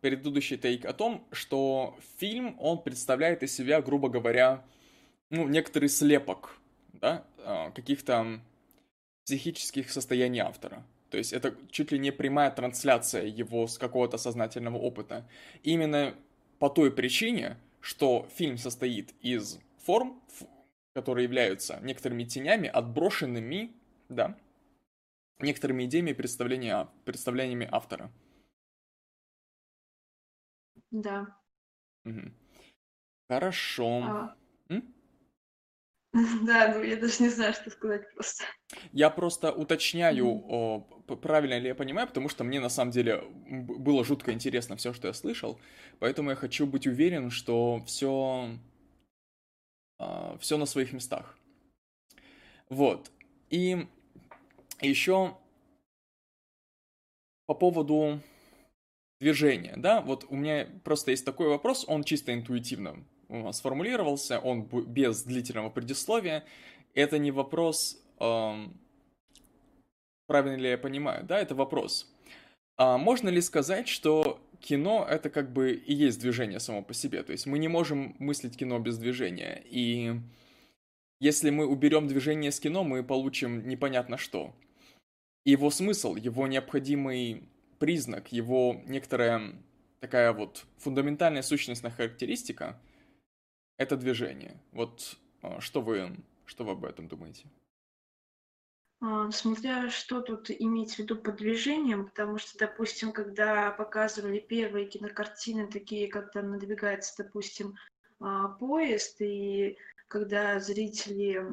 предыдущий 0.00 0.56
тейк 0.56 0.84
о 0.84 0.92
том, 0.92 1.26
что 1.32 1.96
фильм, 2.18 2.56
он 2.58 2.82
представляет 2.82 3.42
из 3.42 3.54
себя, 3.54 3.80
грубо 3.82 4.08
говоря, 4.08 4.64
ну, 5.30 5.48
некоторый 5.48 5.88
слепок, 5.88 6.58
да, 6.92 7.24
а, 7.44 7.70
каких-то 7.70 8.40
психических 9.24 9.90
состояний 9.90 10.40
автора. 10.40 10.84
То 11.10 11.18
есть 11.18 11.32
это 11.32 11.54
чуть 11.70 11.92
ли 11.92 11.98
не 11.98 12.10
прямая 12.10 12.50
трансляция 12.50 13.24
его 13.24 13.66
с 13.66 13.78
какого-то 13.78 14.18
сознательного 14.18 14.76
опыта. 14.76 15.26
Именно 15.62 16.14
по 16.58 16.68
той 16.68 16.90
причине, 16.90 17.56
что 17.80 18.28
фильм 18.34 18.58
состоит 18.58 19.14
из 19.22 19.58
форм, 19.78 20.20
которые 20.94 21.24
являются 21.24 21.78
некоторыми 21.82 22.24
тенями, 22.24 22.68
отброшенными, 22.68 23.72
да, 24.08 24.36
некоторыми 25.40 25.84
идеями 25.84 26.12
представления, 26.12 26.88
представлениями 27.04 27.68
автора. 27.70 28.10
Да. 30.90 31.26
Мгм. 32.04 32.34
Хорошо. 33.28 34.02
А, 34.02 34.36
М? 34.70 34.94
да, 36.46 36.74
ну 36.74 36.82
я 36.82 36.96
даже 36.96 37.22
не 37.22 37.28
знаю, 37.28 37.52
что 37.54 37.70
сказать 37.70 38.12
просто. 38.14 38.44
Я 38.92 39.10
просто 39.10 39.52
уточняю, 39.52 40.26
Мгм. 40.26 40.44
о, 40.48 40.80
п- 41.06 41.16
правильно 41.16 41.58
ли 41.58 41.68
я 41.68 41.74
понимаю, 41.74 42.06
потому 42.06 42.28
что 42.28 42.44
мне 42.44 42.60
на 42.60 42.68
самом 42.68 42.90
деле 42.90 43.22
б- 43.22 43.78
было 43.78 44.04
жутко 44.04 44.32
интересно 44.32 44.76
все, 44.76 44.92
что 44.92 45.08
я 45.08 45.14
слышал, 45.14 45.58
поэтому 45.98 46.30
я 46.30 46.36
хочу 46.36 46.66
быть 46.66 46.86
уверен, 46.86 47.30
что 47.30 47.82
все, 47.86 48.50
все 50.38 50.56
на 50.58 50.66
своих 50.66 50.92
местах. 50.92 51.36
Вот. 52.68 53.10
И 53.48 53.86
еще 54.80 55.36
по 57.46 57.54
поводу 57.54 58.20
движения, 59.20 59.74
да, 59.76 60.00
вот 60.00 60.26
у 60.28 60.36
меня 60.36 60.68
просто 60.84 61.10
есть 61.10 61.24
такой 61.24 61.48
вопрос, 61.48 61.84
он 61.88 62.04
чисто 62.04 62.32
интуитивно 62.32 62.96
сформулировался, 63.52 64.38
он 64.38 64.62
без 64.62 65.22
длительного 65.22 65.70
предисловия. 65.70 66.44
Это 66.94 67.18
не 67.18 67.30
вопрос, 67.30 68.02
эм, 68.20 68.74
правильно 70.26 70.56
ли 70.56 70.70
я 70.70 70.78
понимаю, 70.78 71.24
да, 71.24 71.38
это 71.38 71.54
вопрос. 71.54 72.10
А 72.76 72.96
можно 72.96 73.28
ли 73.28 73.40
сказать, 73.40 73.88
что 73.88 74.40
кино 74.60 75.06
это 75.08 75.30
как 75.30 75.52
бы 75.52 75.72
и 75.72 75.94
есть 75.94 76.20
движение 76.20 76.60
само 76.60 76.82
по 76.82 76.94
себе, 76.94 77.22
то 77.22 77.32
есть 77.32 77.46
мы 77.46 77.58
не 77.58 77.68
можем 77.68 78.16
мыслить 78.18 78.56
кино 78.56 78.78
без 78.78 78.98
движения, 78.98 79.62
и 79.66 80.20
если 81.20 81.50
мы 81.50 81.66
уберем 81.66 82.06
движение 82.06 82.52
с 82.52 82.60
кино, 82.60 82.84
мы 82.84 83.02
получим 83.02 83.68
непонятно 83.68 84.16
что. 84.16 84.54
Его 85.44 85.70
смысл, 85.70 86.14
его 86.14 86.46
необходимый 86.46 87.42
признак, 87.78 88.32
его 88.32 88.82
некоторая 88.86 89.54
такая 90.00 90.32
вот 90.32 90.64
фундаментальная 90.78 91.42
сущностная 91.42 91.90
характеристика— 91.90 92.80
это 93.76 93.96
движение. 93.96 94.60
Вот 94.72 95.16
а, 95.42 95.60
что 95.60 95.80
вы, 95.80 96.16
что 96.44 96.64
вы 96.64 96.72
об 96.72 96.84
этом 96.84 97.08
думаете? 97.08 97.46
А, 99.00 99.30
смотря 99.30 99.90
что 99.90 100.20
тут 100.20 100.50
иметь 100.50 100.94
в 100.94 100.98
виду 100.98 101.16
под 101.16 101.36
движением, 101.36 102.06
потому 102.06 102.38
что, 102.38 102.58
допустим, 102.58 103.12
когда 103.12 103.70
показывали 103.70 104.40
первые 104.40 104.86
кинокартины, 104.86 105.68
такие, 105.68 106.08
как 106.08 106.32
там 106.32 106.50
надвигается, 106.50 107.22
допустим, 107.22 107.76
а, 108.20 108.48
поезд, 108.48 109.20
и 109.20 109.78
когда 110.08 110.58
зрители 110.58 111.44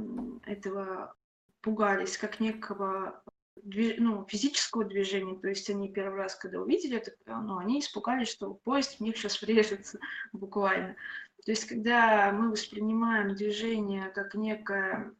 этого 0.49 1.15
пугались 1.61 2.17
как 2.17 2.39
некого 2.39 3.21
движ... 3.65 3.95
ну, 3.97 4.25
физического 4.27 4.85
движения, 4.85 5.37
то 5.37 5.49
есть 5.49 5.69
они 5.69 5.89
первый 5.89 6.17
раз, 6.17 6.35
когда 6.35 6.61
увидели 6.61 6.97
это, 6.97 7.11
ну, 7.25 7.57
они 7.57 7.79
испугались, 7.79 8.29
что 8.29 8.53
поезд 8.53 8.97
в 8.97 8.99
них 9.01 9.17
сейчас 9.17 9.41
врежется 9.41 9.99
буквально. 10.31 10.95
То 11.43 11.51
есть 11.51 11.65
когда 11.65 12.31
мы 12.31 12.51
воспринимаем 12.51 13.35
движение 13.35 14.09
как 14.09 14.33
некое 14.33 15.13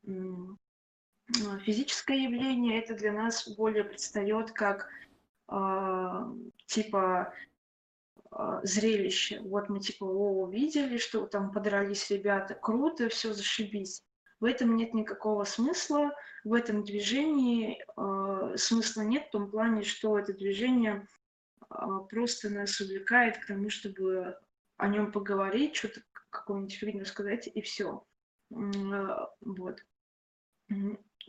физическое 1.63 2.23
явление, 2.23 2.79
это 2.79 2.95
для 2.95 3.11
нас 3.11 3.47
более 3.47 3.83
предстает 3.83 4.51
как 4.51 4.89
э, 5.49 6.23
типа 6.67 7.33
э, 8.31 8.59
зрелище. 8.63 9.41
Вот 9.41 9.69
мы 9.69 9.79
типа 9.79 10.03
о, 10.03 10.43
увидели, 10.43 10.97
что 10.97 11.25
там 11.25 11.51
подрались 11.51 12.09
ребята, 12.09 12.53
круто, 12.55 13.09
все 13.09 13.33
зашибись. 13.33 14.03
В 14.39 14.45
этом 14.45 14.75
нет 14.75 14.93
никакого 14.93 15.43
смысла, 15.43 16.11
в 16.45 16.53
этом 16.53 16.83
движении 16.83 17.83
э, 17.97 18.57
смысла 18.57 19.01
нет 19.01 19.25
в 19.27 19.31
том 19.31 19.49
плане, 19.49 19.83
что 19.83 20.17
это 20.17 20.31
движение 20.31 21.07
э, 21.69 21.75
просто 22.09 22.49
нас 22.51 22.79
увлекает 22.79 23.39
к 23.39 23.47
тому, 23.47 23.69
чтобы 23.71 24.37
о 24.77 24.87
нем 24.87 25.11
поговорить, 25.11 25.75
что-то 25.75 26.01
какую-нибудь 26.29 26.75
фигню 26.75 27.05
сказать, 27.05 27.49
и 27.51 27.61
все. 27.61 28.05
Э, 28.51 29.25
вот 29.41 29.81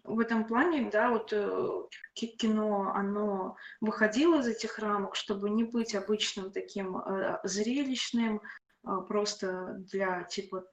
в 0.05 0.21
этом 0.21 0.47
плане, 0.47 0.91
да, 0.91 1.11
вот 1.11 1.33
э, 1.33 1.83
кино, 2.15 2.93
оно 2.95 3.57
выходило 3.81 4.41
из 4.41 4.47
этих 4.47 4.79
рамок, 4.79 5.17
чтобы 5.17 5.49
не 5.49 5.65
быть 5.65 5.95
обычным 5.95 6.53
таким 6.53 6.99
э, 6.99 7.41
зрелищным, 7.43 8.43
э, 8.87 8.91
просто 9.09 9.77
для 9.91 10.25
типа 10.25 10.67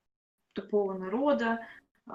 тупого 0.51 0.97
народа, 0.97 1.65
э, 2.07 2.11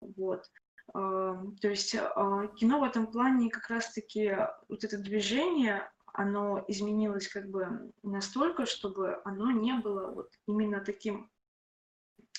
вот. 0.00 0.50
Э, 0.96 1.34
то 1.60 1.68
есть 1.68 1.94
э, 1.94 2.48
кино 2.56 2.80
в 2.80 2.84
этом 2.84 3.06
плане 3.06 3.50
как 3.50 3.68
раз-таки 3.68 4.36
вот 4.68 4.84
это 4.84 4.98
движение, 4.98 5.90
оно 6.12 6.64
изменилось 6.68 7.28
как 7.28 7.48
бы 7.50 7.92
настолько, 8.02 8.64
чтобы 8.64 9.20
оно 9.24 9.50
не 9.50 9.74
было 9.74 10.10
вот 10.10 10.30
именно 10.46 10.80
таким 10.80 11.30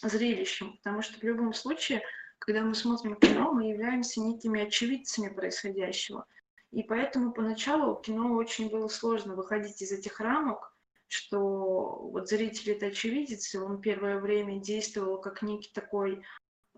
зрелищем, 0.01 0.77
потому 0.77 1.01
что 1.01 1.19
в 1.19 1.23
любом 1.23 1.53
случае 1.53 2.01
когда 2.39 2.61
мы 2.61 2.75
смотрим 2.75 3.15
кино, 3.15 3.51
мы 3.51 3.69
являемся 3.69 4.21
некими 4.21 4.61
очевидцами 4.61 5.33
происходящего. 5.33 6.25
И 6.71 6.83
поэтому 6.83 7.31
поначалу 7.31 7.95
кино 7.95 8.33
очень 8.33 8.69
было 8.69 8.87
сложно 8.87 9.35
выходить 9.35 9.81
из 9.81 9.91
этих 9.91 10.19
рамок, 10.19 10.75
что 11.07 12.09
вот 12.11 12.27
зритель 12.27 12.73
это 12.73 12.87
очевидец, 12.87 13.53
и 13.53 13.57
он 13.57 13.81
первое 13.81 14.19
время 14.19 14.59
действовал 14.59 15.19
как 15.19 15.41
некий 15.41 15.71
такой, 15.73 16.23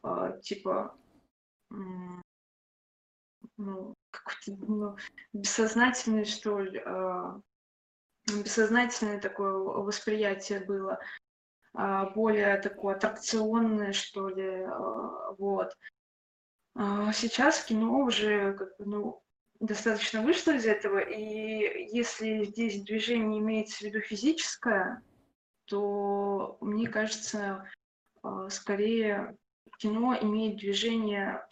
э, 0.03 0.39
типа, 0.43 0.95
э, 0.95 1.09
ну, 3.57 3.93
какой-то 4.11 4.65
ну, 4.65 4.97
бессознательный, 5.33 6.25
что 6.25 6.59
ли, 6.59 6.81
бессознательное 8.27 9.19
такое 9.19 9.53
восприятие 9.53 10.61
было. 10.61 10.99
А, 11.73 12.09
более 12.09 12.57
такое 12.57 12.95
аттракционное, 12.95 13.93
что 13.93 14.29
ли, 14.29 14.63
а, 14.63 15.31
вот. 15.37 15.71
А, 16.75 17.11
сейчас 17.13 17.63
кино 17.63 17.99
уже 17.99 18.53
как 18.53 18.75
бы, 18.77 18.85
ну, 18.85 19.23
достаточно 19.59 20.21
вышло 20.21 20.51
из 20.51 20.65
этого, 20.65 20.99
и 20.99 21.87
если 21.93 22.45
здесь 22.45 22.81
движение 22.83 23.39
имеется 23.39 23.77
в 23.77 23.81
виду 23.81 23.99
физическое, 23.99 25.03
то 25.65 26.57
мне 26.61 26.87
кажется, 26.87 27.69
скорее 28.49 29.37
кино 29.77 30.17
имеет 30.19 30.57
движение 30.57 31.45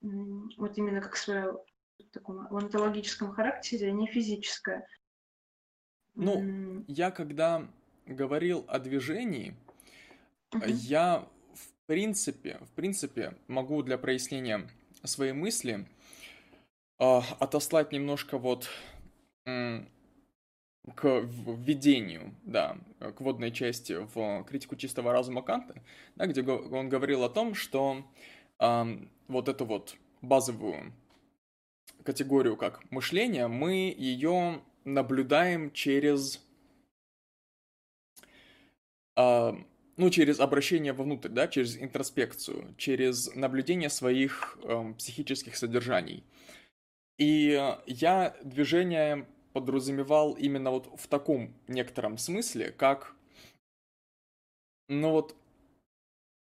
вот 0.00 0.78
именно 0.78 1.00
как 1.00 1.16
свое 1.16 1.52
в 1.98 2.10
таком 2.12 2.46
онтологическом 2.54 3.32
характере, 3.32 3.88
а 3.88 3.92
не 3.92 4.06
физическое. 4.06 4.86
Ну, 6.14 6.84
я 6.86 7.10
когда 7.10 7.68
говорил 8.06 8.64
о 8.68 8.78
движении, 8.78 9.56
Uh-huh. 10.50 10.70
Я 10.70 11.28
в 11.52 11.86
принципе, 11.86 12.58
в 12.62 12.70
принципе 12.70 13.34
могу 13.48 13.82
для 13.82 13.98
прояснения 13.98 14.68
своей 15.04 15.32
мысли 15.32 15.86
э, 16.98 17.20
отослать 17.38 17.92
немножко 17.92 18.38
вот 18.38 18.70
э, 19.44 19.84
к 20.94 21.04
введению, 21.04 22.34
да, 22.44 22.78
к 22.98 23.20
водной 23.20 23.52
части 23.52 23.98
в 24.14 24.44
критику 24.44 24.76
чистого 24.76 25.12
разума 25.12 25.42
Канта, 25.42 25.82
да, 26.16 26.26
где 26.26 26.42
он 26.42 26.88
говорил 26.88 27.24
о 27.24 27.28
том, 27.28 27.54
что 27.54 28.06
э, 28.58 28.84
вот 29.28 29.48
эту 29.48 29.64
вот 29.64 29.96
базовую 30.22 30.92
категорию 32.02 32.56
как 32.56 32.90
мышление, 32.90 33.48
мы 33.48 33.94
ее 33.96 34.62
наблюдаем 34.84 35.70
через 35.72 36.42
ну, 39.16 40.10
через 40.10 40.38
обращение 40.38 40.92
вовнутрь, 40.92 41.28
да, 41.28 41.48
через 41.48 41.76
интроспекцию, 41.76 42.72
через 42.78 43.34
наблюдение 43.34 43.90
своих 43.90 44.56
э, 44.62 44.94
психических 44.96 45.56
содержаний. 45.56 46.22
И 47.18 47.60
я 47.86 48.36
движение 48.44 49.26
подразумевал 49.52 50.34
именно 50.34 50.70
вот 50.70 50.88
в 50.94 51.08
таком 51.08 51.52
некотором 51.66 52.16
смысле, 52.16 52.70
как, 52.70 53.16
ну 54.88 55.10
вот, 55.10 55.34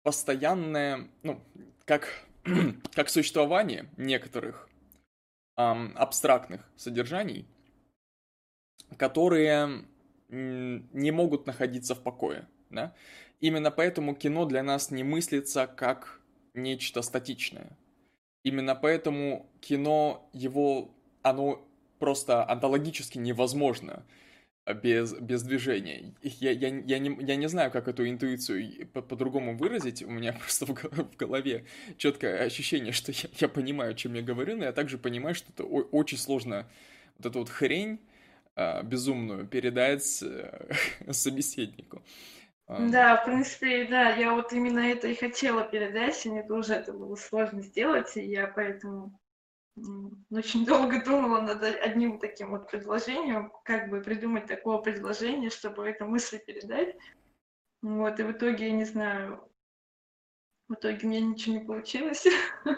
постоянное, 0.02 1.08
ну, 1.22 1.40
как, 1.84 2.26
как 2.94 3.08
существование 3.08 3.90
некоторых 3.96 4.68
эм, 5.56 5.92
абстрактных 5.96 6.68
содержаний, 6.76 7.46
которые 8.96 9.84
не 10.28 11.10
могут 11.10 11.46
находиться 11.46 11.94
в 11.94 12.02
покое, 12.02 12.48
да, 12.70 12.94
Именно 13.44 13.70
поэтому 13.70 14.14
кино 14.14 14.46
для 14.46 14.62
нас 14.62 14.90
не 14.90 15.04
мыслится 15.04 15.66
как 15.66 16.18
нечто 16.54 17.02
статичное. 17.02 17.76
Именно 18.42 18.74
поэтому 18.74 19.50
кино, 19.60 20.30
его, 20.32 20.90
оно 21.20 21.62
просто 21.98 22.48
онтологически 22.48 23.18
невозможно 23.18 24.02
без, 24.72 25.12
без 25.14 25.42
движения. 25.42 26.14
Я, 26.22 26.50
я, 26.52 26.68
я, 26.68 26.98
не, 26.98 27.24
я 27.24 27.36
не 27.36 27.48
знаю, 27.48 27.70
как 27.70 27.88
эту 27.88 28.08
интуицию 28.08 28.86
по- 28.88 29.02
по-другому 29.02 29.56
выразить. 29.56 30.02
У 30.02 30.10
меня 30.10 30.32
просто 30.40 30.66
в, 30.66 30.74
в 30.74 31.16
голове 31.16 31.66
четкое 31.98 32.42
ощущение, 32.44 32.92
что 32.92 33.12
я, 33.12 33.28
я 33.38 33.48
понимаю, 33.48 33.94
чем 33.94 34.14
я 34.14 34.22
говорю, 34.22 34.56
но 34.56 34.64
я 34.64 34.72
также 34.72 34.96
понимаю, 34.98 35.34
что 35.34 35.52
это 35.52 35.64
очень 35.64 36.18
сложно 36.18 36.66
вот 37.18 37.26
эту 37.26 37.40
вот 37.40 37.50
хрень 37.50 38.00
э, 38.56 38.82
безумную 38.82 39.46
передать 39.46 40.22
э, 40.22 40.72
собеседнику. 41.10 42.02
Да, 42.76 43.16
в 43.16 43.24
принципе, 43.24 43.84
да, 43.86 44.10
я 44.16 44.32
вот 44.32 44.52
именно 44.52 44.80
это 44.80 45.08
и 45.08 45.14
хотела 45.14 45.64
передать, 45.64 46.24
и 46.24 46.30
мне 46.30 46.42
тоже 46.42 46.74
это 46.74 46.92
было 46.92 47.14
сложно 47.16 47.62
сделать, 47.62 48.16
и 48.16 48.22
я 48.22 48.46
поэтому 48.46 49.18
очень 49.76 50.64
долго 50.66 51.04
думала 51.04 51.40
над 51.40 51.62
одним 51.62 52.18
таким 52.18 52.50
вот 52.50 52.70
предложением, 52.70 53.52
как 53.64 53.88
бы 53.88 54.00
придумать 54.00 54.46
такое 54.46 54.78
предложение, 54.78 55.50
чтобы 55.50 55.88
эту 55.88 56.06
мысль 56.06 56.38
передать. 56.38 56.96
Вот, 57.82 58.18
и 58.18 58.22
в 58.22 58.32
итоге, 58.32 58.68
я 58.68 58.72
не 58.72 58.84
знаю, 58.84 59.46
в 60.68 60.74
итоге 60.74 61.06
у 61.06 61.10
меня 61.10 61.20
ничего 61.20 61.56
не 61.56 61.64
получилось. 61.64 62.26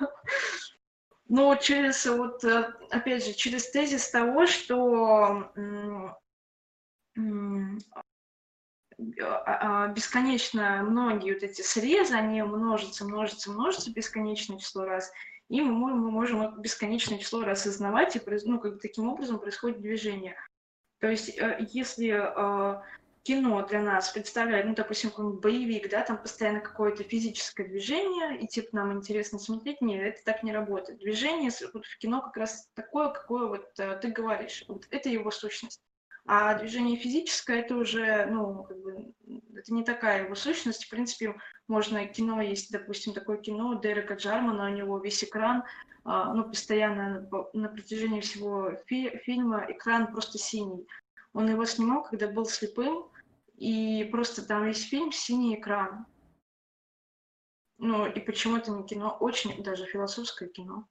Но 1.29 1.57
через, 1.57 2.07
вот, 2.07 2.45
э, 2.45 2.73
опять 2.91 3.25
же, 3.25 3.33
через 3.33 3.71
тезис 3.71 4.11
того, 4.11 4.47
что 4.47 5.53
а, 9.21 9.43
а, 9.45 9.89
бесконечно 9.89 10.83
многие 10.83 11.35
вот 11.35 11.43
эти 11.43 11.63
срезы, 11.63 12.15
они 12.15 12.43
множатся, 12.43 13.05
множатся, 13.05 13.51
множатся 13.51 13.93
бесконечное 13.93 14.59
число 14.59 14.85
раз, 14.85 15.13
и 15.49 15.61
мы 15.61 15.95
мы 15.95 16.11
можем 16.11 16.61
бесконечное 16.61 17.19
число 17.19 17.43
раз 17.43 17.61
осознавать, 17.61 18.17
и 18.17 18.21
ну, 18.45 18.59
как 18.59 18.75
бы 18.75 18.79
таким 18.81 19.09
образом 19.09 19.39
происходит 19.39 19.81
движение. 19.81 20.37
То 20.99 21.09
есть, 21.09 21.39
э, 21.39 21.59
если 21.73 22.09
э, 22.09 22.83
кино 23.23 23.67
для 23.67 23.83
нас 23.83 24.11
представляет, 24.11 24.67
ну, 24.67 24.75
допустим, 24.75 25.11
какой-нибудь 25.11 25.41
боевик, 25.41 25.91
да, 25.91 26.03
там 26.03 26.17
постоянно 26.17 26.61
какое-то 26.61 27.03
физическое 27.03 27.65
движение, 27.65 28.41
и 28.41 28.47
типа 28.47 28.69
нам 28.73 28.93
интересно 28.93 29.39
смотреть, 29.39 29.81
нет, 29.81 30.01
это 30.01 30.25
так 30.25 30.43
не 30.43 30.53
работает. 30.53 31.01
Движение 31.01 31.51
вот, 31.75 31.85
в 31.85 31.99
кино 31.99 32.23
как 32.23 32.37
раз 32.37 32.69
такое, 32.75 33.09
какое 33.11 33.47
вот 33.47 33.67
э, 33.79 33.99
ты 34.01 34.09
говоришь, 34.09 34.65
вот 34.69 34.87
это 34.91 35.09
его 35.09 35.31
сущность. 35.31 35.81
А 36.29 36.55
движение 36.59 36.97
физическое 36.97 37.61
это 37.61 37.77
уже, 37.77 38.27
ну, 38.27 38.65
как 38.65 38.79
бы, 38.81 39.13
это 39.55 39.73
не 39.73 39.85
такая 39.85 40.25
его 40.25 40.35
сущность. 40.35 40.85
В 40.85 40.91
принципе, 40.91 41.37
можно 41.69 42.05
кино, 42.07 42.43
есть, 42.43 42.73
допустим, 42.73 43.13
такое 43.13 43.37
кино 43.39 43.75
Дерека 43.75 44.15
Джармана, 44.15 44.67
у 44.67 44.75
него 44.75 44.99
весь 44.99 45.23
экран, 45.23 45.63
а, 46.05 46.35
ну, 46.35 46.45
постоянно 46.45 47.29
на 47.53 47.69
протяжении 47.69 48.21
всего 48.21 48.73
фи- 48.87 49.17
фильма 49.19 49.67
экран 49.69 50.13
просто 50.13 50.39
синий. 50.39 50.87
Он 51.33 51.49
его 51.49 51.65
снимал, 51.65 52.03
когда 52.03 52.29
был 52.29 52.47
слепым, 52.47 53.09
и 53.57 54.09
просто 54.11 54.45
там 54.45 54.65
весь 54.65 54.83
фильм 54.83 55.13
синий 55.13 55.55
экран. 55.55 56.07
Ну, 57.79 58.07
и 58.07 58.19
почему 58.21 58.57
это 58.57 58.73
не 58.73 58.85
кино? 58.85 59.17
Очень 59.21 59.63
даже 59.63 59.87
философское 59.87 60.49
кино. 60.49 60.89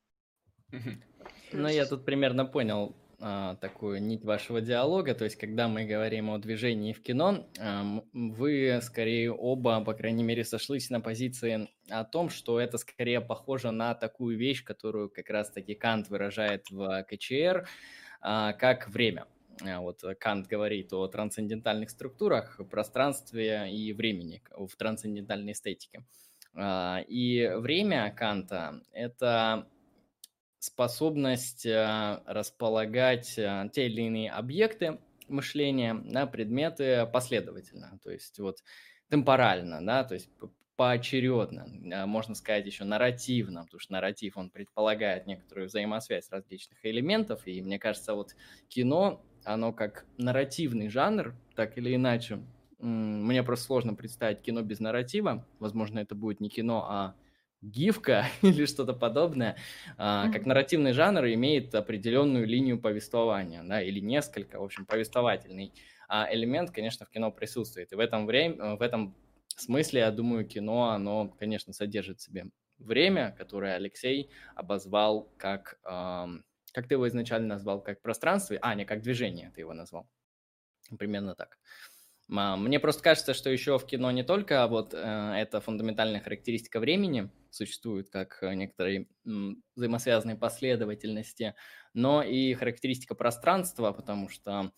Ну, 1.51 1.67
я 1.67 1.85
тут 1.85 2.05
примерно 2.05 2.45
понял 2.45 2.95
а, 3.19 3.55
такую 3.55 4.01
нить 4.01 4.23
вашего 4.23 4.61
диалога. 4.61 5.15
То 5.15 5.23
есть, 5.23 5.37
когда 5.37 5.67
мы 5.67 5.85
говорим 5.85 6.29
о 6.29 6.37
движении 6.37 6.93
в 6.93 7.01
кино, 7.01 7.47
вы 8.13 8.79
скорее 8.81 9.31
оба, 9.31 9.81
по 9.81 9.93
крайней 9.93 10.23
мере, 10.23 10.43
сошлись 10.43 10.89
на 10.89 10.99
позиции 10.99 11.69
о 11.89 12.03
том, 12.03 12.29
что 12.29 12.59
это 12.59 12.77
скорее 12.77 13.21
похоже 13.21 13.71
на 13.71 13.93
такую 13.95 14.37
вещь, 14.37 14.63
которую 14.63 15.09
как 15.09 15.29
раз-таки 15.29 15.75
Кант 15.75 16.09
выражает 16.09 16.69
в 16.69 17.03
КЧР, 17.03 17.67
а, 18.21 18.53
как 18.53 18.89
время. 18.89 19.25
А, 19.61 19.79
вот 19.79 20.01
Кант 20.19 20.47
говорит 20.47 20.91
о 20.93 21.07
трансцендентальных 21.07 21.89
структурах, 21.89 22.59
пространстве 22.69 23.71
и 23.71 23.93
времени 23.93 24.41
в 24.51 24.75
трансцендентальной 24.75 25.53
эстетике. 25.53 26.03
И 26.57 27.51
время 27.57 28.13
Канта– 28.15 28.81
это 28.93 29.67
способность 30.65 31.65
а, 31.65 32.23
располагать 32.25 33.37
а, 33.37 33.67
те 33.69 33.87
или 33.87 34.01
иные 34.01 34.31
объекты 34.31 34.99
мышления 35.27 35.93
на 35.93 36.27
предметы 36.27 37.07
последовательно, 37.11 37.99
то 38.03 38.11
есть 38.11 38.39
вот 38.39 38.63
темпорально, 39.09 39.85
да, 39.85 40.03
то 40.03 40.13
есть 40.15 40.29
поочередно, 40.75 42.05
можно 42.05 42.35
сказать 42.35 42.65
еще 42.65 42.83
нарративно, 42.83 43.63
потому 43.63 43.79
что 43.79 43.93
нарратив, 43.93 44.37
он 44.37 44.49
предполагает 44.49 45.25
некоторую 45.25 45.67
взаимосвязь 45.67 46.29
различных 46.29 46.85
элементов, 46.85 47.47
и 47.47 47.61
мне 47.61 47.79
кажется, 47.79 48.13
вот 48.13 48.35
кино, 48.67 49.23
оно 49.45 49.71
как 49.71 50.05
нарративный 50.17 50.89
жанр, 50.89 51.33
так 51.55 51.77
или 51.77 51.95
иначе, 51.95 52.39
мне 52.79 53.41
просто 53.41 53.65
сложно 53.65 53.95
представить 53.95 54.41
кино 54.41 54.61
без 54.61 54.79
нарратива. 54.79 55.47
Возможно, 55.59 55.99
это 55.99 56.13
будет 56.13 56.39
не 56.41 56.49
кино, 56.49 56.85
а 56.87 57.15
гифка 57.65 58.25
или 58.41 58.65
что-то 58.65 58.93
подобное. 58.93 59.57
Mm-hmm. 59.97 60.31
Как 60.31 60.45
нарративный 60.45 60.93
жанр 60.93 61.25
имеет 61.25 61.73
определенную 61.75 62.45
линию 62.47 62.79
повествования, 62.79 63.63
да, 63.63 63.81
или 63.81 63.99
несколько, 63.99 64.59
в 64.59 64.63
общем, 64.63 64.85
повествовательный 64.85 65.73
а 66.07 66.27
элемент, 66.31 66.71
конечно, 66.71 67.05
в 67.05 67.09
кино 67.09 67.31
присутствует. 67.31 67.91
И 67.91 67.95
в 67.95 67.99
этом, 67.99 68.25
время, 68.25 68.75
в 68.75 68.81
этом 68.81 69.15
смысле, 69.47 70.01
я 70.01 70.11
думаю, 70.11 70.45
кино, 70.45 70.89
оно, 70.89 71.29
конечно, 71.39 71.73
содержит 71.73 72.19
в 72.19 72.23
себе 72.23 72.45
время, 72.77 73.33
которое 73.37 73.75
Алексей 73.75 74.29
обозвал 74.55 75.31
как... 75.37 75.79
Как 76.73 76.89
ты 76.89 76.95
его 76.95 77.07
изначально 77.07 77.47
назвал? 77.47 77.81
Как 77.81 78.01
пространство? 78.01 78.57
А, 78.61 78.75
не, 78.75 78.83
как 78.83 79.01
движение 79.01 79.49
ты 79.55 79.61
его 79.61 79.73
назвал. 79.73 80.09
Примерно 80.99 81.33
так. 81.33 81.57
Мне 82.27 82.79
просто 82.79 83.03
кажется, 83.03 83.33
что 83.35 83.51
еще 83.51 83.77
в 83.77 83.85
кино 83.85 84.09
не 84.09 84.23
только 84.23 84.65
вот 84.67 84.95
э, 84.95 84.97
эта 84.97 85.61
фундаментальная 85.61 86.19
характеристика 86.21 86.79
времени 86.79 87.29
существует 87.51 88.09
как 88.09 88.39
э, 88.41 88.55
некоторые 88.55 89.07
взаимосвязанные 89.75 90.35
последовательности, 90.35 91.53
но 91.93 92.23
и 92.23 92.55
характеристика 92.55 93.13
пространства, 93.13 93.91
потому 93.91 94.29
что 94.29 94.71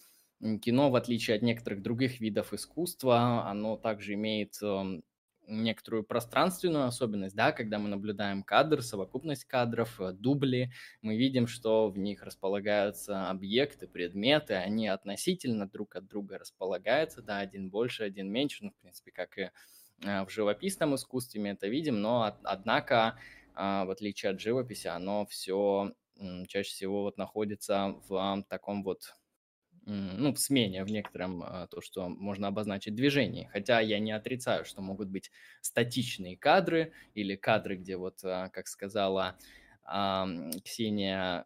кино, 0.62 0.90
в 0.90 0.96
отличие 0.96 1.38
от 1.38 1.42
некоторых 1.42 1.82
других 1.82 2.20
видов 2.20 2.54
искусства, 2.54 3.48
оно 3.48 3.78
также 3.78 4.16
имеет 4.16 4.62
эм, 4.62 5.04
некоторую 5.48 6.04
пространственную 6.04 6.86
особенность, 6.86 7.36
да, 7.36 7.52
когда 7.52 7.80
мы 7.80 7.90
наблюдаем 7.90 8.44
кадр, 8.44 8.82
совокупность 8.82 9.46
кадров, 9.46 10.00
э, 10.00 10.12
дубли, 10.12 10.72
мы 11.02 11.18
видим, 11.18 11.48
что 11.48 11.90
в 11.90 11.98
них 11.98 12.24
располагаются 12.24 13.30
объекты, 13.30 13.88
предметы, 13.88 14.54
они 14.56 14.88
относительно 14.88 15.68
друг 15.68 15.96
от 15.96 16.08
друга 16.08 16.38
располагаются, 16.38 17.22
да, 17.22 17.40
один 17.40 17.70
больше, 17.70 18.04
один 18.04 18.32
меньше, 18.32 18.66
ну, 18.66 18.72
в 18.72 18.76
принципе, 18.76 19.12
как 19.12 19.38
и 19.38 19.52
э, 20.04 20.26
в 20.26 20.30
живописном 20.30 20.96
искусстве 20.96 21.42
мы 21.42 21.50
это 21.50 21.68
видим, 21.68 22.02
но, 22.02 22.38
однако, 22.44 23.18
а, 23.56 23.86
в 23.86 23.90
отличие 23.90 24.32
от 24.34 24.40
живописи, 24.40 24.88
оно 24.88 25.26
все 25.26 25.94
чаще 26.48 26.70
всего 26.70 27.04
вот 27.04 27.18
находится 27.18 27.96
в 28.08 28.44
таком 28.50 28.84
вот 28.84 29.14
ну, 29.88 30.34
в 30.34 30.40
смене 30.40 30.84
в 30.84 30.92
некотором 30.92 31.44
а, 31.44 31.68
то, 31.68 31.80
что 31.82 32.10
можно 32.10 32.48
обозначить 32.48 32.94
движение. 32.94 33.50
Хотя 33.54 33.80
я 33.80 34.00
не 34.00 34.12
отрицаю, 34.12 34.66
что 34.66 34.82
могут 34.82 35.08
быть 35.08 35.32
статичные 35.62 36.38
кадры 36.38 36.92
или 37.14 37.36
кадры, 37.36 37.78
где 37.78 37.96
вот, 37.96 38.20
а, 38.24 38.50
как 38.50 38.68
сказала 38.68 39.38
Ксения, 40.66 41.46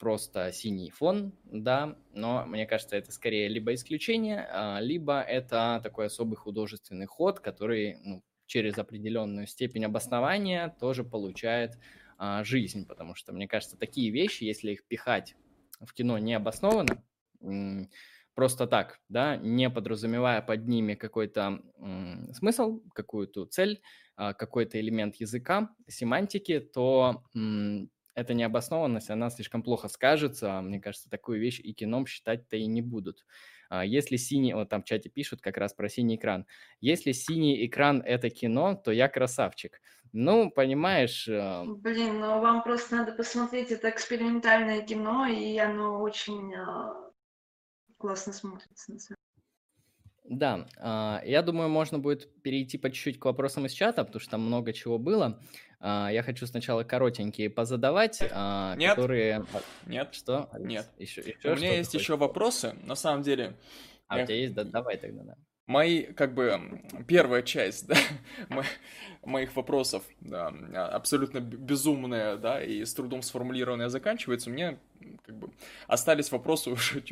просто 0.00 0.50
синий 0.50 0.90
фон, 0.90 1.32
да, 1.44 1.96
но 2.12 2.44
мне 2.46 2.66
кажется, 2.66 2.96
это 2.96 3.12
скорее 3.12 3.46
либо 3.46 3.72
исключение, 3.74 4.44
а, 4.50 4.80
либо 4.80 5.20
это 5.20 5.78
такой 5.84 6.06
особый 6.06 6.34
художественный 6.34 7.06
ход, 7.06 7.38
который 7.38 7.96
ну, 8.02 8.24
через 8.46 8.76
определенную 8.76 9.46
степень 9.46 9.84
обоснования 9.84 10.74
тоже 10.80 11.04
получает 11.04 11.78
жизнь, 12.42 12.86
потому 12.86 13.14
что, 13.14 13.32
мне 13.32 13.48
кажется, 13.48 13.76
такие 13.76 14.10
вещи, 14.10 14.44
если 14.44 14.72
их 14.72 14.84
пихать 14.84 15.34
в 15.80 15.92
кино 15.92 16.18
необоснованно, 16.18 17.02
просто 18.34 18.66
так, 18.66 19.00
да, 19.08 19.36
не 19.36 19.68
подразумевая 19.70 20.42
под 20.42 20.66
ними 20.66 20.94
какой-то 20.94 21.60
смысл, 22.32 22.80
какую-то 22.94 23.44
цель, 23.46 23.82
а, 24.16 24.34
какой-то 24.34 24.80
элемент 24.80 25.16
языка, 25.16 25.70
семантики, 25.88 26.60
то 26.60 27.24
эта 28.14 28.34
необоснованность, 28.34 29.10
она 29.10 29.30
слишком 29.30 29.62
плохо 29.62 29.88
скажется. 29.88 30.60
Мне 30.60 30.80
кажется, 30.80 31.08
такую 31.08 31.40
вещь 31.40 31.60
и 31.60 31.72
кином 31.72 32.06
считать-то 32.06 32.56
и 32.56 32.66
не 32.66 32.82
будут. 32.82 33.24
А 33.70 33.86
если 33.86 34.16
синий, 34.16 34.52
вот 34.52 34.68
там 34.68 34.82
в 34.82 34.84
чате 34.84 35.08
пишут 35.08 35.40
как 35.40 35.56
раз 35.56 35.72
про 35.72 35.88
синий 35.88 36.16
экран. 36.16 36.46
Если 36.80 37.12
синий 37.12 37.66
экран– 37.66 38.02
это 38.06 38.28
кино, 38.28 38.74
то 38.74 38.92
я 38.92 39.08
красавчик. 39.08 39.80
Ну, 40.12 40.50
понимаешь... 40.50 41.26
Э, 41.26 41.64
Блин, 41.64 42.20
ну 42.20 42.38
вам 42.40 42.62
просто 42.62 42.96
надо 42.96 43.12
посмотреть, 43.12 43.70
это 43.70 43.88
экспериментальное 43.88 44.82
кино, 44.82 45.26
и 45.26 45.56
оно 45.56 46.02
очень 46.02 46.54
а, 46.54 47.11
классно 48.02 48.32
смотрится. 48.32 48.92
На 48.92 48.98
самом 48.98 49.16
да, 50.24 50.66
а, 50.78 51.20
я 51.24 51.42
думаю, 51.42 51.68
можно 51.68 51.98
будет 51.98 52.42
перейти 52.42 52.78
по 52.78 52.90
чуть-чуть 52.90 53.18
к 53.18 53.24
вопросам 53.24 53.66
из 53.66 53.72
чата, 53.72 54.04
потому 54.04 54.20
что 54.20 54.30
там 54.32 54.40
много 54.42 54.72
чего 54.72 54.98
было. 54.98 55.40
А, 55.80 56.10
я 56.10 56.22
хочу 56.22 56.46
сначала 56.46 56.84
коротенькие 56.84 57.50
позадавать, 57.50 58.22
а, 58.30 58.74
Нет. 58.76 58.94
которые... 58.94 59.44
Нет. 59.86 60.14
Что? 60.14 60.48
Нет. 60.58 60.88
Еще, 60.98 61.20
еще 61.20 61.52
У 61.52 61.56
меня 61.56 61.76
есть 61.76 61.94
еще 61.94 62.16
вопросы. 62.16 62.74
На 62.82 62.94
самом 62.94 63.22
деле, 63.22 63.56
А 64.06 64.22
у 64.22 64.24
тебя 64.24 64.36
есть? 64.36 64.54
Да, 64.54 64.64
давай 64.64 64.96
тогда, 64.96 65.22
да. 65.22 65.36
Мои, 65.66 66.04
как 66.04 66.34
бы, 66.34 66.82
первая 67.06 67.42
часть, 67.42 67.86
да, 67.88 67.96
моих 69.24 69.54
вопросов, 69.56 70.02
да, 70.20 70.48
абсолютно 70.88 71.40
безумная, 71.40 72.36
да, 72.36 72.62
и 72.62 72.84
с 72.84 72.94
трудом 72.94 73.22
сформулированная 73.22 73.88
заканчивается, 73.88 74.50
у 74.50 74.52
меня, 74.52 74.78
как 75.24 75.36
бы, 75.36 75.50
остались 75.86 76.32
вопросы 76.32 76.70
уже 76.72 77.02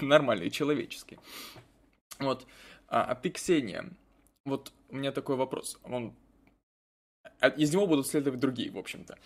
нормальные, 0.00 0.50
человеческие. 0.50 1.18
Вот, 2.18 2.46
а, 2.88 3.04
а 3.04 3.14
ты, 3.14 3.30
Ксения, 3.30 3.90
вот 4.44 4.72
у 4.90 4.96
меня 4.96 5.12
такой 5.12 5.36
вопрос, 5.36 5.78
он, 5.84 6.14
а, 7.40 7.48
из 7.48 7.72
него 7.72 7.86
будут 7.86 8.06
следовать 8.06 8.40
другие, 8.40 8.70
в 8.70 8.78
общем-то. 8.78 9.18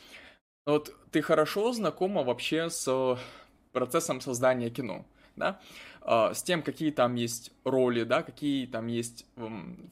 Вот 0.67 0.95
ты 1.11 1.23
хорошо 1.23 1.73
знакома 1.73 2.23
вообще 2.23 2.69
с 2.69 3.19
процессом 3.73 4.21
создания 4.21 4.71
кино, 4.71 5.07
да? 5.39 5.61
А, 6.03 6.35
с 6.35 6.43
тем, 6.43 6.63
какие 6.63 6.91
там 6.91 7.15
есть 7.15 7.53
роли, 7.65 8.05
да, 8.05 8.23
какие 8.23 8.67
там 8.67 8.87
есть 8.87 9.27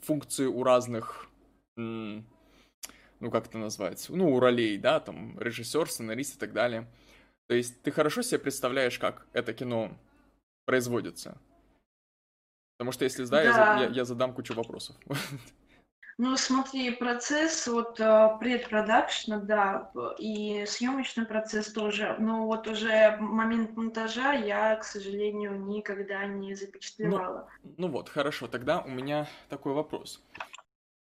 функции 0.03 0.47
у 0.47 0.63
разных, 0.63 1.29
ну, 1.77 2.25
как 3.31 3.47
это 3.47 3.59
называется, 3.59 4.15
ну, 4.15 4.35
у 4.35 4.41
ролей, 4.41 4.79
да, 4.79 5.01
там, 5.01 5.39
режиссер, 5.39 5.91
сценарист 5.91 6.37
и 6.37 6.39
так 6.39 6.53
далее. 6.53 6.87
То 7.49 7.55
есть 7.55 7.81
ты 7.83 7.91
хорошо 7.91 8.23
себе 8.23 8.41
представляешь, 8.41 8.99
как 8.99 9.27
это 9.33 9.53
кино 9.53 9.97
производится? 10.65 11.39
Потому 12.77 12.93
что 12.93 13.05
если 13.05 13.25
да, 13.25 13.43
да. 13.43 13.79
Я, 13.79 13.85
я, 13.85 13.91
я 13.91 14.05
задам 14.05 14.35
кучу 14.35 14.55
вопросов. 14.55 14.97
Ну, 16.19 16.35
смотри, 16.39 16.93
процесс 16.93 17.67
вот 17.67 18.01
э, 18.01 18.31
предпродакшна, 18.41 19.39
да, 19.39 19.93
и 20.19 20.65
съемочный 20.67 21.27
процесс 21.27 21.71
тоже, 21.73 22.17
но 22.19 22.47
вот 22.47 22.67
уже 22.67 23.19
момент 23.21 23.77
монтажа 23.77 24.33
я, 24.33 24.77
к 24.77 24.85
сожалению, 24.85 25.61
никогда 25.61 26.25
не 26.25 26.55
запечатлевала. 26.55 27.51
Ну, 27.63 27.75
ну 27.77 27.89
вот, 27.89 28.09
хорошо, 28.09 28.47
тогда 28.47 28.81
у 28.81 28.89
меня 28.89 29.29
такой 29.51 29.75
вопрос. 29.75 30.23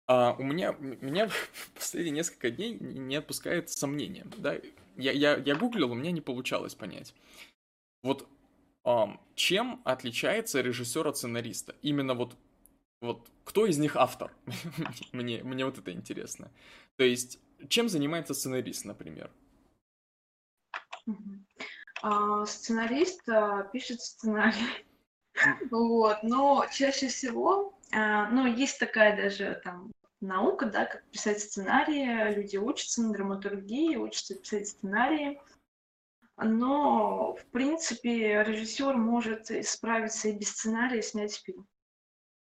А, 0.08 0.36
у 0.40 0.44
меня, 0.44 0.76
меня 0.80 1.28
в 1.28 1.70
последние 1.76 2.16
несколько 2.16 2.50
дней 2.50 2.74
не 2.74 3.16
отпускает 3.16 3.70
сомнение, 3.70 4.26
да, 4.38 4.56
я, 4.98 5.12
я, 5.12 5.36
я 5.36 5.56
гуглил, 5.56 5.92
у 5.92 5.96
меня 5.96 6.12
не 6.12 6.22
получалось 6.22 6.74
понять. 6.74 7.14
Вот 8.02 8.28
um, 8.84 9.20
чем 9.36 9.82
отличается 9.86 10.62
режиссер 10.62 11.08
от 11.08 11.18
сценариста? 11.18 11.76
Именно 11.82 12.16
вот 12.16 12.36
вот 13.04 13.30
кто 13.44 13.66
из 13.66 13.78
них 13.78 13.98
автор? 13.98 14.34
мне, 15.12 15.44
мне 15.44 15.66
вот 15.66 15.78
это 15.78 15.92
интересно. 15.92 16.50
То 16.96 17.04
есть, 17.04 17.38
чем 17.68 17.90
занимается 17.90 18.34
сценарист, 18.34 18.86
например? 18.86 19.30
А, 22.02 22.46
сценарист 22.46 23.28
а, 23.28 23.64
пишет 23.64 24.00
сценарий. 24.02 24.86
вот, 25.72 26.24
но 26.24 26.66
чаще 26.72 27.10
всего, 27.10 27.78
а, 27.92 28.30
ну, 28.30 28.46
есть 28.46 28.80
такая 28.80 29.18
даже 29.18 29.60
там 29.66 29.92
наука, 30.22 30.66
да, 30.66 30.86
как 30.86 31.04
писать 31.12 31.42
сценарии, 31.42 32.34
люди 32.34 32.56
учатся 32.56 33.02
на 33.02 33.12
драматургии, 33.12 33.98
учатся 33.98 34.36
писать 34.36 34.70
сценарии. 34.70 35.42
но, 36.38 37.36
в 37.36 37.46
принципе, 37.48 38.44
режиссер 38.44 38.96
может 38.96 39.52
справиться 39.68 40.30
и 40.30 40.38
без 40.38 40.52
сценария, 40.52 41.02
снять 41.02 41.36
фильм. 41.36 41.68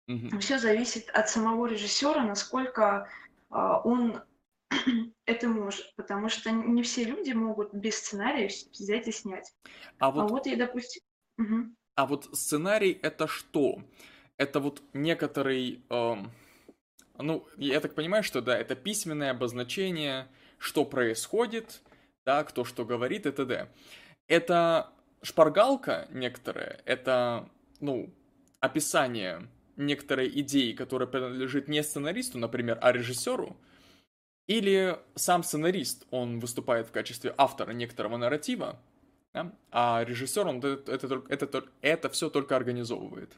Мгм. 0.07 0.39
Все 0.39 0.59
зависит 0.59 1.09
от 1.09 1.29
самого 1.29 1.67
режиссера, 1.67 2.23
насколько 2.23 3.09
а, 3.49 3.79
он 3.81 4.21
это 5.25 5.47
может, 5.47 5.95
потому 5.95 6.29
что 6.29 6.51
не 6.51 6.83
все 6.83 7.03
люди 7.03 7.31
могут 7.31 7.73
без 7.73 7.97
сценария 7.97 8.49
взять 8.71 9.07
и 9.07 9.11
снять. 9.11 9.53
А 9.99 10.07
А 10.07 10.11
вот 10.11 10.31
вот 10.31 10.45
я, 10.45 10.57
допустим, 10.57 11.01
мгм. 11.37 11.75
А 11.95 12.05
вот 12.05 12.29
сценарий 12.33 12.99
это 13.01 13.27
что? 13.27 13.83
Это 14.37 14.59
вот 14.59 14.81
некоторый, 14.93 15.83
эм, 15.89 16.31
ну, 17.17 17.47
я 17.57 17.79
так 17.79 17.93
понимаю, 17.93 18.23
что 18.23 18.41
да, 18.41 18.57
это 18.57 18.75
письменное 18.75 19.31
обозначение, 19.31 20.27
что 20.57 20.85
происходит, 20.85 21.81
да, 22.25 22.43
кто 22.43 22.65
что 22.65 22.83
говорит 22.83 23.25
и 23.27 23.31
т.д. 23.31 23.69
Это 24.27 24.91
шпаргалка 25.21 26.07
некоторая, 26.09 26.81
это, 26.85 27.47
ну, 27.79 28.11
описание 28.59 29.47
некоторой 29.75 30.27
идеи, 30.41 30.73
которая 30.73 31.07
принадлежит 31.07 31.67
не 31.67 31.83
сценаристу, 31.83 32.37
например, 32.37 32.77
а 32.81 32.91
режиссеру, 32.91 33.57
или 34.47 34.99
сам 35.15 35.43
сценарист, 35.43 36.05
он 36.11 36.39
выступает 36.39 36.87
в 36.87 36.91
качестве 36.91 37.33
автора 37.37 37.71
некоторого 37.71 38.17
нарратива, 38.17 38.79
да? 39.33 39.51
А 39.71 40.03
режиссер, 40.03 40.47
он 40.47 40.57
это, 40.59 40.91
это, 40.91 41.23
это, 41.29 41.63
это 41.81 42.09
все 42.09 42.29
только 42.29 42.55
организовывает. 42.55 43.31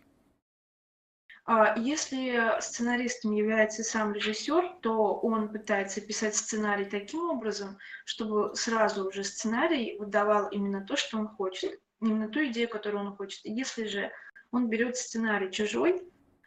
А 1.46 1.78
Если 1.78 2.60
сценаристом 2.60 3.34
является 3.34 3.84
сам 3.84 4.14
режиссер, 4.14 4.78
то 4.82 5.14
он 5.14 5.50
пытается 5.50 6.02
писать 6.02 6.36
сценарий 6.36 6.86
таким 6.86 7.30
образом, 7.30 7.78
чтобы 8.04 8.56
сразу 8.56 9.08
уже 9.08 9.24
сценарий 9.24 9.96
выдавал 10.00 10.50
именно 10.50 10.82
то, 10.82 10.96
что 10.96 11.18
он 11.20 11.28
хочет, 11.28 11.80
именно 12.02 12.30
ту 12.30 12.44
идею, 12.46 12.68
которую 12.68 13.06
он 13.06 13.16
хочет. 13.16 13.42
Если 13.44 13.86
же 13.86 14.12
он 14.52 14.70
берет 14.70 14.98
сценарий 14.98 15.52
чужой, 15.52 16.02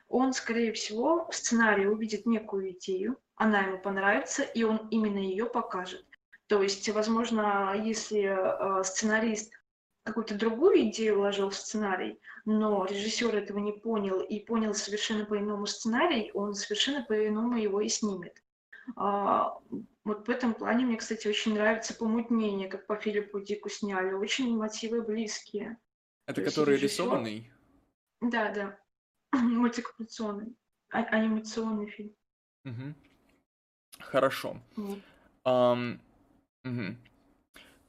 он, 0.08 0.32
скорее 0.32 0.72
всего, 0.72 1.28
в 1.30 1.34
сценарии 1.34 1.86
увидит 1.86 2.26
некую 2.26 2.72
идею, 2.72 3.18
она 3.36 3.60
ему 3.60 3.78
понравится, 3.78 4.42
и 4.42 4.62
он 4.62 4.88
именно 4.90 5.18
ее 5.18 5.46
покажет. 5.46 6.04
То 6.46 6.62
есть, 6.62 6.88
возможно, 6.88 7.74
если 7.84 8.22
э, 8.22 8.82
сценарист 8.82 9.52
какую-то 10.04 10.34
другую 10.34 10.88
идею 10.88 11.18
вложил 11.18 11.50
в 11.50 11.54
сценарий, 11.54 12.18
но 12.46 12.86
режиссер 12.86 13.36
этого 13.36 13.58
не 13.58 13.72
понял 13.72 14.20
и 14.20 14.40
понял 14.40 14.72
совершенно 14.72 15.26
по-иному 15.26 15.66
сценарий, 15.66 16.30
он 16.32 16.54
совершенно 16.54 17.02
по-иному 17.02 17.58
его 17.58 17.82
и 17.82 17.88
снимет. 17.88 18.42
А, 18.96 19.58
вот 20.04 20.26
в 20.26 20.30
этом 20.30 20.54
плане 20.54 20.86
мне, 20.86 20.96
кстати, 20.96 21.28
очень 21.28 21.52
нравится 21.52 21.92
«Помутнение», 21.92 22.68
как 22.68 22.86
по 22.86 22.96
Филиппу 22.96 23.40
Дику 23.40 23.68
сняли. 23.68 24.14
Очень 24.14 24.56
мотивы 24.56 25.02
близкие. 25.02 25.76
Это 26.26 26.40
То 26.40 26.46
который 26.46 26.76
режиссер- 26.76 26.82
рисованный? 26.82 27.52
Да, 28.22 28.50
да. 28.50 28.78
Мультипликационный. 29.32 30.54
А- 30.90 31.04
анимационный 31.04 31.90
фильм. 31.90 32.14
Мгм. 32.64 32.94
Хорошо. 33.98 34.60
Вот. 34.76 34.98
Ам, 35.44 36.00
мгм. 36.64 36.98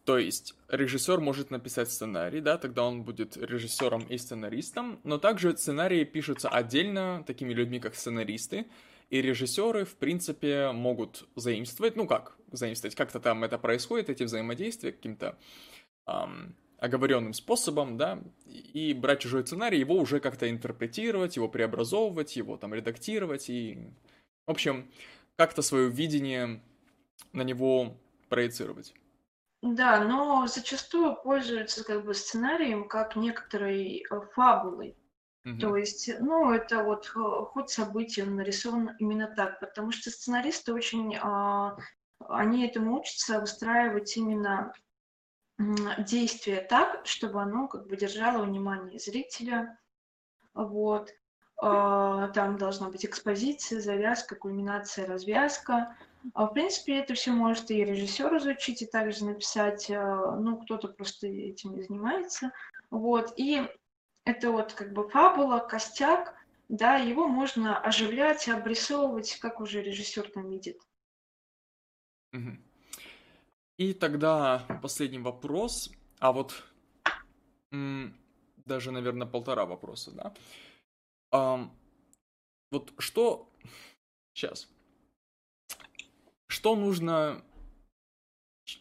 То 0.06 0.18
есть 0.18 0.56
режиссер 0.70 1.20
может 1.20 1.52
написать 1.52 1.92
сценарий, 1.92 2.42
да, 2.42 2.58
тогда 2.58 2.84
он 2.84 3.04
будет 3.04 3.38
режиссером 3.38 4.02
и 4.02 4.18
сценаристом, 4.18 5.00
но 5.04 5.20
также 5.20 5.56
сценарии 5.56 6.04
пишутся 6.04 6.50
отдельно 6.50 7.24
такими 7.28 7.54
людьми, 7.54 7.80
как 7.80 7.94
сценаристы, 7.96 8.66
и 9.10 9.22
режиссеры, 9.22 9.86
в 9.86 9.96
принципе, 9.96 10.72
могут 10.72 11.28
заимствовать, 11.36 11.96
ну 11.96 12.08
как 12.08 12.38
заимствовать, 12.52 12.96
как-то 12.96 13.20
там 13.20 13.44
это 13.44 13.60
происходит, 13.60 14.10
эти 14.10 14.24
взаимодействия 14.24 14.92
каким-то 14.92 15.38
ам, 16.06 16.56
оговоренным 16.80 17.34
способом, 17.34 17.98
да, 17.98 18.20
и 18.46 18.94
брать 18.94 19.20
чужой 19.20 19.46
сценарий, 19.46 19.80
его 19.80 19.96
уже 19.96 20.20
как-то 20.20 20.50
интерпретировать, 20.50 21.36
его 21.36 21.50
преобразовывать, 21.50 22.36
его 22.36 22.58
там 22.58 22.74
редактировать 22.74 23.50
и, 23.50 23.92
в 24.48 24.52
общем, 24.52 24.90
как-то 25.36 25.62
свое 25.62 25.90
видение 25.90 26.62
на 27.34 27.42
него 27.42 27.98
проецировать. 28.30 28.94
Да, 29.62 30.04
но 30.06 30.48
зачастую 30.48 31.18
пользуются 31.22 31.84
как 31.84 32.06
бы 32.06 32.14
сценарием 32.14 32.88
как 32.88 33.18
некоторой 33.18 34.06
э, 34.10 34.22
фабулой. 34.34 34.96
Мгм. 35.44 35.60
То 35.60 35.76
есть, 35.76 36.10
ну, 36.22 36.52
это 36.52 36.84
вот 36.84 37.12
э, 37.14 37.20
ход 37.20 37.70
событий, 37.70 38.24
он 38.24 38.38
нарисован 38.38 38.92
именно 39.00 39.28
так, 39.28 39.60
потому 39.60 39.92
что 39.92 40.12
сценаристы 40.12 40.74
очень, 40.74 41.18
а, 41.22 41.78
они 42.20 42.66
этому 42.66 43.00
учатся 43.00 43.42
выстраивать 43.42 44.16
именно 44.16 44.72
действие 45.60 46.62
так, 46.62 47.06
чтобы 47.06 47.42
оно 47.42 47.68
как 47.68 47.88
бы 47.88 47.98
держало 47.98 48.44
внимание 48.44 49.00
зрителя, 49.00 49.78
вот. 50.54 51.12
А, 51.62 52.30
Там 52.30 52.58
должна 52.58 52.90
быть 52.90 53.06
экспозиция, 53.06 53.82
завязка, 53.82 54.36
кульминация, 54.36 55.06
развязка. 55.06 55.96
А, 56.34 56.48
В 56.48 56.54
принципе, 56.54 57.00
это 57.00 57.14
все 57.14 57.32
может 57.32 57.70
и 57.72 57.84
режиссер 57.84 58.38
изучить, 58.38 58.82
и 58.82 58.86
также 58.86 59.26
написать, 59.26 59.92
а, 59.92 60.36
ну, 60.38 60.58
кто-то 60.58 60.88
просто 60.88 61.28
этим 61.28 61.76
и 61.76 61.84
занимается. 61.84 62.52
Вот. 62.90 63.34
И 63.36 63.62
это 64.24 64.52
вот 64.52 64.74
как 64.74 64.94
бы 64.94 65.10
фабула, 65.10 65.60
костяк, 65.60 66.34
да, 66.70 66.96
его 66.96 67.28
можно 67.28 67.78
оживлять, 67.78 68.48
обрисовывать, 68.48 69.38
как 69.40 69.60
уже 69.60 69.82
режиссер 69.82 70.30
там 70.32 70.50
видит. 70.50 70.80
Мгм. 72.32 72.69
И 73.80 73.94
тогда 73.94 74.68
последний 74.82 75.20
вопрос, 75.20 75.90
а 76.20 76.34
вот 76.34 76.66
даже, 77.72 78.92
наверное, 78.92 79.26
полтора 79.26 79.66
вопроса, 79.66 80.12
да? 80.12 80.34
Ам, 81.32 81.74
вот 82.72 82.92
что 82.98 83.50
сейчас? 84.34 84.68
Что 86.48 86.76
нужно, 86.76 87.42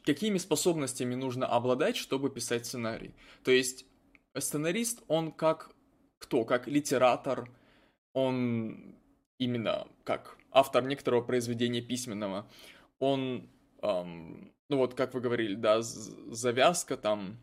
какими 0.04 0.38
способностями 0.38 1.14
нужно 1.14 1.46
обладать, 1.46 1.96
чтобы 1.96 2.28
писать 2.28 2.66
сценарий? 2.66 3.14
То 3.44 3.52
есть 3.52 3.86
сценарист, 4.36 5.04
он 5.06 5.30
как 5.30 5.76
кто? 6.18 6.44
Как 6.44 6.66
литератор, 6.66 7.48
он 8.14 8.96
именно 9.38 9.86
как 10.02 10.38
автор 10.50 10.82
некоторого 10.82 11.22
произведения 11.22 11.82
письменного, 11.82 12.50
он, 12.98 13.48
ам, 13.80 14.52
ну 14.68 14.78
вот 14.78 14.94
как 14.94 15.14
вы 15.14 15.20
говорили, 15.20 15.54
да, 15.54 15.80
завязка 15.82 16.96
там, 16.96 17.38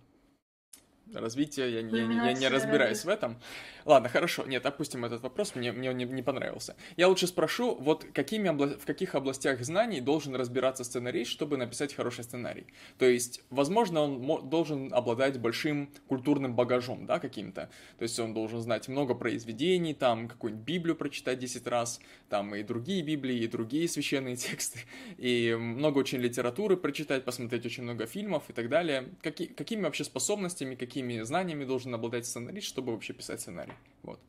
развитие, 1.13 1.71
я, 1.73 1.81
не- 1.81 1.91
я 1.99 2.05
я 2.25 2.33
не 2.33 2.47
разбираюсь 2.47 3.05
в 3.05 3.09
этом. 3.09 3.37
Ладно, 3.85 4.09
хорошо, 4.09 4.45
нет, 4.45 4.65
опустим 4.65 5.05
этот 5.05 5.21
вопрос, 5.21 5.53
мне, 5.55 5.71
мне 5.71 5.91
он 5.91 5.97
не, 5.97 6.05
не 6.05 6.23
понравился. 6.23 6.75
Я 6.97 7.07
лучше 7.07 7.27
спрошу, 7.27 7.75
вот 7.75 8.03
какими 8.13 8.49
обла- 8.49 8.77
в 8.79 8.85
каких 8.85 9.13
областях 9.15 9.61
знаний 9.63 10.01
должен 10.01 10.35
разбираться 10.35 10.83
сценарист, 10.83 11.31
чтобы 11.31 11.57
написать 11.57 11.93
хороший 11.93 12.23
сценарий? 12.23 12.65
То 12.97 13.05
есть, 13.05 13.41
возможно, 13.49 14.01
он 14.01 14.49
должен 14.49 14.91
обладать 14.93 15.39
большим 15.39 15.89
культурным 16.07 16.55
багажом, 16.55 17.05
да, 17.05 17.19
каким-то. 17.19 17.69
То 17.97 18.03
есть 18.03 18.19
он 18.19 18.33
должен 18.33 18.59
знать 18.61 18.87
много 18.87 19.13
произведений, 19.13 19.93
там 19.93 20.27
какую-нибудь 20.27 20.65
Библию 20.65 20.95
прочитать 20.95 21.37
10 21.39 21.67
раз, 21.67 21.99
там 22.29 22.55
и 22.55 22.63
другие 22.63 23.03
Библии, 23.03 23.37
и 23.37 23.47
другие 23.47 23.87
священные 23.87 24.35
тексты, 24.45 24.79
и 25.17 25.55
много 25.59 25.99
очень 25.99 26.17
литературы 26.19 26.77
прочитать, 26.77 27.23
посмотреть 27.25 27.65
очень 27.65 27.83
много 27.83 28.07
фильмов 28.07 28.43
и 28.49 28.53
так 28.53 28.69
далее. 28.69 29.09
Каки- 29.21 29.47
какими 29.47 29.81
вообще 29.83 30.03
способностями, 30.03 30.73
какими 30.95 31.19
знаниями 31.23 31.65
должен 31.65 31.93
обладать 31.93 32.25
сценарист, 32.25 32.67
чтобы 32.67 32.93
вообще 32.93 33.11
писать 33.11 33.41
сценарий? 33.41 33.73
Вот. 34.01 34.21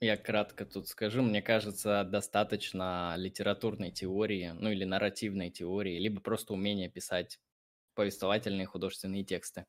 Я 0.00 0.18
кратко 0.18 0.66
тут 0.66 0.86
скажу, 0.86 1.22
мне 1.22 1.40
кажется, 1.40 2.04
достаточно 2.04 3.14
литературной 3.16 3.90
теории, 3.90 4.52
ну 4.60 4.70
или 4.70 4.84
нарративной 4.84 5.48
теории, 5.48 5.98
либо 5.98 6.20
просто 6.20 6.52
умения 6.52 6.90
писать 6.90 7.40
повествовательные 7.94 8.66
художественные 8.66 9.24
тексты. 9.24 9.64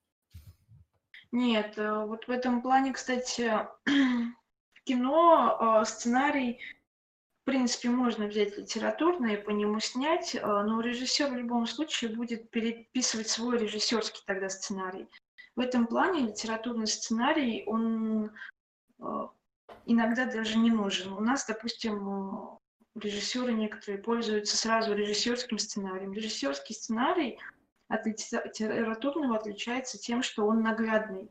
Нет, 1.32 1.78
э, 1.78 2.06
вот 2.06 2.28
в 2.28 2.32
этом 2.32 2.62
плане, 2.62 2.92
кстати, 2.92 3.50
в 3.86 4.84
кино 4.84 5.80
э, 5.82 5.86
сценарий, 5.86 6.60
в 7.44 7.46
принципе, 7.46 7.90
можно 7.92 8.28
взять 8.28 8.58
литературный 8.58 9.36
и 9.36 9.42
по 9.42 9.52
нему 9.52 9.80
снять, 9.80 10.36
э, 10.36 10.42
но 10.42 10.82
режиссер 10.82 11.30
в 11.30 11.38
любом 11.38 11.66
случае 11.66 12.14
будет 12.14 12.50
переписывать 12.50 13.30
свой 13.30 13.58
режиссерский 13.58 14.22
тогда 14.26 14.50
сценарий. 14.50 15.08
В 15.56 15.60
этом 15.60 15.88
плане 15.88 16.28
литературный 16.28 16.88
сценарий, 16.88 17.64
он 17.68 18.32
э, 19.00 19.28
иногда 19.86 20.26
даже 20.26 20.58
не 20.58 20.72
нужен. 20.72 21.14
У 21.14 21.20
нас, 21.20 21.46
допустим, 21.46 22.60
режиссеры 22.96 23.54
некоторые 23.54 24.02
пользуются 24.02 24.58
сразу 24.58 24.94
режиссерским 24.94 25.58
сценарием. 25.58 26.14
Режиссерский 26.14 26.76
сценарий 26.76 27.40
от 27.88 28.06
литературного 28.06 29.38
отличается 29.38 29.98
тем, 29.98 30.24
что 30.24 30.48
он 30.48 30.62
наглядный. 30.62 31.30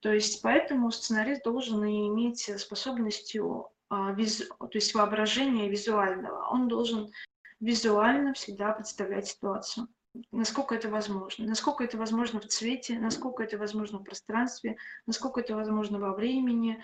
То 0.00 0.12
есть 0.12 0.40
поэтому 0.40 0.90
сценарист 0.90 1.44
должен 1.44 1.84
иметь 1.84 2.50
способностью, 2.58 3.68
а, 3.90 4.14
то 4.14 4.70
есть 4.72 4.94
воображения 4.94 5.68
визуального. 5.68 6.48
Он 6.48 6.68
должен 6.68 7.12
визуально 7.60 8.32
всегда 8.32 8.72
представлять 8.72 9.28
ситуацию. 9.28 9.88
Насколько 10.32 10.74
это 10.74 10.88
возможно, 10.88 11.46
насколько 11.46 11.84
это 11.84 11.96
возможно 11.96 12.40
в 12.40 12.46
цвете, 12.46 12.98
насколько 12.98 13.42
это 13.42 13.58
возможно 13.58 13.98
в 13.98 14.04
пространстве, 14.04 14.76
насколько 15.06 15.40
это 15.40 15.54
возможно 15.54 15.98
во 15.98 16.12
времени 16.12 16.82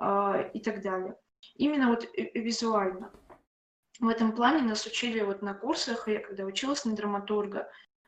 э, 0.00 0.50
и 0.52 0.60
так 0.60 0.82
далее. 0.82 1.16
Именно 1.54 1.88
вот 1.88 2.08
визуально. 2.34 3.12
В 3.98 4.08
этом 4.08 4.32
плане 4.32 4.62
нас 4.62 4.84
учили 4.86 5.20
вот 5.20 5.42
на 5.42 5.54
курсах, 5.54 6.08
я 6.08 6.20
когда 6.20 6.44
училась 6.44 6.84
на 6.84 6.94
драматурга, 6.94 7.60
э, 7.60 7.66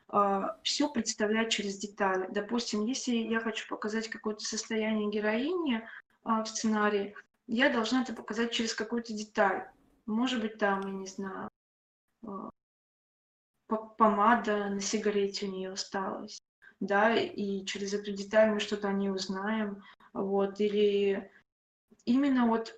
а, 0.09 0.59
все 0.63 0.89
представлять 0.89 1.51
через 1.51 1.77
детали. 1.77 2.27
Допустим, 2.31 2.85
если 2.85 3.15
я 3.15 3.39
хочу 3.39 3.67
показать 3.67 4.07
какое-то 4.07 4.43
состояние 4.43 5.09
героини 5.09 5.77
э, 5.77 5.83
в 6.23 6.45
сценарии, 6.45 7.15
я 7.47 7.69
должна 7.69 8.03
это 8.03 8.13
показать 8.13 8.51
через 8.51 8.75
какую-то 8.75 9.13
деталь. 9.13 9.67
Может 10.05 10.41
быть, 10.41 10.57
там, 10.59 10.81
я 10.81 10.91
не 10.91 11.07
знаю, 11.07 11.49
помада 13.69 14.69
на 14.69 14.81
сигарете 14.81 15.45
у 15.45 15.51
нее 15.51 15.71
осталась, 15.71 16.41
да, 16.79 17.15
и 17.15 17.65
через 17.65 17.93
эту 17.93 18.11
деталь 18.11 18.51
мы 18.51 18.59
что-то 18.59 18.89
о 18.89 18.93
ней 18.93 19.09
узнаем, 19.09 19.83
вот, 20.13 20.59
или 20.59 21.31
именно 22.05 22.47
вот 22.47 22.75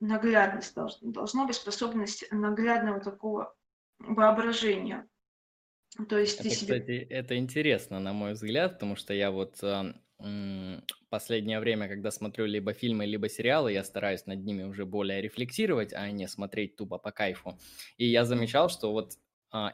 наглядность 0.00 0.74
должна, 0.74 1.10
должна 1.10 1.46
быть 1.46 1.56
способность 1.56 2.24
наглядного 2.30 3.00
такого 3.00 3.54
воображения. 3.98 5.06
То 6.08 6.18
есть 6.18 6.40
это, 6.40 6.48
ты 6.48 6.50
себе... 6.50 6.74
кстати, 6.74 7.06
это 7.10 7.36
интересно, 7.36 8.00
на 8.00 8.12
мой 8.12 8.32
взгляд, 8.32 8.74
потому 8.74 8.96
что 8.96 9.14
я 9.14 9.30
вот 9.30 9.62
э, 9.62 9.92
последнее 11.08 11.60
время, 11.60 11.88
когда 11.88 12.10
смотрю 12.10 12.46
либо 12.46 12.72
фильмы, 12.72 13.06
либо 13.06 13.28
сериалы, 13.28 13.72
я 13.72 13.84
стараюсь 13.84 14.26
над 14.26 14.44
ними 14.44 14.64
уже 14.64 14.84
более 14.84 15.20
рефлексировать, 15.22 15.92
а 15.92 16.10
не 16.10 16.26
смотреть 16.26 16.76
тупо 16.76 16.98
по 16.98 17.12
кайфу. 17.12 17.58
И 17.96 18.06
я 18.06 18.24
замечал, 18.24 18.68
что 18.68 18.92
вот 18.92 19.12
а, 19.12 19.23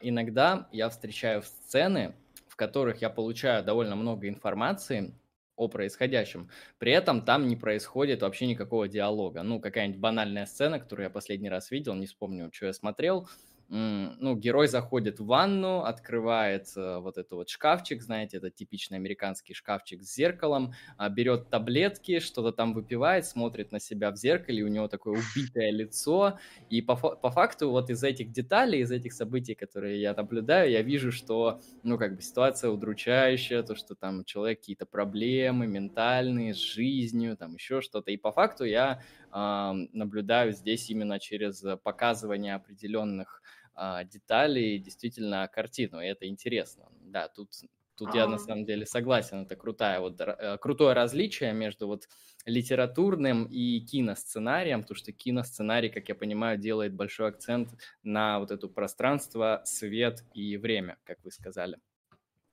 иногда 0.01 0.67
я 0.71 0.89
встречаю 0.89 1.41
сцены, 1.41 2.15
в 2.47 2.55
которых 2.55 3.01
я 3.01 3.09
получаю 3.09 3.63
довольно 3.63 3.95
много 3.95 4.27
информации 4.27 5.15
о 5.55 5.67
происходящем. 5.67 6.49
При 6.77 6.91
этом 6.91 7.23
там 7.23 7.47
не 7.47 7.55
происходит 7.55 8.21
вообще 8.21 8.47
никакого 8.47 8.87
диалога. 8.87 9.43
Ну, 9.43 9.59
какая-нибудь 9.59 9.99
банальная 9.99 10.45
сцена, 10.45 10.79
которую 10.79 11.05
я 11.05 11.09
последний 11.09 11.49
раз 11.49 11.71
видел, 11.71 11.95
не 11.95 12.05
вспомню, 12.05 12.49
что 12.53 12.67
я 12.67 12.73
смотрел– 12.73 13.27
ну, 13.71 14.35
герой 14.35 14.67
заходит 14.67 15.21
в 15.21 15.27
ванну, 15.27 15.83
открывает 15.83 16.67
э, 16.75 16.97
вот 16.97 17.17
этот 17.17 17.31
вот 17.31 17.49
шкафчик, 17.49 18.01
знаете, 18.01 18.35
это 18.35 18.51
типичный 18.51 18.97
американский 18.97 19.53
шкафчик 19.53 20.03
с 20.03 20.13
зеркалом, 20.13 20.73
а, 20.97 21.07
берет 21.07 21.49
таблетки, 21.49 22.19
что-то 22.19 22.51
там 22.51 22.73
выпивает, 22.73 23.25
смотрит 23.25 23.71
на 23.71 23.79
себя 23.79 24.11
в 24.11 24.17
зеркале, 24.17 24.63
у 24.63 24.67
него 24.67 24.89
такое 24.89 25.21
убитое 25.35 25.71
лицо, 25.71 26.37
и 26.69 26.81
по, 26.81 26.97
по 26.97 27.31
факту 27.31 27.71
вот 27.71 27.89
из 27.89 28.03
этих 28.03 28.33
деталей, 28.33 28.81
из 28.81 28.91
этих 28.91 29.13
событий, 29.13 29.55
которые 29.55 30.01
я 30.01 30.13
наблюдаю, 30.13 30.69
я 30.69 30.81
вижу, 30.81 31.13
что, 31.13 31.61
ну, 31.83 31.97
как 31.97 32.17
бы 32.17 32.21
ситуация 32.21 32.71
удручающая, 32.71 33.63
то, 33.63 33.75
что 33.75 33.95
там 33.95 34.19
у 34.19 34.23
человека 34.25 34.59
какие-то 34.59 34.85
проблемы 34.85 35.65
ментальные 35.67 36.53
с 36.53 36.57
жизнью, 36.57 37.37
там 37.37 37.53
еще 37.53 37.79
что-то, 37.79 38.11
и 38.11 38.17
по 38.17 38.33
факту 38.33 38.65
я 38.65 39.01
э, 39.31 39.71
наблюдаю 39.93 40.51
здесь 40.51 40.89
именно 40.89 41.19
через 41.19 41.63
показывание 41.83 42.55
определенных 42.55 43.41
а, 43.83 44.03
детали 44.03 44.77
действительно 44.77 45.47
картину, 45.47 46.01
и 46.01 46.05
это 46.05 46.27
интересно. 46.27 46.87
Да, 47.01 47.27
тут, 47.29 47.49
тут 47.97 48.13
я 48.13 48.27
на 48.27 48.37
самом 48.37 48.63
деле 48.63 48.85
согласен, 48.85 49.41
это 49.41 49.55
крутая, 49.55 49.99
вот, 49.99 50.21
э, 50.21 50.59
крутое 50.59 50.93
различие 50.93 51.51
между 51.53 51.87
вот 51.87 52.07
литературным 52.45 53.45
и 53.45 53.79
киносценарием, 53.79 54.81
потому 54.81 54.97
что 54.97 55.11
киносценарий, 55.11 55.89
как 55.89 56.09
я 56.09 56.13
понимаю, 56.13 56.59
делает 56.59 56.93
большой 56.93 57.29
акцент 57.29 57.69
на 58.03 58.39
вот 58.39 58.51
это 58.51 58.67
пространство, 58.67 59.63
свет 59.65 60.23
и 60.35 60.57
время, 60.57 60.99
как 61.03 61.17
вы 61.23 61.31
сказали. 61.31 61.79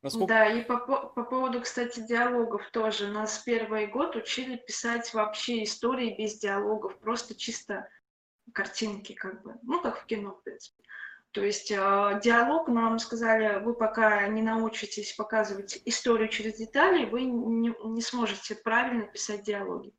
Насколько... 0.01 0.29
Да, 0.29 0.47
и 0.47 0.65
по, 0.65 0.79
по 0.79 1.25
поводу, 1.25 1.61
кстати, 1.61 2.01
диалогов 2.01 2.71
тоже. 2.71 3.09
Нас 3.09 3.39
первый 3.41 3.87
год 3.89 4.17
учили 4.17 4.57
писать 4.57 5.13
вообще 5.13 5.65
истории 5.65 6.17
без 6.17 6.39
диалогов, 6.39 6.99
просто 7.01 7.35
чисто 7.35 7.87
картинки, 8.55 9.13
как 9.13 9.43
бы, 9.43 9.57
ну, 9.63 9.83
как 9.83 10.01
в 10.01 10.07
кино, 10.07 10.33
в 10.33 10.43
принципе. 10.43 10.78
То 11.33 11.45
есть 11.45 11.71
э, 11.71 11.77
диалог, 12.23 12.69
нам 12.69 12.99
сказали, 12.99 13.63
вы 13.63 13.75
пока 13.75 14.27
не 14.29 14.43
научитесь 14.43 15.13
показывать 15.13 15.81
историю 15.85 16.29
через 16.29 16.57
детали, 16.57 17.05
вы 17.05 17.23
не, 17.23 17.75
не 17.85 18.01
сможете 18.01 18.55
правильно 18.55 19.07
писать 19.07 19.45
диалоги. 19.45 19.93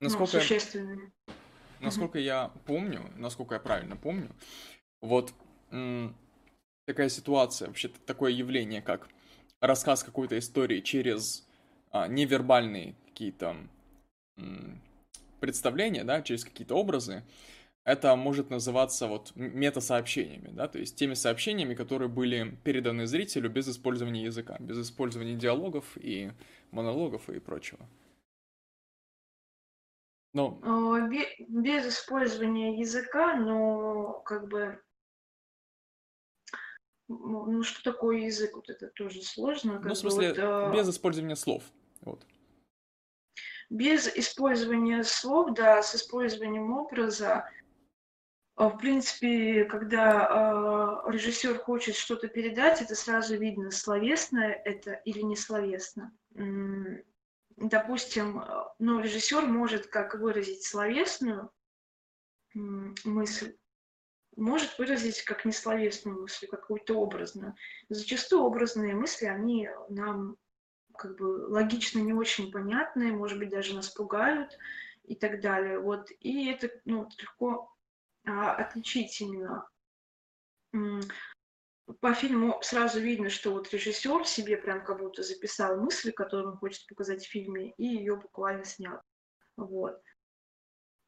Насколько, 0.00 0.36
ну, 0.36 0.40
существенными. 0.40 1.12
Насколько 1.80 2.16
угу. 2.16 2.24
я 2.24 2.52
помню, 2.66 3.10
насколько 3.16 3.54
я 3.54 3.60
правильно 3.60 3.96
помню, 3.96 4.30
вот 5.00 5.34
такая 6.86 7.08
ситуация, 7.08 7.68
вообще 7.68 7.88
такое 7.88 8.32
явление, 8.32 8.80
как 8.80 9.08
рассказ 9.60 10.02
какой-то 10.02 10.38
истории 10.38 10.80
через 10.80 11.46
а, 11.90 12.08
невербальные 12.08 12.94
какие-то 13.06 13.56
представления, 15.40 16.04
да, 16.04 16.22
через 16.22 16.44
какие-то 16.44 16.74
образы, 16.74 17.24
это 17.84 18.14
может 18.14 18.50
называться 18.50 19.06
вот 19.06 19.32
мета-сообщениями, 19.34 20.50
да, 20.52 20.68
то 20.68 20.78
есть 20.78 20.96
теми 20.96 21.14
сообщениями, 21.14 21.74
которые 21.74 22.08
были 22.08 22.56
переданы 22.62 23.06
зрителю 23.06 23.50
без 23.50 23.68
использования 23.68 24.24
языка, 24.24 24.56
без 24.60 24.78
использования 24.80 25.34
диалогов 25.34 25.96
и 25.96 26.32
монологов 26.70 27.28
и 27.30 27.40
прочего. 27.40 27.80
Но... 30.32 30.60
Без 31.48 31.88
использования 31.88 32.78
языка, 32.78 33.34
но 33.34 34.20
как 34.24 34.46
бы 34.48 34.80
ну, 37.08 37.64
что 37.64 37.82
такое 37.82 38.18
язык? 38.18 38.54
Вот 38.54 38.70
это 38.70 38.86
тоже 38.88 39.22
сложно. 39.22 39.80
Ну, 39.82 39.94
в 39.94 39.96
смысле, 39.96 40.28
вот, 40.28 40.38
а... 40.38 40.72
без 40.72 40.88
использования 40.88 41.34
слов. 41.34 41.64
Вот 42.02 42.24
без 43.70 44.08
использования 44.08 45.04
слов, 45.04 45.54
да, 45.54 45.82
с 45.82 45.94
использованием 45.94 46.72
образа, 46.72 47.48
а, 48.56 48.68
в 48.68 48.76
принципе, 48.76 49.64
когда 49.64 51.04
э, 51.06 51.10
режиссер 51.12 51.60
хочет 51.60 51.94
что-то 51.94 52.28
передать, 52.28 52.82
это 52.82 52.94
сразу 52.94 53.36
видно, 53.38 53.70
словесное 53.70 54.52
это 54.64 54.92
или 54.92 55.22
не 55.22 55.36
словесно. 55.36 56.12
Допустим, 57.56 58.42
ну, 58.78 59.00
режиссер 59.00 59.46
может 59.46 59.86
как 59.86 60.14
выразить 60.14 60.64
словесную 60.64 61.50
мысль, 62.54 63.56
может 64.36 64.78
выразить 64.78 65.22
как 65.22 65.44
несловесную 65.44 66.22
мысль, 66.22 66.46
какую-то 66.46 66.94
образную. 66.94 67.54
Зачастую 67.88 68.42
образные 68.42 68.94
мысли, 68.94 69.26
они 69.26 69.68
нам 69.88 70.36
как 71.00 71.16
бы 71.16 71.46
логично 71.48 71.98
не 72.00 72.12
очень 72.12 72.52
понятные, 72.52 73.12
может 73.12 73.38
быть, 73.38 73.48
даже 73.48 73.74
нас 73.74 73.88
пугают 73.88 74.58
и 75.04 75.14
так 75.14 75.40
далее. 75.40 75.78
Вот. 75.78 76.10
И 76.20 76.46
это 76.50 76.70
ну, 76.84 77.08
легко 77.18 77.74
а, 78.26 78.54
отличить 78.54 79.18
именно. 79.22 79.66
По 82.00 82.14
фильму 82.14 82.60
сразу 82.62 83.00
видно, 83.00 83.30
что 83.30 83.50
вот 83.50 83.72
режиссер 83.72 84.26
себе 84.26 84.58
прям 84.58 84.84
как 84.84 84.98
будто 84.98 85.22
записал 85.22 85.80
мысли, 85.80 86.10
которые 86.10 86.50
он 86.50 86.58
хочет 86.58 86.86
показать 86.86 87.24
в 87.24 87.30
фильме, 87.30 87.72
и 87.78 87.84
ее 87.84 88.16
буквально 88.16 88.64
снял. 88.64 89.00
Вот. 89.56 90.00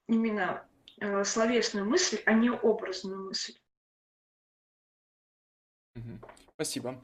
Именно 0.09 0.67
э, 1.01 1.23
словесную 1.23 1.87
мысль, 1.87 2.21
а 2.25 2.33
не 2.33 2.51
образную 2.51 3.27
мысль. 3.27 3.55
Спасибо. 6.55 6.99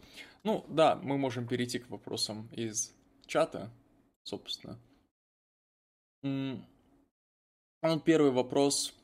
Ну 0.45 0.65
да, 0.69 0.97
мы 0.97 1.19
можем 1.19 1.47
перейти 1.47 1.79
к 1.79 1.91
вопросам 1.91 2.49
из 2.53 2.95
чата, 3.27 3.71
собственно. 4.23 4.79
Ну, 6.23 6.65
первый 8.05 8.31
вопрос. 8.31 8.95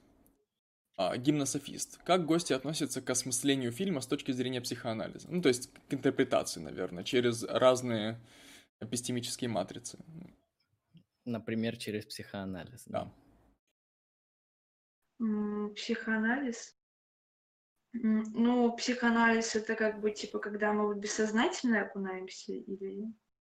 А, 0.97 1.17
гимнософист. 1.17 1.99
Как 2.05 2.25
гости 2.25 2.53
относятся 2.53 3.03
к 3.03 3.11
осмыслению 3.11 3.73
фильма 3.73 4.01
с 4.01 4.07
точки 4.07 4.31
зрения 4.31 4.61
психоанализа? 4.61 5.29
Ну, 5.29 5.43
то 5.43 5.49
есть 5.49 5.71
к 5.89 5.95
интерпретации, 5.95 6.61
наверное, 6.61 7.03
через 7.03 7.43
разные 7.43 8.21
эпистемические 8.81 9.51
матрицы. 9.51 9.99
Например, 11.25 11.77
через 11.77 12.07
психоанализ. 12.07 12.85
Да. 12.87 13.13
Психоанализ? 15.75 16.77
Ну, 17.95 18.73
психоанализ 18.73 19.55
это 19.55 19.77
как 19.77 20.01
бы 20.01 20.11
типа, 20.11 20.39
когда 20.39 20.73
мы 20.73 20.93
в 20.93 20.99
бессознательное 20.99 21.85
окунаемся 21.85 22.53
или... 22.53 23.05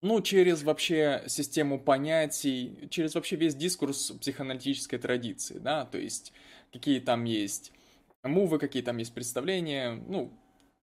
Ну, 0.02 0.20
через 0.20 0.62
вообще 0.62 1.24
систему 1.26 1.80
понятий, 1.80 2.86
через 2.90 3.14
вообще 3.14 3.36
весь 3.36 3.54
дискурс 3.54 4.12
психоаналитической 4.12 4.98
традиции, 4.98 5.58
да, 5.58 5.86
то 5.86 5.98
есть 5.98 6.32
какие 6.70 7.00
там 7.00 7.24
есть 7.24 7.72
мувы, 8.22 8.58
какие 8.58 8.82
там 8.82 8.98
есть 8.98 9.14
представления, 9.14 9.92
ну, 9.92 10.32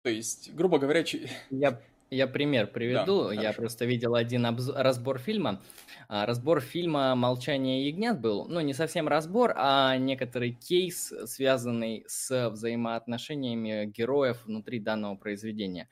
то 0.03 0.09
есть, 0.09 0.53
грубо 0.53 0.79
говоря... 0.79 1.03
Я 1.49 1.81
Я 2.13 2.27
пример 2.27 2.67
приведу. 2.67 3.29
Да, 3.29 3.33
я 3.33 3.53
просто 3.53 3.85
видел 3.85 4.15
один 4.15 4.45
обзор, 4.45 4.75
разбор 4.75 5.17
фильма. 5.17 5.61
А, 6.09 6.25
разбор 6.25 6.59
фильма 6.59 7.15
«Молчание 7.15 7.87
ягнят» 7.87 8.19
был, 8.19 8.47
ну, 8.49 8.59
не 8.59 8.73
совсем 8.73 9.07
разбор, 9.07 9.53
а 9.55 9.95
некоторый 9.95 10.51
кейс, 10.51 11.13
связанный 11.23 12.03
с 12.07 12.49
взаимоотношениями 12.49 13.85
героев 13.85 14.43
внутри 14.45 14.81
данного 14.81 15.15
произведения. 15.15 15.87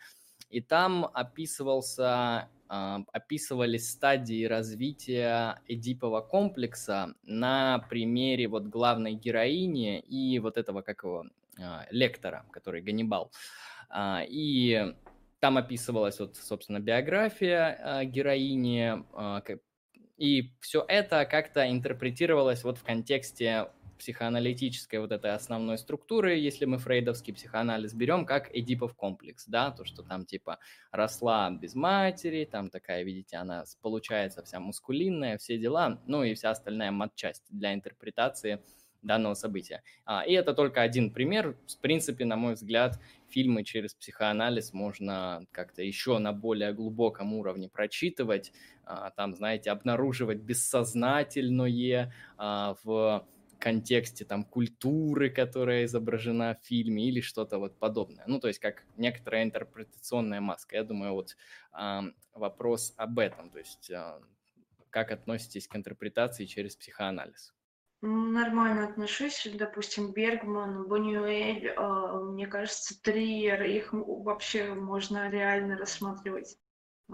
И 0.50 0.60
там 0.60 1.10
описывался, 1.14 2.50
а, 2.68 3.00
описывались 3.14 3.90
стадии 3.90 4.44
развития 4.44 5.62
Эдипова 5.70 6.20
комплекса 6.20 7.14
на 7.24 7.80
примере 7.90 8.50
вот 8.50 8.66
главной 8.66 9.14
героини 9.14 10.02
и 10.02 10.38
вот 10.40 10.58
этого, 10.58 10.82
как 10.82 11.02
его, 11.06 11.28
а, 11.58 11.86
лектора, 11.92 12.46
который 12.52 12.82
Ганнибал. 12.82 13.32
И 14.28 14.94
там 15.40 15.58
описывалась 15.58 16.20
вот, 16.20 16.36
собственно, 16.38 16.80
биография 16.80 17.78
э, 18.02 18.06
героини, 18.06 19.04
э, 19.14 19.58
и 20.18 20.52
все 20.60 20.84
это 20.88 21.26
как-то 21.26 21.70
интерпретировалось 21.70 22.64
вот 22.64 22.78
в 22.78 22.84
контексте 22.84 23.70
психоаналитической 24.00 25.00
вот 25.00 25.12
этой 25.12 25.34
основной 25.34 25.78
структуры, 25.78 26.36
если 26.36 26.66
мы 26.66 26.78
фрейдовский 26.78 27.34
психоанализ 27.34 27.94
берем, 27.94 28.26
как 28.26 28.50
Эдипов 28.56 28.96
комплекс, 28.96 29.46
да, 29.46 29.72
то, 29.72 29.86
что 29.86 30.04
там 30.04 30.26
типа 30.26 30.58
росла 30.92 31.52
без 31.52 31.76
матери, 31.76 32.46
там 32.46 32.70
такая, 32.70 33.04
видите, 33.04 33.38
она 33.38 33.66
получается 33.82 34.42
вся 34.44 34.60
мускулинная, 34.60 35.38
все 35.38 35.58
дела, 35.58 36.02
ну 36.08 36.24
и 36.24 36.34
вся 36.34 36.52
остальная 36.52 36.92
матчасть 36.92 37.46
для 37.50 37.74
интерпретации 37.74 38.64
данного 39.02 39.34
события. 39.34 39.84
А, 40.06 40.24
и 40.26 40.34
это 40.34 40.54
только 40.54 40.82
один 40.82 41.12
пример. 41.12 41.58
В 41.68 41.78
принципе, 41.78 42.26
на 42.26 42.36
мой 42.36 42.54
взгляд, 42.54 43.00
фильмы 43.30 43.64
через 43.64 43.94
психоанализ 43.94 44.74
можно 44.74 45.46
как-то 45.52 45.82
еще 45.82 46.18
на 46.18 46.34
более 46.34 46.74
глубоком 46.74 47.34
уровне 47.34 47.70
прочитывать, 47.70 48.52
а, 48.84 49.12
там, 49.12 49.36
знаете, 49.36 49.72
обнаруживать 49.72 50.40
бессознательное 50.40 52.14
а, 52.38 52.76
в 52.84 53.26
контексте 53.60 54.26
там 54.26 54.44
культуры, 54.44 55.30
которая 55.30 55.86
изображена 55.86 56.58
в 56.62 56.66
фильме 56.66 57.08
или 57.08 57.22
что-то 57.22 57.60
вот 57.60 57.78
подобное. 57.78 58.24
Ну, 58.26 58.40
то 58.40 58.48
есть 58.48 58.60
как 58.60 58.84
некоторая 58.98 59.44
интерпретационная 59.44 60.42
маска. 60.42 60.78
Я 60.78 60.84
думаю, 60.84 61.14
вот 61.14 61.36
э, 61.78 62.02
вопрос 62.34 62.94
об 62.96 63.20
этом, 63.20 63.50
то 63.50 63.60
есть 63.60 63.92
э, 63.92 64.20
как 64.90 65.12
относитесь 65.12 65.68
к 65.68 65.76
интерпретации 65.76 66.46
через 66.46 66.76
психоанализ? 66.76 67.54
Нормально 68.02 68.86
отношусь. 68.86 69.46
Допустим, 69.54 70.14
Бергман, 70.14 70.88
Бонюэль, 70.88 71.68
э, 71.68 72.14
мне 72.32 72.48
кажется, 72.48 73.02
Триер, 73.02 73.64
их 73.64 73.90
вообще 73.92 74.74
можно 74.74 75.30
реально 75.30 75.78
рассматривать 75.78 76.58
э, 77.12 77.14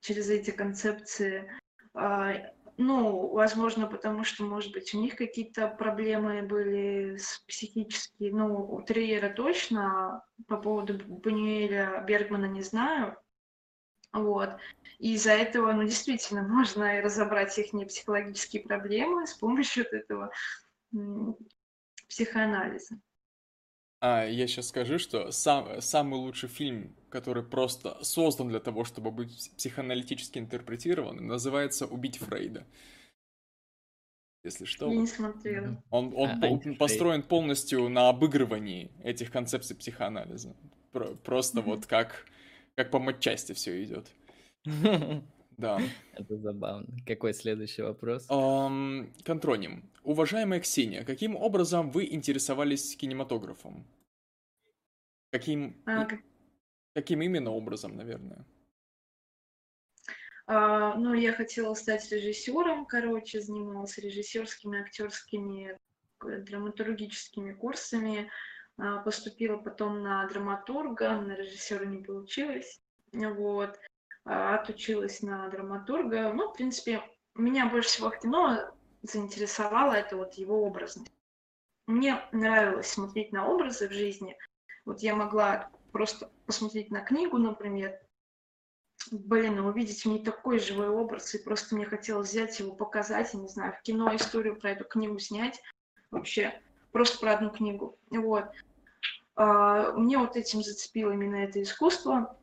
через 0.00 0.28
эти 0.28 0.50
концепции. 0.50 1.50
Э, 1.94 2.50
ну, 2.76 3.28
возможно, 3.28 3.86
потому 3.86 4.24
что, 4.24 4.44
может 4.44 4.72
быть, 4.72 4.92
у 4.92 5.00
них 5.00 5.16
какие-то 5.16 5.68
проблемы 5.68 6.42
были 6.42 7.16
с 7.16 7.42
психические. 7.48 8.32
Ну, 8.34 8.70
у 8.70 8.82
Триера 8.82 9.30
точно, 9.30 10.22
по 10.46 10.58
поводу 10.58 10.98
Бонюэля, 11.06 12.04
Бергмана 12.06 12.46
не 12.46 12.62
знаю. 12.62 13.16
Вот. 14.12 14.50
И 14.98 15.14
из-за 15.14 15.32
этого, 15.32 15.72
ну, 15.72 15.84
действительно, 15.84 16.42
можно 16.48 17.00
разобрать 17.00 17.58
их 17.58 17.70
психологические 17.88 18.62
проблемы 18.62 19.26
с 19.26 19.34
помощью 19.34 19.84
вот 19.84 19.92
этого 19.92 20.30
психоанализа. 22.08 22.98
А, 24.00 24.24
я 24.24 24.46
сейчас 24.46 24.68
скажу, 24.68 24.98
что 24.98 25.32
сам, 25.32 25.80
самый 25.80 26.16
лучший 26.16 26.48
фильм, 26.48 26.94
который 27.10 27.42
просто 27.42 28.02
создан 28.02 28.48
для 28.48 28.60
того, 28.60 28.84
чтобы 28.84 29.10
быть 29.10 29.52
психоаналитически 29.56 30.38
интерпретирован, 30.38 31.26
называется 31.26 31.86
«Убить 31.86 32.18
Фрейда». 32.18 32.64
Если 34.44 34.66
что. 34.66 34.88
Я 34.88 34.96
не 35.00 35.06
смотрела. 35.06 35.82
Он, 35.90 36.14
он 36.16 36.30
а, 36.30 36.40
по- 36.40 36.74
построен 36.74 37.24
полностью 37.24 37.88
на 37.88 38.08
обыгрывании 38.08 38.92
этих 39.02 39.32
концепций 39.32 39.74
психоанализа. 39.74 40.56
Про- 40.92 41.16
просто 41.16 41.58
mm-hmm. 41.58 41.64
вот 41.64 41.86
как 41.86 42.24
как 42.78 42.92
по 42.92 43.00
матчасти 43.00 43.52
все 43.52 43.82
идет. 43.82 44.06
Да. 45.58 45.80
Это 46.12 46.36
забавно. 46.36 46.86
Какой 47.04 47.34
следующий 47.34 47.82
вопрос? 47.82 48.30
Um, 48.30 49.10
контроним. 49.24 49.90
Уважаемая 50.04 50.60
Ксения, 50.60 51.02
каким 51.02 51.34
образом 51.34 51.90
вы 51.90 52.06
интересовались 52.08 52.96
кинематографом? 52.96 53.84
Каким, 55.32 55.82
а, 55.84 56.04
как... 56.04 56.20
каким 56.94 57.22
именно 57.22 57.50
образом, 57.50 57.96
наверное? 57.96 58.46
А, 60.46 60.94
ну, 60.94 61.12
я 61.14 61.32
хотела 61.32 61.74
стать 61.74 62.08
режиссером, 62.12 62.86
короче, 62.86 63.40
занималась 63.40 63.98
режиссерскими, 63.98 64.80
актерскими, 64.80 65.76
драматургическими 66.20 67.52
курсами. 67.52 68.30
А, 68.78 68.98
поступила 68.98 69.56
потом 69.56 70.02
на 70.02 70.26
драматурга, 70.28 71.20
на 71.20 71.34
режиссера 71.34 71.84
не 71.84 71.98
получилось, 71.98 72.80
вот, 73.12 73.78
а, 74.24 74.54
отучилась 74.54 75.20
на 75.20 75.48
драматурга. 75.48 76.32
Ну, 76.32 76.50
в 76.50 76.54
принципе, 76.54 77.02
меня 77.34 77.66
больше 77.66 77.88
всего 77.88 78.10
в 78.10 78.18
кино 78.18 78.72
заинтересовало 79.02 79.94
это 79.94 80.16
вот 80.16 80.34
его 80.34 80.62
образность. 80.62 81.12
Мне 81.86 82.22
нравилось 82.32 82.88
смотреть 82.88 83.32
на 83.32 83.48
образы 83.48 83.88
в 83.88 83.92
жизни. 83.92 84.36
Вот 84.84 85.00
я 85.00 85.16
могла 85.16 85.70
просто 85.90 86.30
посмотреть 86.46 86.90
на 86.90 87.00
книгу, 87.00 87.38
например, 87.38 87.98
блин, 89.10 89.58
увидеть 89.58 90.02
в 90.02 90.06
ней 90.06 90.22
такой 90.22 90.60
живой 90.60 90.88
образ, 90.88 91.34
и 91.34 91.42
просто 91.42 91.74
мне 91.74 91.86
хотелось 91.86 92.30
взять 92.30 92.58
его, 92.60 92.74
показать, 92.74 93.32
я 93.32 93.40
не 93.40 93.48
знаю, 93.48 93.72
в 93.72 93.82
кино 93.82 94.14
историю 94.14 94.56
про 94.56 94.70
эту 94.70 94.84
книгу 94.84 95.18
снять, 95.18 95.60
вообще 96.10 96.60
просто 96.92 97.18
про 97.18 97.34
одну 97.34 97.50
книгу. 97.50 97.98
Вот. 98.10 98.44
А, 99.38 99.92
мне 99.92 100.18
вот 100.18 100.34
этим 100.36 100.62
зацепило 100.62 101.12
именно 101.12 101.36
это 101.36 101.62
искусство. 101.62 102.36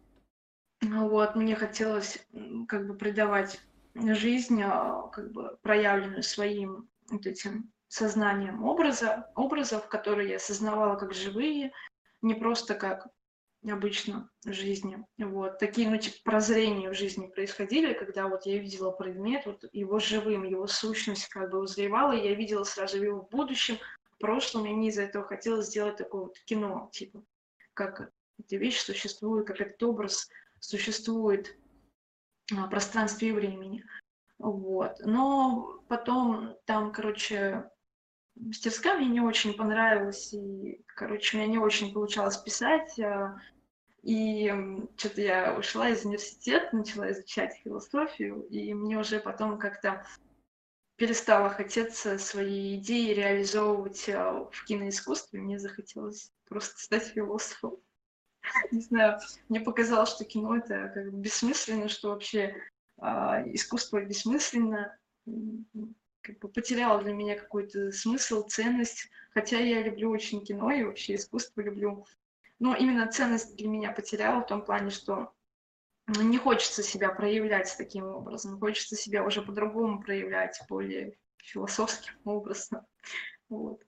Вот, 0.82 1.36
мне 1.36 1.54
хотелось 1.54 2.26
как 2.70 2.88
бы 2.88 2.96
придавать 2.96 3.60
жизнь, 3.96 4.62
а, 4.64 5.10
как 5.10 5.32
бы 5.34 5.58
проявленную 5.62 6.24
своим 6.24 6.90
вот 7.10 7.26
этим 7.26 7.74
сознанием 7.90 8.64
образа, 8.64 9.30
образов, 9.36 9.90
которые 9.90 10.30
я 10.30 10.36
осознавала 10.38 10.96
как 10.96 11.14
живые, 11.14 11.74
не 12.22 12.34
просто 12.34 12.76
как 12.76 13.08
обычно 13.70 14.30
в 14.46 14.54
жизни. 14.54 15.06
Вот. 15.18 15.60
Такие, 15.60 15.90
ну, 15.90 15.98
типа, 15.98 16.16
прозрения 16.24 16.90
в 16.90 16.96
жизни 16.96 17.28
происходили, 17.28 17.94
когда 17.94 18.30
вот 18.30 18.46
я 18.46 18.58
видела 18.58 18.92
предмет, 18.92 19.46
вот 19.46 19.66
его 19.74 20.00
живым, 20.00 20.44
его 20.44 20.66
сущность 20.68 21.28
как 21.28 21.52
бы 21.52 21.60
узревала, 21.60 22.14
и 22.14 22.26
я 22.26 22.36
видела 22.36 22.64
сразу 22.64 23.04
его 23.04 23.20
в 23.20 23.30
будущем, 23.30 23.80
прошлом, 24.26 24.66
и 24.66 24.74
мне 24.74 24.90
из-за 24.90 25.04
этого 25.04 25.24
хотелось 25.24 25.68
сделать 25.68 25.98
такое 25.98 26.24
вот 26.24 26.40
кино, 26.46 26.90
типа, 26.92 27.24
как 27.76 28.12
эта 28.40 28.56
вещь 28.56 28.80
существует, 28.80 29.46
как 29.46 29.62
этот 29.62 29.82
образ 29.84 30.28
существует 30.60 31.56
в 32.50 32.68
пространстве 32.70 33.30
и 33.30 33.32
времени. 33.32 33.86
Вот. 34.40 35.00
Но 35.06 35.80
потом 35.88 36.58
там, 36.66 36.92
короче, 36.92 37.70
мастерская 38.36 38.98
мне 38.98 39.08
не 39.08 39.22
очень 39.22 39.54
понравилась, 39.54 40.34
и, 40.34 40.84
короче, 40.88 41.38
у 41.38 41.40
меня 41.40 41.52
не 41.52 41.60
очень 41.60 41.94
получалось 41.94 42.38
писать, 42.38 43.00
а, 43.00 43.40
и 44.02 44.52
что-то 44.98 45.22
я 45.22 45.56
ушла 45.56 45.90
из 45.90 46.04
университета, 46.04 46.76
начала 46.76 47.12
изучать 47.12 47.60
философию, 47.64 48.42
и 48.48 48.74
мне 48.74 48.98
уже 48.98 49.20
потом 49.20 49.60
как-то 49.60 50.04
перестала 50.98 51.50
хотеться 51.50 52.18
свои 52.18 52.76
идеи 52.78 53.14
реализовывать 53.14 54.08
а, 54.10 54.48
в 54.52 54.66
киноискусстве, 54.66 55.40
мне 55.40 55.60
захотелось 55.60 56.32
просто 56.48 56.80
стать 56.80 57.08
философом. 57.08 57.78
Не 58.72 58.82
знаю, 58.82 59.20
мне 59.50 59.60
показалось, 59.60 60.10
что 60.10 60.24
кино 60.24 60.58
это 60.58 60.92
как 60.94 61.12
бы 61.12 61.18
бессмысленно, 61.18 61.90
что 61.90 62.10
вообще 62.10 62.56
а, 62.98 63.44
искусство 63.48 64.02
бессмысленно, 64.02 64.98
как 66.22 66.40
бы 66.40 66.48
потеряло 66.48 67.02
для 67.02 67.14
меня 67.14 67.36
какой-то 67.36 67.92
смысл, 67.92 68.48
ценность. 68.48 69.10
Хотя 69.32 69.60
я 69.60 69.82
люблю 69.82 70.10
очень 70.12 70.46
кино 70.46 70.72
и 70.72 70.84
вообще 70.84 71.16
искусство 71.16 71.62
люблю. 71.62 72.06
Но 72.60 72.74
именно 72.74 73.08
ценность 73.08 73.58
для 73.58 73.68
меня 73.68 73.92
потеряла 73.92 74.42
в 74.42 74.48
том 74.48 74.64
плане, 74.64 74.92
что 74.92 75.34
не 76.08 76.38
хочется 76.38 76.84
себя 76.84 77.10
проявлять 77.10 77.74
таким 77.78 78.06
образом, 78.06 78.60
хочется 78.60 78.96
себя 78.96 79.24
уже 79.24 79.42
по-другому 79.42 80.02
проявлять, 80.02 80.60
более 80.70 81.18
философским 81.38 82.14
образом. 82.26 82.82
Вот. 83.50 83.82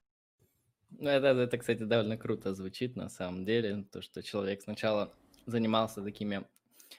Ну, 0.91 1.09
это, 1.09 1.27
это, 1.27 1.57
кстати, 1.57 1.83
довольно 1.83 2.17
круто 2.17 2.55
звучит 2.55 2.95
на 2.95 3.09
самом 3.09 3.45
деле, 3.45 3.85
то, 3.91 4.01
что 4.01 4.23
человек 4.23 4.61
сначала 4.61 5.13
занимался 5.45 6.01
такими, 6.01 6.45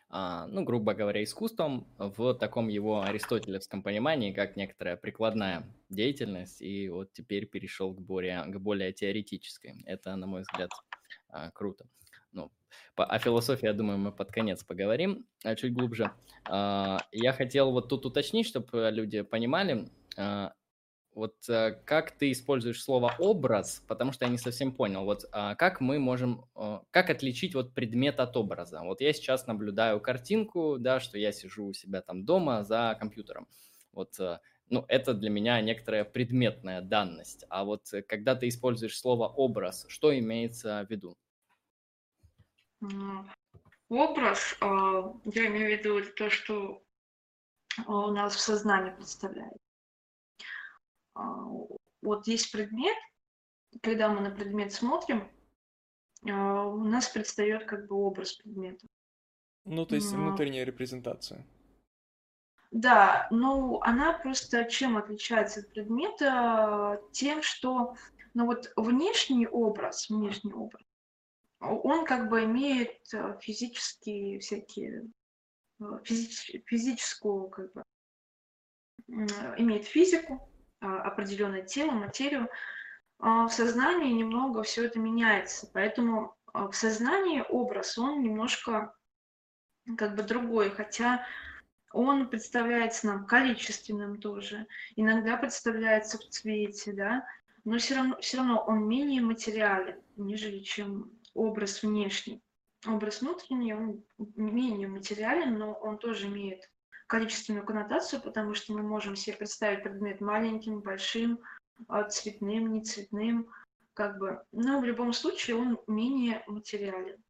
а, 0.09 0.47
ну, 0.47 0.63
грубо 0.63 0.95
говоря, 0.95 1.25
искусством 1.25 1.87
в 1.97 2.35
таком 2.35 2.69
его 2.69 3.03
аристотелевском 3.03 3.83
понимании, 3.83 4.33
как 4.33 4.57
некоторая 4.57 4.97
прикладная 4.97 5.65
деятельность, 5.89 6.61
и 6.61 6.89
вот 6.91 7.13
теперь 7.13 7.47
перешел 7.47 7.95
к 7.95 8.01
более, 8.01 8.45
к 8.45 8.59
более 8.59 8.93
теоретической. 8.93 9.83
Это, 9.87 10.15
на 10.17 10.27
мой 10.27 10.43
взгляд, 10.43 10.71
а, 11.31 11.51
круто. 11.51 11.87
Ну, 12.33 12.51
по, 12.95 13.05
о 13.05 13.19
философии, 13.19 13.67
я 13.67 13.73
думаю, 13.73 13.99
мы 13.99 14.13
под 14.13 14.31
конец 14.31 14.65
поговорим 14.65 15.27
а, 15.45 15.55
чуть 15.55 15.73
глубже. 15.73 16.13
А, 16.49 16.99
я 17.13 17.33
хотел 17.33 17.73
вот 17.73 17.89
тут 17.89 18.07
уточнить, 18.07 18.47
чтобы 18.47 18.91
люди 18.91 19.23
понимали, 19.23 19.89
а, 20.17 20.53
вот 21.15 21.35
э, 21.49 21.73
как 21.85 22.13
ты 22.13 22.31
используешь 22.31 22.81
слово 22.81 23.13
образ, 23.19 23.83
потому 23.89 24.13
что 24.13 24.25
я 24.25 24.31
не 24.31 24.39
совсем 24.39 24.73
понял. 24.73 25.05
Вот 25.05 25.25
как 25.33 25.81
мы 25.81 25.99
можем, 25.99 26.45
как 26.93 27.11
отличить 27.11 27.57
вот 27.57 27.75
предмет 27.75 28.21
от 28.21 28.37
образа? 28.37 28.83
Вот 28.85 29.01
я 29.01 29.13
сейчас 29.13 29.49
наблюдаю 29.49 30.01
картинку, 30.01 30.77
да, 30.79 31.01
что 31.01 31.19
я 31.19 31.33
сижу 31.33 31.67
у 31.67 31.73
себя 31.73 32.03
там 32.03 32.25
дома 32.25 32.63
за 32.63 32.97
компьютером. 33.01 33.49
Вот 33.93 34.21
э, 34.21 34.39
ну, 34.71 34.85
это 34.87 35.13
для 35.13 35.31
меня 35.31 35.61
некоторая 35.61 36.05
предметная 36.05 36.83
данность. 36.83 37.45
А 37.49 37.65
вот 37.65 37.91
когда 38.07 38.37
ты 38.37 38.47
используешь 38.47 38.97
слово 38.97 39.27
образ, 39.27 39.87
что 39.89 40.17
имеется 40.17 40.85
в 40.87 40.91
виду? 40.91 41.17
Образ, 43.89 44.57
а, 44.61 45.15
я 45.25 45.47
имею 45.47 45.67
в 45.67 45.79
виду 45.79 46.13
то, 46.15 46.29
что 46.31 46.83
у 47.87 48.11
нас 48.11 48.37
в 48.37 48.41
сознании 48.41 48.91
представляет. 48.91 49.57
А, 51.15 51.45
вот 52.03 52.27
есть 52.27 52.53
предмет, 52.53 52.97
когда 53.83 54.09
мы 54.09 54.21
на 54.21 54.31
предмет 54.31 54.73
смотрим, 54.73 55.31
а, 56.29 56.67
у 56.67 56.85
нас 56.85 57.09
предстает 57.09 57.65
как 57.65 57.89
бы 57.89 57.97
образ 57.97 58.35
предмета. 58.35 58.87
Ну, 59.65 59.87
то 59.87 59.95
есть 59.95 60.13
внутренняя 60.13 60.65
репрезентация. 60.65 61.47
Да, 62.71 63.29
ну 63.31 63.81
она 63.81 64.13
просто 64.13 64.65
чем 64.67 64.99
отличается 64.99 65.61
от 65.61 65.71
предмета? 65.71 67.01
Тем, 67.13 67.43
что 67.43 67.95
ну 68.35 68.45
вот 68.45 68.71
внешний 68.77 69.47
образ, 69.47 70.11
внешний 70.11 70.53
образ, 70.53 70.83
он 71.61 72.05
как 72.05 72.29
бы 72.29 72.45
имеет 72.45 72.99
э, 73.13 73.39
физические 73.41 74.39
всякие, 74.39 75.05
э, 75.81 75.85
физич, 76.05 76.63
физическую 76.67 77.49
как 77.49 77.73
бы, 77.73 77.83
имеет 79.09 79.87
физику, 79.87 80.51
а, 80.81 81.03
определенное 81.03 81.63
тело, 81.63 81.93
материю. 81.93 82.49
А 83.19 83.49
в 83.49 83.53
сознании 83.53 84.13
немного 84.13 84.63
все 84.63 84.85
это 84.85 85.01
меняется, 85.01 85.69
поэтому 85.73 86.37
а, 86.53 86.69
в 86.69 86.77
сознании 86.77 87.45
образ, 87.49 87.99
он 87.99 88.23
немножко 88.23 88.95
как 89.97 90.15
бы 90.15 90.23
другой, 90.23 90.71
хотя 90.71 91.27
он 91.93 92.29
представляется 92.29 93.07
нам 93.07 93.27
количественным 93.27 94.21
тоже, 94.21 94.67
иногда 94.95 95.37
представляется 95.37 96.19
в 96.19 96.29
цвете, 96.29 96.93
да, 96.93 97.27
но 97.65 97.79
все 97.79 97.97
равно, 97.97 98.19
все 98.21 98.37
равно 98.37 98.63
он 98.65 98.87
менее 98.87 99.23
материален, 99.23 100.01
нежели 100.17 100.61
чем 100.61 101.11
образ 101.39 101.83
внешний. 101.83 102.43
Образ 102.87 103.23
внутренний, 103.23 103.75
он 103.75 104.05
менее 104.37 104.89
материален, 104.89 105.59
но 105.59 105.73
он 105.73 105.99
тоже 105.99 106.27
имеет 106.27 106.71
количественную 107.07 107.65
коннотацию, 107.65 108.21
потому 108.23 108.55
что 108.55 108.73
мы 108.73 108.83
можем 108.83 109.17
себе 109.17 109.37
представить 109.37 109.83
предмет 109.83 110.21
маленьким, 110.21 110.81
большим, 110.81 111.41
а, 111.89 112.05
цветным, 112.05 112.73
нецветным, 112.73 113.51
как 113.95 114.19
бы. 114.19 114.43
Но 114.53 114.81
в 114.81 114.85
любом 114.85 115.13
случае 115.13 115.57
он 115.57 115.81
менее 115.87 116.45
материален. 116.47 117.23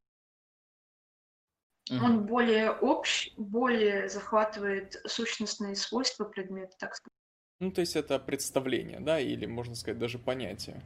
Mm-hmm. 1.90 2.05
Он 2.05 2.26
более 2.26 2.70
общ, 2.70 3.30
более 3.36 4.09
захватывает 4.09 5.01
сущностные 5.06 5.76
свойства 5.76 6.24
предмета, 6.24 6.76
так 6.78 6.94
сказать. 6.94 7.14
Ну, 7.60 7.72
то 7.72 7.80
есть 7.80 7.97
это 7.97 8.18
представление, 8.18 9.01
да, 9.01 9.18
или, 9.18 9.47
можно 9.47 9.74
сказать, 9.74 9.98
даже 9.98 10.18
понятие. 10.18 10.82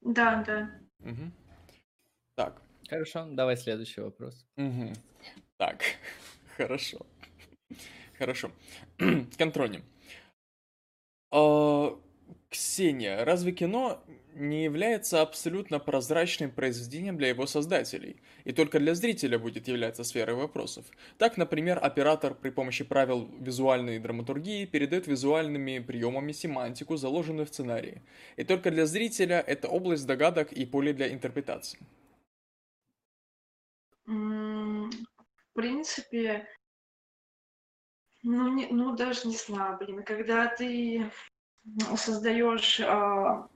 Да, 0.00 0.42
да. 0.46 0.70
Угу. 1.00 1.32
Так. 2.38 2.62
Хорошо, 2.88 3.26
давай 3.32 3.56
следующий 3.56 4.00
вопрос. 4.00 4.46
Угу. 4.56 4.92
Так, 5.56 5.82
хорошо. 6.56 6.98
Хорошо. 8.16 8.52
Контроним. 9.36 9.82
А, 11.32 11.98
Ксения, 12.48 13.24
разве 13.24 13.50
кино 13.50 14.00
не 14.34 14.62
является 14.62 15.20
абсолютно 15.20 15.80
прозрачным 15.80 16.52
произведением 16.52 17.16
для 17.16 17.26
его 17.26 17.44
создателей, 17.46 18.22
и 18.44 18.52
только 18.52 18.78
для 18.78 18.94
зрителя 18.94 19.36
будет 19.40 19.66
являться 19.66 20.04
сферой 20.04 20.36
вопросов? 20.36 20.86
Так, 21.18 21.38
например, 21.38 21.80
оператор 21.82 22.34
при 22.34 22.50
помощи 22.50 22.84
правил 22.84 23.28
визуальной 23.40 23.98
драматургии 23.98 24.64
передает 24.64 25.08
визуальными 25.08 25.80
приемами 25.80 26.30
семантику, 26.30 26.96
заложенную 26.96 27.46
в 27.46 27.48
сценарии, 27.48 28.00
и 28.36 28.44
только 28.44 28.70
для 28.70 28.86
зрителя 28.86 29.40
это 29.44 29.66
область 29.66 30.06
догадок 30.06 30.52
и 30.52 30.64
поле 30.64 30.92
для 30.92 31.12
интерпретации. 31.12 31.80
В 34.08 35.52
принципе, 35.52 36.48
ну, 38.22 38.48
не, 38.54 38.66
ну 38.68 38.96
даже 38.96 39.28
не 39.28 39.36
знаю, 39.36 39.76
блин, 39.76 40.02
когда 40.02 40.46
ты 40.46 41.10
создаешь 41.94 42.80
а, 42.80 43.50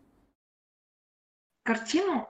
картину, 1.62 2.28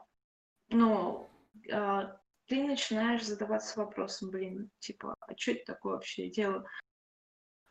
ну, 0.69 1.29
а, 1.73 2.17
ты 2.47 2.63
начинаешь 2.63 3.25
задаваться 3.25 3.81
вопросом, 3.81 4.31
блин, 4.31 4.71
типа, 4.79 5.17
а 5.19 5.37
что 5.37 5.51
это 5.53 5.65
такое 5.75 5.95
вообще 5.95 6.31
дело? 6.31 6.65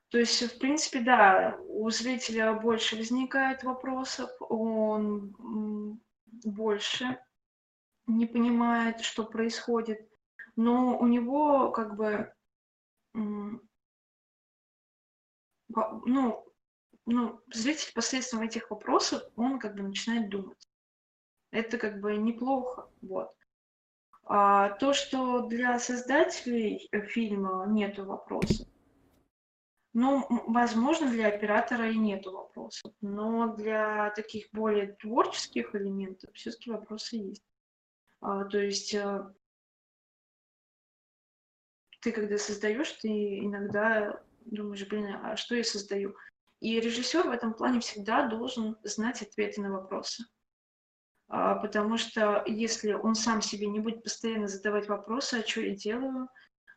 То 0.10 0.18
есть, 0.18 0.42
в 0.42 0.60
принципе, 0.60 1.00
да, 1.00 1.58
у 1.62 1.90
зрителя 1.92 2.52
больше 2.52 2.98
возникает 2.98 3.64
вопросов, 3.64 4.30
он 4.42 6.02
больше 6.44 7.18
не 8.08 8.26
понимает, 8.26 9.00
что 9.00 9.24
происходит, 9.24 10.11
но 10.62 10.98
у 10.98 11.08
него 11.08 11.72
как 11.72 11.96
бы, 11.96 12.32
ну, 13.14 13.62
ну, 17.06 17.42
зритель 17.52 17.94
посредством 17.94 18.42
этих 18.42 18.70
вопросов, 18.70 19.24
он 19.36 19.60
как 19.60 19.76
бы 19.76 19.84
начинает 19.84 20.30
думать. 20.30 20.70
Это 21.52 21.78
как 21.78 22.00
бы 22.00 22.16
неплохо, 22.16 22.90
вот. 23.02 23.36
А 24.24 24.70
то, 24.70 24.94
что 24.94 25.48
для 25.48 25.80
создателей 25.80 26.88
фильма 27.08 27.66
нету 27.68 28.06
вопросов, 28.06 28.68
ну, 29.94 30.26
возможно, 30.48 31.10
для 31.10 31.28
оператора 31.28 31.90
и 31.90 31.98
нету 31.98 32.32
вопросов, 32.32 32.94
но 33.02 33.54
для 33.56 34.12
таких 34.12 34.48
более 34.54 34.94
творческих 34.94 35.76
элементов 35.76 36.30
все-таки 36.34 36.72
вопросы 36.72 37.18
есть. 37.18 37.44
А, 38.22 38.46
то 38.46 38.60
есть 38.60 38.94
э, 38.94 39.34
ты 42.02 42.12
когда 42.12 42.38
создаешь, 42.38 42.92
ты 42.94 43.40
иногда 43.40 44.22
думаешь, 44.46 44.88
блин, 44.88 45.16
а 45.24 45.36
что 45.36 45.56
я 45.56 45.64
создаю? 45.64 46.16
И 46.60 46.80
режиссер 46.80 47.28
в 47.28 47.32
этом 47.32 47.54
плане 47.54 47.80
всегда 47.80 48.28
должен 48.28 48.78
знать 48.84 49.22
ответы 49.22 49.62
на 49.62 49.72
вопросы. 49.72 50.26
А, 51.28 51.56
потому 51.56 51.98
что 51.98 52.44
если 52.46 52.94
он 52.94 53.16
сам 53.16 53.42
себе 53.42 53.68
не 53.68 53.80
будет 53.80 54.04
постоянно 54.04 54.48
задавать 54.48 54.88
вопросы, 54.88 55.36
а 55.36 55.48
что 55.48 55.62
я 55.62 55.76
делаю, 55.76 56.28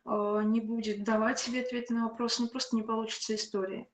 а, 0.05 0.41
не 0.41 0.61
будет 0.61 1.03
давать 1.03 1.39
себе 1.39 1.61
ответы 1.61 1.93
на 1.93 2.07
вопросы, 2.07 2.41
ну 2.41 2.47
просто 2.47 2.75
не 2.75 2.83
получится 2.83 3.35
история. 3.35 3.87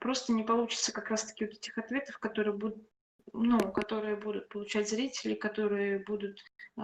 Просто 0.00 0.32
не 0.32 0.42
получится 0.42 0.92
как 0.92 1.10
раз-таки 1.10 1.44
вот 1.44 1.54
этих 1.54 1.76
ответов, 1.76 2.18
которые 2.18 2.56
будут, 2.56 2.89
ну, 3.32 3.72
которые 3.72 4.16
будут 4.16 4.48
получать 4.48 4.88
зрители, 4.88 5.34
которые 5.34 5.98
будут 6.00 6.38
э, 6.76 6.82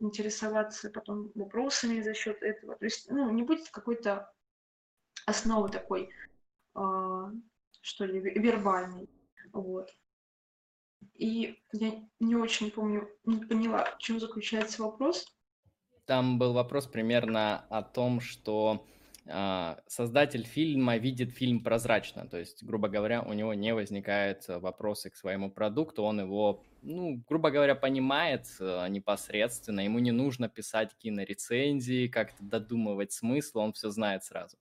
интересоваться 0.00 0.90
потом 0.90 1.30
вопросами 1.34 2.00
за 2.00 2.14
счет 2.14 2.42
этого. 2.42 2.76
То 2.76 2.84
есть, 2.84 3.10
ну, 3.10 3.30
не 3.30 3.42
будет 3.42 3.68
какой-то 3.70 4.32
основы 5.26 5.68
такой 5.68 6.10
что 7.82 8.04
ли, 8.04 8.20
вербальный. 8.20 9.08
Вот. 9.52 9.90
И 11.14 11.58
я 11.72 12.08
не 12.18 12.36
очень 12.36 12.70
помню, 12.70 13.08
не 13.24 13.44
поняла, 13.44 13.84
в 13.84 13.98
чем 13.98 14.20
заключается 14.20 14.82
вопрос. 14.82 15.26
Там 16.06 16.38
был 16.38 16.52
вопрос 16.52 16.86
примерно 16.86 17.66
о 17.68 17.82
том, 17.82 18.20
что 18.20 18.86
э, 18.86 18.99
создатель 19.86 20.44
фильма 20.44 20.96
видит 20.96 21.30
фильм 21.30 21.62
прозрачно, 21.62 22.26
то 22.26 22.38
есть, 22.38 22.64
грубо 22.64 22.88
говоря, 22.88 23.22
у 23.22 23.32
него 23.32 23.54
не 23.54 23.74
возникает 23.74 24.44
вопросы 24.48 25.10
к 25.10 25.16
своему 25.16 25.50
продукту, 25.50 26.02
он 26.02 26.20
его, 26.20 26.64
ну, 26.82 27.22
грубо 27.28 27.50
говоря, 27.50 27.74
понимает 27.74 28.46
э, 28.58 28.88
непосредственно, 28.88 29.80
ему 29.80 29.98
не 29.98 30.10
нужно 30.10 30.48
писать 30.48 30.96
кинорецензии, 30.98 32.08
как-то 32.08 32.42
додумывать 32.42 33.12
смысл, 33.12 33.60
он 33.60 33.72
все 33.72 33.90
знает 33.90 34.24
сразу. 34.24 34.56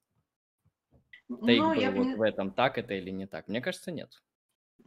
Тейк 1.27 1.61
ну, 1.61 1.73
был 1.73 1.81
я 1.81 1.91
вот 1.91 2.17
в 2.17 2.21
этом, 2.21 2.51
так 2.51 2.77
это 2.77 2.93
или 2.93 3.11
не 3.11 3.27
так? 3.27 3.47
Мне 3.47 3.61
кажется, 3.61 3.91
нет. 3.91 4.21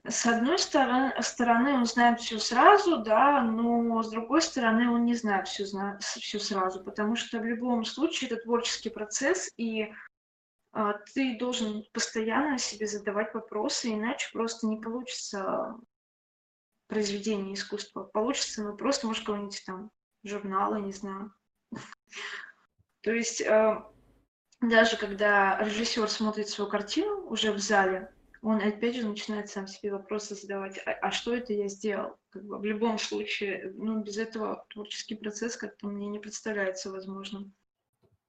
С 0.05 0.27
одной 0.27 0.59
стороны, 0.59 1.15
стороны 1.23 1.75
он 1.75 1.87
знает 1.87 2.21
все 2.21 2.39
сразу, 2.39 2.99
да, 2.99 3.41
но 3.43 4.03
с 4.03 4.11
другой 4.11 4.43
стороны 4.43 4.91
он 4.91 5.05
не 5.05 5.15
знает 5.15 5.47
все, 5.47 5.65
все 6.01 6.39
сразу, 6.41 6.83
потому 6.83 7.15
что 7.15 7.39
в 7.39 7.45
любом 7.45 7.85
случае 7.85 8.31
это 8.31 8.43
творческий 8.43 8.91
процесс, 8.91 9.49
и 9.57 9.93
а, 10.73 10.95
ты 11.15 11.39
должен 11.39 11.85
постоянно 11.93 12.59
себе 12.59 12.87
задавать 12.87 13.33
вопросы, 13.33 13.93
иначе 13.93 14.29
просто 14.33 14.67
не 14.67 14.81
получится 14.81 15.77
произведение 16.89 17.55
искусства. 17.55 18.05
Получится, 18.05 18.65
ну 18.65 18.77
просто, 18.77 19.07
может, 19.07 19.25
кого-нибудь 19.25 19.63
там 19.65 19.91
журналы, 20.25 20.81
не 20.81 20.93
знаю. 20.93 21.33
То 23.03 23.13
есть 23.13 23.41
э, 23.41 23.83
даже 24.61 24.97
когда 24.97 25.59
режиссер 25.59 26.09
смотрит 26.09 26.49
свою 26.49 26.71
картину 26.71 27.27
уже 27.29 27.53
в 27.53 27.59
зале, 27.59 28.15
он 28.43 28.61
опять 28.61 28.97
же 28.97 29.07
начинает 29.07 29.49
сам 29.49 29.69
себе 29.69 29.93
вопросы 29.93 30.35
задавать, 30.35 30.79
а, 30.85 30.91
а 30.91 31.11
что 31.13 31.35
это 31.35 31.53
я 31.53 31.69
сделал? 31.69 32.17
Как 32.31 32.45
бы 32.45 32.59
в 32.59 32.65
любом 32.65 32.99
случае, 32.99 33.73
ну, 33.77 34.03
без 34.03 34.19
этого 34.19 34.67
творческий 34.71 35.15
процесс 35.15 35.57
как-то 35.57 35.87
мне 35.87 36.09
не 36.09 36.19
представляется 36.19 36.91
возможным. 36.91 37.55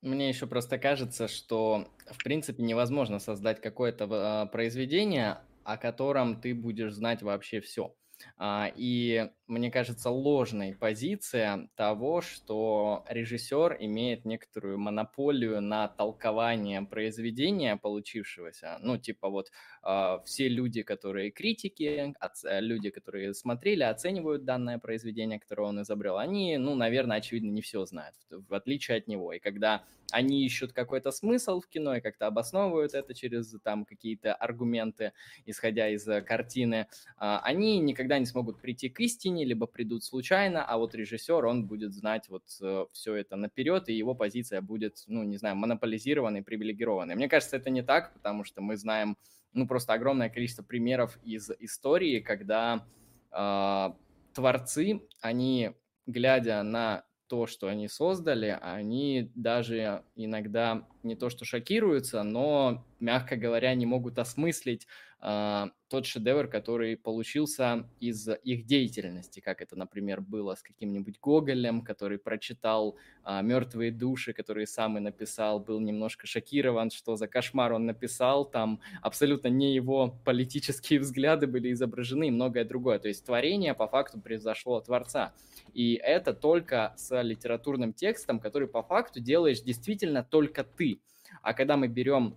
Мне 0.02 0.30
еще 0.30 0.46
просто 0.46 0.78
кажется, 0.78 1.28
что, 1.28 1.88
в 2.12 2.24
принципе, 2.24 2.62
невозможно 2.62 3.20
создать 3.20 3.60
какое-то 3.60 4.08
а, 4.12 4.46
произведение, 4.46 5.40
о 5.64 5.78
котором 5.78 6.40
ты 6.40 6.54
будешь 6.54 6.94
знать 6.94 7.24
вообще 7.24 7.60
все. 7.60 7.96
А, 8.38 8.72
и 8.76 9.32
мне 9.54 9.70
кажется, 9.72 10.10
ложной 10.10 10.76
позиция 10.76 11.70
того, 11.76 12.22
что 12.22 13.06
режиссер 13.08 13.78
имеет 13.80 14.26
некоторую 14.26 14.80
монополию 14.80 15.62
на 15.62 15.88
толкование 15.88 16.82
произведения 16.82 17.78
получившегося. 17.78 18.80
Ну, 18.82 18.98
типа 18.98 19.30
вот 19.30 19.52
э, 19.84 20.20
все 20.26 20.48
люди, 20.50 20.82
которые 20.82 21.30
критики, 21.30 22.14
оц- 22.20 22.44
люди, 22.62 22.90
которые 22.90 23.34
смотрели, 23.34 23.84
оценивают 23.84 24.44
данное 24.44 24.80
произведение, 24.80 25.40
которое 25.40 25.70
он 25.70 25.82
изобрел, 25.84 26.18
они, 26.18 26.58
ну, 26.58 26.76
наверное, 26.76 27.18
очевидно, 27.18 27.52
не 27.52 27.62
все 27.62 27.86
знают, 27.86 28.16
в, 28.32 28.50
в 28.50 28.54
отличие 28.54 28.98
от 28.98 29.08
него. 29.08 29.34
И 29.34 29.40
когда 29.40 29.84
они 30.14 30.46
ищут 30.46 30.74
какой-то 30.74 31.12
смысл 31.12 31.60
в 31.60 31.68
кино 31.68 31.96
и 31.96 32.02
как-то 32.02 32.28
обосновывают 32.28 32.94
это 32.94 33.14
через 33.14 33.56
там 33.64 33.84
какие-то 33.84 34.34
аргументы, 34.34 35.14
исходя 35.46 35.90
из 35.90 36.08
э, 36.08 36.22
картины, 36.22 36.76
э, 36.76 36.86
они 37.18 37.80
никогда 37.80 38.20
не 38.20 38.26
смогут 38.26 38.62
прийти 38.62 38.90
к 38.90 39.00
истине, 39.00 39.43
они 39.44 39.46
либо 39.46 39.68
придут 39.68 40.04
случайно, 40.04 40.66
а 40.66 40.78
вот 40.78 40.96
режиссер, 40.96 41.46
он 41.46 41.66
будет 41.68 41.94
знать 41.94 42.30
вот 42.30 42.44
э, 42.62 42.86
все 42.92 43.16
это 43.16 43.36
наперед, 43.36 43.90
и 43.90 43.94
его 43.94 44.16
позиция 44.16 44.62
будет, 44.62 45.04
ну, 45.08 45.24
не 45.24 45.38
знаю, 45.38 45.56
монополизированной, 45.56 46.44
привилегированной. 46.44 47.16
Мне 47.16 47.28
кажется, 47.28 47.58
это 47.58 47.70
не 47.70 47.84
так, 47.84 48.14
потому 48.14 48.44
что 48.44 48.62
мы 48.62 48.78
знаем, 48.78 49.18
ну, 49.54 49.68
просто 49.68 49.94
огромное 49.94 50.30
количество 50.30 50.64
примеров 50.64 51.20
из 51.24 51.52
истории, 51.60 52.20
когда 52.20 52.86
э, 53.32 53.90
творцы, 54.34 55.02
они, 55.22 55.72
глядя 56.08 56.64
на 56.64 57.04
то, 57.28 57.48
что 57.48 57.68
они 57.68 57.88
создали, 57.88 58.58
они 58.62 59.32
даже 59.36 60.04
иногда 60.16 60.88
не 61.04 61.16
то 61.16 61.30
что 61.30 61.46
шокируются, 61.46 62.24
но, 62.24 62.86
мягко 63.00 63.36
говоря, 63.36 63.74
не 63.76 63.86
могут 63.86 64.20
осмыслить 64.20 64.88
тот 65.24 66.06
шедевр, 66.06 66.48
который 66.48 66.98
получился 66.98 67.88
из 68.02 68.28
их 68.44 68.66
деятельности, 68.66 69.40
как 69.40 69.62
это, 69.62 69.78
например, 69.78 70.20
было 70.20 70.56
с 70.56 70.62
каким-нибудь 70.62 71.18
Гоголем, 71.22 71.82
который 71.82 72.18
прочитал 72.18 72.98
а, 73.24 73.42
«Мертвые 73.42 73.92
души», 73.92 74.34
который 74.34 74.68
сам 74.68 74.98
и 74.98 75.00
написал, 75.00 75.62
был 75.62 75.80
немножко 75.80 76.28
шокирован, 76.28 76.92
что 76.92 77.16
за 77.16 77.30
кошмар 77.30 77.72
он 77.72 77.86
написал, 77.86 78.44
там 78.44 78.82
абсолютно 79.02 79.48
не 79.48 79.74
его 79.74 80.14
политические 80.26 81.00
взгляды 81.02 81.48
были 81.48 81.72
изображены 81.72 82.28
и 82.28 82.32
многое 82.32 82.66
другое. 82.66 83.00
То 83.00 83.08
есть 83.08 83.26
творение 83.26 83.74
по 83.74 83.88
факту 83.88 84.20
произошло 84.20 84.76
от 84.78 84.86
Творца. 84.88 85.34
И 85.74 85.94
это 85.94 86.34
только 86.34 86.96
с 86.98 87.22
литературным 87.22 87.94
текстом, 87.94 88.42
который 88.42 88.68
по 88.68 88.84
факту 88.84 89.22
делаешь 89.22 89.62
действительно 89.62 90.22
только 90.22 90.66
ты. 90.66 91.00
А 91.42 91.54
когда 91.54 91.78
мы 91.78 91.88
берем 91.88 92.36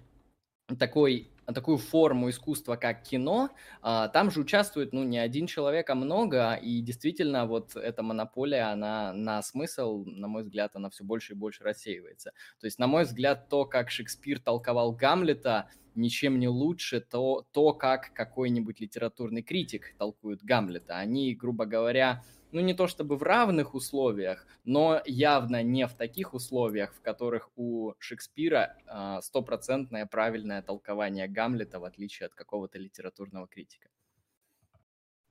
такой 0.78 1.30
такую 1.52 1.78
форму 1.78 2.30
искусства, 2.30 2.76
как 2.76 3.02
кино, 3.02 3.50
а, 3.82 4.08
там 4.08 4.30
же 4.30 4.40
участвует, 4.40 4.92
ну, 4.92 5.04
не 5.04 5.18
один 5.18 5.46
человек, 5.46 5.88
а 5.90 5.94
много, 5.94 6.54
и 6.54 6.80
действительно 6.80 7.46
вот 7.46 7.76
эта 7.76 8.02
монополия, 8.02 8.72
она 8.72 9.12
на 9.12 9.42
смысл, 9.42 10.04
на 10.04 10.28
мой 10.28 10.42
взгляд, 10.42 10.72
она 10.74 10.90
все 10.90 11.04
больше 11.04 11.32
и 11.32 11.36
больше 11.36 11.64
рассеивается. 11.64 12.32
То 12.60 12.66
есть, 12.66 12.78
на 12.78 12.86
мой 12.86 13.04
взгляд, 13.04 13.48
то, 13.48 13.64
как 13.64 13.90
Шекспир 13.90 14.40
толковал 14.40 14.92
Гамлета, 14.92 15.68
ничем 15.94 16.38
не 16.38 16.48
лучше 16.48 17.00
то, 17.00 17.46
то 17.52 17.72
как 17.72 18.12
какой-нибудь 18.12 18.80
литературный 18.80 19.42
критик 19.42 19.94
толкует 19.98 20.42
Гамлета. 20.42 20.96
Они, 20.98 21.34
грубо 21.34 21.64
говоря, 21.64 22.22
ну 22.52 22.60
не 22.60 22.74
то 22.74 22.86
чтобы 22.86 23.16
в 23.16 23.22
равных 23.22 23.74
условиях, 23.74 24.46
но 24.64 25.00
явно 25.04 25.62
не 25.62 25.86
в 25.86 25.94
таких 25.94 26.34
условиях, 26.34 26.94
в 26.94 27.00
которых 27.00 27.50
у 27.56 27.94
Шекспира 27.98 28.76
а, 28.86 29.20
стопроцентное 29.22 30.06
правильное 30.06 30.62
толкование 30.62 31.28
Гамлета, 31.28 31.80
в 31.80 31.84
отличие 31.84 32.26
от 32.26 32.34
какого-то 32.34 32.78
литературного 32.78 33.46
критика. 33.46 33.88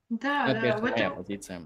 Да, 0.08 0.46
ну, 0.46 0.60
да, 0.60 0.78
в 0.78 0.84
этом... 0.84 1.16
позиция. 1.16 1.62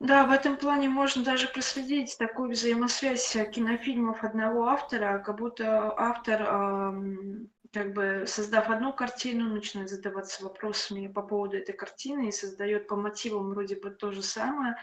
Да, 0.00 0.26
в 0.26 0.30
этом 0.30 0.56
плане 0.56 0.88
можно 0.88 1.24
даже 1.24 1.48
проследить 1.48 2.16
такую 2.18 2.50
взаимосвязь 2.50 3.36
кинофильмов 3.52 4.22
одного 4.22 4.68
автора, 4.68 5.18
как 5.18 5.38
будто 5.38 5.92
автор 5.96 6.42
эм, 6.42 7.50
как 7.72 7.92
бы 7.92 8.24
создав 8.26 8.70
одну 8.70 8.92
картину, 8.92 9.54
начинает 9.54 9.90
задаваться 9.90 10.42
вопросами 10.42 11.06
по 11.06 11.22
поводу 11.22 11.56
этой 11.56 11.74
картины 11.74 12.28
и 12.28 12.32
создает 12.32 12.88
по 12.88 12.96
мотивам 12.96 13.50
вроде 13.50 13.76
бы 13.76 13.90
то 13.90 14.10
же 14.12 14.22
самое, 14.22 14.76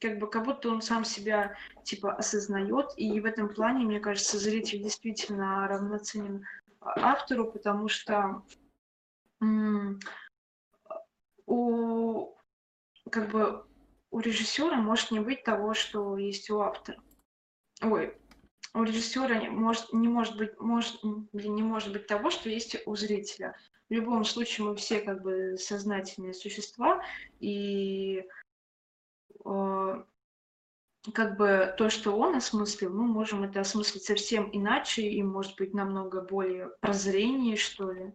как 0.00 0.18
бы 0.18 0.28
как 0.28 0.44
будто 0.44 0.68
он 0.68 0.80
сам 0.80 1.04
себя 1.04 1.56
типа 1.84 2.14
осознает, 2.14 2.92
и 2.96 3.20
в 3.20 3.26
этом 3.26 3.48
плане, 3.48 3.84
мне 3.84 4.00
кажется, 4.00 4.38
зритель 4.38 4.82
действительно 4.82 5.66
равноценен 5.68 6.46
автору, 6.80 7.50
потому 7.50 7.88
что 7.88 8.42
у 11.46 12.34
как 13.10 13.30
бы 13.30 13.66
у 14.10 14.20
режиссера 14.20 14.76
может 14.76 15.10
не 15.10 15.20
быть 15.20 15.44
того, 15.44 15.74
что 15.74 16.16
есть 16.16 16.50
у 16.50 16.60
автора. 16.60 17.00
Ой, 17.82 18.16
у 18.74 18.82
режиссера 18.82 19.50
может, 19.50 19.92
не 19.92 20.08
может 20.08 20.36
быть, 20.36 20.58
может, 20.60 21.02
не 21.02 21.62
может 21.62 21.92
быть 21.92 22.06
того, 22.06 22.30
что 22.30 22.48
есть 22.48 22.76
у 22.86 22.94
зрителя. 22.96 23.56
В 23.88 23.92
любом 23.92 24.24
случае 24.24 24.68
мы 24.68 24.76
все 24.76 25.00
как 25.00 25.22
бы 25.22 25.56
сознательные 25.58 26.32
существа, 26.32 27.02
и 27.40 28.24
э, 29.44 30.04
как 31.12 31.36
бы 31.36 31.74
то, 31.76 31.90
что 31.90 32.16
он 32.16 32.36
осмыслил, 32.36 32.90
мы 32.90 33.06
можем 33.06 33.42
это 33.42 33.60
осмыслить 33.60 34.04
совсем 34.04 34.48
иначе 34.52 35.02
и, 35.02 35.22
может 35.22 35.56
быть, 35.56 35.74
намного 35.74 36.20
более 36.20 36.68
прозрение, 36.80 37.56
что 37.56 37.90
ли. 37.90 38.12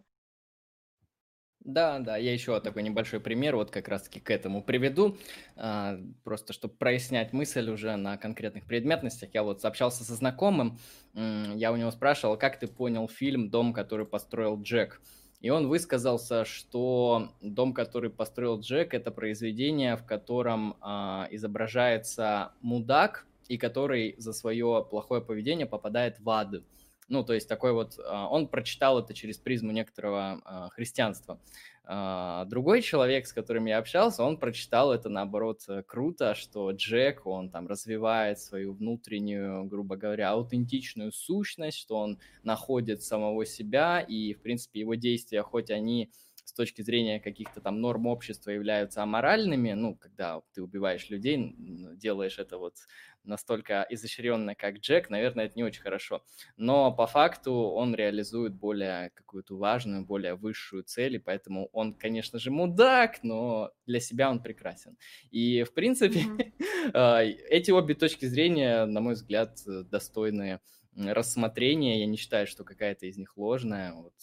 Да, 1.66 1.98
да, 1.98 2.16
я 2.16 2.32
еще 2.32 2.60
такой 2.60 2.84
небольшой 2.84 3.18
пример 3.18 3.56
вот 3.56 3.72
как 3.72 3.88
раз-таки 3.88 4.20
к 4.20 4.30
этому 4.30 4.62
приведу, 4.62 5.16
а, 5.56 5.98
просто 6.22 6.52
чтобы 6.52 6.74
прояснять 6.74 7.32
мысль 7.32 7.68
уже 7.68 7.96
на 7.96 8.16
конкретных 8.16 8.66
предметностях. 8.66 9.30
Я 9.34 9.42
вот 9.42 9.64
общался 9.64 10.04
со 10.04 10.14
знакомым, 10.14 10.78
я 11.12 11.72
у 11.72 11.76
него 11.76 11.90
спрашивал, 11.90 12.36
как 12.36 12.60
ты 12.60 12.68
понял 12.68 13.08
фильм 13.08 13.50
«Дом, 13.50 13.72
который 13.72 14.06
построил 14.06 14.62
Джек?» 14.62 15.02
И 15.40 15.50
он 15.50 15.66
высказался, 15.66 16.44
что 16.44 17.32
«Дом, 17.40 17.74
который 17.74 18.10
построил 18.10 18.60
Джек»— 18.60 18.94
это 18.94 19.10
произведение, 19.10 19.96
в 19.96 20.06
котором 20.06 20.76
а, 20.80 21.26
изображается 21.32 22.52
мудак, 22.60 23.26
и 23.48 23.58
который 23.58 24.14
за 24.18 24.32
свое 24.32 24.86
плохое 24.88 25.20
поведение 25.22 25.66
попадает 25.66 26.20
в 26.20 26.30
ад. 26.30 26.62
Ну, 27.08 27.22
то 27.22 27.34
есть 27.34 27.48
такой 27.48 27.72
вот, 27.72 27.98
а, 28.04 28.28
он 28.28 28.48
прочитал 28.48 28.98
это 28.98 29.14
через 29.14 29.38
призму 29.38 29.70
некоторого 29.72 30.40
а, 30.44 30.68
христианства. 30.70 31.40
А, 31.84 32.44
другой 32.46 32.82
человек, 32.82 33.28
с 33.28 33.32
которым 33.32 33.66
я 33.66 33.78
общался, 33.78 34.24
он 34.24 34.38
прочитал 34.38 34.92
это, 34.92 35.08
наоборот, 35.08 35.62
э, 35.68 35.84
круто, 35.84 36.34
что 36.34 36.72
Джек, 36.72 37.26
он 37.26 37.48
там 37.48 37.68
развивает 37.68 38.40
свою 38.40 38.74
внутреннюю, 38.74 39.66
грубо 39.66 39.94
говоря, 39.94 40.30
аутентичную 40.30 41.12
сущность, 41.12 41.78
что 41.78 41.96
он 41.96 42.18
находит 42.42 43.04
самого 43.04 43.46
себя, 43.46 44.00
и, 44.00 44.34
в 44.34 44.42
принципе, 44.42 44.80
его 44.80 44.96
действия, 44.96 45.42
хоть 45.42 45.70
они 45.70 46.10
с 46.46 46.52
точки 46.52 46.80
зрения 46.82 47.18
каких-то 47.18 47.60
там 47.60 47.80
норм 47.80 48.06
общества 48.06 48.50
являются 48.50 49.02
аморальными, 49.02 49.72
ну, 49.72 49.96
когда 49.96 50.40
ты 50.54 50.62
убиваешь 50.62 51.10
людей, 51.10 51.54
делаешь 51.96 52.38
это 52.38 52.56
вот 52.56 52.76
настолько 53.24 53.84
изощренно, 53.90 54.54
как 54.54 54.78
Джек, 54.78 55.10
наверное, 55.10 55.46
это 55.46 55.56
не 55.56 55.64
очень 55.64 55.82
хорошо. 55.82 56.22
Но 56.56 56.92
по 56.92 57.08
факту 57.08 57.52
он 57.52 57.96
реализует 57.96 58.54
более 58.54 59.10
какую-то 59.10 59.56
важную, 59.56 60.06
более 60.06 60.36
высшую 60.36 60.84
цель, 60.84 61.16
и 61.16 61.18
поэтому 61.18 61.68
он, 61.72 61.94
конечно 61.94 62.38
же, 62.38 62.52
мудак, 62.52 63.24
но 63.24 63.72
для 63.84 63.98
себя 63.98 64.30
он 64.30 64.40
прекрасен. 64.40 64.96
И, 65.32 65.64
в 65.64 65.74
принципе, 65.74 66.20
mm-hmm. 66.20 67.38
эти 67.50 67.72
обе 67.72 67.94
точки 67.94 68.26
зрения, 68.26 68.84
на 68.86 69.00
мой 69.00 69.14
взгляд, 69.14 69.58
достойны 69.66 70.60
рассмотрения. 70.94 71.98
Я 72.00 72.06
не 72.06 72.16
считаю, 72.16 72.46
что 72.46 72.62
какая-то 72.62 73.06
из 73.06 73.16
них 73.16 73.36
ложная. 73.36 73.92
Вот 73.94 74.14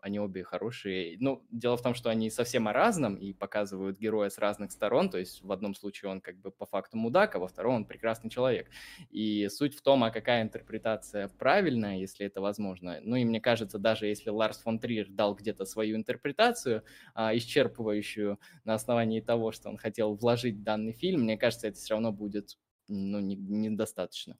они 0.00 0.20
обе 0.20 0.44
хорошие. 0.44 1.16
Ну, 1.20 1.44
дело 1.50 1.76
в 1.76 1.82
том, 1.82 1.94
что 1.94 2.10
они 2.10 2.30
совсем 2.30 2.68
о 2.68 2.72
разном 2.72 3.16
и 3.16 3.32
показывают 3.32 3.98
героя 3.98 4.28
с 4.30 4.38
разных 4.38 4.72
сторон. 4.72 5.10
То 5.10 5.18
есть 5.18 5.42
в 5.42 5.50
одном 5.52 5.74
случае 5.74 6.10
он 6.10 6.20
как 6.20 6.36
бы 6.36 6.50
по 6.50 6.66
факту 6.66 6.96
мудак, 6.96 7.34
а 7.34 7.38
во 7.38 7.48
втором 7.48 7.74
он 7.76 7.84
прекрасный 7.84 8.30
человек. 8.30 8.68
И 9.10 9.48
суть 9.48 9.74
в 9.74 9.82
том, 9.82 10.04
а 10.04 10.10
какая 10.10 10.42
интерпретация 10.42 11.28
правильная, 11.28 11.98
если 11.98 12.26
это 12.26 12.40
возможно. 12.40 12.98
Ну 13.02 13.16
и 13.16 13.24
мне 13.24 13.40
кажется, 13.40 13.78
даже 13.78 14.06
если 14.06 14.30
Ларс 14.30 14.58
фон 14.58 14.78
Триер 14.78 15.08
дал 15.08 15.34
где-то 15.34 15.64
свою 15.64 15.96
интерпретацию, 15.96 16.84
а, 17.14 17.34
исчерпывающую 17.34 18.38
на 18.64 18.74
основании 18.74 19.20
того, 19.20 19.52
что 19.52 19.68
он 19.68 19.76
хотел 19.76 20.14
вложить 20.14 20.56
в 20.56 20.62
данный 20.62 20.92
фильм, 20.92 21.22
мне 21.22 21.36
кажется, 21.36 21.68
это 21.68 21.76
все 21.78 21.94
равно 21.94 22.12
будет 22.12 22.56
ну, 22.88 23.20
не- 23.20 23.36
недостаточно. 23.36 24.36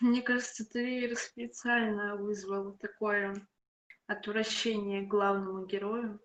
Мне 0.00 0.22
кажется, 0.22 0.64
ты 0.64 1.14
специально 1.14 2.16
вызвал 2.16 2.72
такое 2.78 3.34
отвращение 4.10 5.02
к 5.02 5.08
главному 5.08 5.66
герою. 5.66 6.20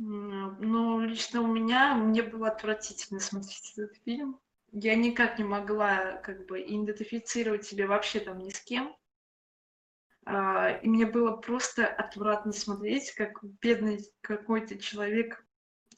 М, 0.00 0.56
Ну, 0.60 1.00
лично 1.00 1.42
у 1.42 1.46
меня, 1.46 1.94
мне 1.94 2.22
было 2.22 2.48
отвратительно 2.48 3.20
смотреть 3.20 3.74
этот 3.76 3.94
фильм. 4.06 4.40
Я 4.72 4.94
никак 4.96 5.38
не 5.38 5.44
могла 5.44 6.12
как 6.24 6.46
бы 6.46 6.62
идентифицировать 6.62 7.66
себя 7.66 7.86
вообще 7.86 8.20
там 8.20 8.38
ни 8.38 8.48
с 8.50 8.60
кем. 8.60 8.96
А, 10.24 10.70
И 10.82 10.88
мне 10.88 11.06
было 11.06 11.36
просто 11.36 11.86
отвратно 11.86 12.52
смотреть, 12.52 13.12
как 13.12 13.38
бедный 13.62 14.00
какой-то 14.20 14.78
человек 14.78 15.44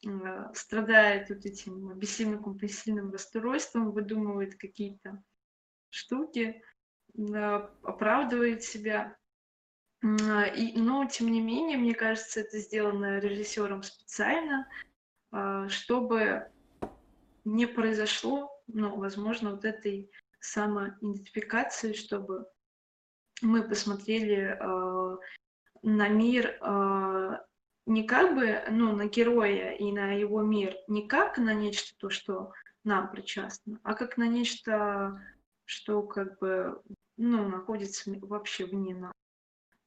м, 0.07 0.55
страдает 0.55 1.31
вот 1.31 1.47
этим 1.47 1.91
обессильно-компульсивным 1.91 3.13
расстройством, 3.13 3.93
выдумывает 3.93 4.57
какие-то 4.59 5.23
штуки, 5.91 6.63
да, 7.15 7.73
оправдывает 7.85 8.65
себя. 8.65 9.18
И, 10.03 10.73
но, 10.77 11.05
тем 11.07 11.29
не 11.29 11.41
менее, 11.41 11.77
мне 11.77 11.95
кажется, 11.95 12.41
это 12.41 12.59
сделано 12.59 13.19
режиссером 13.19 13.83
специально, 13.83 14.69
а, 15.33 15.69
чтобы 15.69 16.49
не 17.45 17.67
произошло, 17.67 18.51
ну, 18.69 18.97
возможно, 18.97 19.53
вот 19.53 19.65
этой 19.65 20.11
самоидентификации, 20.41 21.95
чтобы 21.95 22.47
мы 23.43 23.63
посмотрели 23.63 24.57
э, 24.59 25.17
на 25.83 26.09
мир 26.09 26.59
э, 26.61 27.39
не 27.87 28.07
как 28.07 28.35
бы, 28.35 28.63
ну, 28.71 28.95
на 28.95 29.07
героя 29.07 29.73
и 29.73 29.91
на 29.93 30.13
его 30.13 30.43
мир, 30.43 30.77
не 30.89 31.09
как 31.09 31.39
на 31.39 31.55
нечто 31.55 31.95
то, 31.99 32.11
что 32.11 32.53
нам 32.85 33.11
причастно, 33.11 33.81
а 33.83 33.95
как 33.95 34.17
на 34.17 34.29
нечто, 34.29 35.21
что 35.65 36.03
как 36.03 36.39
бы, 36.39 36.81
ну, 37.17 37.49
находится 37.49 38.11
вообще 38.21 38.67
вне 38.67 38.95
нас. 38.95 39.13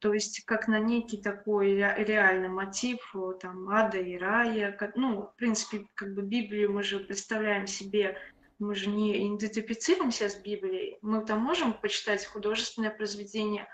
То 0.01 0.13
есть 0.13 0.43
как 0.45 0.67
на 0.67 0.79
некий 0.79 1.21
такой 1.21 1.75
ре- 1.75 2.03
реальный 2.03 2.49
мотив 2.49 2.97
э, 3.13 3.33
там 3.39 3.69
ада 3.69 3.99
и 3.99 4.17
рая. 4.17 4.71
как- 4.71 4.95
ну, 4.95 5.21
в 5.21 5.35
принципе, 5.35 5.85
как 5.93 6.15
бы 6.15 6.23
Библию 6.23 6.73
мы 6.73 6.81
же 6.81 6.99
представляем 6.99 7.67
себе, 7.67 8.17
мы 8.57 8.73
же 8.73 8.89
не 8.89 9.27
идентифицируемся 9.27 10.27
с 10.27 10.35
Библией. 10.35 10.97
Мы 11.03 11.23
там 11.23 11.39
можем 11.39 11.73
почитать 11.73 12.25
художественное 12.25 12.89
произведение, 12.89 13.67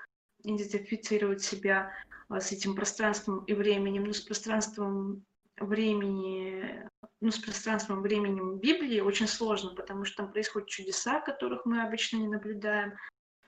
идентифицировать 0.44 1.42
себя 1.42 1.94
а, 2.30 2.42
с 2.42 2.52
этим 2.52 2.76
пространством 2.76 3.46
и 3.46 3.54
временем, 3.54 4.04
но 4.04 4.12
с 4.12 4.20
пространством 4.20 5.24
времени, 5.58 6.90
ну, 7.22 7.32
с 7.32 7.40
пространством 7.40 8.02
временем 8.02 8.60
Библии 8.60 9.00
очень 9.00 9.28
сложно, 9.28 9.74
потому 9.76 10.04
что 10.04 10.24
там 10.24 10.32
происходят 10.34 10.68
чудеса, 10.68 11.22
которых 11.22 11.66
мы 11.66 11.84
обычно 11.84 12.18
не 12.18 12.28
наблюдаем. 12.28 12.94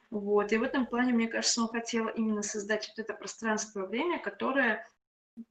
Вот. 0.10 0.52
И 0.52 0.58
в 0.58 0.64
этом 0.64 0.88
плане, 0.88 1.14
мне 1.14 1.28
кажется, 1.28 1.62
он 1.62 1.68
хотел 1.68 2.08
именно 2.08 2.42
создать 2.42 2.88
вот 2.90 3.00
это 3.00 3.14
пространство 3.14 3.86
время, 3.86 4.20
которое 4.20 4.90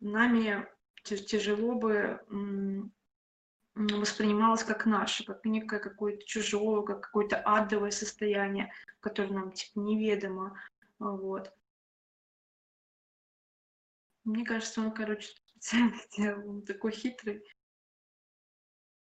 нами 0.00 0.66
тя- 1.04 1.16
тяжело 1.16 1.74
бы 1.74 2.20
воспринималось 3.74 4.64
как 4.64 4.86
наше, 4.86 5.24
как 5.24 5.44
некое 5.44 5.78
какое-то 5.78 6.24
чужое, 6.26 6.82
как 6.82 7.00
какое-то 7.02 7.36
адовое 7.36 7.92
состояние, 7.92 8.72
которое 9.00 9.32
нам 9.32 9.52
типа 9.52 9.78
неведомо. 9.78 10.60
А, 10.98 11.10
Вот. 11.12 11.52
Мне 14.24 14.44
кажется, 14.44 14.80
он, 14.80 14.92
короче, 14.92 15.28
специально 15.46 15.96
сделал, 16.10 16.48
он 16.50 16.62
такой 16.62 16.90
хитрый. 16.92 17.44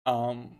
Ам, 0.05 0.57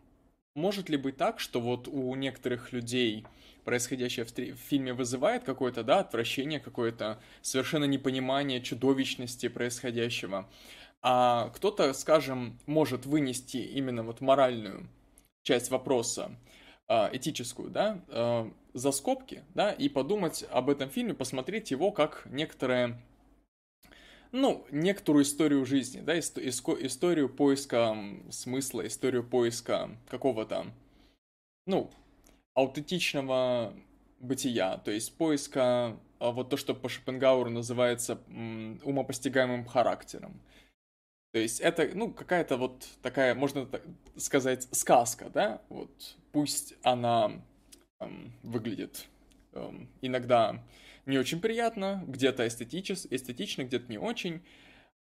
может 0.55 0.89
ли 0.89 0.97
быть 0.97 1.19
так, 1.19 1.39
что 1.39 1.61
вот 1.61 1.87
у 1.87 2.15
некоторых 2.15 2.73
людей 2.73 3.27
происходящее 3.67 4.25
в, 4.25 4.31
в 4.31 4.57
фильме 4.57 4.95
вызывает 4.95 5.45
какое-то, 5.45 5.83
да, 5.83 5.99
отвращение, 5.99 6.61
какое-то 6.61 7.21
совершенно 7.43 7.85
непонимание 7.85 8.63
чудовищности 8.63 9.49
происходящего, 9.49 10.49
а 11.03 11.51
кто-то, 11.51 11.93
скажем, 11.93 12.59
может 12.65 13.05
вынести 13.05 13.59
именно 13.59 14.03
вот 14.05 14.23
моральную 14.23 14.89
часть 15.43 15.71
вопроса, 15.71 16.31
а, 16.89 17.11
этическую, 17.13 17.71
да, 17.71 18.01
а, 18.09 18.51
за 18.73 18.93
скобки, 18.93 19.43
да, 19.55 19.73
и 19.73 19.89
подумать 19.89 20.45
об 20.51 20.71
этом 20.71 20.89
фильме, 20.89 21.13
посмотреть 21.13 21.71
его 21.73 21.91
как 21.91 22.23
некоторое 22.31 23.03
ну, 24.33 24.67
некоторую 24.71 25.25
историю 25.25 25.65
жизни, 25.65 26.01
да, 26.01 26.17
ист- 26.17 26.39
иско- 26.39 26.79
историю 26.87 27.29
поиска 27.29 27.97
смысла, 28.31 28.87
историю 28.87 29.25
поиска 29.25 29.91
какого-то, 30.09 30.67
ну, 31.67 31.91
аутентичного 32.57 33.75
бытия, 34.19 34.79
то 34.79 34.91
есть 34.91 35.17
поиска 35.17 35.97
а, 36.19 36.33
вот 36.33 36.49
то, 36.49 36.57
что 36.57 36.75
по 36.75 36.89
Шопенгауэру 36.89 37.51
называется 37.51 38.19
умопостигаемым 38.83 39.67
характером. 39.67 40.41
То 41.33 41.39
есть 41.39 41.61
это, 41.61 41.91
ну, 41.93 42.11
какая-то 42.11 42.57
вот 42.57 42.87
такая, 43.03 43.35
можно 43.35 43.67
так 43.67 43.83
сказать, 44.17 44.67
сказка, 44.75 45.29
да, 45.29 45.61
вот, 45.69 46.17
пусть 46.33 46.75
она 46.83 47.43
эм, 48.01 48.33
выглядит 48.43 49.07
эм, 49.53 49.91
иногда 50.01 50.65
не 51.05 51.19
очень 51.19 51.43
приятно, 51.43 52.03
где-то 52.07 52.49
эстетичес, 52.49 53.07
эстетично, 53.11 53.65
где-то 53.65 53.91
не 53.91 53.99
очень, 53.99 54.43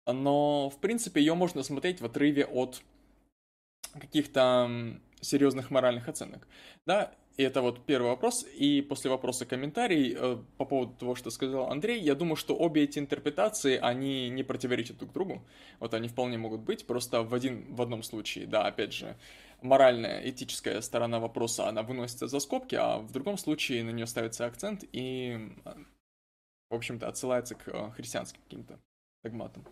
но, 0.06 0.69
в 0.69 0.77
принципе, 0.80 1.22
ее 1.22 1.36
можно 1.36 1.64
смотреть 1.64 2.02
в 2.02 2.06
отрыве 2.06 2.45
от 2.45 2.82
каких-то 3.94 4.99
серьезных 5.22 5.72
моральных 5.72 6.10
оценок, 6.10 6.49
да, 6.86 7.14
и 7.38 7.44
это 7.44 7.62
вот 7.62 7.86
первый 7.86 8.07
вопрос, 8.07 8.45
и 8.56 8.82
после 8.82 9.10
вопроса 9.10 9.45
комментарий 9.45 10.16
э, 10.18 10.38
по 10.57 10.66
поводу 10.66 10.94
того, 10.94 11.16
что 11.16 11.30
сказал 11.30 11.70
Андрей, 11.70 11.99
я 11.99 12.16
думаю, 12.16 12.38
что 12.38 12.56
обе 12.56 12.84
эти 12.84 12.98
интерпретации, 12.98 13.78
они 13.78 14.30
не 14.30 14.44
противоречат 14.44 14.98
друг 14.98 15.12
другу, 15.12 15.45
вот 15.80 15.94
они 15.94 16.07
вполне 16.07 16.38
могут 16.38 16.62
быть, 16.62 16.88
просто 16.88 17.24
в, 17.24 17.34
один, 17.34 17.76
в 17.76 17.82
одном 17.82 18.03
случае, 18.03 18.48
да, 18.48 18.66
опять 18.66 18.94
же, 18.94 19.18
моральная, 19.62 20.22
этическая 20.30 20.80
сторона 20.80 21.20
вопроса, 21.20 21.68
она 21.68 21.84
выносится 21.84 22.28
за 22.28 22.40
скобки, 22.40 22.76
а 22.76 22.99
в 22.99 23.12
другом 23.12 23.38
случае 23.38 23.84
на 23.84 23.90
нее 23.90 24.07
ставится 24.07 24.45
акцент 24.45 24.86
и, 24.94 25.52
в 26.70 26.76
общем-то, 26.76 27.07
отсылается 27.07 27.56
к 27.56 27.68
э, 27.68 27.91
христианским 27.91 28.41
каким-то 28.44 28.80
догматам. 29.24 29.66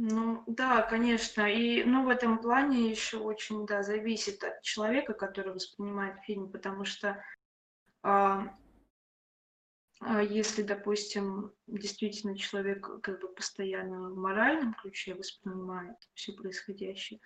Ну, 0.00 0.44
да, 0.46 0.82
конечно. 0.82 1.52
И, 1.52 1.82
ну, 1.82 2.04
в 2.04 2.08
этом 2.08 2.38
плане 2.38 2.88
еще 2.88 3.16
очень, 3.16 3.66
да, 3.66 3.82
зависит 3.82 4.44
от 4.44 4.62
человека, 4.62 5.12
который 5.12 5.52
воспринимает 5.52 6.20
фильм, 6.20 6.52
потому 6.52 6.84
что 6.84 7.20
а 8.04 8.56
если, 10.00 10.62
допустим, 10.62 11.52
действительно 11.66 12.38
человек 12.38 12.88
как 13.02 13.20
бы 13.20 13.34
постоянно 13.34 14.10
в 14.10 14.16
моральном 14.16 14.74
ключе 14.74 15.14
воспринимает 15.14 15.96
все 16.14 16.32
происходящее, 16.32 17.18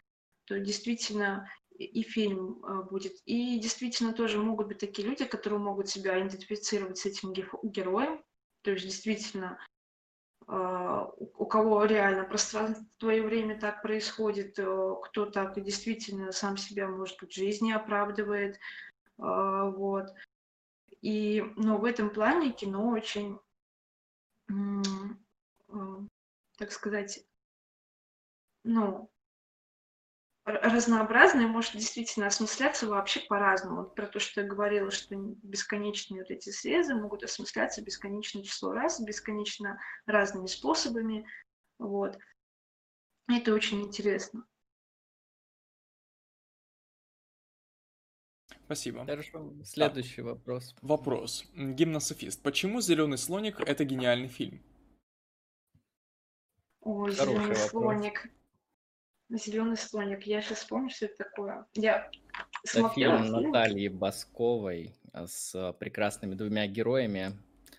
то 0.46 0.58
действительно 0.58 1.46
и 1.76 2.02
фильм 2.02 2.64
а, 2.64 2.82
будет. 2.82 3.12
И 3.26 3.58
действительно 3.58 4.14
тоже 4.14 4.38
могут 4.38 4.68
быть 4.68 4.78
такие 4.78 5.06
люди, 5.06 5.26
которые 5.26 5.60
могут 5.60 5.90
себя 5.90 6.18
идентифицировать 6.18 6.96
с 6.96 7.04
этим 7.04 7.34
героем. 7.34 8.24
То 8.62 8.70
есть 8.70 8.86
действительно 8.86 9.58
у 10.48 11.42
у 11.42 11.46
кого 11.46 11.84
реально 11.84 12.24
пространство 12.24 13.10
и 13.10 13.20
время 13.20 13.58
так 13.58 13.82
происходит, 13.82 14.58
э, 14.58 14.94
кто 15.04 15.26
так 15.26 15.60
действительно 15.62 16.32
сам 16.32 16.56
себя, 16.56 16.88
может 16.88 17.18
быть, 17.20 17.32
жизни 17.34 17.72
оправдывает. 17.72 18.58
а, 19.18 19.70
Вот. 19.70 20.06
И, 21.02 21.42
но 21.56 21.78
в 21.78 21.84
этом 21.84 22.10
плане 22.10 22.52
кино 22.52 22.88
очень, 22.90 23.38
м, 24.48 25.18
так 26.58 26.72
сказать, 26.72 27.26
ну, 28.64 29.10
р- 30.46 30.60
разнообразное, 30.62 31.46
может 31.46 31.72
действительно 31.72 32.26
осмысляться 32.26 32.86
вообще 32.86 33.20
по-разному. 33.20 33.82
Вот 33.82 33.94
про 33.94 34.06
то, 34.06 34.18
что 34.18 34.40
я 34.42 34.46
говорила, 34.46 34.90
что 34.90 35.14
бесконечные 35.42 36.22
вот 36.22 36.30
эти 36.30 36.50
срезы 36.50 36.94
могут 36.94 37.22
осмысляться 37.22 37.82
бесконечное 37.82 38.42
число 38.42 38.72
раз, 38.72 39.00
бесконечно 39.00 39.80
разными 40.06 40.46
способами. 40.46 41.26
Вот. 41.78 42.18
Это 43.28 43.54
очень 43.54 43.82
интересно. 43.82 44.44
Спасибо. 48.64 49.04
Хорошо. 49.04 49.52
Следующий 49.64 50.22
вопрос. 50.22 50.74
Вопрос. 50.80 51.44
М, 51.54 51.74
Гимнософист. 51.74 52.42
Почему 52.42 52.80
«Зеленый 52.80 53.18
слоник»— 53.18 53.60
это 53.66 53.84
гениальный 53.84 54.28
фильм? 54.28 54.62
Ой, 56.80 57.14
Хороший 57.14 57.26
зеленый 57.26 57.48
вопрос. 57.48 57.70
слоник. 57.70 58.30
Зеленый 59.32 59.76
слоник. 59.76 60.24
Я 60.24 60.42
сейчас 60.42 60.64
помню, 60.64 60.90
что 60.90 61.06
это 61.06 61.24
такое. 61.24 61.64
Я 61.74 62.10
Это 62.62 62.80
смотрела 62.80 63.22
фильм. 63.22 63.32
Натальи 63.32 63.88
Басковой 63.88 64.94
а, 65.12 65.26
с 65.26 65.74
прекрасными 65.78 66.34
двумя 66.34 66.66
героями, 66.66 67.38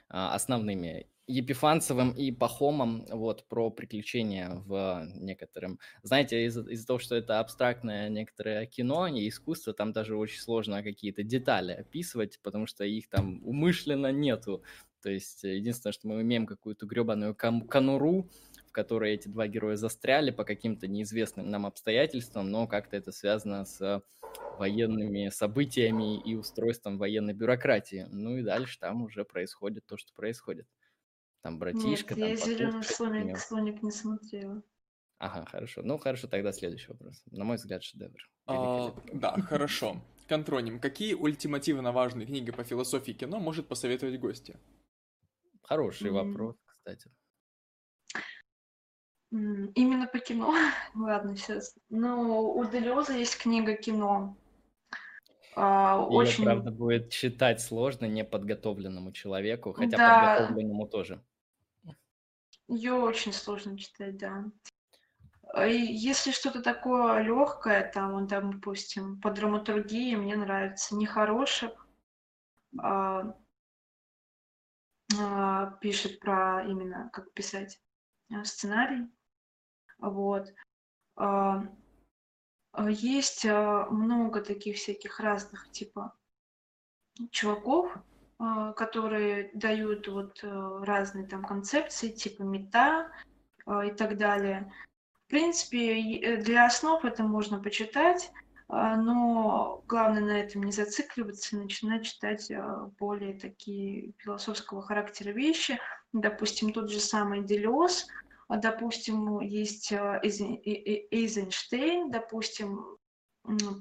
а, 0.09 0.33
основными 0.33 1.07
Епифанцевым 1.27 2.11
и 2.11 2.31
Пахомом 2.31 3.05
вот 3.09 3.47
про 3.47 3.69
приключения 3.69 4.49
в 4.65 5.07
некотором. 5.15 5.79
Знаете, 6.01 6.45
из-за 6.45 6.69
из 6.69 6.85
того, 6.85 6.99
что 6.99 7.15
это 7.15 7.39
абстрактное 7.39 8.09
некоторое 8.09 8.65
кино 8.65 9.07
и 9.07 9.29
искусство, 9.29 9.73
там 9.73 9.93
даже 9.93 10.17
очень 10.17 10.41
сложно 10.41 10.83
какие-то 10.83 11.23
детали 11.23 11.71
описывать, 11.71 12.39
потому 12.41 12.65
что 12.65 12.83
их 12.83 13.09
там 13.09 13.41
умышленно 13.45 14.11
нету. 14.11 14.63
То 15.01 15.11
есть 15.11 15.43
единственное, 15.43 15.93
что 15.93 16.07
мы 16.07 16.21
имеем 16.21 16.45
какую-то 16.45 16.85
гребаную 16.85 17.35
конуру, 17.35 18.23
в 18.23 18.52
которой 18.73 19.13
эти 19.13 19.29
два 19.29 19.47
героя 19.47 19.77
застряли 19.77 20.31
по 20.31 20.43
каким-то 20.43 20.87
неизвестным 20.87 21.49
нам 21.49 21.65
обстоятельствам, 21.65 22.51
но 22.51 22.67
как-то 22.67 22.97
это 22.97 23.11
связано 23.11 23.63
с 23.63 24.03
военными 24.57 25.29
событиями 25.29 26.19
и 26.19 26.35
устройством 26.35 26.97
военной 26.97 27.33
бюрократии. 27.33 28.07
Ну 28.09 28.37
и 28.37 28.43
дальше 28.43 28.79
там 28.79 29.03
уже 29.03 29.23
происходит 29.23 29.85
то, 29.85 29.95
что 29.97 30.13
происходит. 30.13 30.67
Там 31.41 31.59
братишка, 31.59 32.15
Нет, 32.15 32.39
там 32.39 32.49
я 32.49 32.57
зеленый 32.57 32.83
слоник, 32.83 33.37
слоник 33.37 33.83
не 33.83 33.91
смотрела. 33.91 34.63
Ага, 35.19 35.45
хорошо. 35.45 35.81
Ну, 35.83 35.97
хорошо, 35.97 36.27
тогда 36.27 36.51
следующий 36.51 36.91
вопрос. 36.91 37.23
На 37.31 37.45
мой 37.45 37.55
взгляд, 37.55 37.83
шедевр. 37.83 38.29
А, 38.45 38.93
да, 39.13 39.39
хорошо. 39.41 40.01
Контроним. 40.27 40.79
Какие 40.79 41.13
ультимативно 41.13 41.91
важные 41.91 42.25
книги 42.25 42.51
по 42.51 42.63
философии 42.63 43.11
кино 43.11 43.39
может 43.39 43.67
посоветовать 43.67 44.19
гости? 44.19 44.57
Хороший 45.61 46.09
М. 46.09 46.15
вопрос, 46.15 46.55
кстати. 46.65 47.09
Именно 49.33 50.05
по 50.05 50.19
кино. 50.19 50.53
Ладно, 50.95 51.35
сейчас. 51.35 51.75
Ну, 51.89 52.51
у 52.51 52.65
Делеза 52.65 53.13
есть 53.13 53.37
книга 53.37 53.73
кино. 53.75 54.37
А, 55.55 55.97
Ее, 55.97 56.05
Очень 56.05 56.43
правда, 56.43 56.69
будет 56.69 57.09
читать 57.09 57.59
сложно 57.59 58.05
неподготовленному 58.05 59.11
человеку, 59.11 59.73
хотя 59.73 59.97
Да. 59.97 60.37
подготовленному 60.37 60.87
тоже. 60.87 61.23
Ее 62.67 62.93
очень 62.93 63.33
сложно 63.33 63.77
читать, 63.77 64.17
да. 64.17 64.45
А 65.51 65.65
и 65.65 65.79
Если 65.79 66.29
что-то 66.31 66.61
такое 66.61 67.21
легкое, 67.23 67.91
там, 67.91 68.13
он 68.13 68.27
там, 68.27 68.53
допустим, 68.53 69.19
по 69.19 69.31
драматургии 69.31 70.15
мне 70.15 70.35
нравится 70.35 70.95
Нехорошек 70.95 71.87
а, 72.79 73.35
а, 75.19 75.71
пишет 75.81 76.19
про 76.19 76.63
именно 76.67 77.09
как 77.13 77.33
писать 77.33 77.79
а, 78.31 78.43
сценарий. 78.43 79.07
Вот. 79.99 80.53
А, 81.15 81.63
а, 82.71 82.89
Есть 82.89 83.45
а, 83.45 83.87
много 83.89 84.41
таких 84.41 84.77
всяких 84.77 85.19
разных 85.19 85.69
типа 85.71 86.13
чуваков, 87.31 87.95
которые 88.75 89.51
дают 89.53 90.07
вот 90.07 90.43
разные 90.43 91.27
там 91.27 91.45
концепции, 91.45 92.09
типа 92.09 92.41
мета 92.41 93.11
и 93.85 93.91
так 93.91 94.17
далее. 94.17 94.73
В 95.25 95.29
принципе, 95.29 96.17
э, 96.19 96.37
для 96.41 96.65
основ 96.65 97.05
это 97.05 97.23
можно 97.23 97.61
почитать, 97.61 98.31
но 98.67 99.83
главное 99.87 100.21
на 100.21 100.39
этом 100.39 100.63
не 100.63 100.71
зацикливаться 100.71 101.55
и 101.55 101.59
начинать 101.59 102.05
читать 102.05 102.51
более 102.99 103.39
такие 103.39 104.13
философского 104.17 104.81
характера 104.81 105.29
вещи. 105.29 105.79
Допустим, 106.11 106.73
тот 106.73 106.89
же 106.89 106.99
самый 106.99 107.43
Делез, 107.43 108.07
а, 108.07 108.23
допустим, 108.57 109.39
есть 109.39 109.91
Э- 109.91 110.19
Эйзенштейн, 110.23 112.11
допустим, 112.11 112.97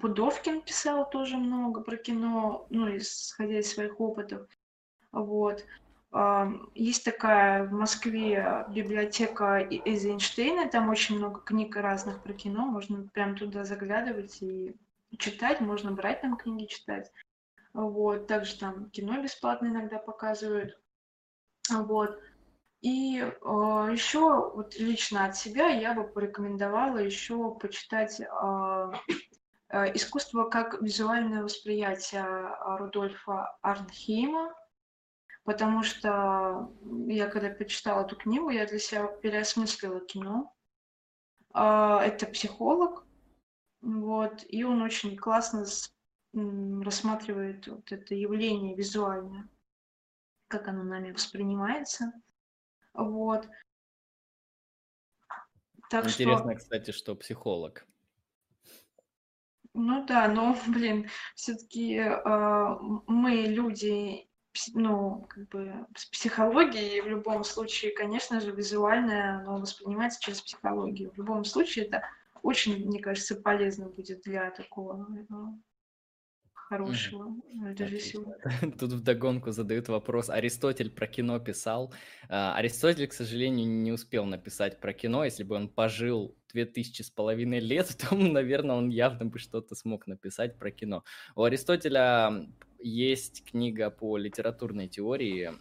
Пудовкин 0.01 0.62
писал 0.62 1.09
тоже 1.09 1.36
много 1.36 1.82
про 1.82 1.97
кино, 1.97 2.66
ну, 2.70 2.97
исходя 2.97 3.61
из 3.61 3.73
своих 3.73 4.01
опытов. 4.01 4.49
Вот. 5.12 5.65
Есть 6.74 7.05
такая 7.05 7.65
в 7.65 7.73
Москве 7.73 8.66
библиотека 8.69 9.61
Эйзенштейна, 9.61 10.69
там 10.69 10.90
очень 10.90 11.16
много 11.16 11.40
книг 11.40 11.77
разных 11.77 12.23
про 12.23 12.32
кино, 12.32 12.66
можно 12.66 13.09
прям 13.15 13.36
туда 13.36 13.65
заглядывать 13.65 14.43
и 14.43 14.74
читать, 15.16 15.61
можно 15.61 15.93
брать 15.93 16.20
там 16.23 16.36
книги 16.36 16.66
читать. 16.66 17.12
Вот. 17.73 18.27
Также 18.27 18.59
там 18.59 18.90
кино 18.90 19.23
бесплатно 19.23 19.69
иногда 19.69 19.99
показывают. 19.99 20.78
Вот. 21.70 22.19
И 22.82 23.14
еще 23.14 24.50
вот 24.50 24.74
лично 24.76 25.26
от 25.26 25.36
себя 25.36 25.68
я 25.68 25.94
бы 25.94 26.02
порекомендовала 26.02 26.98
еще 26.98 27.54
почитать 27.54 28.20
а, 28.20 28.92
а, 29.68 29.86
искусство 29.94 30.44
как 30.50 30.82
визуальное 30.82 31.44
восприятие 31.44 32.22
а, 32.24 32.76
Рудольфа 32.76 33.56
Арнхейма, 33.62 34.52
потому 35.44 35.84
что 35.84 36.72
я 37.06 37.28
когда 37.28 37.50
почитала 37.50 38.04
эту 38.04 38.16
книгу, 38.16 38.50
я 38.50 38.66
для 38.66 38.80
себя 38.80 39.06
переосмыслила 39.06 40.00
кино. 40.00 40.52
А, 41.54 42.04
Это 42.04 42.26
психолог, 42.26 43.06
вот, 43.80 44.44
и 44.48 44.64
он 44.64 44.82
очень 44.82 45.16
классно 45.16 45.64
рассматривает 46.32 47.68
вот 47.68 47.92
это 47.92 48.14
явление 48.16 48.74
визуальное, 48.74 49.48
как 50.48 50.66
оно 50.66 50.82
нами 50.82 51.12
воспринимается. 51.12 52.12
Вот. 52.94 53.48
Так 55.90 56.09
что, 56.09 56.23
Интересно, 56.23 56.55
кстати, 56.55 56.90
что 56.90 57.14
психолог. 57.14 57.86
ну 59.74 60.05
да, 60.06 60.28
но, 60.28 60.56
блин, 60.69 61.09
все-таки 61.35 62.01
мы 63.06 63.31
люди, 63.47 64.27
ну, 64.74 65.27
как 65.28 65.48
бы 65.48 65.86
с 65.97 66.06
психологией, 66.06 67.01
в 67.01 67.09
любом 67.09 67.44
случае, 67.44 67.93
конечно 67.93 68.40
же, 68.40 68.52
визуальное, 68.52 69.40
оно 69.40 69.59
воспринимается 69.59 70.20
через 70.20 70.40
психологию. 70.40 71.10
В 71.12 71.19
любом 71.19 71.44
случае, 71.44 71.86
это 71.86 72.02
очень, 72.43 72.86
мне 72.86 73.01
кажется, 73.01 73.36
полезно 73.36 73.89
будет 73.89 74.23
для 74.23 74.51
такого 74.51 75.06
э, 75.14 75.24
хорошего 76.73 77.36
режиссера. 77.77 78.35
Отлично. 78.44 78.73
Тут 78.78 78.93
вдогонку 78.93 79.51
задают 79.53 79.89
вопрос. 79.89 80.31
Аристотель 80.31 80.90
про 80.90 81.07
кино 81.07 81.39
писал. 81.39 81.93
А, 82.28 82.55
Аристотель, 82.57 83.07
к 83.07 83.12
сожалению, 83.12 83.69
не 83.69 83.93
успел 83.93 84.24
написать 84.24 84.81
про 84.81 84.93
кино. 84.93 85.24
Если 85.24 85.44
бы 85.44 85.55
он 85.55 85.69
пожил 85.69 86.35
две 86.53 86.65
тысячи 86.65 87.03
с 87.03 87.11
половиной 87.11 87.61
лет, 87.61 87.94
то, 87.99 88.15
наверное, 88.15 88.77
он 88.77 88.89
явно 88.89 89.27
бы 89.27 89.39
что-то 89.39 89.74
смог 89.74 90.07
написать 90.07 90.59
про 90.59 90.70
кино. 90.70 91.05
У 91.35 91.43
Аристотеля 91.43 92.47
есть 92.82 93.44
книга 93.44 93.90
по 93.90 94.16
литературной 94.16 94.88
теории 94.88 95.52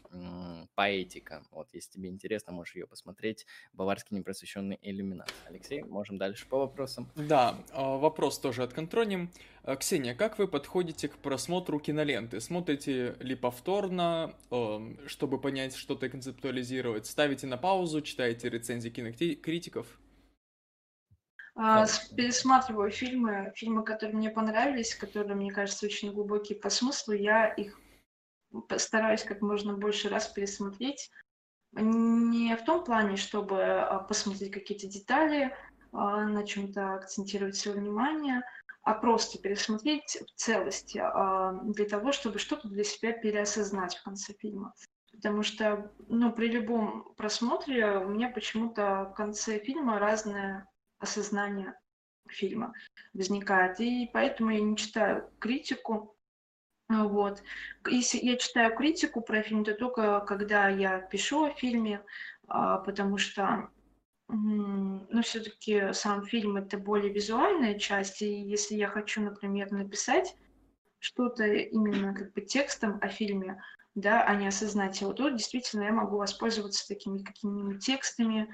«Поэтика». 0.75 1.43
Вот, 1.51 1.69
если 1.73 1.91
тебе 1.91 2.09
интересно, 2.09 2.53
можешь 2.53 2.75
ее 2.75 2.87
посмотреть. 2.87 3.45
«Баварский 3.73 4.17
непросвещенный 4.17 4.79
иллюминат». 4.81 5.33
Алексей, 5.47 5.83
можем 5.83 6.17
дальше 6.17 6.47
по 6.47 6.59
вопросам. 6.59 7.09
Да, 7.15 7.57
а, 7.71 7.97
вопрос 7.97 8.39
тоже 8.39 8.63
от 8.63 8.73
Контроним. 8.73 9.31
А, 9.63 9.75
Ксения, 9.75 10.15
как 10.15 10.39
вы 10.39 10.47
подходите 10.47 11.07
к 11.07 11.17
просмотру 11.17 11.79
киноленты? 11.79 12.41
Смотрите 12.41 13.15
ли 13.19 13.35
повторно, 13.35 14.33
эм, 14.49 14.97
чтобы 15.07 15.39
понять, 15.39 15.75
что-то 15.75 16.09
концептуализировать? 16.09 17.05
Ставите 17.05 17.47
на 17.47 17.57
паузу, 17.57 18.01
читаете 18.01 18.49
рецензии 18.49 18.89
кинокритиков? 18.89 19.99
Да. 21.55 21.85
Пересматриваю 22.15 22.91
фильмы, 22.91 23.51
фильмы, 23.55 23.83
которые 23.83 24.15
мне 24.15 24.29
понравились, 24.29 24.95
которые, 24.95 25.35
мне 25.35 25.51
кажется, 25.51 25.85
очень 25.85 26.13
глубокие 26.13 26.57
по 26.57 26.69
смыслу, 26.69 27.13
я 27.13 27.47
их 27.47 27.79
постараюсь 28.67 29.23
как 29.23 29.41
можно 29.41 29.73
больше 29.73 30.09
раз 30.09 30.27
пересмотреть. 30.27 31.11
Не 31.73 32.55
в 32.55 32.65
том 32.65 32.83
плане, 32.83 33.15
чтобы 33.15 33.63
а, 33.63 33.99
посмотреть 33.99 34.51
какие-то 34.51 34.87
детали, 34.87 35.55
а, 35.93 36.25
на 36.25 36.45
чем-то 36.45 36.95
акцентировать 36.95 37.55
свое 37.55 37.77
внимание, 37.77 38.41
а 38.83 38.93
просто 38.93 39.39
пересмотреть 39.39 40.17
в 40.25 40.39
целости 40.39 40.97
а, 40.97 41.53
для 41.63 41.85
того, 41.85 42.11
чтобы 42.11 42.39
что-то 42.39 42.67
для 42.67 42.83
себя 42.83 43.11
переосознать 43.11 43.95
в 43.95 44.03
конце 44.03 44.33
фильма. 44.33 44.73
Потому 45.11 45.43
что, 45.43 45.91
ну, 46.07 46.31
при 46.31 46.47
любом 46.47 47.13
просмотре 47.15 47.97
у 47.97 48.09
меня 48.09 48.29
почему-то 48.29 49.11
в 49.11 49.13
конце 49.13 49.59
фильма 49.59 49.99
разное 49.99 50.67
осознание 51.01 51.73
фильма 52.29 52.73
возникает. 53.13 53.79
И 53.79 54.09
поэтому 54.13 54.51
я 54.51 54.61
не 54.61 54.77
читаю 54.77 55.29
критику. 55.39 56.15
Вот. 56.89 57.41
Если 57.87 58.17
я 58.17 58.37
читаю 58.37 58.75
критику 58.75 59.21
про 59.21 59.41
фильм, 59.41 59.63
то 59.63 59.73
только 59.73 60.19
когда 60.21 60.69
я 60.69 60.99
пишу 60.99 61.45
о 61.45 61.51
фильме, 61.51 62.03
а, 62.47 62.77
потому 62.79 63.17
что 63.17 63.69
ну, 64.33 65.21
все-таки 65.23 65.91
сам 65.93 66.25
фильм 66.25 66.55
это 66.55 66.77
более 66.77 67.11
визуальная 67.11 67.77
часть, 67.77 68.21
и 68.21 68.41
если 68.41 68.75
я 68.75 68.87
хочу, 68.87 69.21
например, 69.21 69.71
написать 69.71 70.35
что-то 70.99 71.45
именно 71.45 72.13
как 72.13 72.33
бы 72.33 72.41
текстом 72.41 72.97
о 73.01 73.09
фильме, 73.09 73.61
да, 73.95 74.23
а 74.23 74.35
не 74.35 74.47
осознать 74.47 75.01
его, 75.01 75.11
то 75.13 75.29
действительно 75.29 75.83
я 75.83 75.91
могу 75.91 76.17
воспользоваться 76.17 76.87
такими 76.87 77.23
какими-нибудь 77.23 77.83
текстами, 77.83 78.53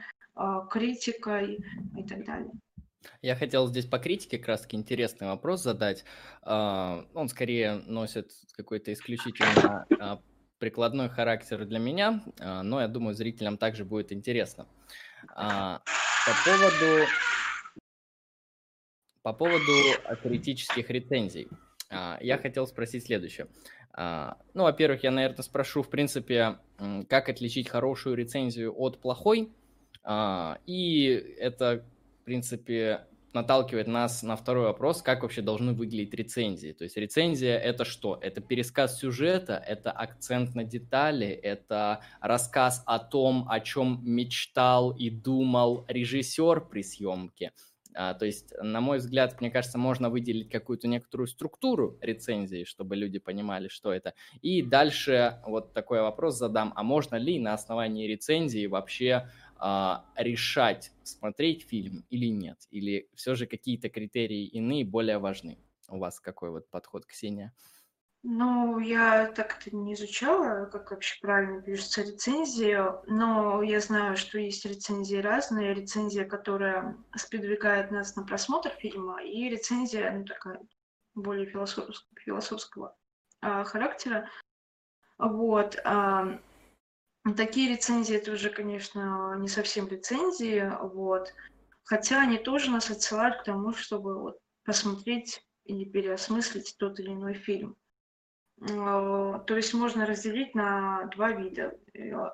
критикой 0.70 1.60
и 1.98 2.04
так 2.04 2.26
далее. 2.26 2.52
Я 3.22 3.36
хотел 3.36 3.68
здесь 3.68 3.86
по 3.86 4.00
критике 4.00 4.38
как 4.38 4.48
раз-таки 4.48 4.76
интересный 4.76 5.28
вопрос 5.28 5.64
задать. 5.64 6.04
А, 6.42 7.06
Он 7.14 7.30
скорее 7.30 7.82
носит 7.86 8.32
какой-то 8.54 8.92
исключительно 8.94 9.86
а, 10.00 10.20
прикладной 10.60 11.10
характер 11.10 11.66
для 11.66 11.80
меня, 11.80 12.24
а, 12.40 12.64
но 12.64 12.82
я 12.82 12.88
думаю, 12.88 13.16
зрителям 13.16 13.58
также 13.58 13.86
будет 13.86 14.12
интересно. 14.12 14.68
А, 15.36 15.82
по 16.26 16.52
поводу, 16.52 17.06
по 19.22 19.34
поводу 19.34 19.72
критических 20.24 20.90
рецензий. 20.90 21.48
А, 21.90 22.18
я 22.22 22.38
хотел 22.38 22.68
спросить 22.68 23.06
следующее. 23.06 23.48
Ну, 24.54 24.64
во-первых, 24.64 25.04
я, 25.04 25.10
наверное, 25.10 25.42
спрошу, 25.42 25.82
в 25.82 25.90
принципе, 25.90 26.60
как 27.10 27.30
отличить 27.30 27.68
хорошую 27.68 28.16
рецензию 28.16 28.72
от 28.78 29.02
плохой. 29.02 29.52
И 30.66 31.36
это, 31.40 31.84
в 32.22 32.26
принципе, 32.26 33.08
наталкивает 33.34 33.88
нас 33.88 34.24
на 34.24 34.36
второй 34.36 34.66
вопрос, 34.66 35.02
как 35.02 35.22
вообще 35.22 35.42
должны 35.42 35.74
выглядеть 35.74 36.14
рецензии. 36.14 36.72
То 36.72 36.84
есть 36.86 36.98
рецензия 36.98 37.58
это 37.58 37.86
что? 37.86 38.18
Это 38.22 38.42
пересказ 38.42 39.00
сюжета, 39.00 39.64
это 39.68 39.92
акцент 39.92 40.56
на 40.56 40.64
детали, 40.64 41.28
это 41.28 42.02
рассказ 42.22 42.84
о 42.86 43.00
том, 43.00 43.46
о 43.50 43.60
чем 43.60 44.02
мечтал 44.04 44.92
и 44.92 45.10
думал 45.10 45.86
режиссер 45.88 46.62
при 46.62 46.84
съемке. 46.84 47.52
А, 48.00 48.14
то 48.14 48.26
есть, 48.26 48.54
на 48.62 48.80
мой 48.80 49.00
взгляд, 49.00 49.42
мне 49.42 49.50
кажется, 49.50 49.80
можно 49.80 50.12
выделить 50.12 50.50
какую-то 50.50 50.88
некоторую 50.88 51.26
структуру 51.28 51.98
рецензии, 52.00 52.64
чтобы 52.64 52.96
люди 52.96 53.18
понимали, 53.18 53.70
что 53.70 53.92
это. 53.92 54.14
И 54.44 54.62
дальше 54.62 55.40
вот 55.48 55.74
такой 55.74 56.02
вопрос 56.02 56.38
задам, 56.38 56.74
а 56.76 56.84
можно 56.84 57.16
ли 57.16 57.40
на 57.40 57.54
основании 57.54 58.08
рецензии 58.08 58.68
вообще 58.68 59.30
а, 59.60 60.06
решать, 60.16 60.92
смотреть 61.04 61.64
фильм 61.64 62.06
или 62.10 62.28
нет? 62.28 62.58
Или 62.72 63.10
все 63.16 63.36
же 63.36 63.48
какие-то 63.48 63.90
критерии 63.90 64.46
иные 64.46 64.86
более 64.86 65.20
важны? 65.20 65.58
У 65.90 66.00
вас 66.00 66.20
какой 66.20 66.52
вот 66.52 66.70
подход, 66.70 67.06
Ксения? 67.06 67.54
Ну, 68.24 68.80
я 68.80 69.28
так 69.28 69.58
это 69.62 69.76
не 69.76 69.94
изучала, 69.94 70.66
как 70.66 70.92
вообще 70.92 71.18
правильно 71.22 71.62
пишется 71.62 72.02
рецензия, 72.02 73.02
но 73.06 73.62
я 73.62 73.80
знаю, 73.80 74.18
что 74.18 74.38
есть 74.40 74.66
рецензии 74.66 75.18
разные. 75.18 75.74
Рецензия, 75.74 76.26
которая 76.26 76.98
сподвигает 77.16 77.92
нас 77.92 78.16
на 78.16 78.24
просмотр 78.24 78.72
фильма, 78.72 79.24
и 79.24 79.50
рецензия, 79.50 80.12
ну, 80.12 80.26
такая 80.26 80.60
более 81.16 81.46
философского, 81.46 82.20
философского 82.20 82.98
а, 83.42 83.64
характера. 83.64 84.30
Вот. 85.18 85.80
А, 85.86 86.40
Такие 87.36 87.70
рецензии 87.70 88.16
это 88.16 88.32
уже, 88.32 88.50
конечно, 88.50 89.36
не 89.38 89.48
совсем 89.48 89.88
рецензии, 89.88 90.72
вот. 90.82 91.34
Хотя 91.84 92.22
они 92.22 92.38
тоже 92.38 92.72
нас 92.72 92.90
отсылают 92.90 93.42
к 93.42 93.44
тому, 93.44 93.74
чтобы 93.74 94.20
вот 94.20 94.40
посмотреть 94.64 95.42
или 95.66 95.86
переосмыслить 95.86 96.76
тот 96.78 97.00
или 97.00 97.12
иной 97.12 97.34
фильм. 97.34 97.76
А, 98.62 99.40
то 99.40 99.56
есть 99.56 99.74
можно 99.74 100.06
разделить 100.06 100.56
на 100.56 101.06
два 101.16 101.32
вида. 101.32 101.78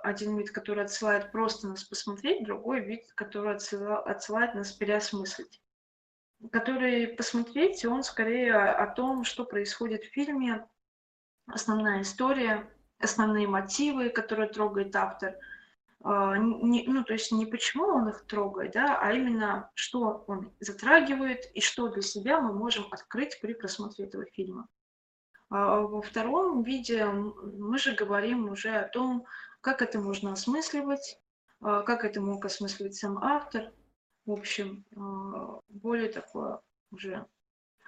Один 0.03 0.37
вид, 0.37 0.51
который 0.51 0.83
отсылает 0.83 1.31
просто 1.31 1.67
нас 1.67 1.83
посмотреть, 1.83 2.45
другой 2.45 2.81
вид, 2.81 3.05
который 3.15 3.55
отсылает 3.55 4.55
нас 4.55 4.71
переосмыслить. 4.71 5.61
Который 6.51 7.07
посмотреть, 7.07 7.85
он 7.85 8.03
скорее 8.03 8.55
о 8.55 8.87
том, 8.87 9.23
что 9.23 9.45
происходит 9.45 10.03
в 10.03 10.11
фильме, 10.11 10.67
основная 11.47 12.01
история, 12.01 12.69
основные 12.99 13.47
мотивы, 13.47 14.09
которые 14.09 14.49
трогает 14.49 14.95
автор. 14.95 15.35
А, 16.03 16.37
не, 16.37 16.83
ну, 16.85 17.03
то 17.03 17.13
есть 17.13 17.31
не 17.31 17.45
почему 17.45 17.85
он 17.85 18.09
их 18.09 18.25
трогает, 18.25 18.73
да, 18.73 18.99
а 18.99 19.13
именно 19.13 19.71
что 19.73 20.25
он 20.27 20.51
затрагивает 20.59 21.49
и 21.53 21.61
что 21.61 21.87
для 21.87 22.01
себя 22.01 22.41
мы 22.41 22.53
можем 22.53 22.85
открыть 22.91 23.39
при 23.41 23.53
просмотре 23.53 24.05
этого 24.05 24.25
фильма. 24.25 24.67
А 25.49 25.79
во 25.79 26.01
втором 26.01 26.63
виде 26.63 27.05
мы 27.05 27.77
же 27.77 27.93
говорим 27.95 28.49
уже 28.49 28.75
о 28.75 28.89
том, 28.89 29.25
как 29.61 29.81
это 29.81 29.99
можно 29.99 30.33
осмысливать, 30.33 31.21
а, 31.61 31.83
как 31.83 32.03
это 32.03 32.19
мог 32.19 32.43
осмысливать 32.43 32.95
сам 32.95 33.17
автор. 33.17 33.71
В 34.25 34.31
общем, 34.31 34.85
более 35.67 36.09
такое 36.09 36.61
уже, 36.91 37.25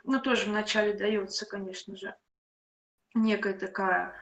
ну 0.03 0.19
тоже 0.19 0.49
вначале 0.49 0.93
дается, 0.93 1.45
конечно 1.45 1.95
же, 1.95 2.13
некая 3.13 3.57
такая 3.57 4.13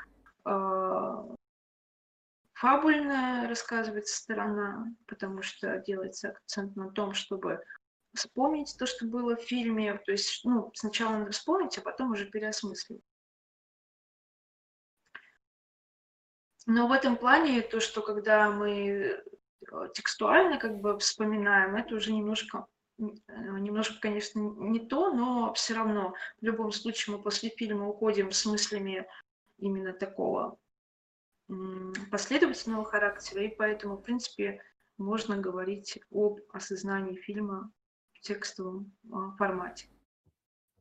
фабульная 2.53 3.48
рассказывается 3.48 4.15
сторона, 4.15 4.88
потому 5.07 5.41
что 5.41 5.80
делается 5.80 6.30
акцент 6.30 6.76
на 6.76 6.90
том, 6.91 7.14
чтобы 7.14 7.64
вспомнить 8.15 8.76
то, 8.78 8.86
что 8.86 9.06
было 9.06 9.36
в 9.36 9.41
фильме. 9.41 9.98
То 10.06 10.11
есть, 10.11 10.41
ну, 10.45 10.72
сначала 10.74 11.18
надо 11.18 11.32
вспомнить, 11.32 11.78
а 11.78 11.82
потом 11.82 12.11
уже 12.11 12.26
переосмыслить. 12.26 13.02
Но 16.65 16.88
в 16.88 16.91
этом 16.91 17.18
плане 17.18 17.62
то, 17.62 17.80
что 17.80 18.02
когда 18.02 18.49
мы 18.49 18.70
э, 18.70 19.23
текстуально 19.94 20.57
как 20.57 20.80
бы 20.80 20.97
вспоминаем, 20.97 21.76
это 21.76 21.96
уже 21.96 22.13
немножко, 22.13 22.68
э, 22.99 23.04
немножко, 23.28 23.99
конечно, 23.99 24.39
не 24.39 24.80
то, 24.80 25.12
но 25.12 25.54
все 25.54 25.73
равно 25.73 26.13
в 26.39 26.46
любом 26.46 26.72
случае 26.72 27.18
мы 27.18 27.22
после 27.22 27.49
фильма 27.49 27.89
уходим 27.89 28.31
с 28.31 28.46
мыслями 28.46 29.05
именно 29.63 29.93
такого 29.93 30.57
последовательного 32.11 32.85
характера, 32.85 33.43
и 33.43 33.55
поэтому, 33.55 33.97
в 33.97 34.01
принципе, 34.01 34.61
можно 34.97 35.37
говорить 35.37 35.99
об 36.11 36.39
осознании 36.51 37.15
фильма 37.15 37.71
в 38.13 38.19
текстовом 38.21 38.95
а, 39.11 39.31
формате. 39.37 39.87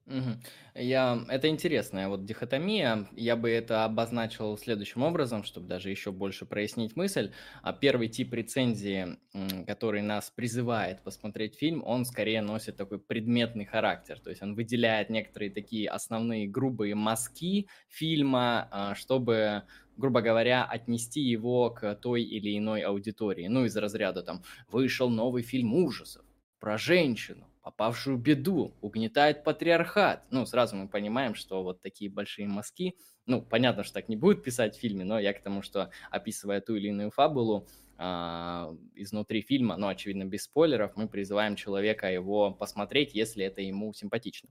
Угу. 0.07 0.31
Я... 0.75 1.25
Это 1.29 1.49
интересная 1.49 2.09
вот 2.09 2.25
дихотомия. 2.25 3.09
Я 3.13 3.37
бы 3.37 3.51
это 3.51 3.85
обозначил 3.85 4.57
следующим 4.59 5.03
образом, 5.03 5.45
чтобы 5.45 5.69
даже 5.69 5.91
еще 5.91 6.11
больше 6.11 6.45
прояснить 6.45 6.97
мысль. 6.97 7.33
А 7.63 7.73
первый 7.73 8.09
тип 8.09 8.33
рецензии, 8.35 9.19
который 9.67 10.03
нас 10.03 10.31
призывает 10.31 11.03
посмотреть 11.03 11.57
фильм, 11.57 11.83
он 11.85 12.05
скорее 12.05 12.43
носит 12.43 12.77
такой 12.77 12.99
предметный 12.99 13.65
характер. 13.65 14.19
То 14.19 14.31
есть 14.31 14.43
он 14.43 14.55
выделяет 14.55 15.09
некоторые 15.09 15.51
такие 15.51 15.89
основные 15.89 16.49
грубые 16.49 16.95
мазки 16.95 17.69
фильма, 17.89 18.69
а, 18.71 18.95
чтобы 18.95 19.63
грубо 19.99 20.23
говоря, 20.23 20.65
отнести 20.65 21.21
его 21.21 21.71
к 21.71 21.95
той 21.97 22.23
или 22.23 22.57
иной 22.57 22.81
аудитории. 22.81 23.47
Ну, 23.47 23.67
из 23.67 23.77
разряда 23.77 24.23
там 24.23 24.43
«Вышел 24.69 25.11
новый 25.11 25.43
фильм 25.43 25.75
ужасов 25.75 26.25
про 26.59 26.79
женщину, 26.79 27.52
попавшую 27.63 28.19
беду, 28.19 28.75
угнетает 28.81 29.45
патриархат. 29.45 30.25
Ну, 30.31 30.45
сразу 30.47 30.77
мы 30.77 30.89
понимаем, 30.89 31.35
что 31.35 31.63
вот 31.63 31.81
такие 31.81 32.11
большие 32.11 32.49
мазки, 32.49 32.97
ну, 33.27 33.41
понятно, 33.41 33.85
что 33.85 33.95
так 33.95 34.09
не 34.09 34.17
будет 34.17 34.43
писать 34.43 34.77
в 34.77 34.81
фильме, 34.81 35.05
но 35.05 35.19
я 35.19 35.33
к 35.33 35.43
тому, 35.43 35.63
что 35.63 35.91
описывая 36.11 36.61
ту 36.61 36.77
или 36.77 36.89
иную 36.89 37.11
фабулу, 37.11 37.67
Uh, 37.99 38.77
изнутри 38.97 39.43
фильма, 39.43 39.77
но, 39.77 39.87
очевидно, 39.87 40.25
без 40.25 40.45
спойлеров, 40.45 40.97
мы 40.97 41.07
призываем 41.07 41.55
человека 41.55 42.11
его 42.11 42.51
посмотреть, 42.51 43.15
если 43.15 43.45
это 43.45 43.61
ему 43.61 43.93
симпатично. 43.93 44.49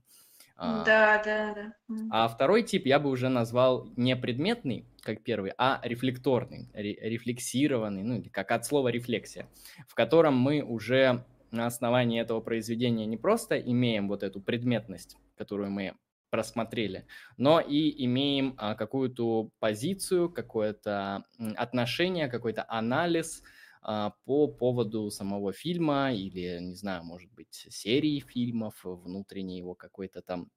Да, 0.56 1.20
да, 1.24 1.54
да. 1.54 1.74
А 2.10 2.28
второй 2.28 2.62
тип 2.62 2.86
я 2.86 2.98
бы 2.98 3.10
уже 3.10 3.28
назвал 3.28 3.88
не 3.96 4.16
предметный, 4.16 4.86
как 5.02 5.22
первый, 5.22 5.52
а 5.58 5.80
рефлекторный, 5.82 6.68
ре- 6.72 6.94
рефлексированный, 6.94 8.04
ну, 8.04 8.20
или 8.20 8.28
как 8.28 8.52
от 8.52 8.64
слова 8.64 8.88
рефлексия, 8.88 9.48
в 9.88 9.94
котором 9.94 10.36
мы 10.38 10.62
уже 10.62 11.24
на 11.52 11.66
основании 11.66 12.20
этого 12.20 12.40
произведения 12.40 13.06
не 13.06 13.16
просто 13.16 13.58
имеем 13.60 14.08
вот 14.08 14.22
эту 14.22 14.40
предметность, 14.40 15.16
которую 15.36 15.70
мы 15.70 15.94
просмотрели, 16.30 17.06
но 17.36 17.60
и 17.60 18.04
имеем 18.06 18.54
а, 18.56 18.74
какую-то 18.74 19.50
позицию, 19.58 20.30
какое-то 20.30 21.24
отношение, 21.56 22.28
какой-то 22.28 22.64
анализ 22.68 23.42
а, 23.82 24.14
по 24.24 24.48
поводу 24.48 25.10
самого 25.10 25.52
фильма 25.52 26.14
или, 26.14 26.58
не 26.58 26.74
знаю, 26.74 27.04
может 27.04 27.30
быть, 27.32 27.66
серии 27.68 28.18
фильмов, 28.20 28.74
внутренней 28.82 29.58
его 29.58 29.74
какой-то 29.74 30.22
там 30.22 30.48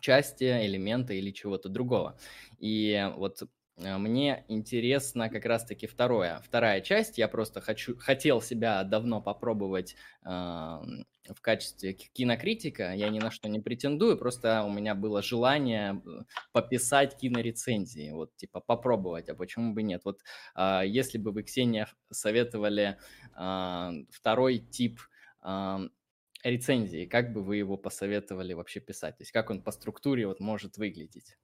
части, 0.00 0.44
элемента 0.44 1.14
или 1.14 1.30
чего-то 1.30 1.70
другого. 1.70 2.18
И 2.58 3.10
вот 3.16 3.42
мне 3.78 4.44
интересно 4.48 5.28
как 5.28 5.44
раз-таки 5.44 5.86
второе, 5.86 6.40
вторая 6.42 6.80
часть. 6.80 7.18
Я 7.18 7.28
просто 7.28 7.60
хочу, 7.60 7.96
хотел 7.98 8.40
себя 8.40 8.82
давно 8.84 9.20
попробовать 9.20 9.96
э, 10.24 10.28
в 10.28 11.40
качестве 11.42 11.92
кинокритика. 11.92 12.94
Я 12.94 13.10
ни 13.10 13.18
на 13.18 13.30
что 13.30 13.48
не 13.48 13.60
претендую, 13.60 14.16
просто 14.16 14.62
у 14.64 14.72
меня 14.72 14.94
было 14.94 15.20
желание 15.22 16.02
э, 16.06 16.22
пописать 16.52 17.18
кинорецензии, 17.18 18.12
вот 18.12 18.34
типа 18.36 18.60
попробовать, 18.60 19.28
а 19.28 19.34
почему 19.34 19.74
бы 19.74 19.82
нет? 19.82 20.02
Вот 20.04 20.20
э, 20.54 20.82
если 20.86 21.18
бы 21.18 21.32
вы, 21.32 21.42
Ксения, 21.42 21.86
советовали 22.10 22.96
э, 23.38 23.90
второй 24.10 24.58
тип 24.58 25.00
э, 25.44 25.78
рецензии, 26.44 27.04
как 27.04 27.34
бы 27.34 27.42
вы 27.42 27.58
его 27.58 27.76
посоветовали 27.76 28.54
вообще 28.54 28.80
писать? 28.80 29.18
То 29.18 29.22
есть 29.22 29.32
как 29.32 29.50
он 29.50 29.62
по 29.62 29.70
структуре 29.70 30.26
вот 30.26 30.40
может 30.40 30.78
выглядеть? 30.78 31.36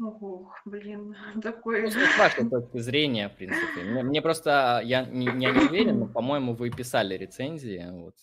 Ого, 0.00 0.52
блин, 0.64 1.16
такой... 1.42 1.82
Ну, 1.82 1.90
с 1.90 2.18
вашей 2.18 2.48
точки 2.48 2.78
зрения, 2.78 3.28
в 3.28 3.36
принципе. 3.36 3.82
Мне, 3.82 4.02
мне 4.02 4.22
просто, 4.22 4.80
я 4.84 5.04
не, 5.04 5.26
я 5.26 5.52
не 5.52 5.66
уверен, 5.68 6.00
но, 6.00 6.06
по-моему, 6.06 6.54
вы 6.54 6.70
писали 6.70 7.16
рецензии, 7.16 7.84
вот. 7.90 8.14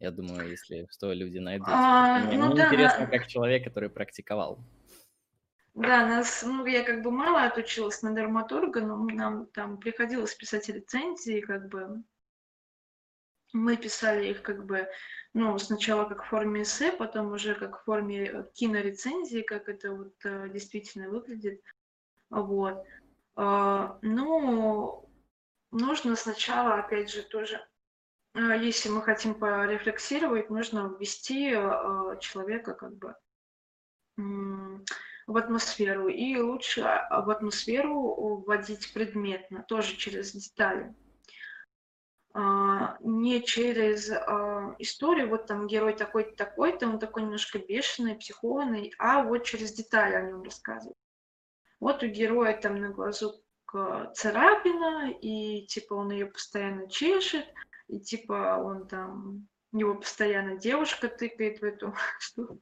Я 0.00 0.10
думаю, 0.10 0.50
если 0.50 0.88
что, 0.90 1.12
люди 1.12 1.38
найдут. 1.38 1.68
А, 1.70 2.18
мне, 2.18 2.36
ну, 2.36 2.46
мне 2.46 2.56
да. 2.56 2.66
интересно, 2.66 3.06
как 3.06 3.28
человек, 3.28 3.62
который 3.62 3.88
практиковал. 3.88 4.58
Да, 5.74 6.06
нас, 6.06 6.42
ну, 6.42 6.66
я 6.66 6.82
как 6.82 7.02
бы 7.02 7.12
мало 7.12 7.44
отучилась 7.44 8.02
на 8.02 8.12
драматурга, 8.12 8.80
но 8.80 8.96
нам 8.96 9.46
там 9.46 9.78
приходилось 9.78 10.34
писать 10.34 10.68
рецензии, 10.68 11.40
как 11.40 11.68
бы 11.68 12.02
мы 13.52 13.76
писали 13.76 14.28
их 14.28 14.42
как 14.42 14.64
бы, 14.64 14.88
ну, 15.34 15.58
сначала 15.58 16.04
как 16.04 16.24
в 16.24 16.28
форме 16.28 16.62
эссе, 16.62 16.92
потом 16.92 17.32
уже 17.32 17.54
как 17.54 17.80
в 17.80 17.84
форме 17.84 18.46
кинорецензии, 18.54 19.42
как 19.42 19.68
это 19.68 19.92
вот 19.92 20.14
э, 20.24 20.48
действительно 20.48 21.08
выглядит. 21.08 21.62
Вот. 22.30 22.84
Э, 23.36 23.98
ну, 24.02 25.08
нужно 25.70 26.16
сначала, 26.16 26.76
опять 26.76 27.10
же, 27.10 27.22
тоже, 27.22 27.64
э, 28.34 28.40
если 28.60 28.88
мы 28.88 29.02
хотим 29.02 29.34
порефлексировать, 29.34 30.50
нужно 30.50 30.94
ввести 30.98 31.52
э, 31.54 32.18
человека 32.20 32.74
как 32.74 32.94
бы 32.96 33.14
в 35.26 35.36
атмосферу. 35.36 36.08
И 36.08 36.36
лучше 36.36 36.82
а, 36.82 37.22
в 37.22 37.30
атмосферу 37.30 38.42
вводить 38.44 38.92
предметно, 38.92 39.62
тоже 39.62 39.96
через 39.96 40.32
детали. 40.32 40.94
А, 42.34 42.96
не 43.00 43.42
через 43.42 44.10
а, 44.10 44.74
историю, 44.78 45.28
вот 45.28 45.46
там 45.46 45.66
герой 45.66 45.94
такой-то, 45.94 46.34
такой-то, 46.36 46.88
он 46.88 46.98
такой 46.98 47.22
немножко 47.22 47.58
бешеный, 47.58 48.14
психованный, 48.14 48.94
а 48.98 49.22
вот 49.22 49.44
через 49.44 49.72
детали 49.72 50.14
о 50.14 50.22
нем 50.22 50.42
рассказывать. 50.42 50.96
Вот 51.78 52.02
у 52.02 52.06
героя 52.06 52.58
там 52.58 52.76
на 52.76 52.90
глазу 52.90 53.42
царапина, 54.14 55.10
и 55.10 55.66
типа 55.66 55.94
он 55.94 56.10
ее 56.12 56.26
постоянно 56.26 56.88
чешет, 56.88 57.46
и 57.88 58.00
типа 58.00 58.62
он 58.62 58.86
там 58.86 59.48
него 59.72 59.94
постоянно 59.94 60.56
девушка 60.56 61.08
тыкает 61.08 61.60
в 61.60 61.64
эту 61.64 61.94
штуку. 62.18 62.60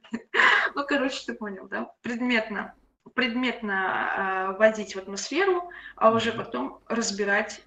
Ну, 0.73 0.85
короче, 0.87 1.23
ты 1.25 1.33
понял, 1.33 1.67
да? 1.67 1.93
Предметно, 2.01 2.73
предметно 3.13 4.53
э, 4.53 4.57
вводить 4.57 4.95
в 4.95 4.99
атмосферу, 4.99 5.69
а 5.95 6.11
уже 6.11 6.31
потом 6.31 6.81
разбирать 6.87 7.61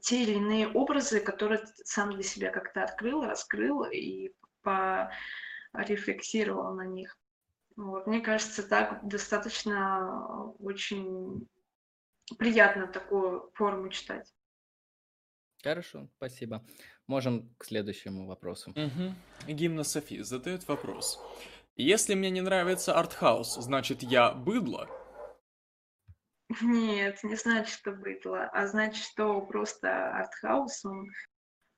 те 0.00 0.22
или 0.22 0.34
иные 0.34 0.68
образы, 0.68 1.20
которые 1.20 1.60
ты 1.60 1.84
сам 1.84 2.12
для 2.12 2.22
себя 2.22 2.50
как-то 2.50 2.84
открыл, 2.84 3.24
раскрыл 3.24 3.84
и 3.84 4.32
порефлексировал 5.72 6.74
на 6.74 6.86
них. 6.86 7.18
Вот. 7.76 8.06
Мне 8.06 8.20
кажется, 8.20 8.62
так 8.62 9.06
достаточно 9.06 10.52
очень 10.58 11.48
приятно 12.38 12.86
такую 12.86 13.50
форму 13.54 13.88
читать. 13.88 14.32
Хорошо, 15.62 16.08
спасибо. 16.16 16.64
Можем 17.06 17.54
к 17.58 17.64
следующему 17.64 18.26
вопросу. 18.26 18.70
Угу. 18.70 19.52
Гимна 19.52 19.84
Софи 19.84 20.22
задает 20.22 20.66
вопрос. 20.68 21.20
Если 21.76 22.14
мне 22.14 22.30
не 22.30 22.40
нравится 22.40 22.94
артхаус, 22.94 23.56
значит 23.56 24.02
я 24.02 24.32
быдло? 24.32 24.88
Нет, 26.60 27.22
не 27.24 27.36
значит, 27.36 27.74
что 27.74 27.92
быдло, 27.92 28.44
а 28.52 28.66
значит, 28.66 29.04
что 29.04 29.40
просто 29.40 30.14
артхаус, 30.18 30.84
он 30.84 31.10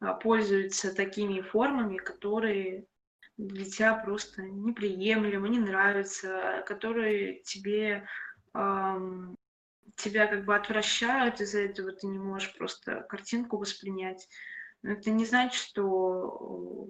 а, 0.01 0.15
пользуется 0.15 0.95
такими 0.95 1.41
формами, 1.41 1.99
которые 1.99 2.87
для 3.37 3.65
тебя 3.65 3.95
просто 3.95 4.43
неприемлемы, 4.43 5.49
не 5.49 5.59
нравятся, 5.59 6.65
которые 6.67 7.43
тебе 7.43 8.07
эм, 8.55 9.37
тебя 9.97 10.27
как 10.27 10.45
бы 10.45 10.55
отвращают, 10.55 11.41
из-за 11.41 11.61
этого 11.61 11.93
ты 11.93 12.07
не 12.07 12.19
можешь 12.19 12.55
просто 12.57 13.03
картинку 13.09 13.57
воспринять. 13.59 14.29
Но 14.83 14.93
это 14.93 15.11
не 15.11 15.25
значит, 15.25 15.61
что 15.61 16.89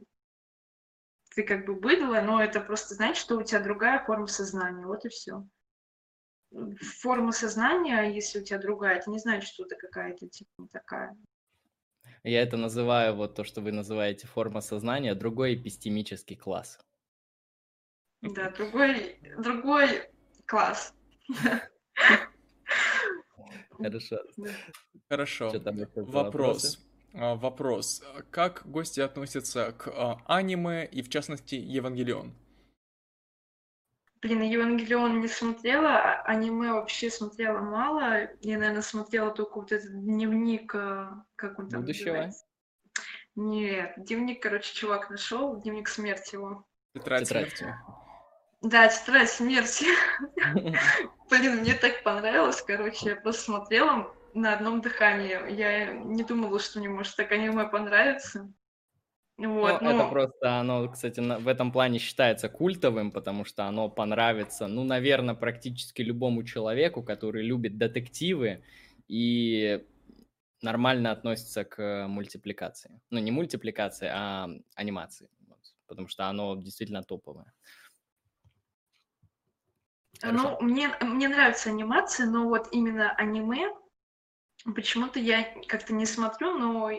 ты 1.35 1.43
как 1.43 1.67
бы 1.67 1.75
быдло, 1.75 2.21
но 2.21 2.43
это 2.43 2.61
просто 2.61 2.95
значит, 2.95 3.19
что 3.19 3.37
у 3.37 3.43
тебя 3.43 3.61
другая 3.61 4.05
форма 4.05 4.27
сознания. 4.27 4.87
Вот 4.87 5.05
и 5.05 5.09
все. 5.09 5.47
Форма 7.01 7.33
сознания, 7.33 8.15
если 8.15 8.41
у 8.41 8.45
тебя 8.45 8.59
другая, 8.59 8.99
это 8.99 9.11
не 9.11 9.19
значит, 9.19 9.49
что 9.49 9.65
это 9.65 9.77
какая-то 9.77 10.29
типа 10.29 10.51
не 10.59 10.69
такая. 10.69 11.17
Я 12.25 12.43
это 12.43 12.57
называю, 12.57 13.15
вот 13.15 13.35
то, 13.35 13.45
что 13.45 13.61
вы 13.61 13.73
называете 13.73 14.27
форма 14.27 14.61
сознания, 14.61 15.15
другой 15.15 15.55
эпистемический 15.55 16.37
класс. 16.37 16.79
Да, 18.23 18.51
другой, 18.51 19.19
другой 19.39 20.11
класс. 20.47 20.95
Хорошо. 23.79 24.19
Хорошо. 25.09 25.53
Вопрос. 25.95 26.85
А, 27.13 27.35
вопрос. 27.35 28.03
Как 28.31 28.63
гости 28.67 29.01
относятся 29.01 29.73
к 29.73 29.89
а, 29.89 30.21
аниме 30.27 30.85
и, 30.85 31.03
в 31.03 31.09
частности, 31.09 31.55
Евангелион? 31.55 32.35
Блин, 34.23 34.43
Евангелион 34.43 35.21
не 35.21 35.29
смотрела, 35.29 35.99
а 35.99 36.23
аниме 36.23 36.73
вообще 36.73 37.11
смотрела 37.11 37.61
мало. 37.61 38.29
Я, 38.41 38.59
наверное, 38.59 38.83
смотрела 38.83 39.31
только 39.31 39.59
вот 39.59 39.73
этот 39.73 39.93
дневник, 39.93 40.73
как 40.73 41.59
он 41.59 41.69
там 41.69 41.83
Будущего? 41.83 42.09
Называется? 42.09 42.45
Нет, 43.35 43.93
дневник, 43.99 44.43
короче, 44.43 44.75
чувак 44.75 45.11
нашел, 45.11 45.61
дневник 45.61 45.89
смерти 45.89 46.37
его. 46.37 46.65
Тетрадь 46.95 47.29
смерти. 47.29 47.75
Да, 48.63 48.89
тетрадь 48.89 49.31
смерти. 49.31 49.87
Блин, 51.31 51.57
мне 51.61 51.75
так 51.75 52.03
понравилось, 52.03 52.63
короче, 52.63 53.11
я 53.11 53.17
просто 53.17 53.43
смотрела, 53.43 54.13
на 54.37 54.53
одном 54.53 54.81
дыхании. 54.81 55.55
Я 55.55 55.93
не 55.93 56.23
думала, 56.23 56.61
что 56.61 56.79
мне 56.79 56.89
может 56.89 57.17
так 57.17 57.33
аниме 57.33 57.67
понравиться. 57.69 58.53
Вот, 59.39 59.83
ну, 59.83 59.91
ну, 59.91 59.99
это 59.99 60.09
просто 60.09 60.61
оно, 60.61 60.89
кстати, 60.89 61.21
в 61.21 61.47
этом 61.47 61.71
плане 61.71 61.99
считается 61.99 62.49
культовым, 62.49 63.11
потому 63.13 63.45
что 63.45 63.65
оно 63.65 63.91
понравится, 63.91 64.67
ну, 64.67 64.83
наверное, 64.83 65.35
практически 65.35 66.01
любому 66.01 66.43
человеку, 66.43 67.03
который 67.03 67.43
любит 67.43 67.77
детективы 67.77 68.65
и 69.09 69.85
нормально 70.63 71.11
относится 71.11 71.65
к 71.65 72.07
мультипликации. 72.09 72.99
Ну, 73.11 73.19
не 73.19 73.31
мультипликации, 73.31 74.09
а 74.11 74.49
анимации, 74.75 75.29
потому 75.87 76.09
что 76.09 76.29
оно 76.29 76.57
действительно 76.57 77.03
топовое. 77.03 77.53
Ну, 80.23 80.59
мне, 80.63 80.89
мне 81.03 81.29
нравится 81.29 81.69
анимация, 81.69 82.25
но 82.25 82.49
вот 82.49 82.69
именно 82.73 83.13
аниме 83.13 83.69
Почему-то 84.75 85.21
я 85.21 85.55
как-то 85.69 85.93
не 85.93 86.07
смотрю, 86.07 86.59
но 86.59 86.91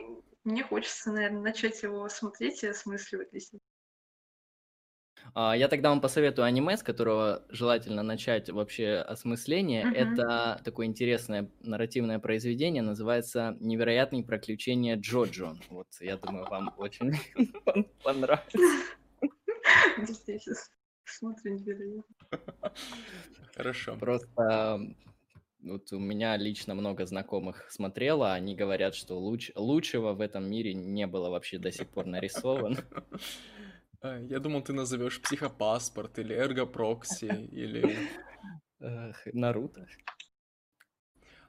мне 0.47 0.63
хочется, 0.63 1.11
наверное, 1.11 1.41
начать 1.41 1.83
его 1.83 2.07
смотреть 2.09 2.63
и 2.63 2.67
осмысливать 2.67 3.29
для 3.31 3.39
себя. 3.41 3.59
А, 5.33 5.55
я 5.55 5.67
тогда 5.67 5.89
вам 5.89 5.99
посоветую 5.99 6.45
аниме, 6.45 6.77
с 6.77 6.83
которого 6.83 7.45
желательно 7.49 8.01
начать 8.01 8.49
вообще 8.49 8.95
осмысление. 8.95 9.83
Uh-huh. 9.83 9.93
Это 9.93 10.61
такое 10.63 10.85
интересное 10.85 11.51
нарративное 11.59 12.19
произведение, 12.19 12.81
называется 12.81 13.57
«Невероятные 13.59 14.23
приключения 14.23 14.95
Джоджо». 14.95 15.57
Вот, 15.69 15.87
я 15.99 16.17
думаю, 16.17 16.45
вам 16.49 16.73
очень 16.77 17.13
понравится. 18.03 18.57
Смотрим 21.05 21.55
невероятно. 21.55 22.15
Хорошо. 23.55 23.95
Просто 23.97 24.79
вот 25.69 25.91
у 25.93 25.99
меня 25.99 26.37
лично 26.37 26.73
много 26.75 27.05
знакомых 27.05 27.69
смотрело, 27.69 28.33
они 28.33 28.55
говорят, 28.55 28.95
что 28.95 29.19
луч, 29.19 29.51
лучшего 29.55 30.13
в 30.13 30.21
этом 30.21 30.49
мире 30.49 30.73
не 30.73 31.07
было 31.07 31.29
вообще 31.29 31.57
до 31.57 31.71
сих 31.71 31.89
пор 31.89 32.05
нарисован. 32.05 32.77
А, 33.99 34.19
я 34.19 34.39
думал, 34.39 34.61
ты 34.61 34.73
назовешь 34.73 35.19
психопаспорт 35.19 36.19
или 36.19 36.35
эргопрокси 36.35 37.25
или... 37.51 37.97
Наруто. 39.33 39.87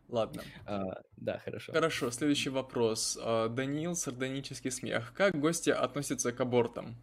Ладно. 0.08 0.42
А, 0.64 1.02
да, 1.16 1.38
хорошо. 1.38 1.72
Хорошо, 1.72 2.10
следующий 2.10 2.48
вопрос. 2.48 3.18
А, 3.20 3.48
Даниил, 3.48 3.94
сардонический 3.94 4.70
смех. 4.70 5.12
Как 5.14 5.38
гости 5.38 5.68
относятся 5.68 6.32
к 6.32 6.40
абортам? 6.40 6.96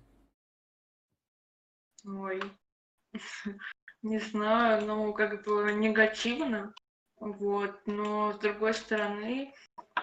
Ой, 2.03 2.42
не 4.02 4.19
знаю, 4.19 4.85
ну, 4.85 5.14
как 5.14 5.44
бы 5.45 5.74
негативно. 5.74 6.74
Вот. 7.19 7.80
Но 7.85 8.34
с 8.34 8.40
другой 8.40 8.74
стороны, 8.74 9.53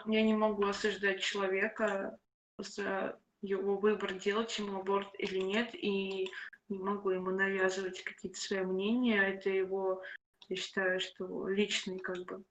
я 0.06 0.22
не 0.22 0.34
могу 0.34 0.66
осуждать 0.66 1.20
человека 1.20 2.18
за 2.58 3.18
его 3.42 3.76
выбор, 3.76 4.14
делать 4.14 4.56
ему 4.58 4.80
аборт 4.80 5.08
или 5.18 5.38
нет, 5.38 5.70
и 5.74 6.30
не 6.68 6.78
могу 6.78 7.10
ему 7.10 7.30
навязывать 7.30 8.02
какие-то 8.02 8.38
свои 8.38 8.60
мнения. 8.62 9.20
Это 9.20 9.50
его, 9.50 10.02
я 10.48 10.56
считаю, 10.56 11.00
что 11.00 11.48
личный, 11.48 11.98
как 11.98 12.24
бы, 12.24 12.44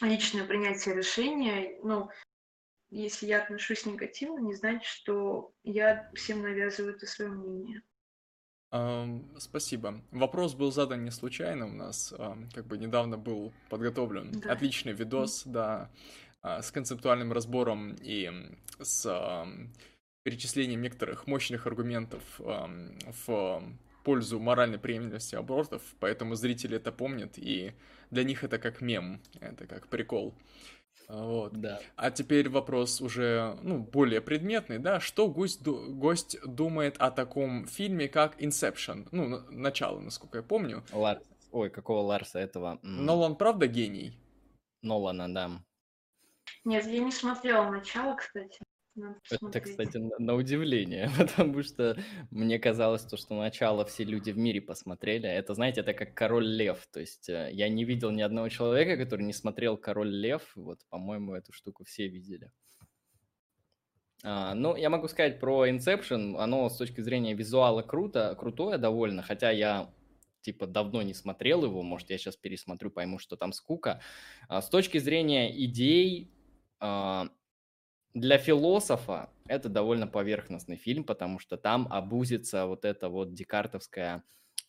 личное 0.00 0.46
принятие 0.46 0.94
решения. 0.94 1.78
Ну, 1.82 2.08
если 2.90 3.26
я 3.26 3.42
отношусь 3.42 3.84
негативно, 3.84 4.38
не 4.38 4.54
значит, 4.54 4.84
что 4.84 5.52
я 5.64 6.10
всем 6.14 6.42
навязываю 6.42 6.94
это 6.94 7.06
свое 7.06 7.30
мнение. 7.30 7.82
Спасибо. 9.38 10.02
Вопрос 10.10 10.54
был 10.54 10.72
задан 10.72 11.04
не 11.04 11.10
случайно 11.10 11.66
у 11.66 11.72
нас, 11.72 12.12
как 12.52 12.66
бы 12.66 12.78
недавно 12.78 13.16
был 13.16 13.52
подготовлен 13.70 14.32
да. 14.32 14.52
отличный 14.52 14.92
видос, 14.92 15.42
да, 15.44 15.88
а, 16.42 16.62
с 16.62 16.70
концептуальным 16.72 17.32
разбором 17.32 17.96
и 18.00 18.30
с 18.80 19.46
перечислением 20.24 20.82
некоторых 20.82 21.26
мощных 21.26 21.66
аргументов 21.66 22.22
в 22.38 23.62
пользу 24.06 24.38
моральной 24.38 24.78
приемлемости 24.78 25.34
абортов, 25.34 25.82
поэтому 25.98 26.36
зрители 26.36 26.76
это 26.76 26.92
помнят, 26.92 27.32
и 27.38 27.72
для 28.12 28.22
них 28.22 28.44
это 28.44 28.56
как 28.58 28.80
мем, 28.80 29.20
это 29.40 29.66
как 29.66 29.88
прикол. 29.88 30.32
Вот. 31.08 31.52
Да. 31.60 31.80
А 31.94 32.10
теперь 32.10 32.48
вопрос 32.48 33.00
уже, 33.00 33.56
ну, 33.62 33.78
более 33.78 34.20
предметный, 34.20 34.78
да, 34.78 34.98
что 35.00 35.28
гость, 35.28 35.62
гость 35.62 36.38
думает 36.44 36.96
о 36.98 37.10
таком 37.10 37.66
фильме, 37.66 38.08
как 38.08 38.40
Inception? 38.40 39.08
Ну, 39.12 39.40
начало, 39.50 40.00
насколько 40.00 40.38
я 40.38 40.42
помню. 40.42 40.82
Ларс. 40.92 41.22
Ой, 41.52 41.70
какого 41.70 42.00
Ларса 42.00 42.38
этого? 42.38 42.78
Нолан 42.82 43.36
правда 43.36 43.66
гений? 43.66 44.18
Нолана, 44.82 45.32
да. 45.32 45.50
Нет, 46.64 46.86
я 46.86 46.98
не 46.98 47.12
смотрела 47.12 47.70
начало, 47.70 48.16
кстати. 48.16 48.58
Это, 49.30 49.60
кстати, 49.60 49.98
на, 49.98 50.18
на 50.18 50.34
удивление, 50.34 51.10
потому 51.18 51.62
что 51.62 51.96
мне 52.30 52.58
казалось, 52.58 53.02
то, 53.02 53.16
что 53.16 53.34
начало 53.38 53.84
все 53.84 54.04
люди 54.04 54.30
в 54.30 54.38
мире 54.38 54.60
посмотрели. 54.60 55.28
Это, 55.28 55.54
знаете, 55.54 55.80
это 55.80 55.92
как 55.92 56.14
«Король 56.14 56.46
лев». 56.46 56.86
То 56.92 57.00
есть 57.00 57.28
э, 57.28 57.50
я 57.52 57.68
не 57.68 57.84
видел 57.84 58.10
ни 58.10 58.22
одного 58.22 58.48
человека, 58.48 58.96
который 58.96 59.22
не 59.22 59.32
смотрел 59.32 59.76
«Король 59.76 60.10
лев». 60.10 60.42
Вот, 60.54 60.80
по-моему, 60.88 61.34
эту 61.34 61.52
штуку 61.52 61.84
все 61.84 62.08
видели. 62.08 62.50
А, 64.22 64.54
ну, 64.54 64.76
я 64.76 64.90
могу 64.90 65.08
сказать 65.08 65.38
про 65.40 65.68
Inception. 65.68 66.36
Оно 66.38 66.68
с 66.68 66.76
точки 66.76 67.00
зрения 67.00 67.34
визуала 67.34 67.82
круто, 67.82 68.34
крутое 68.38 68.78
довольно, 68.78 69.22
хотя 69.22 69.50
я 69.50 69.92
типа 70.40 70.66
давно 70.66 71.02
не 71.02 71.12
смотрел 71.12 71.64
его, 71.64 71.82
может, 71.82 72.08
я 72.10 72.18
сейчас 72.18 72.36
пересмотрю, 72.36 72.90
пойму, 72.90 73.18
что 73.18 73.36
там 73.36 73.52
скука. 73.52 74.00
А, 74.48 74.62
с 74.62 74.68
точки 74.68 74.98
зрения 74.98 75.50
идей, 75.64 76.30
а, 76.78 77.28
для 78.16 78.38
философа 78.38 79.28
это 79.46 79.68
довольно 79.68 80.06
поверхностный 80.06 80.76
фильм, 80.76 81.04
потому 81.04 81.38
что 81.38 81.58
там 81.58 81.86
обузится 81.90 82.64
вот 82.66 82.86
это 82.86 83.10
вот 83.10 83.34
декартовская 83.34 84.22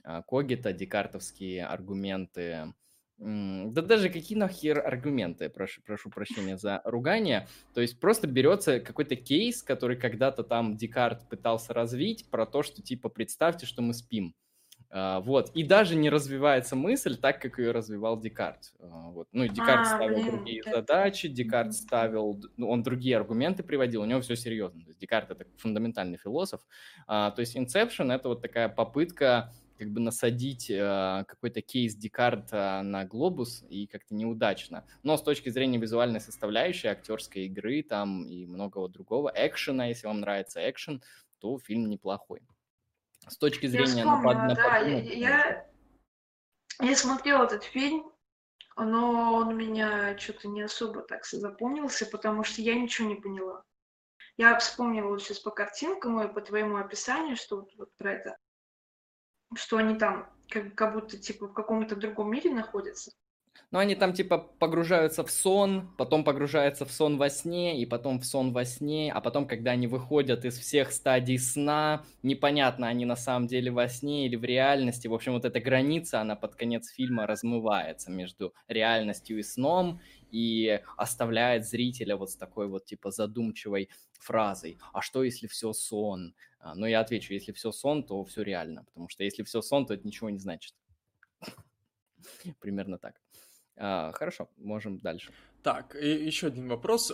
а, 0.03 0.21
когита, 0.21 0.73
декартовские 0.73 1.65
аргументы. 1.65 2.73
Да 3.17 3.81
даже 3.81 4.09
какие 4.09 4.37
нахер 4.37 4.85
аргументы, 4.85 5.49
прошу, 5.49 5.81
прошу 5.81 6.09
прощения 6.09 6.57
за 6.57 6.81
ругание. 6.83 7.47
То 7.73 7.79
есть 7.79 7.99
просто 8.01 8.27
берется 8.27 8.81
какой-то 8.81 9.15
кейс, 9.15 9.63
который 9.63 9.95
когда-то 9.95 10.43
там 10.43 10.75
Декарт 10.75 11.27
пытался 11.29 11.73
развить, 11.73 12.29
про 12.29 12.45
то, 12.45 12.61
что 12.63 12.81
типа 12.81 13.09
представьте, 13.09 13.65
что 13.65 13.81
мы 13.81 13.93
спим. 13.93 14.35
А, 14.89 15.19
вот. 15.19 15.51
И 15.53 15.63
даже 15.63 15.95
не 15.95 16.09
развивается 16.09 16.75
мысль 16.75 17.17
так, 17.17 17.41
как 17.41 17.59
ее 17.59 17.71
развивал 17.71 18.19
Декарт. 18.19 18.73
А, 18.79 19.09
вот. 19.09 19.27
Ну, 19.31 19.47
Декарт 19.47 19.81
а, 19.81 19.85
ставил 19.85 20.15
блин, 20.15 20.35
другие 20.35 20.61
это... 20.61 20.71
задачи, 20.71 21.27
Декарт 21.27 21.73
ставил, 21.73 22.41
ну, 22.55 22.69
он 22.69 22.83
другие 22.83 23.17
аргументы 23.17 23.63
приводил, 23.63 24.01
у 24.01 24.05
него 24.05 24.21
все 24.21 24.35
серьезно. 24.35 24.81
То 24.81 24.89
есть 24.89 24.99
Декарт 24.99 25.31
это 25.31 25.45
фундаментальный 25.57 26.17
философ. 26.17 26.61
А, 27.05 27.31
то 27.31 27.41
есть 27.41 27.55
Inception 27.57 28.13
это 28.13 28.29
вот 28.29 28.41
такая 28.41 28.69
попытка 28.69 29.51
как 29.77 29.91
бы 29.91 29.99
насадить 29.99 30.71
э, 30.71 31.23
какой-то 31.27 31.61
кейс 31.61 31.95
Декарта 31.95 32.81
на 32.83 33.05
глобус 33.05 33.63
и 33.69 33.85
как-то 33.85 34.15
неудачно. 34.15 34.85
Но 35.03 35.17
с 35.17 35.21
точки 35.21 35.49
зрения 35.49 35.77
визуальной 35.77 36.19
составляющей, 36.19 36.87
актерской 36.87 37.43
игры 37.43 37.83
там 37.83 38.25
и 38.27 38.47
многого 38.47 38.89
другого, 38.89 39.31
экшена, 39.35 39.85
если 39.85 40.07
вам 40.07 40.21
нравится 40.21 40.67
экшен, 40.67 41.03
то 41.37 41.59
фильм 41.59 41.89
неплохой 41.89 42.41
с 43.29 43.37
точки 43.37 43.67
зрения 43.67 44.03
я 44.03 44.15
вспомнила, 44.15 44.55
да, 44.55 44.77
я, 44.77 44.99
я, 44.99 45.67
я 46.79 46.95
смотрела 46.95 47.45
этот 47.45 47.63
фильм, 47.63 48.11
но 48.75 49.33
он 49.33 49.49
у 49.49 49.53
меня 49.53 50.17
что-то 50.17 50.47
не 50.47 50.61
особо 50.61 51.01
так 51.01 51.25
запомнился, 51.25 52.05
потому 52.05 52.43
что 52.43 52.61
я 52.61 52.75
ничего 52.75 53.07
не 53.07 53.15
поняла. 53.15 53.63
Я 54.37 54.57
вспомнила 54.59 55.09
вот 55.09 55.23
сейчас 55.23 55.39
по 55.39 55.49
картинкам 55.49 56.21
и 56.21 56.31
по 56.31 56.41
твоему 56.41 56.77
описанию, 56.77 57.35
что 57.35 57.61
вот, 57.61 57.71
вот 57.75 57.89
про 57.97 58.13
это, 58.13 58.37
что 59.55 59.77
они 59.77 59.97
там 59.97 60.31
как, 60.49 60.75
как 60.75 60.93
будто 60.93 61.17
типа 61.17 61.47
в 61.47 61.53
каком-то 61.53 61.95
другом 61.95 62.31
мире 62.31 62.51
находятся. 62.51 63.11
Но 63.71 63.79
они 63.79 63.95
там 63.95 64.13
типа 64.13 64.37
погружаются 64.37 65.23
в 65.23 65.31
сон, 65.31 65.93
потом 65.97 66.23
погружаются 66.23 66.85
в 66.85 66.91
сон 66.91 67.17
во 67.17 67.29
сне, 67.29 67.81
и 67.81 67.85
потом 67.85 68.19
в 68.19 68.25
сон 68.25 68.53
во 68.53 68.63
сне, 68.65 69.11
а 69.13 69.19
потом, 69.19 69.45
когда 69.45 69.71
они 69.71 69.87
выходят 69.87 70.45
из 70.45 70.57
всех 70.57 70.91
стадий 70.91 71.37
сна, 71.37 72.05
непонятно, 72.23 72.87
они 72.87 73.05
на 73.05 73.15
самом 73.15 73.47
деле 73.47 73.71
во 73.71 73.89
сне 73.89 74.25
или 74.25 74.35
в 74.35 74.43
реальности. 74.43 75.07
В 75.07 75.13
общем, 75.13 75.33
вот 75.33 75.45
эта 75.45 75.59
граница, 75.59 76.21
она 76.21 76.35
под 76.35 76.55
конец 76.55 76.89
фильма 76.89 77.27
размывается 77.27 78.09
между 78.09 78.53
реальностью 78.67 79.39
и 79.39 79.43
сном, 79.43 79.99
и 80.31 80.81
оставляет 80.97 81.65
зрителя 81.65 82.15
вот 82.15 82.31
с 82.31 82.35
такой 82.35 82.67
вот 82.67 82.85
типа 82.85 83.11
задумчивой 83.11 83.89
фразой. 84.19 84.77
А 84.93 85.01
что, 85.01 85.23
если 85.23 85.47
все 85.47 85.73
сон? 85.73 86.35
А, 86.59 86.75
ну, 86.75 86.85
я 86.85 86.99
отвечу, 86.99 87.33
если 87.33 87.51
все 87.51 87.71
сон, 87.71 88.03
то 88.03 88.23
все 88.23 88.43
реально, 88.43 88.83
потому 88.83 89.09
что 89.09 89.23
если 89.23 89.43
все 89.43 89.61
сон, 89.61 89.85
то 89.85 89.93
это 89.93 90.05
ничего 90.05 90.29
не 90.29 90.39
значит. 90.39 90.73
Примерно 92.59 92.97
так. 92.97 93.21
А, 93.77 94.11
хорошо, 94.13 94.49
можем 94.57 94.99
дальше. 94.99 95.31
Так, 95.61 95.95
и 95.95 96.07
еще 96.07 96.47
один 96.47 96.67
вопрос. 96.67 97.13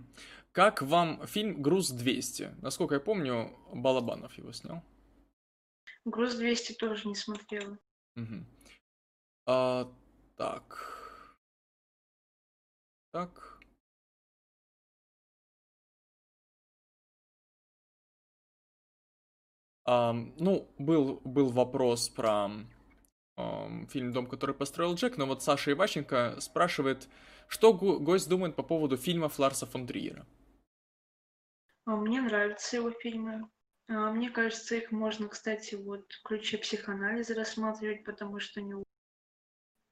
как 0.52 0.82
вам 0.82 1.26
фильм 1.26 1.62
«Груз-200»? 1.62 2.56
Насколько 2.62 2.94
я 2.94 3.00
помню, 3.00 3.56
Балабанов 3.72 4.36
его 4.38 4.52
снял. 4.52 4.82
«Груз-200» 6.04 6.74
тоже 6.78 7.08
не 7.08 7.14
смотрела. 7.14 7.78
Угу. 8.16 8.44
А, 9.46 9.92
так. 10.36 11.38
Так. 13.12 13.60
А, 19.84 20.12
ну, 20.12 20.70
был, 20.78 21.20
был 21.24 21.48
вопрос 21.50 22.08
про 22.08 22.50
фильм 23.88 24.12
«Дом, 24.12 24.26
который 24.26 24.54
построил 24.54 24.94
Джек», 24.94 25.16
но 25.16 25.26
вот 25.26 25.42
Саша 25.42 25.72
Иващенко 25.72 26.40
спрашивает, 26.40 27.08
что 27.48 27.72
гость 27.72 28.28
думает 28.28 28.56
по 28.56 28.62
поводу 28.62 28.96
фильмов 28.96 29.38
Ларса 29.38 29.66
фон 29.66 29.86
Триера? 29.86 30.26
А, 31.84 31.96
мне 31.96 32.20
нравятся 32.20 32.76
его 32.76 32.90
фильмы. 32.90 33.48
А, 33.88 34.10
мне 34.10 34.30
кажется, 34.30 34.76
их 34.76 34.92
можно, 34.92 35.28
кстати, 35.28 35.74
вот 35.74 36.12
в 36.12 36.22
ключе 36.22 36.58
психоанализа 36.58 37.34
рассматривать, 37.34 38.04
потому 38.04 38.38
что 38.38 38.60
у 38.60 38.64
него, 38.64 38.84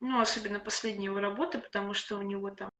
ну, 0.01 0.21
особенно 0.21 0.61
последние 0.61 1.07
его 1.07 1.21
работы, 1.21 1.59
потому 1.59 1.95
что 1.95 2.19
у 2.19 2.23
него 2.23 2.51
там 2.51 2.71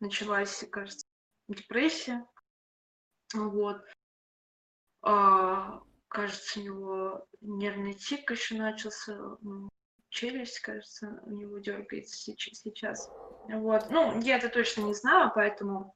началась, 0.00 0.64
кажется, 0.70 1.06
депрессия. 1.48 2.26
Вот. 3.32 3.82
А, 5.02 5.82
кажется, 6.08 6.60
у 6.60 6.62
него 6.62 7.26
нервный 7.40 7.94
тик 7.94 8.30
еще 8.30 8.56
начался, 8.56 9.36
челюсть, 10.08 10.60
кажется, 10.60 11.20
у 11.24 11.30
него 11.30 11.58
дергается 11.58 12.16
сейчас. 12.16 13.10
Вот. 13.48 13.90
Ну, 13.90 14.20
я 14.20 14.36
это 14.36 14.48
точно 14.48 14.82
не 14.82 14.94
знаю, 14.94 15.30
поэтому 15.34 15.94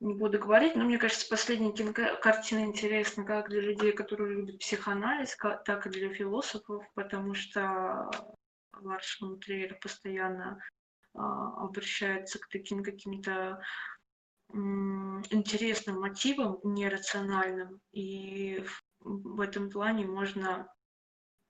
не 0.00 0.14
буду 0.14 0.38
говорить, 0.38 0.76
но 0.76 0.84
мне 0.84 0.98
кажется, 0.98 1.28
последняя 1.28 1.72
кинокартина 1.72 2.60
интересна 2.60 3.24
как 3.24 3.48
для 3.48 3.60
людей, 3.60 3.92
которые 3.92 4.36
любят 4.36 4.60
психоанализ, 4.60 5.36
так 5.64 5.86
и 5.86 5.90
для 5.90 6.12
философов, 6.14 6.84
потому 6.94 7.34
что 7.34 8.08
Ларш 8.80 9.18
фон 9.18 9.40
Триер 9.40 9.76
постоянно 9.80 10.62
а, 11.14 11.64
обращается 11.64 12.38
к 12.38 12.48
таким 12.48 12.84
каким-то 12.84 13.60
интересным 14.52 16.00
мотивам, 16.00 16.58
нерациональным, 16.64 17.80
и 17.92 18.64
в 19.00 19.40
этом 19.40 19.70
плане 19.70 20.06
можно 20.06 20.68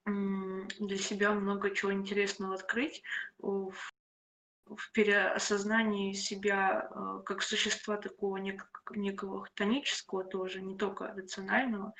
для 0.05 0.97
себя 0.97 1.33
много 1.33 1.71
чего 1.71 1.93
интересного 1.93 2.55
открыть 2.55 3.03
в, 3.37 3.73
в 4.65 4.91
переосознании 4.91 6.13
себя 6.13 6.89
э, 6.89 7.21
как 7.25 7.41
существа 7.41 7.97
такого 7.97 8.37
нек- 8.37 8.65
некого 8.95 9.45
хтонического 9.45 10.23
тоже, 10.23 10.61
не 10.61 10.75
только 10.75 11.13
рационального. 11.13 11.93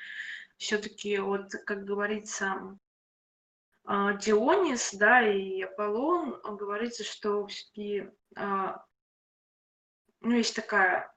Все-таки 0.57 1.19
вот, 1.19 1.51
как 1.65 1.85
говорится, 1.85 2.77
э, 3.87 4.17
Дионис, 4.19 4.93
да, 4.93 5.21
и 5.21 5.61
Аполлон, 5.61 6.41
говорится, 6.57 7.03
что 7.03 7.45
все-таки 7.47 8.09
а, 8.35 8.83
ну, 10.21 10.35
есть 10.35 10.55
такая 10.55 11.13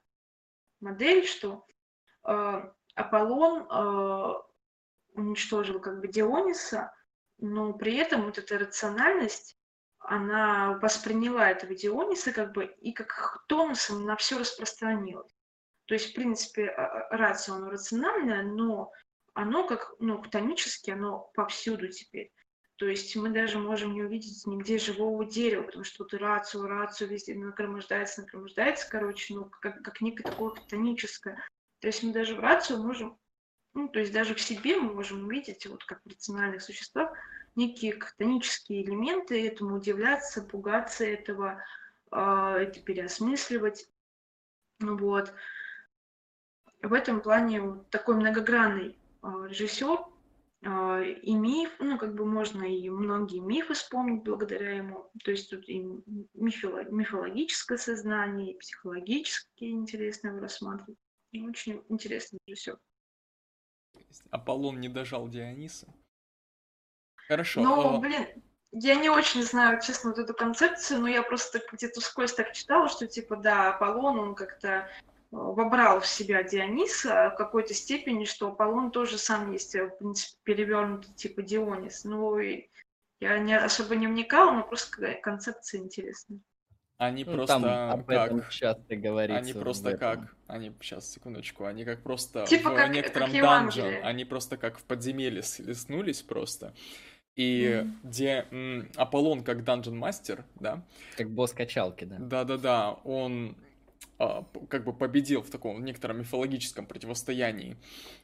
модель, 0.79 1.25
что 1.25 1.65
э, 2.25 2.71
Аполлон 2.95 3.67
э, 3.69 4.33
уничтожил 5.13 5.79
как 5.79 5.99
бы 5.99 6.07
Диониса, 6.07 6.93
но 7.37 7.73
при 7.73 7.95
этом 7.97 8.25
вот 8.25 8.37
эта 8.37 8.57
рациональность, 8.57 9.57
она 9.99 10.77
восприняла 10.81 11.49
этого 11.49 11.75
Диониса 11.75 12.31
как 12.31 12.51
бы 12.53 12.65
и 12.65 12.93
как 12.93 13.45
тонусом 13.47 14.05
на 14.05 14.15
все 14.15 14.37
распространилась. 14.37 15.33
То 15.85 15.95
есть, 15.95 16.11
в 16.11 16.15
принципе, 16.15 16.73
рация, 17.09 17.55
оно 17.55 17.69
рациональное, 17.69 18.43
но 18.43 18.91
оно 19.33 19.67
как, 19.67 19.93
ну, 19.99 20.21
хтонически, 20.21 20.91
оно 20.91 21.31
повсюду 21.33 21.89
теперь. 21.89 22.31
То 22.83 22.89
есть 22.89 23.15
мы 23.15 23.29
даже 23.29 23.59
можем 23.59 23.93
не 23.93 24.03
увидеть 24.03 24.45
нигде 24.45 24.77
живого 24.77 25.23
дерева, 25.23 25.63
потому 25.63 25.85
что 25.85 26.03
тут 26.03 26.19
рацию, 26.19 26.67
рацию 26.67 27.09
везде 27.09 27.33
нагромождается, 27.33 28.19
нагромождается, 28.19 28.89
короче, 28.89 29.35
ну, 29.35 29.45
как, 29.45 29.81
как 29.81 30.01
некое 30.01 30.23
такое 30.23 30.49
хтоническое. 30.49 31.35
То 31.79 31.87
есть 31.87 32.03
мы 32.03 32.11
даже 32.11 32.35
в 32.35 32.41
рацию 32.41 32.83
можем 32.83 33.17
Ну, 33.73 33.87
то 33.87 33.99
есть 33.99 34.11
даже 34.11 34.35
в 34.35 34.41
себе 34.41 34.75
мы 34.75 34.95
можем 34.95 35.25
увидеть, 35.27 35.65
вот 35.65 35.85
как 35.85 36.01
в 36.03 36.09
рациональных 36.09 36.61
существах, 36.61 37.13
некие 37.55 37.97
хтонические 37.97 38.83
элементы, 38.83 39.47
этому 39.47 39.77
удивляться, 39.77 40.41
пугаться 40.41 41.05
этого, 41.05 41.63
а, 42.11 42.57
это 42.57 42.81
переосмысливать. 42.81 43.87
Вот. 44.81 45.33
В 46.81 46.91
этом 46.91 47.21
плане 47.21 47.61
вот 47.61 47.89
такой 47.89 48.15
многогранный 48.15 48.97
а, 49.21 49.45
режиссер 49.47 49.99
и 50.65 51.35
миф, 51.35 51.75
ну, 51.79 51.97
как 51.97 52.15
бы 52.15 52.25
можно 52.25 52.63
и 52.63 52.89
многие 52.89 53.39
мифы 53.39 53.73
вспомнить 53.73 54.23
благодаря 54.23 54.77
ему. 54.77 55.09
То 55.23 55.31
есть 55.31 55.49
тут 55.49 55.67
и 55.67 55.85
мифолог, 56.33 56.89
мифологическое 56.89 57.77
сознание, 57.77 58.53
и 58.53 58.57
психологические 58.57 59.71
интересно 59.71 60.29
его 60.29 60.39
рассматривать. 60.39 60.97
Очень 61.33 61.83
интересный 61.89 62.39
режиссер. 62.45 62.79
Аполлон 64.29 64.79
не 64.79 64.89
дожал 64.89 65.27
Диониса. 65.27 65.87
Хорошо. 67.15 67.61
Ну, 67.61 67.75
но... 67.75 67.99
блин, 67.99 68.27
я 68.71 68.95
не 68.95 69.09
очень 69.09 69.43
знаю, 69.43 69.81
честно, 69.81 70.11
вот 70.11 70.19
эту 70.19 70.33
концепцию, 70.33 71.01
но 71.01 71.07
я 71.07 71.23
просто 71.23 71.61
где-то 71.71 72.01
вскользь 72.01 72.33
так 72.33 72.53
читала, 72.53 72.87
что, 72.87 73.07
типа, 73.07 73.35
да, 73.35 73.73
Аполлон, 73.73 74.19
он 74.19 74.35
как-то 74.35 74.89
вобрал 75.33 75.99
в 75.99 76.07
себя 76.07 76.43
Диониса 76.43 77.31
в 77.33 77.37
какой-то 77.37 77.73
степени, 77.73 78.25
что 78.25 78.49
Аполлон 78.49 78.91
тоже 78.91 79.17
сам 79.17 79.51
есть, 79.51 79.73
э, 79.75 79.87
в 79.87 79.97
принципе, 79.97 80.37
перевернутый, 80.43 81.13
типа 81.15 81.41
Дионис. 81.41 82.03
Ну, 82.03 82.37
и 82.37 82.69
я 83.19 83.39
не, 83.39 83.57
особо 83.57 83.95
не 83.95 84.07
вникала, 84.07 84.51
но 84.51 84.63
просто 84.63 85.15
концепция 85.21 85.81
интересная. 85.81 86.39
Они 86.97 87.25
ну, 87.25 87.33
просто 87.33 87.59
там 87.59 87.65
об 87.65 88.05
как... 88.05 88.27
этом 88.27 88.49
часто 88.49 88.95
говорится. 88.95 89.41
Они 89.41 89.53
просто 89.53 89.97
как... 89.97 90.35
Они, 90.47 90.71
сейчас, 90.81 91.11
секундочку, 91.11 91.65
они 91.65 91.83
как 91.83 92.03
просто 92.03 92.45
типа 92.45 92.69
в 92.69 92.75
как, 92.75 92.91
некотором 92.91 93.31
как 93.31 93.41
данжен, 93.41 94.05
они 94.05 94.25
просто 94.25 94.57
как 94.57 94.77
в 94.77 94.83
подземелье 94.83 95.41
слеснулись 95.41 96.21
просто. 96.21 96.73
И 97.35 97.63
mm-hmm. 97.63 97.91
где 98.03 98.45
м, 98.51 98.91
Аполлон 98.95 99.43
как 99.43 99.63
данжен 99.63 99.97
мастер, 99.97 100.45
да? 100.59 100.83
Как 101.17 101.31
босс 101.31 101.51
качалки, 101.53 102.03
да. 102.03 102.17
Да-да-да, 102.19 102.91
он 103.03 103.57
как 104.17 104.83
бы 104.83 104.93
победил 104.93 105.41
в 105.41 105.49
таком 105.49 105.83
некотором 105.83 106.19
мифологическом 106.19 106.85
противостоянии, 106.85 107.77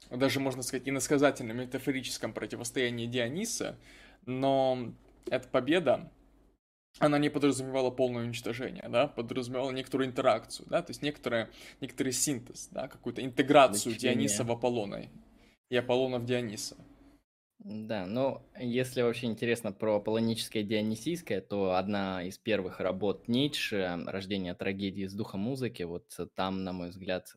даже, 0.09 0.39
можно 0.39 0.61
сказать, 0.61 0.87
иносказательном 0.87 1.57
метафорическом 1.57 2.33
противостоянии 2.33 3.05
Диониса, 3.05 3.77
но 4.25 4.93
эта 5.29 5.47
победа, 5.47 6.11
она 6.99 7.17
не 7.17 7.29
подразумевала 7.29 7.91
полное 7.91 8.23
уничтожение, 8.23 8.87
да, 8.89 9.07
подразумевала 9.07 9.71
некоторую 9.71 10.07
интеракцию, 10.07 10.67
да, 10.69 10.81
то 10.81 10.91
есть 10.91 11.01
некоторое, 11.01 11.49
некоторый 11.81 12.13
синтез, 12.13 12.69
да, 12.71 12.87
какую-то 12.87 13.23
интеграцию 13.23 13.93
Лечение. 13.93 14.15
Диониса 14.15 14.43
в 14.43 14.51
Аполлона 14.51 15.09
и 15.69 15.75
Аполлона 15.75 16.19
в 16.19 16.25
Диониса. 16.25 16.75
Да, 17.59 18.05
ну, 18.05 18.41
если 18.57 19.01
вообще 19.01 19.27
интересно 19.27 19.73
про 19.73 19.97
аполлоническое 19.97 20.63
дионисийское, 20.63 21.41
то 21.41 21.75
одна 21.75 22.23
из 22.23 22.38
первых 22.38 22.79
работ 22.79 23.27
Ницше 23.27 24.01
«Рождение 24.07 24.53
трагедии 24.53 25.05
с 25.05 25.13
духом 25.13 25.41
музыки», 25.41 25.83
вот 25.83 26.17
там, 26.35 26.63
на 26.63 26.71
мой 26.71 26.89
взгляд, 26.89 27.35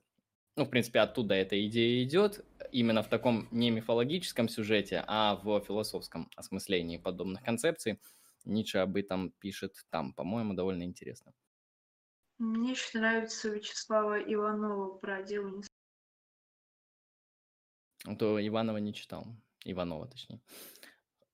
ну, 0.55 0.65
в 0.65 0.71
принципе, 0.71 1.01
оттуда 1.01 1.35
эта 1.35 1.67
идея 1.67 2.05
идет, 2.05 2.45
именно 2.71 3.03
в 3.03 3.09
таком 3.09 3.49
не 3.51 3.71
мифологическом 3.71 4.49
сюжете, 4.49 5.03
а 5.09 5.41
в 5.43 5.61
философском 5.61 6.31
осмыслении 6.37 6.99
подобных 6.99 7.43
концепций. 7.43 7.99
Ницше 8.45 8.79
об 8.79 8.97
этом 8.97 9.33
пишет 9.41 9.75
там, 9.91 10.13
по-моему, 10.15 10.55
довольно 10.55 10.85
интересно. 10.85 11.33
Мне 12.39 12.73
еще 12.73 12.99
нравится 12.99 13.49
Вячеслава 13.49 14.21
Иванова 14.21 14.99
про 14.99 15.23
дело 15.23 15.63
То 18.19 18.45
Иванова 18.45 18.79
не 18.79 18.95
читал. 18.95 19.27
Иванова, 19.65 20.07
точнее. 20.07 20.41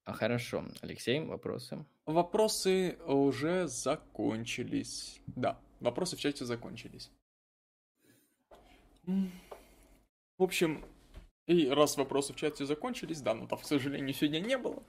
А 0.04 0.12
хорошо. 0.12 0.64
Алексей, 0.80 1.20
вопросы? 1.20 1.84
Вопросы 2.06 2.96
уже 3.06 3.68
закончились. 3.68 5.20
Да, 5.26 5.60
вопросы 5.80 6.16
в 6.16 6.20
чате 6.20 6.44
закончились. 6.44 7.10
В 9.04 10.42
общем, 10.42 10.84
и 11.46 11.68
раз 11.68 11.96
вопросы 11.96 12.32
в 12.32 12.36
чате 12.36 12.66
закончились, 12.66 13.20
да, 13.22 13.34
но 13.34 13.46
там, 13.46 13.58
к 13.58 13.64
сожалению, 13.64 14.14
сегодня 14.14 14.40
не 14.40 14.58
было. 14.58 14.82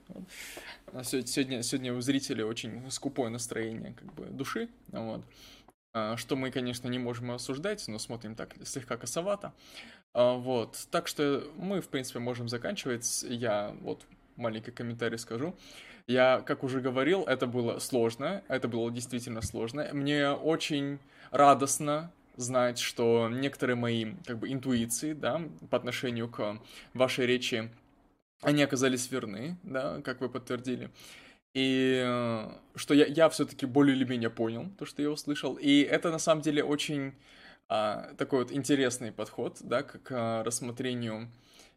Сегодня, 1.02 1.62
сегодня 1.62 1.94
у 1.94 2.00
зрителей 2.00 2.44
очень 2.44 2.90
скупое 2.90 3.30
настроение 3.30 3.94
как 3.94 4.12
бы 4.14 4.26
души, 4.26 4.68
вот. 4.88 5.24
А, 5.92 6.16
что 6.16 6.36
мы, 6.36 6.50
конечно, 6.50 6.86
не 6.88 6.98
можем 6.98 7.30
осуждать, 7.32 7.86
но 7.88 7.98
смотрим 7.98 8.36
так 8.36 8.54
слегка 8.64 8.96
косовато. 8.96 9.52
А, 10.12 10.34
вот, 10.34 10.76
так 10.90 11.06
что 11.06 11.44
мы, 11.56 11.80
в 11.80 11.88
принципе, 11.88 12.18
можем 12.18 12.48
заканчивать. 12.48 13.24
Я 13.28 13.74
вот 13.80 14.04
маленький 14.36 14.70
комментарий 14.70 15.18
скажу. 15.18 15.54
Я, 16.06 16.42
как 16.44 16.64
уже 16.64 16.80
говорил, 16.80 17.22
это 17.24 17.46
было 17.46 17.78
сложно, 17.78 18.42
это 18.48 18.66
было 18.66 18.90
действительно 18.90 19.42
сложно. 19.42 19.88
Мне 19.92 20.30
очень 20.30 20.98
радостно 21.30 22.10
знать, 22.36 22.78
что 22.78 23.28
некоторые 23.30 23.76
мои 23.76 24.14
как 24.26 24.38
бы 24.38 24.50
интуиции, 24.52 25.12
да, 25.12 25.40
по 25.70 25.76
отношению 25.76 26.28
к 26.28 26.58
вашей 26.94 27.26
речи, 27.26 27.70
они 28.42 28.62
оказались 28.62 29.10
верны, 29.10 29.56
да, 29.62 30.00
как 30.02 30.20
вы 30.20 30.28
подтвердили. 30.28 30.90
И 31.52 32.02
э, 32.04 32.48
что 32.74 32.94
я, 32.94 33.06
я 33.06 33.28
все-таки 33.28 33.66
более 33.66 33.96
или 33.96 34.04
менее 34.04 34.30
понял 34.30 34.70
то, 34.78 34.86
что 34.86 35.02
я 35.02 35.10
услышал. 35.10 35.54
И 35.54 35.82
это 35.82 36.10
на 36.10 36.18
самом 36.18 36.42
деле 36.42 36.64
очень 36.64 37.12
а, 37.70 38.14
такой 38.18 38.40
вот 38.40 38.50
интересный 38.50 39.12
подход, 39.12 39.58
да, 39.60 39.84
к, 39.84 40.02
к 40.02 40.42
рассмотрению 40.44 41.30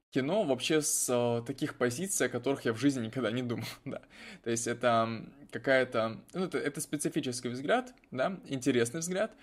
кино 0.10 0.44
вообще 0.44 0.82
с 0.82 1.08
а, 1.08 1.44
таких 1.44 1.76
позиций, 1.76 2.26
о 2.26 2.30
которых 2.30 2.66
я 2.66 2.74
в 2.74 2.78
жизни 2.78 3.06
никогда 3.06 3.30
не 3.30 3.44
думал, 3.44 3.68
да. 3.86 4.02
То 4.44 4.50
есть 4.50 4.66
это 4.66 5.24
какая-то, 5.52 6.20
ну, 6.34 6.46
это, 6.46 6.58
это 6.58 6.82
специфический 6.82 7.50
взгляд, 7.50 7.94
да, 8.10 8.40
интересный 8.48 9.02
взгляд, 9.02 9.36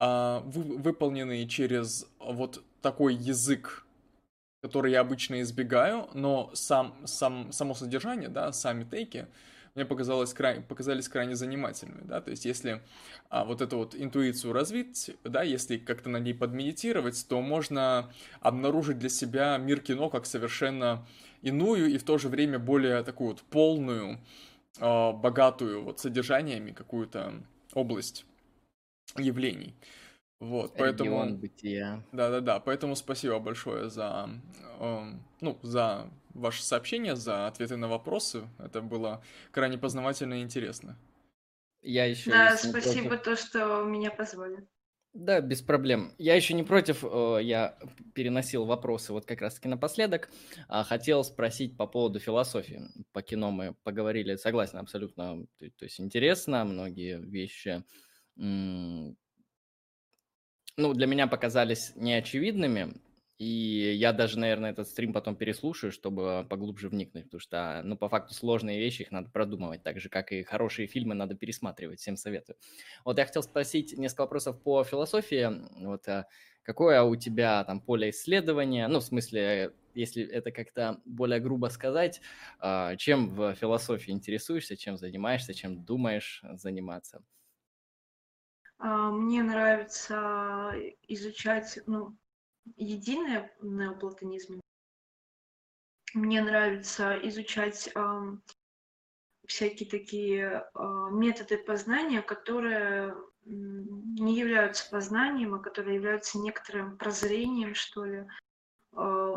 а, 0.00 0.40
вы, 0.40 0.76
выполненный 0.78 1.46
через 1.46 2.04
вот 2.18 2.64
такой 2.80 3.14
язык, 3.14 3.86
который 4.60 4.90
я 4.90 5.02
обычно 5.02 5.40
избегаю, 5.40 6.08
но 6.14 6.50
сам, 6.52 6.96
сам, 7.04 7.52
само 7.52 7.74
содержание, 7.74 8.28
да, 8.28 8.52
сами 8.52 8.82
тейки, 8.82 9.28
мне 9.74 9.84
показалось 9.84 10.34
край, 10.34 10.60
показались 10.60 11.08
крайне 11.08 11.34
занимательными, 11.34 12.02
да, 12.04 12.20
то 12.20 12.30
есть 12.30 12.44
если 12.44 12.82
а, 13.30 13.44
вот 13.44 13.62
эту 13.62 13.78
вот 13.78 13.94
интуицию 13.94 14.52
развить, 14.52 15.16
да, 15.24 15.42
если 15.42 15.78
как-то 15.78 16.10
на 16.10 16.18
ней 16.18 16.34
подмедитировать, 16.34 17.26
то 17.28 17.40
можно 17.40 18.12
обнаружить 18.40 18.98
для 18.98 19.08
себя 19.08 19.56
мир 19.56 19.80
кино 19.80 20.10
как 20.10 20.26
совершенно 20.26 21.06
иную 21.40 21.86
и 21.90 21.98
в 21.98 22.04
то 22.04 22.18
же 22.18 22.28
время 22.28 22.58
более 22.58 23.02
такую 23.02 23.30
вот 23.30 23.42
полную, 23.42 24.18
а, 24.78 25.12
богатую 25.12 25.82
вот 25.82 26.00
содержаниями 26.00 26.72
какую-то 26.72 27.42
область 27.74 28.26
явлений. 29.16 29.74
Вот, 30.42 30.74
поэтому... 30.76 31.36
бытия. 31.36 32.02
Да-да-да, 32.10 32.58
поэтому 32.58 32.96
спасибо 32.96 33.38
большое 33.38 33.88
за, 33.88 34.28
э, 34.80 35.12
ну, 35.40 35.58
за 35.62 36.10
ваше 36.34 36.62
сообщение, 36.62 37.16
за 37.16 37.46
ответы 37.46 37.76
на 37.76 37.88
вопросы. 37.88 38.48
Это 38.58 38.80
было 38.80 39.22
крайне 39.50 39.78
познавательно 39.78 40.34
и 40.34 40.42
интересно. 40.42 40.98
Я 41.80 42.04
еще... 42.04 42.30
Да, 42.30 42.56
спасибо 42.56 43.08
против... 43.08 43.24
то, 43.24 43.36
что 43.36 43.82
меня 43.84 44.10
позвали. 44.10 44.66
Да, 45.12 45.40
без 45.40 45.60
проблем. 45.60 46.14
Я 46.16 46.34
еще 46.34 46.54
не 46.54 46.62
против, 46.62 47.04
э, 47.04 47.40
я 47.42 47.78
переносил 48.14 48.64
вопросы 48.64 49.12
вот 49.12 49.26
как 49.26 49.42
раз-таки 49.42 49.68
напоследок. 49.68 50.30
А 50.68 50.84
хотел 50.84 51.22
спросить 51.22 51.76
по 51.76 51.86
поводу 51.86 52.18
философии. 52.18 52.82
По 53.12 53.20
кино 53.20 53.50
мы 53.50 53.74
поговорили, 53.82 54.36
согласен, 54.36 54.78
абсолютно, 54.78 55.44
то 55.58 55.84
есть 55.84 56.00
интересно, 56.00 56.64
многие 56.64 57.18
вещи 57.20 57.84
ну, 60.76 60.94
для 60.94 61.06
меня 61.06 61.26
показались 61.26 61.92
неочевидными, 61.96 62.94
и 63.42 63.92
я 63.94 64.12
даже, 64.12 64.38
наверное, 64.38 64.70
этот 64.70 64.86
стрим 64.88 65.12
потом 65.12 65.34
переслушаю, 65.36 65.90
чтобы 65.90 66.46
поглубже 66.48 66.88
вникнуть, 66.88 67.24
потому 67.24 67.40
что, 67.40 67.82
ну, 67.84 67.96
по 67.96 68.08
факту 68.08 68.34
сложные 68.34 68.78
вещи, 68.78 69.02
их 69.02 69.10
надо 69.10 69.30
продумывать, 69.30 69.82
так 69.82 69.98
же, 69.98 70.08
как 70.08 70.30
и 70.32 70.44
хорошие 70.44 70.86
фильмы 70.86 71.14
надо 71.14 71.34
пересматривать, 71.34 71.98
всем 72.00 72.16
советую. 72.16 72.56
Вот 73.04 73.18
я 73.18 73.26
хотел 73.26 73.42
спросить 73.42 73.96
несколько 73.98 74.22
вопросов 74.22 74.62
по 74.62 74.84
философии, 74.84 75.50
вот 75.84 76.06
а, 76.08 76.26
какое 76.62 77.02
у 77.02 77.16
тебя 77.16 77.64
там 77.64 77.80
поле 77.80 78.10
исследования, 78.10 78.86
ну, 78.88 79.00
в 79.00 79.04
смысле, 79.04 79.74
если 79.94 80.24
это 80.24 80.52
как-то 80.52 81.00
более 81.04 81.40
грубо 81.40 81.66
сказать, 81.66 82.20
а, 82.60 82.94
чем 82.96 83.34
в 83.34 83.54
философии 83.56 84.12
интересуешься, 84.12 84.76
чем 84.76 84.96
занимаешься, 84.96 85.52
чем 85.52 85.84
думаешь 85.84 86.42
заниматься? 86.54 87.24
А, 88.78 89.10
мне 89.10 89.42
нравится 89.42 90.72
изучать 91.08 91.78
ну, 91.86 92.16
единое 92.76 93.54
неоплатонизм. 93.60 94.60
Мне 96.14 96.42
нравится 96.42 97.18
изучать 97.28 97.90
э, 97.94 98.36
всякие 99.46 99.88
такие 99.88 100.44
э, 100.74 101.08
методы 101.10 101.58
познания, 101.58 102.22
которые 102.22 103.14
не 103.44 104.38
являются 104.38 104.88
познанием, 104.90 105.54
а 105.54 105.58
которые 105.58 105.96
являются 105.96 106.38
некоторым 106.38 106.96
прозрением, 106.96 107.74
что 107.74 108.04
ли. 108.04 108.28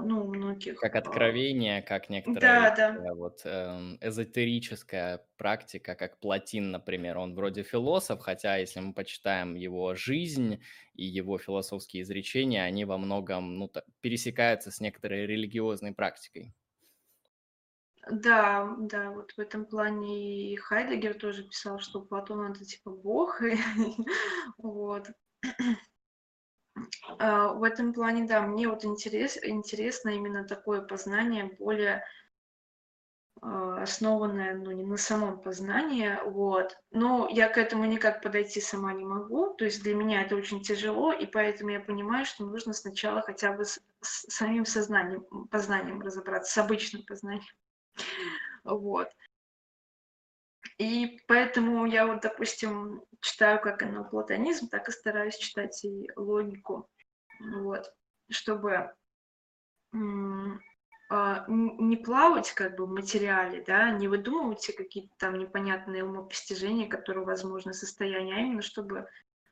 Ну, 0.05 0.25
у 0.25 0.27
многих... 0.27 0.79
Как 0.79 0.95
а, 0.95 0.99
откровение, 0.99 1.81
как 1.81 2.09
некоторая 2.09 2.75
Да, 2.75 2.91
да. 2.91 3.13
вот 3.13 3.41
эм, 3.43 3.97
эзотерическая 4.01 5.25
практика, 5.37 5.95
как 5.95 6.19
Платин, 6.19 6.71
например. 6.71 7.17
Он 7.17 7.33
вроде 7.33 7.63
философ, 7.63 8.19
хотя 8.19 8.57
если 8.57 8.79
мы 8.81 8.93
почитаем 8.93 9.55
его 9.55 9.95
жизнь 9.95 10.61
и 10.93 11.05
его 11.05 11.37
философские 11.37 12.03
изречения, 12.03 12.63
они 12.63 12.85
во 12.85 12.97
многом 12.97 13.57
ну, 13.57 13.71
пересекаются 14.01 14.71
с 14.71 14.79
некоторой 14.79 15.25
религиозной 15.25 15.93
практикой. 15.93 16.53
Да, 18.11 18.75
да, 18.77 19.09
вот 19.09 19.31
в 19.31 19.39
этом 19.39 19.65
плане 19.65 20.53
и 20.53 20.55
Хайдегер 20.57 21.15
тоже 21.15 21.43
писал, 21.43 21.79
что 21.79 22.01
Платон 22.01 22.51
это 22.51 22.63
типа 22.63 22.91
бог, 22.91 23.41
и, 23.41 23.57
вот. 24.59 25.09
А, 27.19 27.53
в 27.53 27.63
этом 27.63 27.93
плане, 27.93 28.25
да, 28.25 28.41
мне 28.41 28.67
вот 28.67 28.85
интерес, 28.85 29.37
интересно 29.41 30.09
именно 30.09 30.43
такое 30.43 30.81
познание, 30.81 31.45
более 31.59 32.03
а, 33.41 33.81
основанное, 33.83 34.55
ну, 34.55 34.71
не 34.71 34.83
на 34.83 34.97
самом 34.97 35.39
познании, 35.39 36.17
вот. 36.25 36.77
Но 36.91 37.27
я 37.29 37.47
к 37.49 37.57
этому 37.57 37.85
никак 37.85 38.21
подойти 38.21 38.59
сама 38.59 38.93
не 38.93 39.05
могу, 39.05 39.53
то 39.53 39.65
есть 39.65 39.83
для 39.83 39.93
меня 39.93 40.23
это 40.23 40.35
очень 40.35 40.61
тяжело, 40.61 41.13
и 41.13 41.25
поэтому 41.25 41.71
я 41.71 41.79
понимаю, 41.79 42.25
что 42.25 42.45
нужно 42.45 42.73
сначала 42.73 43.21
хотя 43.21 43.53
бы 43.53 43.65
с, 43.65 43.79
с 44.01 44.33
самим 44.33 44.65
сознанием, 44.65 45.23
познанием 45.49 46.01
разобраться, 46.01 46.51
с 46.51 46.57
обычным 46.57 47.03
познанием. 47.05 47.43
Вот. 48.63 49.09
И 50.77 51.21
поэтому 51.27 51.85
я 51.85 52.05
вот, 52.05 52.21
допустим, 52.21 53.03
читаю 53.21 53.61
как 53.61 53.83
платонизм, 54.09 54.67
так 54.67 54.89
и 54.89 54.91
стараюсь 54.91 55.37
читать 55.37 55.83
и 55.85 56.09
логику, 56.15 56.89
вот, 57.39 57.93
чтобы 58.29 58.93
а, 61.09 61.45
не 61.47 61.97
плавать 61.97 62.51
как 62.51 62.75
бы 62.75 62.85
в 62.85 62.91
материале, 62.91 63.63
да, 63.65 63.91
не 63.91 64.07
выдумывать 64.07 64.75
какие-то 64.75 65.13
там 65.17 65.37
непонятные 65.37 66.03
умопостижения, 66.03 66.87
которые 66.89 67.25
возможны 67.25 67.73
состояние, 67.73 68.35
а 68.35 68.39
именно 68.39 68.61
чтобы 68.61 69.07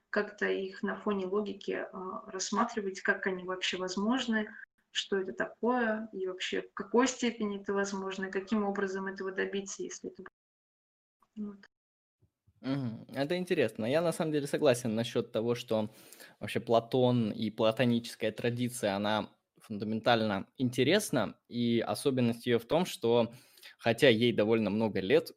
как-то 0.09 0.47
их 0.47 0.83
на 0.83 0.95
фоне 0.95 1.25
логики 1.27 1.85
а, 1.91 2.23
рассматривать, 2.31 3.01
как 3.01 3.27
они 3.27 3.43
вообще 3.43 3.77
возможны, 3.77 4.49
что 4.91 5.17
это 5.17 5.33
такое, 5.33 6.09
и 6.11 6.27
вообще 6.27 6.63
в 6.63 6.73
какой 6.73 7.07
степени 7.07 7.61
это 7.61 7.73
возможно, 7.73 8.25
и 8.25 8.31
каким 8.31 8.63
образом 8.63 9.07
этого 9.07 9.31
добиться, 9.31 9.83
если 9.83 10.11
это... 10.11 10.23
Это 12.61 13.37
интересно. 13.37 13.85
Я 13.85 14.01
на 14.01 14.11
самом 14.13 14.31
деле 14.31 14.47
согласен 14.47 14.95
насчет 14.95 15.31
того, 15.31 15.53
что 15.55 15.93
вообще 16.39 16.59
Платон 16.59 17.31
и 17.31 17.49
платоническая 17.49 18.31
традиция, 18.31 18.95
она 18.95 19.31
фундаментально 19.59 20.47
интересна, 20.57 21.37
и 21.49 21.79
особенность 21.85 22.45
ее 22.45 22.59
в 22.59 22.65
том, 22.65 22.85
что 22.85 23.33
хотя 23.77 24.09
ей 24.09 24.33
довольно 24.33 24.69
много 24.69 24.99
лет, 25.01 25.31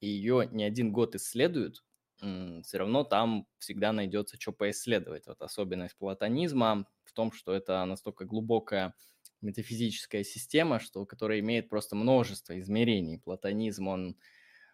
и 0.00 0.08
ее 0.08 0.48
не 0.52 0.64
один 0.64 0.92
год 0.92 1.14
исследуют, 1.16 1.84
все 2.18 2.78
равно 2.78 3.04
там 3.04 3.48
всегда 3.58 3.92
найдется 3.92 4.40
что 4.40 4.52
поисследовать. 4.52 5.26
Вот 5.26 5.42
особенность 5.42 5.96
платонизма 5.98 6.86
в 7.04 7.12
том, 7.12 7.32
что 7.32 7.54
это 7.54 7.84
настолько 7.84 8.24
глубокая 8.26 8.94
метафизическая 9.40 10.24
система, 10.24 10.80
что, 10.80 11.06
которая 11.06 11.40
имеет 11.40 11.68
просто 11.68 11.96
множество 11.96 12.58
измерений. 12.60 13.18
Платонизм, 13.20 13.88
он, 13.88 14.18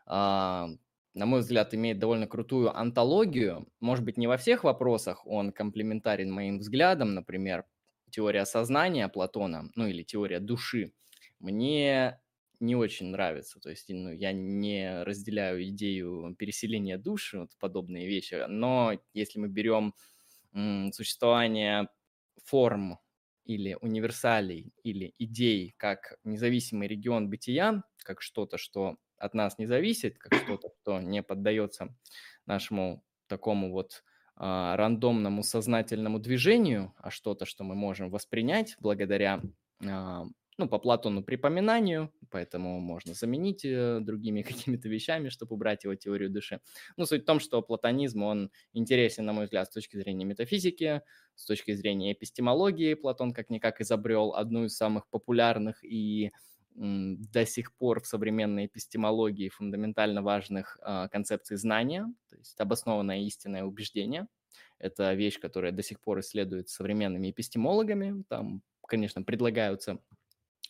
на 0.08 1.26
мой 1.26 1.40
взгляд, 1.40 1.74
имеет 1.74 1.98
довольно 1.98 2.26
крутую 2.26 2.76
антологию. 2.76 3.68
Может 3.80 4.04
быть, 4.04 4.16
не 4.16 4.26
во 4.26 4.36
всех 4.36 4.64
вопросах 4.64 5.26
он 5.26 5.52
комплементарен 5.52 6.30
моим 6.32 6.58
взглядам, 6.58 7.14
например, 7.14 7.64
теория 8.10 8.46
сознания 8.46 9.08
Платона, 9.08 9.70
ну 9.74 9.86
или 9.86 10.02
теория 10.02 10.40
души, 10.40 10.92
мне 11.40 12.20
не 12.60 12.74
очень 12.76 13.06
нравится. 13.08 13.60
То 13.60 13.70
есть 13.70 13.88
ну, 13.90 14.10
я 14.12 14.32
не 14.32 15.02
разделяю 15.04 15.62
идею 15.68 16.34
переселения 16.38 16.98
души, 16.98 17.40
вот 17.40 17.50
подобные 17.58 18.06
вещи. 18.08 18.44
Но 18.48 18.92
если 19.14 19.38
мы 19.38 19.48
берем 19.48 19.94
м, 20.54 20.92
существование 20.92 21.88
форм 22.44 22.98
или 23.44 23.76
универсалей, 23.80 24.72
или 24.82 25.14
идей 25.18 25.74
как 25.76 26.18
независимый 26.24 26.88
регион 26.88 27.30
бытия, 27.30 27.82
как 28.04 28.22
что-то, 28.22 28.58
что 28.58 28.96
от 29.18 29.34
нас 29.34 29.58
не 29.58 29.66
зависит, 29.66 30.18
как 30.18 30.34
что-то, 30.34 30.70
что 30.80 31.00
не 31.00 31.22
поддается 31.22 31.94
нашему 32.46 33.04
такому 33.26 33.72
вот 33.72 34.04
а, 34.36 34.76
рандомному 34.76 35.42
сознательному 35.42 36.18
движению, 36.18 36.94
а 36.98 37.10
что-то, 37.10 37.44
что 37.44 37.64
мы 37.64 37.74
можем 37.74 38.10
воспринять 38.10 38.76
благодаря 38.80 39.42
а, 39.84 40.26
ну, 40.58 40.68
по 40.68 40.78
Платону 40.78 41.22
припоминанию, 41.22 42.12
поэтому 42.30 42.80
можно 42.80 43.14
заменить 43.14 43.64
э, 43.64 44.00
другими 44.00 44.42
какими-то 44.76 44.88
вещами, 44.88 45.28
чтобы 45.28 45.54
убрать 45.54 45.84
его 45.84 45.94
теорию 45.94 46.30
души. 46.30 46.60
Ну, 46.96 47.06
суть 47.06 47.22
в 47.22 47.26
том, 47.26 47.38
что 47.38 47.62
платонизм, 47.62 48.24
он 48.24 48.50
интересен, 48.72 49.24
на 49.24 49.32
мой 49.32 49.44
взгляд, 49.44 49.68
с 49.68 49.74
точки 49.74 49.96
зрения 49.96 50.24
метафизики, 50.24 51.02
с 51.36 51.46
точки 51.46 51.72
зрения 51.72 52.12
эпистемологии. 52.12 52.94
Платон 52.94 53.32
как-никак 53.32 53.80
изобрел 53.80 54.34
одну 54.34 54.64
из 54.64 54.76
самых 54.76 55.08
популярных 55.08 55.84
и 55.84 56.32
до 56.78 57.44
сих 57.44 57.74
пор 57.74 58.00
в 58.00 58.06
современной 58.06 58.66
эпистемологии 58.66 59.48
фундаментально 59.48 60.22
важных 60.22 60.78
э, 60.80 61.08
концепций 61.10 61.56
знания, 61.56 62.06
то 62.30 62.36
есть 62.36 62.60
обоснованное 62.60 63.20
истинное 63.22 63.64
убеждение. 63.64 64.28
Это 64.78 65.12
вещь, 65.14 65.40
которая 65.40 65.72
до 65.72 65.82
сих 65.82 66.00
пор 66.00 66.20
исследуется 66.20 66.76
современными 66.76 67.30
эпистемологами. 67.30 68.22
Там, 68.28 68.62
конечно, 68.86 69.22
предлагаются 69.22 69.98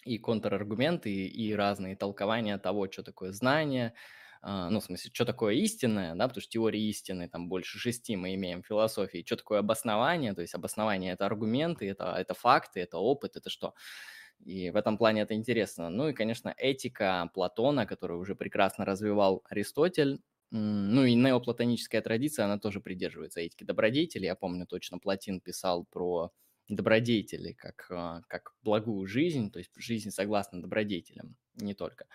и 0.04 0.16
контраргументы, 0.18 1.10
и, 1.10 1.26
и 1.26 1.54
разные 1.54 1.94
толкования 1.94 2.56
того, 2.58 2.90
что 2.90 3.02
такое 3.02 3.32
знание, 3.32 3.94
Uh, 4.40 4.68
ну, 4.70 4.78
в 4.78 4.84
смысле, 4.84 5.10
что 5.12 5.24
такое 5.24 5.54
истинное, 5.54 6.14
да, 6.14 6.28
потому 6.28 6.42
что 6.42 6.52
теории 6.52 6.88
истины 6.88 7.28
там 7.28 7.48
больше 7.48 7.76
шести 7.80 8.14
мы 8.14 8.36
имеем 8.36 8.62
философии, 8.62 9.24
что 9.26 9.34
такое 9.34 9.58
обоснование, 9.58 10.32
то 10.32 10.42
есть 10.42 10.54
обоснование– 10.54 11.12
это 11.14 11.26
аргументы, 11.26 11.90
это, 11.90 12.14
это 12.16 12.34
факты, 12.34 12.78
это 12.78 12.98
опыт, 12.98 13.34
это 13.34 13.50
что. 13.50 13.74
И 14.44 14.70
в 14.70 14.76
этом 14.76 14.96
плане 14.98 15.22
это 15.22 15.34
интересно. 15.34 15.90
Ну 15.90 16.08
и, 16.08 16.12
конечно, 16.12 16.54
этика 16.56 17.30
Платона, 17.34 17.86
которую 17.86 18.20
уже 18.20 18.34
прекрасно 18.34 18.84
развивал 18.84 19.42
Аристотель, 19.48 20.20
ну 20.50 21.04
и 21.04 21.14
неоплатоническая 21.14 22.00
традиция, 22.00 22.46
она 22.46 22.58
тоже 22.58 22.80
придерживается 22.80 23.40
этики 23.40 23.64
добродетели. 23.64 24.24
Я 24.24 24.34
помню 24.34 24.66
точно, 24.66 24.98
Платин 24.98 25.40
писал 25.40 25.84
про 25.84 26.30
добродетели, 26.68 27.52
как, 27.52 27.86
а, 27.90 28.22
как 28.28 28.54
благую 28.62 29.06
жизнь, 29.06 29.50
то 29.50 29.58
есть 29.58 29.72
жизнь 29.76 30.10
согласно 30.10 30.60
добродетелям, 30.60 31.36
не 31.54 31.74
только. 31.74 32.06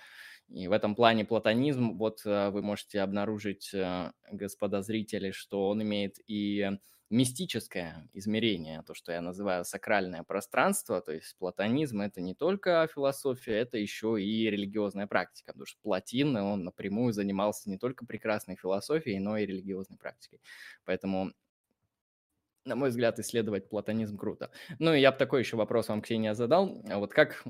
И 0.49 0.67
в 0.67 0.71
этом 0.71 0.95
плане 0.95 1.25
платонизм, 1.25 1.97
вот 1.97 2.21
а, 2.25 2.51
вы 2.51 2.61
можете 2.61 3.01
обнаружить, 3.01 3.71
а, 3.73 4.13
господа 4.31 4.81
зрители, 4.81 5.31
что 5.31 5.69
он 5.69 5.81
имеет 5.83 6.17
и 6.27 6.71
мистическое 7.13 8.09
измерение, 8.13 8.81
то, 8.81 8.93
что 8.93 9.11
я 9.11 9.21
называю 9.21 9.65
сакральное 9.65 10.23
пространство, 10.23 10.99
то 10.99 11.11
есть 11.11 11.35
платонизм– 11.37 12.01
это 12.01 12.21
не 12.21 12.33
только 12.33 12.87
философия, 12.93 13.59
это 13.59 13.77
еще 13.77 14.21
и 14.21 14.49
религиозная 14.49 15.05
практика, 15.05 15.53
потому 15.53 15.67
что 15.67 15.79
Платин, 15.81 16.35
он 16.35 16.63
напрямую 16.63 17.13
занимался 17.13 17.69
не 17.69 17.77
только 17.77 18.05
прекрасной 18.05 18.55
философией, 18.55 19.19
но 19.19 19.37
и 19.37 19.45
религиозной 19.45 19.97
практикой. 19.97 20.41
Поэтому 20.85 21.33
на 22.65 22.75
мой 22.75 22.89
взгляд, 22.89 23.19
исследовать 23.19 23.67
платонизм 23.69 24.17
круто. 24.17 24.49
Ну 24.79 24.93
и 24.93 25.01
я 25.01 25.11
бы 25.11 25.17
такой 25.17 25.41
еще 25.41 25.57
вопрос 25.57 25.89
вам, 25.89 26.01
Ксения, 26.01 26.33
задал. 26.33 26.81
А 26.89 26.97
вот 26.97 27.13
как, 27.13 27.43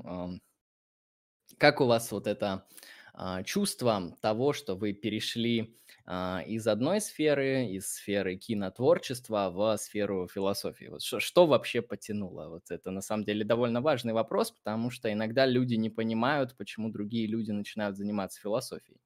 как 1.56 1.80
у 1.80 1.86
вас 1.86 2.10
вот 2.10 2.26
это 2.26 2.66
а, 3.12 3.44
чувство 3.44 4.16
того, 4.20 4.52
что 4.52 4.74
вы 4.74 4.92
перешли 4.92 5.78
из 6.06 6.66
одной 6.66 7.00
сферы, 7.00 7.66
из 7.66 7.94
сферы 7.94 8.36
кинотворчества 8.36 9.50
в 9.50 9.76
сферу 9.78 10.28
философии? 10.28 10.86
Вот 10.86 11.02
что, 11.02 11.18
что 11.18 11.46
вообще 11.46 11.80
потянуло? 11.80 12.48
Вот 12.48 12.70
это 12.70 12.90
на 12.90 13.00
самом 13.00 13.24
деле 13.24 13.44
довольно 13.44 13.80
важный 13.80 14.12
вопрос, 14.12 14.50
потому 14.50 14.90
что 14.90 15.10
иногда 15.10 15.46
люди 15.46 15.76
не 15.76 15.88
понимают, 15.88 16.56
почему 16.56 16.90
другие 16.90 17.26
люди 17.26 17.52
начинают 17.52 17.96
заниматься 17.96 18.38
философией. 18.40 19.00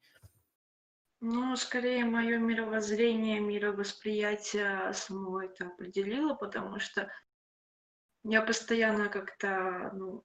Ну, 1.21 1.57
скорее, 1.57 2.05
мое 2.05 2.39
мировоззрение, 2.39 3.41
мировосприятие 3.41 4.93
само 4.93 5.43
это 5.43 5.67
определило, 5.67 6.35
потому 6.35 6.79
что 6.79 7.11
я 8.25 8.43
постоянно 8.43 9.09
как-то 9.09 9.91
ну, 9.95 10.25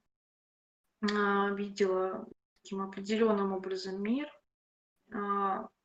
а, 1.01 1.49
видела 1.51 2.27
таким 2.61 2.81
определенным 2.81 3.53
образом 3.53 4.01
мир. 4.01 4.27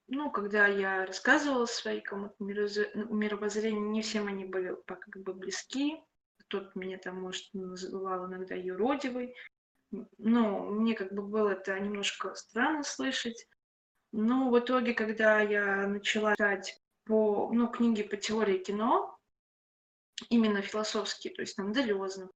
Ну, 0.09 0.31
когда 0.31 0.67
я 0.67 1.05
рассказывала 1.05 1.67
свои 1.67 2.01
кому-то 2.01 2.35
мировоззрения, 2.41 3.79
не 3.79 4.01
всем 4.01 4.27
они 4.27 4.47
были 4.47 4.75
как 4.87 5.23
бы 5.23 5.35
близки. 5.35 6.03
Тот 6.49 6.75
меня 6.75 6.97
там, 6.97 7.21
может, 7.21 7.53
называл 7.53 8.27
иногда 8.27 8.55
юродивой. 8.55 9.35
Ну, 9.91 10.65
мне 10.71 10.95
как 10.95 11.13
бы 11.13 11.23
было 11.23 11.51
это 11.51 11.79
немножко 11.79 12.35
странно 12.35 12.85
слышать. 12.85 13.47
Ну, 14.13 14.51
в 14.51 14.59
итоге, 14.59 14.95
когда 14.95 15.41
я 15.41 15.87
начала 15.87 16.33
читать 16.33 16.81
по, 17.05 17.51
ну, 17.53 17.69
книги 17.69 18.03
по 18.03 18.17
теории 18.17 18.59
кино, 18.59 19.19
именно 20.31 20.63
философские, 20.63 21.35
то 21.35 21.43
есть 21.43 21.57
там 21.57 21.73
Делезно, 21.73 22.31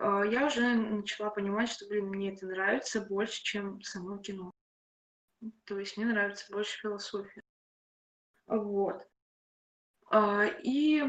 а, 0.00 0.24
я 0.24 0.46
уже 0.46 0.74
начала 0.74 1.30
понимать, 1.30 1.70
что, 1.70 1.86
блин, 1.88 2.06
мне 2.06 2.32
это 2.32 2.46
нравится 2.46 3.02
больше, 3.02 3.42
чем 3.42 3.82
само 3.82 4.18
кино. 4.18 4.50
То 5.64 5.78
есть 5.78 5.96
мне 5.96 6.06
нравится 6.06 6.52
больше 6.52 6.78
философия. 6.78 7.42
Вот. 8.46 9.06
А, 10.10 10.44
и, 10.44 11.02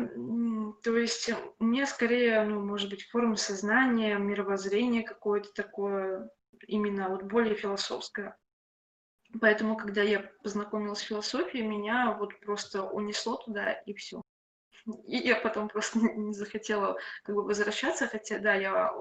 то 0.81 0.97
есть, 0.97 1.29
мне 1.59 1.85
скорее, 1.85 2.43
ну, 2.45 2.61
может 2.61 2.89
быть, 2.89 3.03
форма 3.09 3.35
сознания, 3.35 4.17
мировоззрение 4.17 5.03
какое-то 5.03 5.51
такое, 5.53 6.29
именно 6.67 7.09
вот 7.09 7.23
более 7.23 7.55
философское. 7.55 8.37
Поэтому, 9.41 9.75
когда 9.75 10.01
я 10.03 10.31
познакомилась 10.43 10.99
с 10.99 11.03
философией, 11.03 11.67
меня 11.67 12.15
вот 12.17 12.39
просто 12.39 12.83
унесло 12.83 13.37
туда, 13.37 13.73
и 13.73 13.93
все. 13.93 14.21
И 15.05 15.17
я 15.17 15.35
потом 15.35 15.69
просто 15.69 15.99
не 16.15 16.33
захотела 16.33 16.97
как 17.23 17.35
бы 17.35 17.43
возвращаться, 17.43 18.07
хотя, 18.07 18.39
да, 18.39 18.53
я 18.53 18.93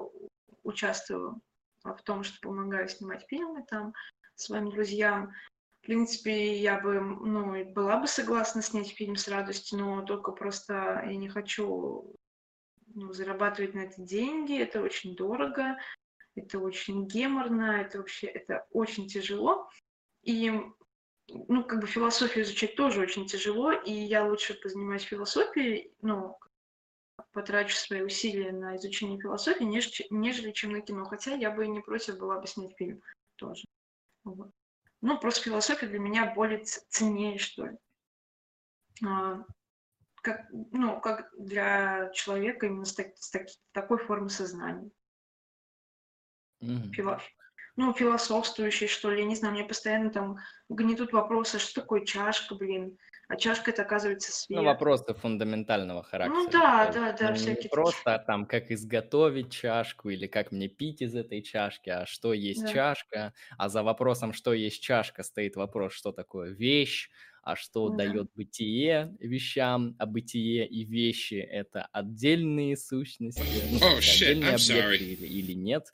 участвую 0.63 1.41
в 1.85 2.03
том, 2.03 2.23
что 2.23 2.41
помогаю 2.41 2.89
снимать 2.89 3.27
фильмы 3.29 3.65
там 3.69 3.93
своим 4.35 4.71
друзьям. 4.71 5.33
В 5.81 5.87
принципе, 5.87 6.57
я 6.59 6.81
бы, 6.81 7.01
ну, 7.01 7.73
была 7.73 7.99
бы 7.99 8.07
согласна 8.07 8.63
снять 8.63 8.91
фильм 8.91 9.17
с 9.17 9.27
радостью, 9.29 9.79
но 9.79 10.03
только 10.03 10.33
просто 10.33 11.03
я 11.05 11.17
не 11.17 11.29
хочу 11.29 12.15
ну, 12.95 13.13
зарабатывать 13.13 13.75
на 13.75 13.81
это 13.81 14.01
деньги, 14.01 14.59
это 14.59 14.81
очень 14.81 15.17
дорого, 15.17 15.77
это 16.37 16.59
очень 16.59 17.07
геморно, 17.07 17.81
это 17.81 17.99
вообще, 17.99 18.29
это 18.29 18.67
очень 18.71 19.09
тяжело. 19.09 19.69
И 20.23 20.53
ну, 21.29 21.65
как 21.65 21.81
бы 21.81 21.87
философию 21.87 22.45
изучать 22.45 22.77
тоже 22.77 23.01
очень 23.01 23.27
тяжело, 23.27 23.73
и 23.73 23.93
я 23.93 24.25
лучше 24.25 24.55
позанимаюсь 24.55 25.03
философией, 25.03 25.93
ну, 26.01 26.39
потрачу 27.33 27.77
свои 27.77 28.03
усилия 28.03 28.53
на 28.53 28.77
изучение 28.77 29.21
философии, 29.21 29.65
нежели, 29.65 30.07
нежели 30.11 30.53
чем 30.53 30.73
на 30.73 30.81
кино. 30.81 31.05
Хотя 31.05 31.35
я 31.35 31.51
бы 31.51 31.67
не 31.67 31.81
против 31.81 32.19
была 32.19 32.39
бы 32.39 32.47
снять 32.47 32.77
фильм 32.77 33.03
тоже. 33.37 33.65
Вот. 34.25 34.51
Ну, 35.01 35.19
просто 35.19 35.43
философия 35.43 35.87
для 35.87 35.99
меня 35.99 36.33
более 36.35 36.65
ценнее, 36.65 37.39
что 37.39 37.67
ли. 37.67 37.77
А, 39.05 39.45
как, 40.23 40.47
ну, 40.51 41.01
как 41.01 41.29
для 41.37 42.11
человека 42.11 42.67
именно 42.67 42.85
с, 42.85 42.95
так, 42.95 43.17
с 43.17 43.31
так, 43.31 43.47
такой 43.73 43.99
формы 43.99 44.31
сознания. 44.31 44.91
Mm-hmm. 46.63 46.93
Философия 46.93 47.43
ну, 47.77 47.93
философствующий, 47.95 48.87
что 48.87 49.11
ли, 49.11 49.21
я 49.21 49.25
не 49.27 49.35
знаю, 49.35 49.55
мне 49.55 49.65
постоянно 49.65 50.11
там 50.11 50.37
гнетут 50.69 51.13
вопросы, 51.13 51.59
что 51.59 51.81
такое 51.81 52.05
чашка, 52.05 52.55
блин, 52.55 52.99
а 53.29 53.37
чашка 53.37 53.71
это 53.71 53.83
оказывается 53.83 54.31
ну, 54.31 54.35
свет. 54.35 54.59
Ну, 54.59 54.65
вопросы 54.65 55.15
фундаментального 55.15 56.03
характера. 56.03 56.37
Ну 56.37 56.51
да, 56.51 56.91
да, 56.93 57.13
да, 57.13 57.31
ну, 57.31 57.35
всякие. 57.35 57.63
Не 57.65 57.69
просто 57.69 58.23
там, 58.27 58.47
как 58.47 58.71
изготовить 58.71 59.51
чашку 59.51 60.11
или 60.11 60.27
как 60.27 60.53
мне 60.53 60.69
пить 60.69 61.03
из 61.03 61.15
этой 61.15 61.43
чашки, 61.43 61.91
а 61.91 62.07
что 62.07 62.33
есть 62.33 62.63
да. 62.63 62.73
чашка, 62.73 63.33
а 63.57 63.69
за 63.69 63.83
вопросом, 63.83 64.33
что 64.33 64.53
есть 64.53 64.83
чашка, 64.83 65.23
стоит 65.23 65.57
вопрос, 65.57 65.93
что 65.93 66.13
такое 66.13 66.51
вещь, 66.51 67.11
а 67.43 67.57
что 67.57 67.89
да. 67.89 68.05
дает 68.05 68.31
бытие 68.35 69.17
вещам, 69.19 69.97
а 69.99 70.07
бытие 70.07 70.67
и 70.67 70.85
вещи 70.85 71.35
это 71.35 71.89
отдельные 71.93 72.77
сущности, 72.77 73.43
ну, 73.73 73.79
oh, 73.79 73.99
shit, 73.99 74.33
отдельные 74.33 74.55
объекты 74.55 75.05
или, 75.05 75.27
или 75.27 75.53
нет. 75.53 75.93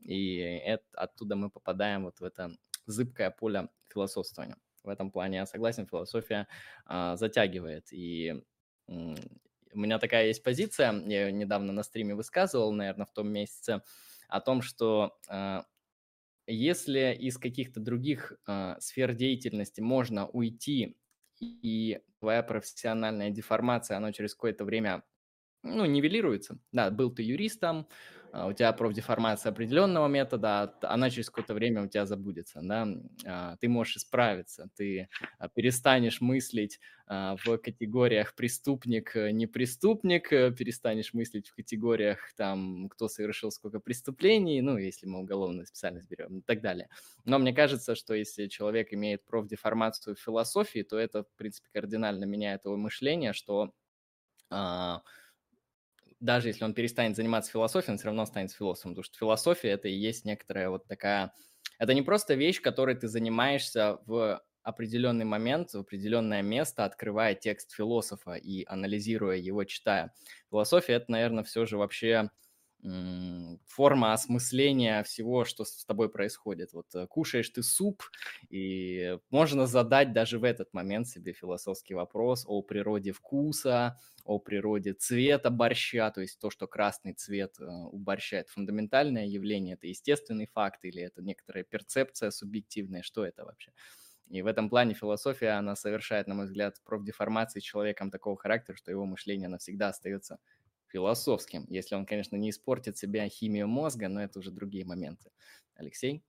И 0.00 0.36
это, 0.36 0.84
оттуда 0.94 1.36
мы 1.36 1.50
попадаем 1.50 2.04
вот 2.04 2.18
в 2.18 2.24
это 2.24 2.56
зыбкое 2.86 3.30
поле 3.30 3.68
философствования. 3.92 4.56
В 4.84 4.88
этом 4.88 5.10
плане 5.10 5.38
я 5.38 5.46
согласен, 5.46 5.86
философия 5.86 6.48
а, 6.86 7.16
затягивает. 7.16 7.92
И 7.92 8.42
у 8.86 9.78
меня 9.78 9.98
такая 9.98 10.26
есть 10.28 10.42
позиция, 10.42 10.92
я 11.06 11.26
ее 11.26 11.32
недавно 11.32 11.72
на 11.72 11.82
стриме 11.82 12.14
высказывал, 12.14 12.72
наверное, 12.72 13.06
в 13.06 13.12
том 13.12 13.28
месяце, 13.28 13.82
о 14.28 14.40
том, 14.40 14.62
что 14.62 15.18
а, 15.28 15.64
если 16.46 17.14
из 17.14 17.38
каких-то 17.38 17.80
других 17.80 18.32
а, 18.46 18.78
сфер 18.80 19.14
деятельности 19.14 19.80
можно 19.80 20.26
уйти, 20.28 20.96
и 21.40 22.00
твоя 22.18 22.42
профессиональная 22.42 23.30
деформация, 23.30 23.96
она 23.96 24.12
через 24.12 24.34
какое-то 24.34 24.64
время 24.64 25.04
ну, 25.62 25.84
нивелируется. 25.86 26.58
Да, 26.72 26.90
был 26.90 27.14
ты 27.14 27.22
юристом, 27.22 27.88
у 28.32 28.52
тебя 28.52 28.72
профдеформация 28.72 29.50
определенного 29.50 30.06
метода, 30.08 30.74
она 30.82 31.10
через 31.10 31.28
какое-то 31.28 31.54
время 31.54 31.82
у 31.82 31.88
тебя 31.88 32.06
забудется, 32.06 32.60
да, 32.62 32.86
а, 33.26 33.56
ты 33.56 33.68
можешь 33.68 33.96
исправиться, 33.96 34.68
ты 34.76 35.08
а, 35.38 35.48
перестанешь 35.48 36.20
мыслить 36.20 36.80
в 37.08 37.56
категориях 37.56 38.34
преступник, 38.34 39.16
э, 39.16 39.30
не 39.30 39.46
преступник, 39.46 40.30
э, 40.30 40.52
перестанешь 40.52 41.14
мыслить 41.14 41.48
в 41.48 41.54
категориях 41.54 42.18
там, 42.36 42.90
кто 42.90 43.08
совершил 43.08 43.50
сколько 43.50 43.80
преступлений, 43.80 44.60
ну, 44.60 44.76
если 44.76 45.06
мы 45.06 45.20
уголовную 45.20 45.64
специальность 45.64 46.06
берем 46.10 46.40
и 46.40 46.42
так 46.42 46.60
далее. 46.60 46.90
Но 47.24 47.38
мне 47.38 47.54
кажется, 47.54 47.94
что 47.94 48.12
если 48.12 48.46
человек 48.48 48.92
имеет 48.92 49.24
профдеформацию 49.24 50.16
в 50.16 50.20
философии, 50.20 50.82
то 50.82 50.98
это, 50.98 51.24
в 51.24 51.34
принципе, 51.36 51.68
кардинально 51.72 52.24
меняет 52.26 52.66
его 52.66 52.76
мышление, 52.76 53.32
что 53.32 53.72
даже 56.20 56.48
если 56.48 56.64
он 56.64 56.74
перестанет 56.74 57.16
заниматься 57.16 57.50
философией, 57.50 57.92
он 57.92 57.98
все 57.98 58.06
равно 58.06 58.22
останется 58.22 58.56
философом, 58.56 58.92
потому 58.92 59.04
что 59.04 59.18
философия– 59.18 59.68
это 59.70 59.88
и 59.88 59.92
есть 59.94 60.24
некоторая 60.24 60.70
вот 60.70 60.86
такая… 60.86 61.32
Это 61.78 61.94
не 61.94 62.02
просто 62.02 62.34
вещь, 62.34 62.60
которой 62.60 62.96
ты 62.96 63.08
занимаешься 63.08 63.98
в 64.06 64.42
определенный 64.62 65.24
момент, 65.24 65.72
в 65.72 65.78
определенное 65.78 66.42
место, 66.42 66.84
открывая 66.84 67.34
текст 67.34 67.72
философа 67.72 68.34
и 68.34 68.64
анализируя 68.66 69.36
его, 69.36 69.64
читая. 69.64 70.12
Философия– 70.50 70.92
это, 70.94 71.10
наверное, 71.10 71.44
все 71.44 71.64
же 71.66 71.78
вообще 71.78 72.30
форма 72.80 74.12
осмысления 74.12 75.02
всего, 75.02 75.44
что 75.44 75.64
с 75.64 75.84
тобой 75.84 76.08
происходит. 76.08 76.72
Вот 76.72 76.94
э, 76.94 77.06
кушаешь 77.08 77.50
ты 77.50 77.62
суп, 77.62 78.04
и 78.50 79.18
можно 79.30 79.66
задать 79.66 80.12
даже 80.12 80.38
в 80.38 80.44
этот 80.44 80.72
момент 80.72 81.08
себе 81.08 81.32
философский 81.32 81.94
вопрос 81.94 82.44
о 82.46 82.62
природе 82.62 83.10
вкуса, 83.12 83.98
о 84.24 84.38
природе 84.38 84.92
цвета 84.92 85.50
борща, 85.50 86.10
то 86.10 86.20
есть 86.20 86.38
то, 86.38 86.50
что 86.50 86.68
красный 86.68 87.14
цвет 87.14 87.56
э, 87.58 87.64
у 87.64 87.98
борща– 87.98 88.36
это 88.38 88.52
фундаментальное 88.52 89.26
явление, 89.26 89.74
это 89.74 89.88
естественный 89.88 90.46
факт 90.46 90.84
или 90.84 91.02
это 91.02 91.20
некоторая 91.20 91.64
перцепция 91.64 92.30
субъективная, 92.30 93.02
что 93.02 93.24
это 93.24 93.44
вообще? 93.44 93.72
И 94.30 94.42
в 94.42 94.46
этом 94.46 94.68
плане 94.68 94.94
философия, 94.94 95.50
она 95.50 95.74
совершает, 95.74 96.26
на 96.26 96.34
мой 96.34 96.46
взгляд, 96.46 96.76
профдеформации 96.84 97.60
человеком 97.60 98.10
такого 98.10 98.36
характера, 98.36 98.76
что 98.76 98.90
его 98.90 99.06
мышление 99.06 99.48
навсегда 99.48 99.88
остается 99.88 100.38
философским, 100.88 101.66
если 101.68 101.94
он, 101.94 102.06
конечно, 102.06 102.36
не 102.36 102.50
испортит 102.50 102.98
себе 102.98 103.28
химию 103.28 103.68
мозга, 103.68 104.08
но 104.08 104.22
это 104.22 104.38
уже 104.38 104.50
другие 104.50 104.84
моменты. 104.84 105.30
Алексей? 105.74 106.22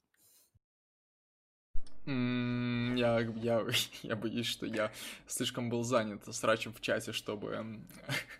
Я, 2.06 3.20
я, 3.20 3.66
я 4.04 4.16
боюсь, 4.16 4.48
что 4.48 4.66
я 4.66 4.92
слишком 5.28 5.70
был 5.70 5.84
занят 5.84 6.24
срачем 6.34 6.74
в 6.74 6.82
чате, 6.82 7.12
чтобы 7.12 7.82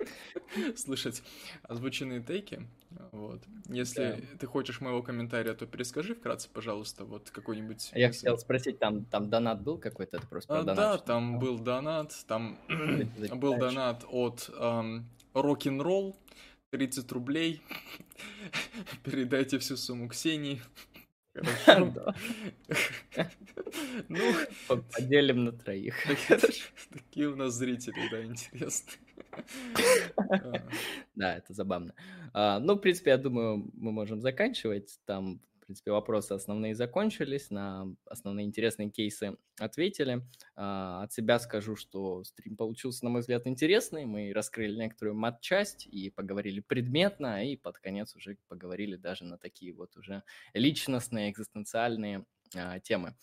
слышать 0.76 1.22
озвученные 1.64 2.22
тейки. 2.22 2.68
Вот. 3.12 3.44
Если 3.68 4.28
ты 4.40 4.48
хочешь 4.48 4.82
моего 4.82 5.04
комментария, 5.04 5.54
то 5.54 5.68
перескажи 5.68 6.16
вкратце, 6.16 6.50
пожалуйста, 6.52 7.06
вот 7.06 7.30
какой-нибудь... 7.30 7.92
Я 7.94 8.08
хотел 8.08 8.38
спросить, 8.38 8.80
там, 8.80 9.06
там 9.06 9.30
донат 9.30 9.62
был 9.62 9.78
какой-то? 9.78 10.20
Просто 10.28 10.60
а, 10.60 10.64
донат, 10.64 10.78
Да, 10.78 10.98
там 10.98 11.38
был 11.38 11.60
донат, 11.60 12.16
там 12.28 12.58
был 13.36 13.58
донат 13.58 14.04
от 14.10 14.50
эм, 14.58 15.08
рок-н-ролл, 15.34 16.16
30 16.72 17.12
рублей. 17.12 17.62
Передайте 19.04 19.60
всю 19.60 19.78
сумму 19.78 20.08
Ксении. 20.10 20.62
Хорошо. 21.66 22.14
Ну, 24.08 24.20
поделим 24.68 25.44
на 25.46 25.52
троих. 25.52 25.96
Такие 26.92 27.28
у 27.28 27.36
нас 27.36 27.54
зрители, 27.54 28.10
да, 28.10 28.24
интересные. 28.24 28.98
Да, 31.16 31.38
это 31.38 31.54
забавно. 31.54 31.94
А, 32.34 32.60
ну, 32.60 32.74
в 32.74 32.80
принципе, 32.80 33.12
я 33.12 33.18
думаю, 33.18 33.70
мы 33.74 33.92
можем 33.92 34.22
заканчивать. 34.22 35.00
Там 35.06 35.40
принципе, 35.70 35.92
вопросы 35.92 36.32
основные 36.34 36.74
закончились, 36.74 37.52
на 37.52 37.96
основные 38.06 38.48
интересные 38.48 38.90
кейсы 38.90 39.38
ответили. 39.60 40.24
А, 40.56 41.04
от 41.04 41.14
себя 41.14 41.38
скажу, 41.38 41.76
что 41.76 42.24
стрим 42.24 42.58
получился, 42.58 43.06
на 43.06 43.12
мой 43.12 43.22
взгляд, 43.22 43.46
интересный. 43.46 44.06
Мы 44.06 44.34
раскрыли 44.34 44.76
некоторую 44.76 45.16
мат-часть 45.16 45.86
и 45.86 46.10
поговорили 46.10 46.60
предметно, 46.60 47.46
и 47.48 47.56
под 47.56 47.78
конец 47.78 48.16
уже 48.16 48.40
поговорили 48.48 48.96
даже 48.96 49.26
на 49.26 49.38
такие 49.38 49.72
вот 49.72 49.96
уже 49.96 50.24
личностные, 50.56 51.30
экзистенциальные 51.30 52.26
а, 52.56 52.80
темы. 52.80 53.16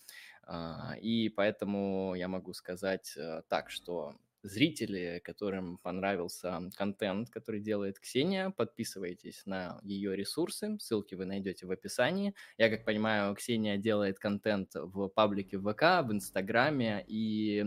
А, 0.45 0.95
и 1.01 1.29
поэтому 1.29 2.15
я 2.15 2.29
могу 2.29 2.53
сказать 2.53 3.13
э, 3.17 3.43
так, 3.49 3.71
что 3.71 4.15
зрители, 4.47 5.21
которым 5.25 5.79
понравился 5.79 6.71
контент, 6.77 7.31
который 7.31 7.61
делает 7.61 7.99
Ксения, 7.99 8.51
подписывайтесь 8.51 9.43
на 9.47 9.79
ее 9.83 10.17
ресурсы, 10.17 10.79
ссылки 10.81 11.15
вы 11.15 11.25
найдете 11.25 11.67
в 11.67 11.71
описании. 11.71 12.35
Я 12.59 12.71
как 12.71 12.85
понимаю, 12.85 13.35
Ксения 13.35 13.77
делает 13.77 14.19
контент 14.19 14.71
в 14.75 15.09
паблике 15.09 15.59
в 15.59 15.73
ВК, 15.73 16.07
в 16.07 16.13
Инстаграме 16.13 17.05
и 17.07 17.65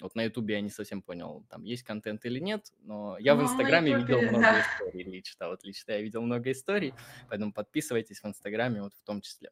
Вот 0.00 0.14
на 0.14 0.22
Ютубе 0.24 0.54
я 0.54 0.60
не 0.60 0.70
совсем 0.70 1.02
понял, 1.02 1.44
там 1.50 1.64
есть 1.64 1.82
контент 1.82 2.24
или 2.24 2.40
нет, 2.40 2.72
но 2.80 3.18
я 3.18 3.34
в 3.34 3.38
Ну, 3.38 3.44
на 3.44 3.46
Инстаграме 3.48 3.96
видел 3.96 4.20
Ютубе, 4.20 4.30
много 4.30 4.42
да. 4.42 4.60
историй 4.60 5.02
лично. 5.04 5.48
Вот 5.48 5.64
лично 5.64 5.92
я 5.92 6.00
видел 6.00 6.22
много 6.22 6.50
историй, 6.50 6.94
поэтому 7.28 7.52
подписывайтесь 7.52 8.20
в 8.22 8.26
Инстаграме 8.26 8.82
вот 8.82 8.94
в 8.94 9.02
том 9.04 9.20
числе. 9.20 9.50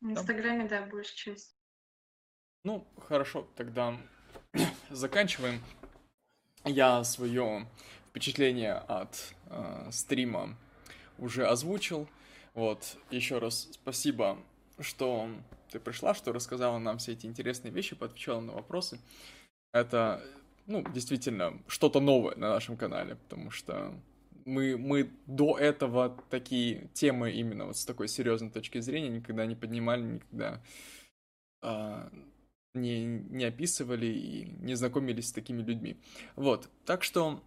В 0.00 0.10
Инстаграме, 0.10 0.68
да, 0.68 0.84
большая 0.86 1.16
часть. 1.16 1.56
Ну, 2.62 2.86
хорошо, 2.98 3.48
тогда 3.56 3.98
заканчиваем. 4.90 5.60
Я 6.64 7.04
свое 7.04 7.66
впечатление 8.10 8.74
от 8.74 9.34
э, 9.46 9.88
стрима 9.90 10.56
уже 11.18 11.46
озвучил. 11.46 12.08
Вот, 12.54 12.96
еще 13.10 13.38
раз 13.38 13.68
спасибо, 13.72 14.38
что 14.78 15.28
ты 15.70 15.80
пришла, 15.80 16.14
что 16.14 16.32
рассказала 16.32 16.78
нам 16.78 16.98
все 16.98 17.12
эти 17.12 17.26
интересные 17.26 17.72
вещи, 17.72 17.96
поотвечала 17.96 18.40
на 18.40 18.52
вопросы. 18.52 19.00
Это, 19.72 20.22
ну, 20.66 20.84
действительно, 20.92 21.60
что-то 21.66 22.00
новое 22.00 22.36
на 22.36 22.50
нашем 22.50 22.76
канале, 22.76 23.16
потому 23.16 23.50
что 23.50 23.92
мы, 24.44 24.76
мы 24.76 25.10
до 25.26 25.58
этого 25.58 26.16
такие 26.30 26.88
темы 26.92 27.32
именно 27.32 27.66
вот 27.66 27.76
с 27.76 27.84
такой 27.84 28.06
серьезной 28.06 28.50
точки 28.50 28.78
зрения 28.80 29.08
никогда 29.08 29.46
не 29.46 29.56
поднимали, 29.56 30.02
никогда 30.02 30.62
а, 31.60 32.08
не, 32.74 33.04
не 33.04 33.44
описывали 33.44 34.06
и 34.06 34.44
не 34.60 34.74
знакомились 34.74 35.28
с 35.28 35.32
такими 35.32 35.62
людьми. 35.62 35.96
Вот, 36.36 36.68
так 36.84 37.02
что, 37.04 37.42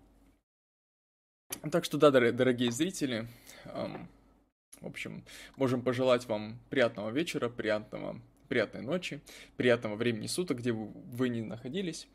так 1.71 1.85
что 1.85 1.97
да, 1.97 2.09
дор- 2.09 2.31
дорогие 2.31 2.71
зрители, 2.71 3.27
эм, 3.65 4.07
в 4.79 4.87
общем, 4.87 5.23
можем 5.57 5.81
пожелать 5.81 6.25
вам 6.27 6.59
приятного 6.69 7.09
вечера, 7.11 7.49
приятного, 7.49 8.19
приятной 8.47 8.81
ночи, 8.81 9.21
приятного 9.57 9.95
времени 9.95 10.27
суток, 10.27 10.59
где 10.59 10.71
вы, 10.71 10.87
вы 10.87 11.29
не 11.29 11.41
находились. 11.41 12.07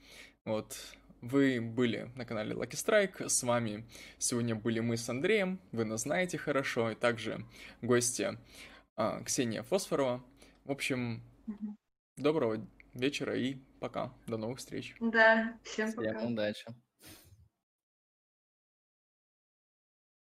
Вот, 0.45 0.77
вы 1.21 1.61
были 1.61 2.11
на 2.17 2.25
канале 2.25 2.55
Lucky 2.55 2.73
Strike, 2.73 3.29
с 3.29 3.43
вами 3.43 3.85
сегодня 4.19 4.55
были 4.55 4.81
мы 4.81 4.97
с 4.97 5.09
Андреем, 5.09 5.61
вы 5.71 5.85
нас 5.85 6.03
знаете 6.03 6.39
хорошо, 6.39 6.91
и 6.91 6.95
также 6.95 7.45
гости 7.83 8.39
а, 8.97 9.23
Ксения 9.23 9.63
Фосфорова. 9.63 10.25
В 10.65 10.73
общем, 10.73 11.23
доброго 12.17 12.67
вечера 12.95 13.37
и 13.37 13.57
пока. 13.81 14.12
До 14.27 14.37
новых 14.37 14.59
встреч. 14.59 14.97
Да, 15.01 15.59
всем 15.65 15.91
Всем 15.91 16.15
пока. 16.15 16.27
удачи. 16.27 16.65